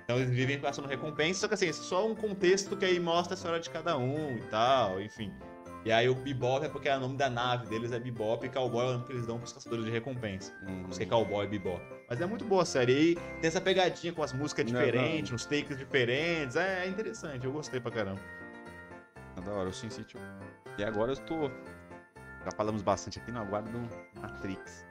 Então 0.05 0.17
eles 0.17 0.31
vivem 0.31 0.59
passando 0.59 0.89
recompensa, 0.89 1.41
só 1.41 1.49
que 1.49 1.55
assim, 1.55 1.69
é 1.69 1.73
só 1.73 2.07
um 2.07 2.15
contexto 2.15 2.77
que 2.77 2.85
aí 2.85 2.99
mostra 2.99 3.35
a 3.35 3.37
história 3.37 3.61
de 3.61 3.71
cada 3.71 3.97
um 3.97 4.37
e 4.37 4.43
tal, 4.51 5.01
enfim. 5.01 5.33
E 5.85 5.91
aí 5.91 6.09
o 6.09 6.15
Bebop 6.15 6.65
é 6.65 6.69
porque 6.69 6.89
é 6.89 6.97
o 6.97 7.01
nome 7.01 7.17
da 7.17 7.29
nave 7.29 7.67
deles 7.67 7.93
é 7.93 7.99
Bebop 7.99 8.45
e 8.45 8.49
Cowboy 8.49 8.85
é 8.85 8.89
o 8.89 8.93
nome 8.93 9.05
que 9.05 9.13
eles 9.13 9.27
dão 9.27 9.39
pros 9.39 9.53
caçadores 9.53 9.85
de 9.85 9.91
recompensa. 9.91 10.53
Hum. 10.63 10.83
Por 10.83 10.91
isso 10.91 10.99
que 10.99 11.05
é 11.05 11.09
Cowboy 11.09 11.47
Bebop. 11.47 11.83
Mas 12.09 12.21
é 12.21 12.27
muito 12.27 12.45
boa 12.45 12.63
a 12.63 12.65
série. 12.65 13.13
E 13.13 13.15
tem 13.15 13.49
essa 13.49 13.61
pegadinha 13.61 14.13
com 14.13 14.23
as 14.23 14.33
músicas 14.33 14.71
Não, 14.71 14.79
diferentes, 14.79 15.33
uns 15.33 15.45
takes 15.45 15.77
diferentes. 15.77 16.57
É 16.57 16.87
interessante, 16.87 17.45
eu 17.45 17.53
gostei 17.53 17.81
pra 17.81 17.91
caramba. 17.91 18.21
É 19.37 19.41
da 19.41 19.53
hora, 19.53 19.69
o 19.69 19.73
Sin 19.73 19.91
City. 19.91 20.17
E 20.79 20.85
agora 20.85 21.13
eu 21.13 21.17
tô. 21.17 21.51
Já 22.45 22.51
falamos 22.57 22.83
bastante 22.83 23.19
aqui 23.19 23.31
no 23.31 23.41
aguardo 23.41 23.71
do 23.71 24.21
Matrix. 24.21 24.85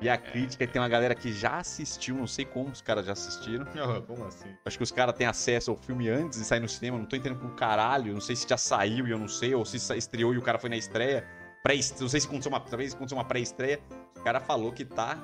E 0.00 0.08
a 0.08 0.18
crítica, 0.18 0.66
tem 0.66 0.82
uma 0.82 0.88
galera 0.88 1.14
que 1.14 1.32
já 1.32 1.58
assistiu, 1.58 2.16
não 2.16 2.26
sei 2.26 2.44
como 2.44 2.70
os 2.70 2.82
caras 2.82 3.06
já 3.06 3.12
assistiram. 3.12 3.64
Como 4.06 4.24
assim? 4.24 4.48
Acho 4.66 4.76
que 4.76 4.82
os 4.82 4.90
caras 4.90 5.14
têm 5.14 5.28
acesso 5.28 5.70
ao 5.70 5.76
filme 5.76 6.08
antes 6.08 6.40
de 6.40 6.44
sair 6.44 6.58
no 6.58 6.68
cinema, 6.68 6.98
não 6.98 7.04
tô 7.06 7.14
entendendo 7.14 7.38
com 7.38 7.50
caralho. 7.50 8.12
Não 8.12 8.20
sei 8.20 8.34
se 8.34 8.48
já 8.48 8.56
saiu 8.56 9.06
e 9.06 9.12
eu 9.12 9.18
não 9.18 9.28
sei, 9.28 9.54
ou 9.54 9.64
se 9.64 9.76
estreou 9.96 10.34
e 10.34 10.38
o 10.38 10.42
cara 10.42 10.58
foi 10.58 10.68
na 10.68 10.76
estreia. 10.76 11.24
Pré 11.62 11.76
não 12.00 12.08
sei 12.08 12.20
se 12.20 12.26
aconteceu 12.26 12.50
uma, 12.50 12.58
talvez 12.58 12.92
aconteceu 12.92 13.16
uma 13.16 13.24
pré-estreia. 13.24 13.80
O 14.16 14.24
cara 14.24 14.40
falou 14.40 14.72
que 14.72 14.84
tá. 14.84 15.16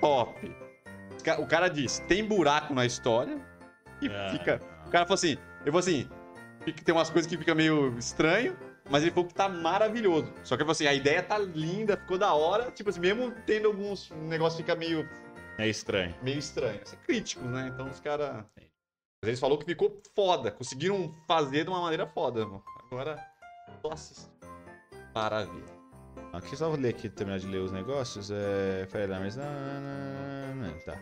Top. 0.00 0.56
O 1.38 1.46
cara 1.46 1.68
disse: 1.68 2.02
tem 2.02 2.24
buraco 2.24 2.72
na 2.72 2.86
história 2.86 3.36
e 4.00 4.06
É. 4.08 4.28
fica. 4.30 4.60
O 4.86 4.90
cara 4.90 5.04
falou 5.04 5.14
assim: 5.14 5.36
eu 5.64 5.72
falou 5.72 5.80
assim, 5.80 6.08
tem 6.70 6.94
umas 6.94 7.10
coisas 7.10 7.28
que 7.28 7.36
fica 7.36 7.54
meio 7.54 7.96
estranho, 7.98 8.56
mas 8.88 9.02
ele 9.02 9.10
falou 9.10 9.26
que 9.26 9.34
tá 9.34 9.48
maravilhoso. 9.48 10.32
Só 10.44 10.54
que 10.56 10.62
falou 10.62 10.72
assim: 10.72 10.86
a 10.86 10.94
ideia 10.94 11.22
tá 11.22 11.38
linda, 11.38 11.96
ficou 11.96 12.16
da 12.18 12.32
hora. 12.34 12.70
Tipo 12.70 12.90
assim, 12.90 13.00
mesmo 13.00 13.32
tendo 13.46 13.66
alguns. 13.66 14.10
O 14.10 14.14
negócio 14.16 14.58
fica 14.58 14.76
meio 14.76 15.08
É 15.58 15.66
estranho. 15.66 16.14
meio 16.22 16.38
estranho. 16.38 16.80
Assim, 16.82 16.96
críticos, 17.04 17.46
né? 17.48 17.70
Então 17.72 17.88
os 17.88 17.98
caras. 17.98 18.44
Mas 19.20 19.28
eles 19.28 19.40
falaram 19.40 19.58
que 19.58 19.66
ficou 19.66 20.00
foda. 20.14 20.50
Conseguiram 20.52 21.14
fazer 21.26 21.64
de 21.64 21.70
uma 21.70 21.80
maneira 21.80 22.06
foda, 22.06 22.44
mano. 22.44 22.62
Agora, 22.90 23.16
só 23.80 23.92
assistir. 23.92 24.30
Maravilha. 25.14 25.82
Aqui 26.32 26.56
só 26.56 26.68
vou 26.68 26.78
ler 26.78 26.90
aqui, 26.90 27.08
terminar 27.08 27.38
de 27.38 27.46
ler 27.46 27.58
os 27.58 27.72
negócios. 27.72 28.30
É. 28.30 28.86
Fire 28.90 29.04
Alarms. 29.04 29.36
Tá. 30.84 30.98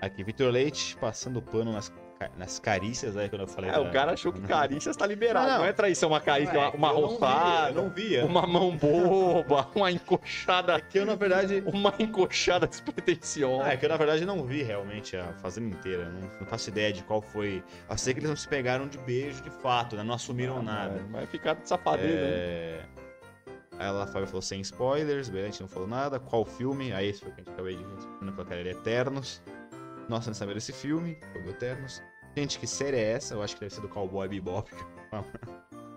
Aqui, 0.00 0.24
Vitor 0.24 0.50
Leite 0.50 0.96
passando 0.96 1.40
pano 1.42 1.72
nas, 1.72 1.92
nas 2.36 2.58
carícias 2.58 3.16
aí 3.16 3.28
quando 3.28 3.42
eu 3.42 3.46
falei. 3.48 3.70
É, 3.70 3.72
da- 3.74 3.80
o 3.82 3.90
cara 3.92 4.12
achou 4.12 4.32
que 4.32 4.40
carícias 4.42 4.96
tá 4.96 5.06
liberado. 5.06 5.46
Não, 5.46 5.52
Não, 5.54 5.58
não. 5.60 5.66
é 5.66 5.72
traição, 5.72 6.08
uma 6.10 6.20
carícia, 6.20 6.56
É, 6.56 6.68
uma 6.70 6.92
não 6.92 7.00
roçada, 7.06 7.72
não 7.72 7.90
via. 7.90 8.24
uma 8.24 8.46
mão 8.46 8.76
boba, 8.76 9.68
uma 9.74 9.90
encoxada. 9.90 10.80
Que 10.80 10.98
eu, 10.98 11.06
na 11.06 11.14
verdade. 11.14 11.62
Uma 11.66 11.94
encoxada 11.98 12.66
despretensiosa. 12.66 13.64
Ah, 13.64 13.72
é 13.72 13.76
que 13.76 13.84
eu 13.84 13.88
na 13.90 13.96
verdade 13.96 14.24
não 14.24 14.44
vi 14.44 14.62
realmente 14.62 15.16
a 15.16 15.32
fazenda 15.34 15.74
inteira. 15.74 16.08
Não, 16.08 16.20
não 16.40 16.46
faço 16.46 16.68
ideia 16.70 16.92
de 16.92 17.02
qual 17.02 17.20
foi. 17.22 17.62
Eu 17.88 17.98
sei 17.98 18.12
que 18.14 18.20
eles 18.20 18.28
não 18.30 18.36
se 18.36 18.48
pegaram 18.48 18.86
de 18.86 18.98
beijo 18.98 19.42
de 19.42 19.50
fato, 19.50 19.96
né? 19.96 20.02
Não 20.02 20.14
assumiram 20.14 20.62
nada. 20.62 20.96
É, 21.00 21.12
Vai 21.12 21.26
ficar 21.26 21.54
de 21.54 21.68
safadeza. 21.68 22.08
né? 22.08 22.20
É... 22.22 22.80
Aí 23.78 23.86
ela 23.88 24.06
Fábio 24.06 24.26
falou 24.26 24.42
sem 24.42 24.60
spoilers, 24.60 25.28
beleza, 25.28 25.48
a 25.48 25.50
gente 25.50 25.60
não 25.62 25.68
falou 25.68 25.88
nada. 25.88 26.20
Qual 26.20 26.44
filme? 26.44 26.92
Aí 26.92 27.08
esse 27.08 27.20
foi 27.20 27.30
o 27.30 27.34
que 27.34 27.40
a 27.40 27.44
gente 27.44 27.52
acabei 27.54 27.76
de 27.76 27.82
responder 27.82 28.40
a 28.42 28.44
cara 28.44 28.68
Eternos. 28.70 29.42
Nossa, 30.08 30.28
não 30.28 30.34
sabia 30.34 30.54
desse 30.54 30.72
filme, 30.72 31.16
foi 31.32 31.42
do 31.42 31.50
Eternos. 31.50 32.02
Gente, 32.36 32.58
que 32.58 32.66
série 32.66 32.96
é 32.96 33.12
essa? 33.12 33.34
Eu 33.34 33.42
acho 33.42 33.54
que 33.54 33.60
deve 33.60 33.74
ser 33.74 33.80
do 33.82 33.88
Cowboy 33.88 34.26
Bebop. 34.28 34.70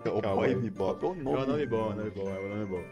O 0.04 0.10
Cowboy 0.22 0.54
Boy 0.54 0.70
Bebop 0.70 1.04
é 1.04 1.08
o 1.08 1.10
É 1.10 1.14
um 1.14 1.22
nome. 1.22 1.46
nome 1.46 1.66
bom, 1.66 1.90
é 1.90 1.94
um 1.94 1.96
nome 1.96 2.10
bom, 2.10 2.28
é 2.28 2.38
um 2.40 2.48
nome 2.48 2.66
bom. 2.66 2.84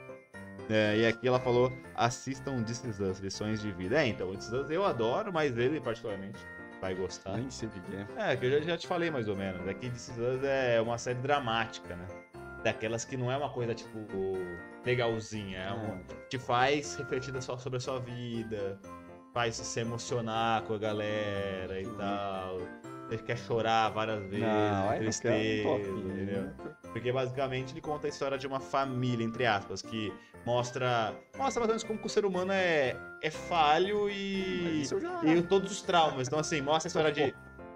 É, 0.71 0.97
e 0.97 1.07
aqui 1.07 1.29
ela 1.29 1.39
falou, 1.39 1.71
assistam 1.95 2.63
This 2.63 2.85
Is 2.85 3.01
Us, 3.01 3.19
lições 3.19 3.61
de 3.61 3.71
vida. 3.73 4.03
É, 4.03 4.07
então, 4.07 4.33
This 4.35 4.47
Is 4.47 4.53
Us 4.53 4.71
eu 4.71 4.85
adoro, 4.85 5.31
mas 5.33 5.59
ele 5.59 5.79
particularmente 5.81 6.39
vai 6.81 6.95
gostar. 6.95 7.37
Nem 7.37 7.51
sei 7.51 7.69
o 7.69 7.73
que 7.73 7.81
é. 7.97 8.33
É, 8.33 8.37
que 8.37 8.47
eu 8.47 8.51
já, 8.51 8.61
já 8.61 8.77
te 8.79 8.87
falei 8.87 9.11
mais 9.11 9.29
ou 9.29 9.37
menos. 9.37 9.67
Aqui 9.69 9.91
This 9.91 10.09
Is 10.09 10.19
Us 10.19 10.43
é 10.43 10.81
uma 10.81 10.97
série 10.97 11.19
dramática, 11.19 11.95
né? 11.95 12.07
Daquelas 12.63 13.05
que 13.05 13.15
não 13.15 13.31
é 13.31 13.37
uma 13.37 13.51
coisa, 13.51 13.75
tipo, 13.75 13.99
legalzinha. 14.87 15.59
É 15.59 15.73
uma, 15.73 16.01
te 16.31 16.39
faz 16.39 16.97
refletir 16.97 17.35
só 17.43 17.59
sobre 17.59 17.77
a 17.77 17.81
sua 17.81 18.01
vida, 18.01 18.81
faz 19.35 19.57
se 19.57 19.81
emocionar 19.81 20.63
com 20.63 20.73
a 20.73 20.79
galera 20.79 21.79
e 21.79 21.87
tal. 21.99 22.57
Você 23.09 23.19
quer 23.19 23.37
chorar 23.37 23.91
várias 23.91 24.23
vezes, 24.23 24.41
Não, 24.41 24.87
não 24.91 24.99
tristeza, 24.99 25.69
não 25.69 26.11
entendeu? 26.11 26.43
né? 26.43 26.55
Porque 26.93 27.13
basicamente 27.13 27.73
ele 27.73 27.81
conta 27.81 28.07
a 28.07 28.11
história 28.11 28.39
de 28.39 28.47
uma 28.47 28.61
família, 28.61 29.25
entre 29.25 29.47
aspas, 29.47 29.83
que 29.83 30.13
mostra. 30.47 31.15
Mostra 31.37 31.41
mais 31.41 31.57
ou 31.57 31.67
menos 31.67 31.85
como 31.85 31.99
que 31.99 32.07
o 32.07 32.09
ser 32.09 32.25
humano 32.25 32.53
é, 32.53 32.97
é 33.23 33.31
falho 33.31 34.09
e. 34.09 34.85
já... 34.85 35.25
E 35.25 35.43
todos 35.43 35.71
os 35.71 35.83
traumas. 35.83 36.29
Então, 36.29 36.39
assim, 36.39 36.61
mostra 36.61 36.87
a 36.87 36.89
história 36.89 37.13
de, 37.13 37.35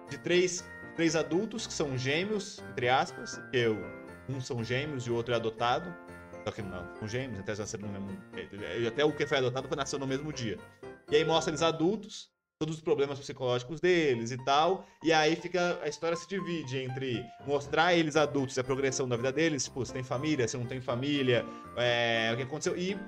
de 0.08 0.18
três, 0.18 0.64
três 0.96 1.14
adultos 1.14 1.66
que 1.66 1.72
são 1.72 1.96
gêmeos, 1.96 2.62
entre 2.70 2.88
aspas, 2.88 3.38
que 3.50 3.56
eu, 3.58 3.76
um 4.28 4.40
são 4.40 4.62
gêmeos 4.62 5.06
e 5.06 5.10
o 5.10 5.14
outro 5.14 5.34
é 5.34 5.36
adotado. 5.36 5.92
Só 6.44 6.52
que 6.52 6.62
não, 6.62 6.88
são 6.96 7.08
gêmeos, 7.08 7.40
até 7.40 7.54
nasceram 7.54 7.88
no 7.88 8.00
mesmo. 8.00 8.18
Até 8.86 9.04
o 9.04 9.12
que 9.12 9.26
foi 9.26 9.38
adotado 9.38 9.68
foi 9.68 9.76
nasceu 9.76 9.98
no 9.98 10.06
mesmo 10.06 10.32
dia. 10.32 10.58
E 11.10 11.16
aí 11.16 11.24
mostra 11.24 11.50
eles 11.50 11.62
adultos, 11.62 12.30
todos 12.58 12.74
os 12.74 12.80
problemas 12.80 13.20
psicológicos 13.20 13.80
deles 13.80 14.32
e 14.32 14.36
tal. 14.44 14.84
E 15.02 15.12
aí 15.12 15.36
fica. 15.36 15.78
A 15.80 15.88
história 15.88 16.16
se 16.16 16.28
divide 16.28 16.78
entre 16.78 17.24
mostrar 17.46 17.94
eles 17.94 18.16
adultos, 18.16 18.58
a 18.58 18.64
progressão 18.64 19.08
da 19.08 19.16
vida 19.16 19.30
deles, 19.30 19.64
tipo, 19.64 19.84
se 19.86 19.92
tem 19.92 20.02
família, 20.02 20.48
se 20.48 20.56
não 20.56 20.66
tem 20.66 20.80
família, 20.80 21.46
é, 21.76 22.30
o 22.32 22.36
que 22.36 22.42
aconteceu. 22.42 22.76
E. 22.76 22.98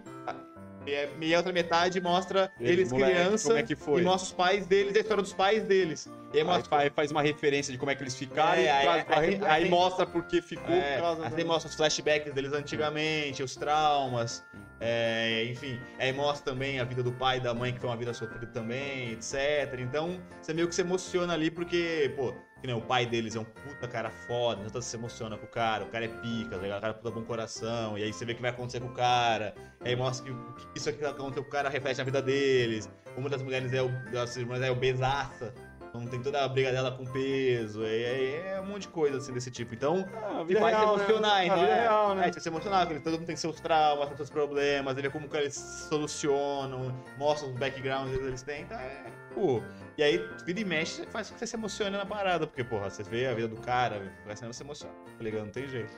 E 0.86 0.94
a- 0.96 1.08
e 1.20 1.34
a 1.34 1.38
outra 1.38 1.52
metade 1.52 2.00
mostra 2.00 2.50
eles 2.58 2.90
moleque, 2.90 3.12
criança 3.12 3.48
Como 3.48 3.58
é 3.58 4.00
e 4.00 4.02
mostra 4.04 4.26
os 4.28 4.32
pais 4.32 4.66
deles, 4.66 4.96
a 4.96 5.00
história 5.00 5.22
dos 5.22 5.32
pais 5.32 5.62
deles. 5.62 6.06
E 6.06 6.36
aí 6.36 6.38
Aí 6.40 6.44
mostra 6.44 6.64
faz, 6.70 6.92
faz 6.94 7.10
uma 7.10 7.22
referência 7.22 7.72
de 7.72 7.78
como 7.78 7.90
é 7.90 7.94
que 7.94 8.02
eles 8.02 8.14
ficaram 8.16 8.60
É, 8.60 8.64
e 8.64 8.68
aí- 8.68 8.82
traz 8.84 9.04
pra 9.04 9.18
aí 9.18 9.30
tem- 9.38 9.46
aí 9.48 9.64
aí- 9.64 9.68
mostra 9.70 10.06
por 10.06 10.24
que 10.24 10.40
ficou 10.40 10.74
É, 10.74 10.94
por 10.94 11.02
causa 11.02 11.36
aí 11.36 11.44
mostra 11.44 11.68
os 11.68 11.76
flashbacks 11.76 12.32
deles 12.32 12.52
antigamente, 12.52 13.42
os 13.42 13.54
traumas, 13.56 14.42
é, 14.80 15.44
enfim. 15.50 15.78
Aí 15.98 16.12
mostra 16.12 16.52
também 16.52 16.80
a 16.80 16.84
vida 16.84 17.02
do 17.02 17.12
pai 17.12 17.36
e 17.36 17.40
da 17.40 17.52
mãe, 17.52 17.72
que 17.72 17.78
foi 17.80 17.90
uma 17.90 17.96
vida 17.96 18.14
sofrida 18.14 18.46
também, 18.46 19.12
etc. 19.12 19.78
Então, 19.80 20.18
você 20.40 20.54
meio 20.54 20.66
que 20.68 20.74
se 20.74 20.80
emociona 20.80 21.34
ali, 21.34 21.50
porque, 21.50 22.12
pô, 22.16 22.34
nem 22.66 22.76
o 22.76 22.80
pai 22.80 23.06
deles 23.06 23.34
é 23.36 23.40
um 23.40 23.44
puta 23.44 23.88
cara 23.88 24.10
foda, 24.10 24.60
então 24.64 24.80
você 24.80 24.90
se 24.90 24.96
emociona 24.96 25.36
com 25.36 25.46
o 25.46 25.48
cara, 25.48 25.84
o 25.84 25.88
cara 25.88 26.04
é 26.04 26.08
pica, 26.08 26.58
tá 26.58 26.66
o 26.66 26.80
cara 26.80 26.88
é 26.88 26.92
puta 26.92 27.10
bom 27.10 27.22
coração, 27.22 27.96
e 27.96 28.02
aí 28.02 28.12
você 28.12 28.24
vê 28.24 28.32
o 28.32 28.36
que 28.36 28.42
vai 28.42 28.50
acontecer 28.50 28.80
com 28.80 28.88
o 28.88 28.94
cara, 28.94 29.54
e 29.84 29.88
aí 29.88 29.96
mostra 29.96 30.26
que 30.26 30.30
o 30.32 30.52
que 30.54 30.66
isso 30.78 30.88
aqui 30.88 30.98
que 30.98 31.04
aconteceu 31.04 31.42
com 31.42 31.48
o 31.48 31.52
cara 31.52 31.68
reflete 31.68 31.98
na 31.98 32.04
vida 32.04 32.20
deles. 32.22 32.88
Uma 33.16 33.28
das 33.28 33.42
mulheres 33.42 33.72
é 33.72 33.82
o, 33.82 33.88
das 34.12 34.36
irmãs 34.36 34.62
é 34.62 34.70
obesaça. 34.70 35.52
Então 35.88 36.06
tem 36.06 36.22
toda 36.22 36.44
a 36.44 36.48
briga 36.48 36.70
dela 36.70 36.92
com 36.92 37.04
peso, 37.04 37.82
aí 37.82 38.36
é 38.36 38.60
um 38.62 38.66
monte 38.66 38.82
de 38.82 38.88
coisa 38.88 39.18
assim 39.18 39.32
desse 39.32 39.50
tipo. 39.50 39.74
Então, 39.74 40.08
Ah, 40.14 40.44
vai 40.44 40.72
se 40.72 40.82
emocionar, 40.82 41.34
né? 41.38 41.46
então. 41.46 41.64
É, 41.64 41.80
real, 41.82 42.14
né? 42.14 42.22
É, 42.22 42.24
você 42.26 42.32
vai 42.34 42.40
se 42.40 42.48
emocionar, 42.48 42.86
porque 42.86 43.00
todo 43.00 43.14
mundo 43.14 43.26
tem 43.26 43.34
seus 43.34 43.60
traumas, 43.60 44.06
tem 44.06 44.16
seus 44.16 44.30
problemas, 44.30 44.96
ele 44.96 45.08
vê 45.08 45.10
como 45.12 45.28
que 45.28 45.36
eles 45.36 45.56
solucionam, 45.88 46.94
mostra 47.18 47.48
os 47.48 47.54
backgrounds 47.58 48.16
que 48.16 48.24
eles 48.24 48.42
têm, 48.42 48.62
então 48.62 48.78
é. 48.78 49.04
Pô. 49.34 49.60
E 50.00 50.02
aí, 50.02 50.30
vira 50.46 50.60
e 50.60 50.64
mexe, 50.64 51.04
faz 51.08 51.28
com 51.28 51.34
que 51.34 51.40
você 51.40 51.46
se 51.46 51.56
emocione 51.56 51.94
na 51.94 52.06
parada, 52.06 52.46
porque, 52.46 52.64
porra, 52.64 52.88
você 52.88 53.02
vê 53.02 53.26
a 53.26 53.34
vida 53.34 53.48
do 53.48 53.60
cara, 53.60 54.10
vai 54.24 54.34
sendo 54.34 54.50
você 54.50 54.62
emociona, 54.62 54.94
tá 55.18 55.22
ligado? 55.22 55.44
Não 55.44 55.52
tem 55.52 55.68
jeito. 55.68 55.92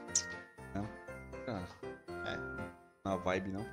Ah, 1.47 1.63
É. 2.27 2.37
Na 3.05 3.15
vibe, 3.15 3.51
não. 3.53 3.65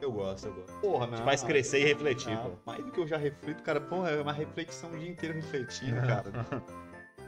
Eu 0.00 0.10
gosto, 0.10 0.48
eu 0.48 0.54
gosto. 0.54 0.80
Porra, 0.80 1.06
Te 1.06 1.22
faz 1.22 1.44
crescer 1.44 1.78
e 1.78 1.84
refletir, 1.84 2.34
Não, 2.34 2.50
pô. 2.50 2.58
mais 2.66 2.84
do 2.84 2.90
que 2.90 2.98
eu 2.98 3.06
já 3.06 3.16
reflito, 3.16 3.62
cara, 3.62 3.80
porra, 3.80 4.10
é 4.10 4.20
uma 4.20 4.32
reflexão 4.32 4.90
o 4.90 4.98
dia 4.98 5.08
inteiro 5.08 5.36
refletindo, 5.36 6.00
cara. 6.08 6.24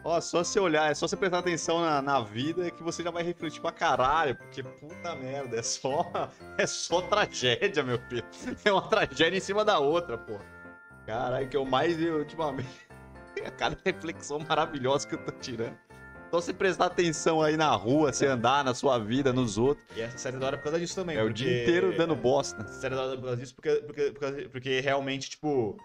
Ó, 0.02 0.20
só 0.20 0.42
você 0.42 0.58
olhar, 0.58 0.90
é 0.90 0.94
só 0.94 1.06
você 1.06 1.16
prestar 1.16 1.38
atenção 1.38 1.80
na, 1.80 2.02
na 2.02 2.20
vida 2.20 2.68
que 2.68 2.82
você 2.82 3.04
já 3.04 3.12
vai 3.12 3.22
refletir 3.22 3.60
pra 3.60 3.70
caralho, 3.70 4.34
porque 4.34 4.60
puta 4.60 5.14
merda, 5.14 5.56
é 5.56 5.62
só, 5.62 6.10
é 6.58 6.66
só 6.66 7.00
tragédia, 7.00 7.84
meu 7.84 8.00
filho. 8.08 8.24
É 8.64 8.72
uma 8.72 8.88
tragédia 8.88 9.36
em 9.38 9.40
cima 9.40 9.64
da 9.64 9.78
outra, 9.78 10.18
porra. 10.18 10.52
Caralho, 11.06 11.48
que 11.48 11.56
eu 11.56 11.64
mais 11.64 11.96
vi 11.96 12.10
ultimamente. 12.10 12.68
É 13.42 13.50
cada 13.50 13.76
reflexão 13.84 14.38
maravilhosa 14.38 15.08
que 15.08 15.16
eu 15.16 15.18
tô 15.18 15.32
tirando. 15.32 15.76
Só 16.30 16.40
você 16.40 16.52
prestar 16.52 16.86
atenção 16.86 17.42
aí 17.42 17.56
na 17.56 17.68
rua, 17.74 18.12
você 18.12 18.26
andar 18.26 18.64
na 18.64 18.72
sua 18.74 18.96
vida, 18.96 19.32
nos 19.32 19.58
outros. 19.58 19.84
E 19.96 20.00
essa 20.00 20.16
série 20.16 20.36
é 20.36 20.38
da 20.38 20.46
hora 20.46 20.56
por 20.56 20.64
causa 20.64 20.78
disso 20.78 20.94
também. 20.94 21.16
É 21.16 21.22
o 21.22 21.32
dia 21.32 21.62
inteiro 21.62 21.96
dando 21.96 22.14
bosta. 22.14 22.62
Essa 22.62 22.80
série 22.80 22.94
é 22.94 22.96
da 22.96 23.04
hora 23.04 23.16
por 23.16 23.24
causa 23.24 23.36
disso, 23.36 23.54
porque, 23.54 23.70
porque, 23.86 24.10
porque, 24.12 24.48
porque 24.48 24.80
realmente, 24.80 25.30
tipo, 25.30 25.76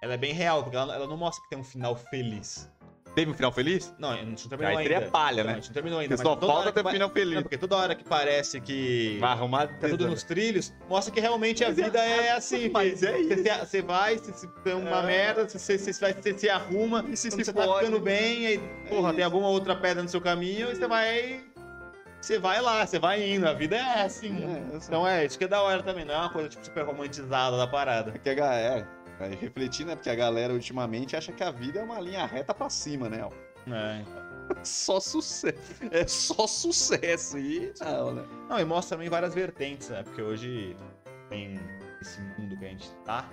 ela 0.00 0.14
é 0.14 0.16
bem 0.16 0.32
real, 0.32 0.62
porque 0.62 0.76
ela, 0.76 0.94
ela 0.94 1.06
não 1.06 1.16
mostra 1.16 1.42
que 1.42 1.50
tem 1.50 1.58
um 1.58 1.64
final 1.64 1.96
feliz. 1.96 2.70
Teve 3.16 3.30
um 3.30 3.34
final 3.34 3.50
feliz? 3.50 3.92
Não, 3.98 4.10
a 4.10 4.16
gente 4.16 4.42
não 4.44 4.48
terminou 4.50 4.70
Aí 4.72 4.76
ainda. 4.76 4.94
teria 4.94 5.10
palha, 5.10 5.42
Não, 5.42 5.44
né? 5.44 5.52
A 5.52 5.54
gente 5.56 5.66
não 5.68 5.74
terminou 5.74 5.98
ainda. 5.98 6.14
Porque 6.16 6.22
mas 6.22 6.32
só 6.32 6.36
toda 6.38 6.46
falta 6.52 6.62
hora 6.68 6.72
ter 6.74 6.82
vai- 6.82 6.92
final 6.92 7.10
feliz. 7.10 7.34
Não, 7.34 7.42
porque 7.42 7.56
toda 7.58 7.76
hora 7.76 7.94
que 7.94 8.04
parece 8.04 8.60
que 8.60 9.16
Vai 9.18 9.30
arrumar 9.32 9.66
tá 9.80 9.88
tudo 9.88 10.06
nos 10.06 10.22
trilhos, 10.22 10.72
mostra 10.88 11.12
que 11.14 11.18
realmente 11.18 11.64
a 11.64 11.68
Mas 11.68 11.78
é- 11.78 11.82
vida 11.82 11.98
é 11.98 12.30
assim. 12.32 12.68
mas 12.68 13.00
que 13.00 13.06
é 13.06 13.12
você, 13.22 13.36
se- 13.42 13.58
você 13.66 13.82
vai, 13.82 14.18
você, 14.18 14.32
se 14.34 14.46
tem 14.62 14.74
uma 14.74 14.98
É. 15.02 15.06
merda, 15.06 15.48
você, 15.48 15.58
você, 15.58 15.78
você, 15.92 15.98
vai- 16.00 16.12
você 16.12 16.38
se 16.38 16.48
arruma, 16.50 17.04
E 17.08 17.16
se 17.16 17.30
quando 17.30 17.38
se 17.40 17.44
você 17.46 17.52
tá 17.54 17.64
fode. 17.64 17.86
ficando 17.86 18.00
bem, 18.04 18.46
aí, 18.48 18.58
porra, 18.88 19.14
tem 19.14 19.24
alguma 19.24 19.48
outra 19.48 19.74
pedra 19.74 20.02
no 20.02 20.08
seu 20.10 20.20
caminho, 20.20 20.70
e 20.70 20.76
você 20.76 20.86
vai. 20.86 21.40
Você 22.20 22.38
vai 22.38 22.60
lá, 22.60 22.84
você 22.84 22.98
vai 22.98 23.22
indo. 23.30 23.46
A 23.48 23.52
vida 23.52 23.76
é 23.76 24.02
assim. 24.02 24.36
É, 24.44 24.76
Então 24.76 25.06
é, 25.06 25.24
isso 25.24 25.38
que 25.38 25.44
é 25.44 25.48
da 25.48 25.62
hora 25.62 25.82
também, 25.82 26.04
não 26.04 26.14
é 26.14 26.18
uma 26.18 26.30
coisa 26.30 26.48
tipo, 26.50 26.64
super 26.64 26.84
romantizada 26.84 27.56
da 27.56 27.66
parada. 27.66 28.12
É 28.14 28.18
que 28.18 28.28
a 28.28 28.34
galera, 28.34 28.88
vai 29.18 29.34
refletir, 29.34 29.86
né? 29.86 29.94
Porque 29.94 30.10
a 30.10 30.14
galera 30.14 30.52
ultimamente 30.52 31.16
acha 31.16 31.32
que 31.32 31.42
a 31.42 31.50
vida 31.50 31.80
é 31.80 31.82
uma 31.82 32.00
linha 32.00 32.24
reta 32.26 32.54
pra 32.54 32.68
cima, 32.70 33.08
né? 33.08 33.28
É. 33.68 34.04
Só 34.62 35.00
sucesso. 35.00 35.58
É 35.90 36.06
só 36.06 36.46
sucesso. 36.46 37.36
E 37.36 37.72
não, 37.80 38.14
né? 38.14 38.24
Não, 38.48 38.60
e 38.60 38.64
mostra 38.64 38.96
também 38.96 39.08
várias 39.10 39.34
vertentes, 39.34 39.88
né? 39.88 40.04
Porque 40.04 40.22
hoje 40.22 40.76
tem 41.28 41.58
esse 42.00 42.20
mundo 42.38 42.56
que 42.56 42.64
a 42.64 42.68
gente 42.68 42.88
tá. 43.04 43.28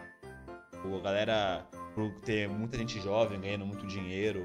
A 0.74 1.00
galera, 1.02 1.66
por 1.94 2.12
ter 2.22 2.50
muita 2.50 2.78
gente 2.78 3.00
jovem 3.00 3.40
ganhando 3.40 3.66
muito 3.66 3.86
dinheiro 3.86 4.44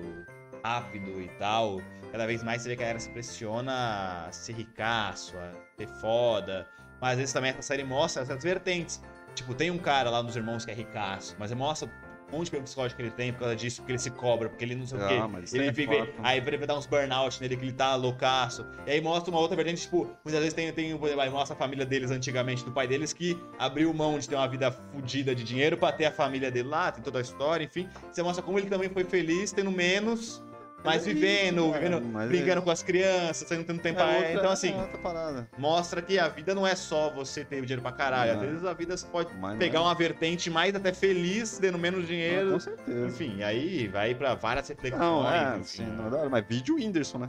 rápido 0.63 1.21
e 1.21 1.29
tal, 1.39 1.81
cada 2.13 2.27
vez 2.27 2.43
mais 2.43 2.63
você 2.63 2.69
vê 2.69 2.77
que 2.77 2.83
a 2.83 2.87
galera 2.87 3.01
se 3.01 3.11
pressiona 3.11 4.27
a 4.27 4.33
ser 4.33 4.53
ricaço, 4.53 5.37
a 5.37 5.53
ser 5.77 5.89
foda. 6.01 6.69
Mas 7.01 7.13
às 7.13 7.19
vezes 7.19 7.33
também 7.33 7.51
essa 7.51 7.63
série 7.63 7.85
mostra 7.85 8.23
essas 8.23 8.43
vertentes. 8.43 9.01
Tipo, 9.39 9.55
tem 9.55 9.71
um 9.71 9.79
cara 9.79 10.11
lá 10.11 10.21
nos 10.21 10.35
irmãos 10.35 10.65
que 10.65 10.71
é 10.73 10.75
ricaço, 10.75 11.37
mas 11.39 11.53
mostra 11.53 11.89
um 12.29 12.33
monte 12.33 12.47
de 12.47 12.51
problema 12.51 12.65
psicológico 12.65 12.97
que 12.97 13.03
ele 13.07 13.11
tem 13.15 13.33
por 13.33 13.39
causa 13.39 13.55
disso, 13.55 13.77
porque 13.81 13.93
ele 13.93 13.99
se 14.01 14.11
cobra, 14.11 14.49
porque 14.49 14.65
ele 14.65 14.75
não 14.75 14.85
sei 14.85 14.99
o 14.99 15.07
quê. 15.07 15.15
Ah, 15.15 15.29
mas 15.29 15.45
isso 15.45 15.57
Ele 15.57 15.69
é 15.69 15.73
fica, 15.73 15.93
foda. 15.93 16.13
aí 16.25 16.41
vai 16.41 16.59
dar 16.67 16.77
uns 16.77 16.87
burnout 16.87 17.41
nele 17.41 17.57
que 17.57 17.65
ele 17.65 17.73
tá 17.73 17.95
loucaço. 17.95 18.67
E 18.85 18.91
aí 18.91 19.01
mostra 19.01 19.31
uma 19.31 19.39
outra 19.41 19.55
vertente, 19.57 19.83
tipo, 19.83 20.11
muitas 20.25 20.41
vezes 20.41 20.53
tem, 20.55 20.73
tem 20.73 20.93
aí 20.93 21.31
mostra 21.31 21.55
a 21.55 21.59
família 21.59 21.87
deles 21.87 22.11
antigamente, 22.11 22.65
do 22.65 22.73
pai 22.73 22.89
deles, 22.89 23.13
que 23.13 23.39
abriu 23.59 23.95
mão 23.95 24.19
de 24.19 24.29
ter 24.29 24.35
uma 24.35 24.49
vida 24.49 24.73
fodida 24.73 25.35
de 25.37 25.45
dinheiro 25.45 25.77
pra 25.77 25.93
ter 25.93 26.07
a 26.07 26.13
família 26.13 26.51
dele 26.51 26.69
lá, 26.69 26.91
tem 26.91 27.01
toda 27.03 27.19
a 27.19 27.23
história, 27.23 27.65
enfim. 27.65 27.89
Você 28.13 28.23
mostra 28.25 28.43
como 28.43 28.59
ele 28.59 28.69
também 28.69 28.89
foi 28.91 29.05
feliz, 29.05 29.53
tendo 29.53 29.71
menos, 29.71 30.43
mas 30.85 31.03
É 31.07 31.13
vivendo, 31.13 31.73
vivendo 31.73 32.01
mas 32.03 32.29
brincando 32.29 32.59
é- 32.61 32.65
com 32.65 32.71
as 32.71 32.83
crianças, 32.83 33.49
tendo 33.49 33.65
tendo 33.65 33.81
tempo 33.81 34.01
É 34.01 34.05
outra- 34.17 34.33
Então, 34.33 34.51
assim, 34.51 34.73
é 34.73 35.47
mostra 35.59 36.01
que 36.01 36.19
a 36.19 36.29
vida 36.29 36.55
não 36.55 36.67
é 36.67 36.75
só 36.77 37.11
você 37.11 37.45
ter 37.45 37.61
dinheiro 37.63 37.83
pra 37.83 37.93
caralho. 37.93 38.33
Às 38.33 38.37
Não. 38.39 38.47
vezes 38.47 38.65
a 38.65 38.73
vida 38.73 38.97
você 38.97 39.07
pode 39.07 39.35
Mas 39.35 39.59
pegar 39.59 39.81
é- 39.81 39.83
uma 39.83 39.95
vertente 39.95 40.49
mais 40.51 40.75
até 40.75 40.93
feliz, 40.93 41.59
tendo 41.59 41.79
menos 41.79 42.05
Ah, 42.05 42.07
dinheiro. 42.07 42.53
Com 42.53 42.61
certeza. 42.61 43.07
Enfim, 43.09 43.43
aí 43.43 43.89
vai 43.89 44.15
pra 44.15 44.35
várias 44.35 44.69
reflexões. 44.69 45.01
Não, 45.01 45.29
é, 45.31 45.59
enfim. 45.59 45.61
assim, 45.61 45.87
não 45.87 46.25
é 46.25 46.29
mas 46.29 46.47
vídeo 46.47 46.77
Whindersson, 46.77 47.19
né? 47.19 47.29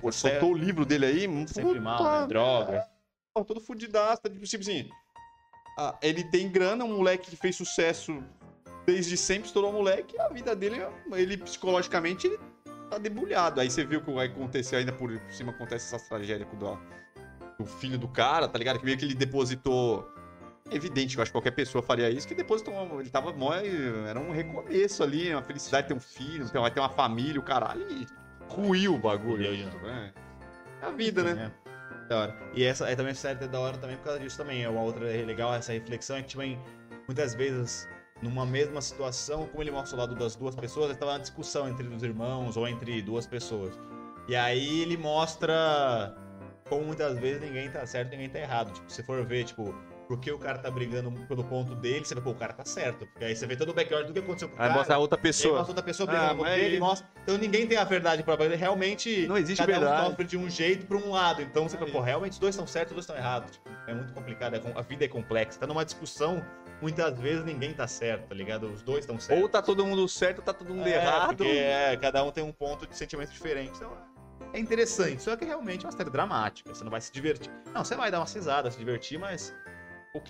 Pô, 0.00 0.12
soltou 0.12 0.52
o 0.52 0.56
livro 0.56 0.84
dele 0.86 1.06
aí, 1.06 1.46
Sempre 1.48 1.70
puta 1.70 1.80
mal, 1.80 2.20
né? 2.22 2.26
Droga. 2.28 2.86
Todo 3.46 3.60
fudidaço, 3.60 4.22
tipo 4.22 4.44
assim. 4.62 4.88
ah, 5.78 5.96
ele 6.02 6.22
tem 6.24 6.48
grana, 6.48 6.84
um 6.84 6.96
moleque 6.96 7.30
que 7.30 7.36
fez 7.36 7.56
sucesso 7.56 8.22
desde 8.90 9.16
sempre, 9.16 9.46
estourou 9.46 9.72
moleque, 9.72 10.18
a 10.20 10.28
vida 10.28 10.54
dele, 10.54 10.82
ele 11.12 11.36
psicologicamente, 11.36 12.26
ele 12.26 12.38
tá 12.90 12.98
debulhado. 12.98 13.60
Aí 13.60 13.70
você 13.70 13.84
viu 13.84 14.02
que 14.02 14.12
vai 14.12 14.26
acontecer 14.26 14.76
ainda 14.76 14.92
por 14.92 15.10
cima, 15.30 15.52
acontece 15.52 15.86
essas 15.94 16.08
tragédias 16.08 16.48
com 16.48 16.56
o 16.56 16.58
do, 16.58 16.78
do 17.60 17.66
filho 17.66 17.96
do 17.98 18.08
cara, 18.08 18.48
tá 18.48 18.58
ligado? 18.58 18.78
Que 18.78 18.84
meio 18.84 18.98
que 18.98 19.04
ele 19.04 19.14
depositou. 19.14 20.08
É 20.70 20.74
evidente, 20.76 21.16
eu 21.16 21.22
acho 21.22 21.30
que 21.30 21.34
qualquer 21.34 21.52
pessoa 21.52 21.82
faria 21.82 22.10
isso, 22.10 22.26
que 22.28 22.34
depositou. 22.34 22.74
uma- 22.74 23.00
Ele 23.00 23.10
tava 23.10 23.32
mó. 23.32 23.52
Era 23.54 24.18
um 24.20 24.30
recomeço 24.30 25.02
ali, 25.02 25.32
uma 25.32 25.42
felicidade 25.42 25.88
ter 25.88 25.94
um 25.94 26.00
filho, 26.00 26.46
vai 26.46 26.70
ter 26.70 26.80
uma 26.80 26.88
família, 26.90 27.40
o 27.40 27.42
caralho, 27.42 27.84
e 27.90 28.06
ruiu 28.48 28.94
o 28.94 28.98
bagulho. 28.98 29.48
Ruiu, 29.48 29.68
É. 29.88 30.12
É 30.82 30.86
a 30.86 30.90
vida, 30.90 31.22
né? 31.22 31.50
É. 31.56 32.08
Da 32.08 32.18
hora. 32.18 32.36
E 32.54 32.64
essa 32.64 32.86
aí 32.86 32.96
também 32.96 33.14
série 33.14 33.44
é 33.44 33.48
da 33.48 33.60
hora 33.60 33.78
também 33.78 33.96
por 33.96 34.04
causa 34.04 34.18
disso 34.20 34.36
também. 34.36 34.62
É 34.64 34.68
uma 34.68 34.82
outra 34.82 35.04
legal 35.04 35.54
essa 35.54 35.72
reflexão 35.72 36.16
é 36.16 36.22
que 36.22 36.32
também 36.32 36.58
muitas 37.06 37.34
vezes 37.34 37.88
numa 38.22 38.44
mesma 38.44 38.80
situação, 38.80 39.46
como 39.46 39.62
ele 39.62 39.70
mostra 39.70 39.96
o 39.96 40.00
lado 40.00 40.14
das 40.14 40.36
duas 40.36 40.54
pessoas, 40.54 40.90
estava 40.90 41.12
uma 41.12 41.20
discussão 41.20 41.68
entre 41.68 41.86
os 41.86 42.02
irmãos 42.02 42.56
ou 42.56 42.68
entre 42.68 43.00
duas 43.02 43.26
pessoas. 43.26 43.78
E 44.28 44.36
aí 44.36 44.82
ele 44.82 44.96
mostra 44.96 46.14
como 46.68 46.84
muitas 46.84 47.18
vezes 47.18 47.40
ninguém 47.42 47.70
tá 47.70 47.84
certo, 47.86 48.10
ninguém 48.10 48.28
tá 48.28 48.38
errado. 48.38 48.72
Tipo, 48.72 48.92
se 48.92 49.02
for 49.02 49.24
ver, 49.24 49.44
tipo, 49.44 49.74
por 50.06 50.20
que 50.20 50.30
o 50.30 50.38
cara 50.38 50.58
tá 50.58 50.70
brigando 50.70 51.10
pelo 51.26 51.42
ponto 51.42 51.74
dele, 51.74 52.04
você 52.04 52.14
vê, 52.14 52.20
pô, 52.20 52.30
o 52.30 52.34
cara 52.34 52.52
tá 52.52 52.64
certo. 52.64 53.06
Porque 53.06 53.24
aí 53.24 53.34
você 53.34 53.44
vê 53.46 53.56
todo 53.56 53.70
o 53.70 53.74
background 53.74 54.06
do 54.06 54.12
que 54.12 54.18
aconteceu 54.20 54.48
com 54.48 54.54
o 54.56 54.58
Aí 54.60 54.66
cara. 54.68 54.78
mostra 54.78 54.94
a 54.94 54.98
outra 54.98 55.16
E 55.16 55.18
aí 55.18 55.22
pessoa. 55.22 55.54
mostra 55.56 55.70
outra 55.70 55.82
pessoa 55.84 56.08
Ah, 56.08 56.12
brigando 56.12 56.36
com 56.36 56.42
mas 56.44 56.58
ele, 56.62 56.74
aí- 56.74 56.80
mostra. 56.80 57.08
Então 57.24 57.38
ninguém 57.38 57.66
tem 57.66 57.76
a 57.78 57.82
verdade 57.84 58.22
própria. 58.22 58.54
Realmente, 58.56 59.26
Não 59.26 59.36
existe 59.36 59.60
cada 59.66 59.72
verdade. 59.80 60.02
um 60.06 60.10
sofre 60.10 60.24
de 60.26 60.36
um 60.36 60.48
jeito 60.48 60.86
pra 60.86 60.96
um 60.96 61.10
lado. 61.10 61.42
Então 61.42 61.68
você 61.68 61.76
fala, 61.76 61.90
pô, 61.90 62.00
realmente 62.00 62.32
os 62.32 62.38
dois 62.38 62.54
estão 62.54 62.66
certos, 62.68 62.92
os 62.92 62.94
dois 62.96 63.04
estão 63.04 63.16
errados. 63.16 63.50
Tipo, 63.52 63.68
é 63.88 63.94
muito 63.94 64.12
complicado, 64.12 64.54
é 64.54 64.60
a 64.78 64.82
vida 64.82 65.04
é 65.04 65.08
complexa. 65.08 65.58
Tá 65.58 65.66
numa 65.66 65.84
discussão, 65.84 66.44
muitas 66.80 67.18
vezes 67.18 67.44
ninguém 67.44 67.72
tá 67.72 67.86
certo, 67.86 68.28
tá 68.28 68.34
ligado? 68.34 68.70
Os 68.70 68.82
dois 68.82 69.00
estão 69.00 69.18
certos. 69.18 69.42
Ou 69.42 69.48
tá 69.48 69.62
todo 69.62 69.84
mundo 69.84 70.08
certo, 70.08 70.38
ou 70.38 70.44
tá 70.44 70.52
todo 70.52 70.74
mundo 70.74 70.86
É, 70.86 70.96
errado. 70.96 71.36
Porque 71.36 71.48
é, 71.48 71.96
cada 71.96 72.22
um 72.24 72.30
tem 72.30 72.42
um 72.42 72.52
ponto 72.52 72.86
de 72.86 72.96
sentimento 72.96 73.30
diferente. 73.30 73.72
Então, 73.76 73.92
é 74.52 74.58
interessante. 74.58 75.22
Só 75.22 75.36
que 75.36 75.44
realmente 75.44 75.84
é 75.84 75.88
uma 75.88 75.96
série 75.96 76.10
dramática. 76.10 76.72
Você 76.72 76.82
não 76.82 76.90
vai 76.90 77.00
se 77.00 77.12
divertir. 77.12 77.50
Não, 77.72 77.84
você 77.84 77.94
vai 77.94 78.10
dar 78.10 78.18
uma 78.18 78.26
risada, 78.26 78.70
se 78.70 78.78
divertir, 78.78 79.18
mas. 79.18 79.54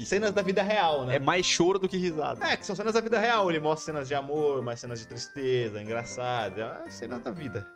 Cenas 0.04 0.32
da 0.32 0.42
vida 0.42 0.62
real, 0.62 1.06
né? 1.06 1.16
É 1.16 1.18
mais 1.18 1.46
choro 1.46 1.78
do 1.78 1.88
que 1.88 1.96
risada. 1.96 2.44
É, 2.46 2.54
que 2.54 2.66
são 2.66 2.76
cenas 2.76 2.92
da 2.92 3.00
vida 3.00 3.18
real. 3.18 3.48
Ele 3.48 3.58
mostra 3.58 3.86
cenas 3.86 4.08
de 4.08 4.14
amor, 4.14 4.60
mais 4.60 4.78
cenas 4.78 5.00
de 5.00 5.08
tristeza, 5.08 5.80
engraçada. 5.80 6.82
É 6.86 6.90
cenas 6.90 7.22
da 7.22 7.30
vida. 7.30 7.66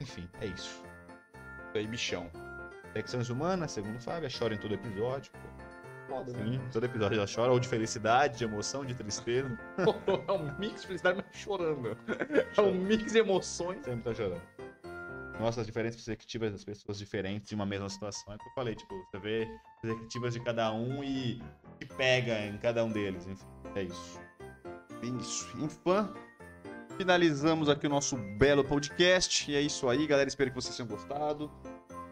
Enfim, 0.00 0.26
é 0.40 0.46
isso. 0.46 0.82
Aí, 1.74 1.86
bichão. 1.86 2.30
Infecções 2.90 3.28
humanas, 3.28 3.72
segundo 3.72 3.96
o 3.96 4.00
Fábio, 4.00 4.30
chora 4.36 4.54
em 4.54 4.58
todo 4.58 4.72
episódio. 4.72 5.30
Pô. 5.32 5.57
Foda, 6.08 6.32
né? 6.32 6.44
Sim, 6.44 6.60
todo 6.72 6.84
episódio 6.84 7.18
ela 7.18 7.26
chora, 7.32 7.52
ou 7.52 7.60
de 7.60 7.68
felicidade, 7.68 8.38
de 8.38 8.44
emoção, 8.44 8.84
de 8.84 8.94
tristeza. 8.94 9.58
é 10.26 10.32
um 10.32 10.58
mix 10.58 10.80
de 10.80 10.86
felicidade, 10.86 11.22
mas 11.24 11.40
chorando. 11.40 11.96
É 12.56 12.60
um 12.60 12.74
mix 12.74 13.12
de 13.12 13.18
emoções. 13.18 13.84
Sempre 13.84 14.02
tá 14.02 14.14
chorando. 14.14 14.42
Nossa, 15.38 15.60
as 15.60 15.66
diferentes 15.66 15.94
perspectivas 15.96 16.50
das 16.50 16.64
pessoas 16.64 16.98
diferentes 16.98 17.52
em 17.52 17.54
uma 17.54 17.66
mesma 17.66 17.88
situação. 17.88 18.32
É 18.32 18.36
o 18.36 18.38
que 18.38 18.48
eu 18.48 18.52
falei, 18.54 18.74
tipo, 18.74 18.92
você 19.04 19.18
vê 19.18 19.48
perspectivas 19.80 20.34
de 20.34 20.40
cada 20.40 20.72
um 20.72 21.04
e 21.04 21.40
que 21.78 21.86
pega 21.86 22.40
em 22.40 22.58
cada 22.58 22.84
um 22.84 22.90
deles. 22.90 23.26
Enfim, 23.26 23.46
é 23.76 23.82
isso. 23.84 24.20
Isso. 25.20 25.56
Infã. 25.58 26.12
Finalizamos 26.96 27.68
aqui 27.68 27.86
o 27.86 27.90
nosso 27.90 28.16
belo 28.16 28.64
podcast. 28.64 29.48
E 29.48 29.54
é 29.54 29.60
isso 29.60 29.88
aí, 29.88 30.04
galera. 30.08 30.28
Espero 30.28 30.50
que 30.50 30.56
vocês 30.56 30.76
tenham 30.76 30.88
gostado. 30.88 31.48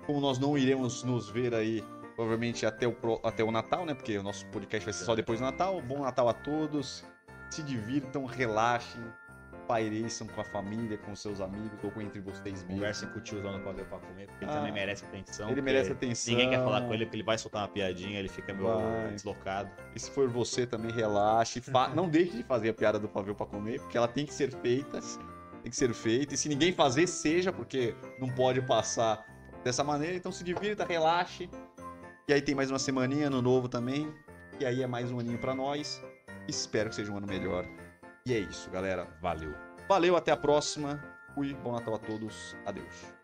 Como 0.07 0.21
nós 0.21 0.39
não 0.39 0.57
iremos 0.57 1.03
nos 1.03 1.29
ver 1.29 1.53
aí, 1.53 1.83
provavelmente 2.17 2.67
até 2.67 2.89
o, 2.89 2.97
até 3.23 3.45
o 3.45 3.51
Natal, 3.53 3.85
né? 3.87 3.95
Porque 3.95 4.17
o 4.19 4.23
nosso 4.23 4.45
podcast 4.47 4.85
vai 4.85 4.93
ser 4.93 5.05
só 5.05 5.15
depois 5.15 5.39
do 5.39 5.45
Natal. 5.45 5.81
Bom 5.83 6.01
Natal 6.03 6.29
a 6.29 6.33
todos. 6.33 7.05
Se 7.51 7.63
divirtam, 7.63 8.25
relaxem, 8.25 9.01
paireçam 9.69 10.27
com 10.27 10.41
a 10.41 10.45
família, 10.45 10.97
com 10.99 11.15
seus 11.15 11.41
amigos 11.41 11.79
ou 11.83 11.91
com 11.91 12.01
entre 12.01 12.21
vocês 12.21 12.43
mesmos. 12.63 12.75
Conversem 12.75 13.09
com 13.11 13.19
o 13.19 13.21
tiozão 13.21 13.53
no 13.53 13.61
Pau 13.63 13.75
pra 13.75 13.99
comer, 13.99 14.27
porque 14.29 14.45
ele 14.45 14.51
Ah, 14.51 14.55
também 14.55 14.73
merece 14.73 15.05
atenção. 15.05 15.51
Ele 15.51 15.61
merece 15.63 15.93
atenção. 15.93 16.35
Ninguém 16.35 16.51
quer 16.51 16.59
falar 16.65 16.83
com 16.83 16.95
ele 16.95 17.05
porque 17.05 17.17
ele 17.17 17.23
vai 17.25 17.39
soltar 17.39 17.63
uma 17.63 17.69
piadinha, 17.69 18.19
ele 18.19 18.29
fica 18.29 18.53
meio 18.53 18.67
Vai. 18.69 19.13
deslocado. 19.13 19.71
E 19.95 20.01
se 20.01 20.11
for 20.11 20.29
você 20.29 20.67
também, 20.67 20.91
relaxe. 20.91 21.61
Fa- 21.61 21.89
não 21.95 22.09
deixe 22.09 22.37
de 22.37 22.43
fazer 22.43 22.71
a 22.71 22.75
piada 22.75 22.99
do 22.99 23.09
pavê 23.09 23.35
pra 23.35 23.47
comer, 23.47 23.81
porque 23.81 23.97
ela 23.97 24.09
tem 24.09 24.25
que 24.27 24.33
ser 24.35 24.51
feita. 24.51 24.99
Tem 25.63 25.71
que 25.71 25.77
ser 25.77 25.93
feita. 25.93 26.35
E 26.35 26.37
se 26.37 26.49
ninguém 26.49 26.73
fazer, 26.73 27.07
seja, 27.07 27.53
porque 27.53 27.95
não 28.21 28.29
pode 28.29 28.61
passar 28.63 29.25
dessa 29.65 29.83
maneira. 29.83 30.17
Então 30.17 30.31
se 30.31 30.43
divirta, 30.45 30.85
relaxe. 30.85 31.49
E 32.29 32.33
aí 32.33 32.43
tem 32.43 32.57
mais 32.57 32.73
uma 32.73 32.79
semaninha, 32.81 33.29
ano 33.29 33.41
novo 33.41 33.69
também. 33.69 34.13
E 34.59 34.67
aí 34.67 34.83
é 34.83 34.87
mais 34.87 35.13
um 35.13 35.21
aninho 35.21 35.39
pra 35.39 35.55
nós. 35.55 36.03
Espero 36.49 36.89
que 36.89 36.97
seja 36.97 37.13
um 37.13 37.19
ano 37.19 37.27
melhor. 37.29 37.65
E 38.27 38.35
é 38.35 38.41
isso, 38.41 38.69
galera. 38.69 39.07
Valeu. 39.23 39.55
Valeu, 39.89 40.17
até 40.17 40.33
a 40.33 40.37
próxima. 40.37 41.01
Fui, 41.37 41.55
bom 41.55 41.71
Natal 41.71 41.95
a 41.95 41.99
todos. 41.99 42.57
Adeus. 42.67 43.16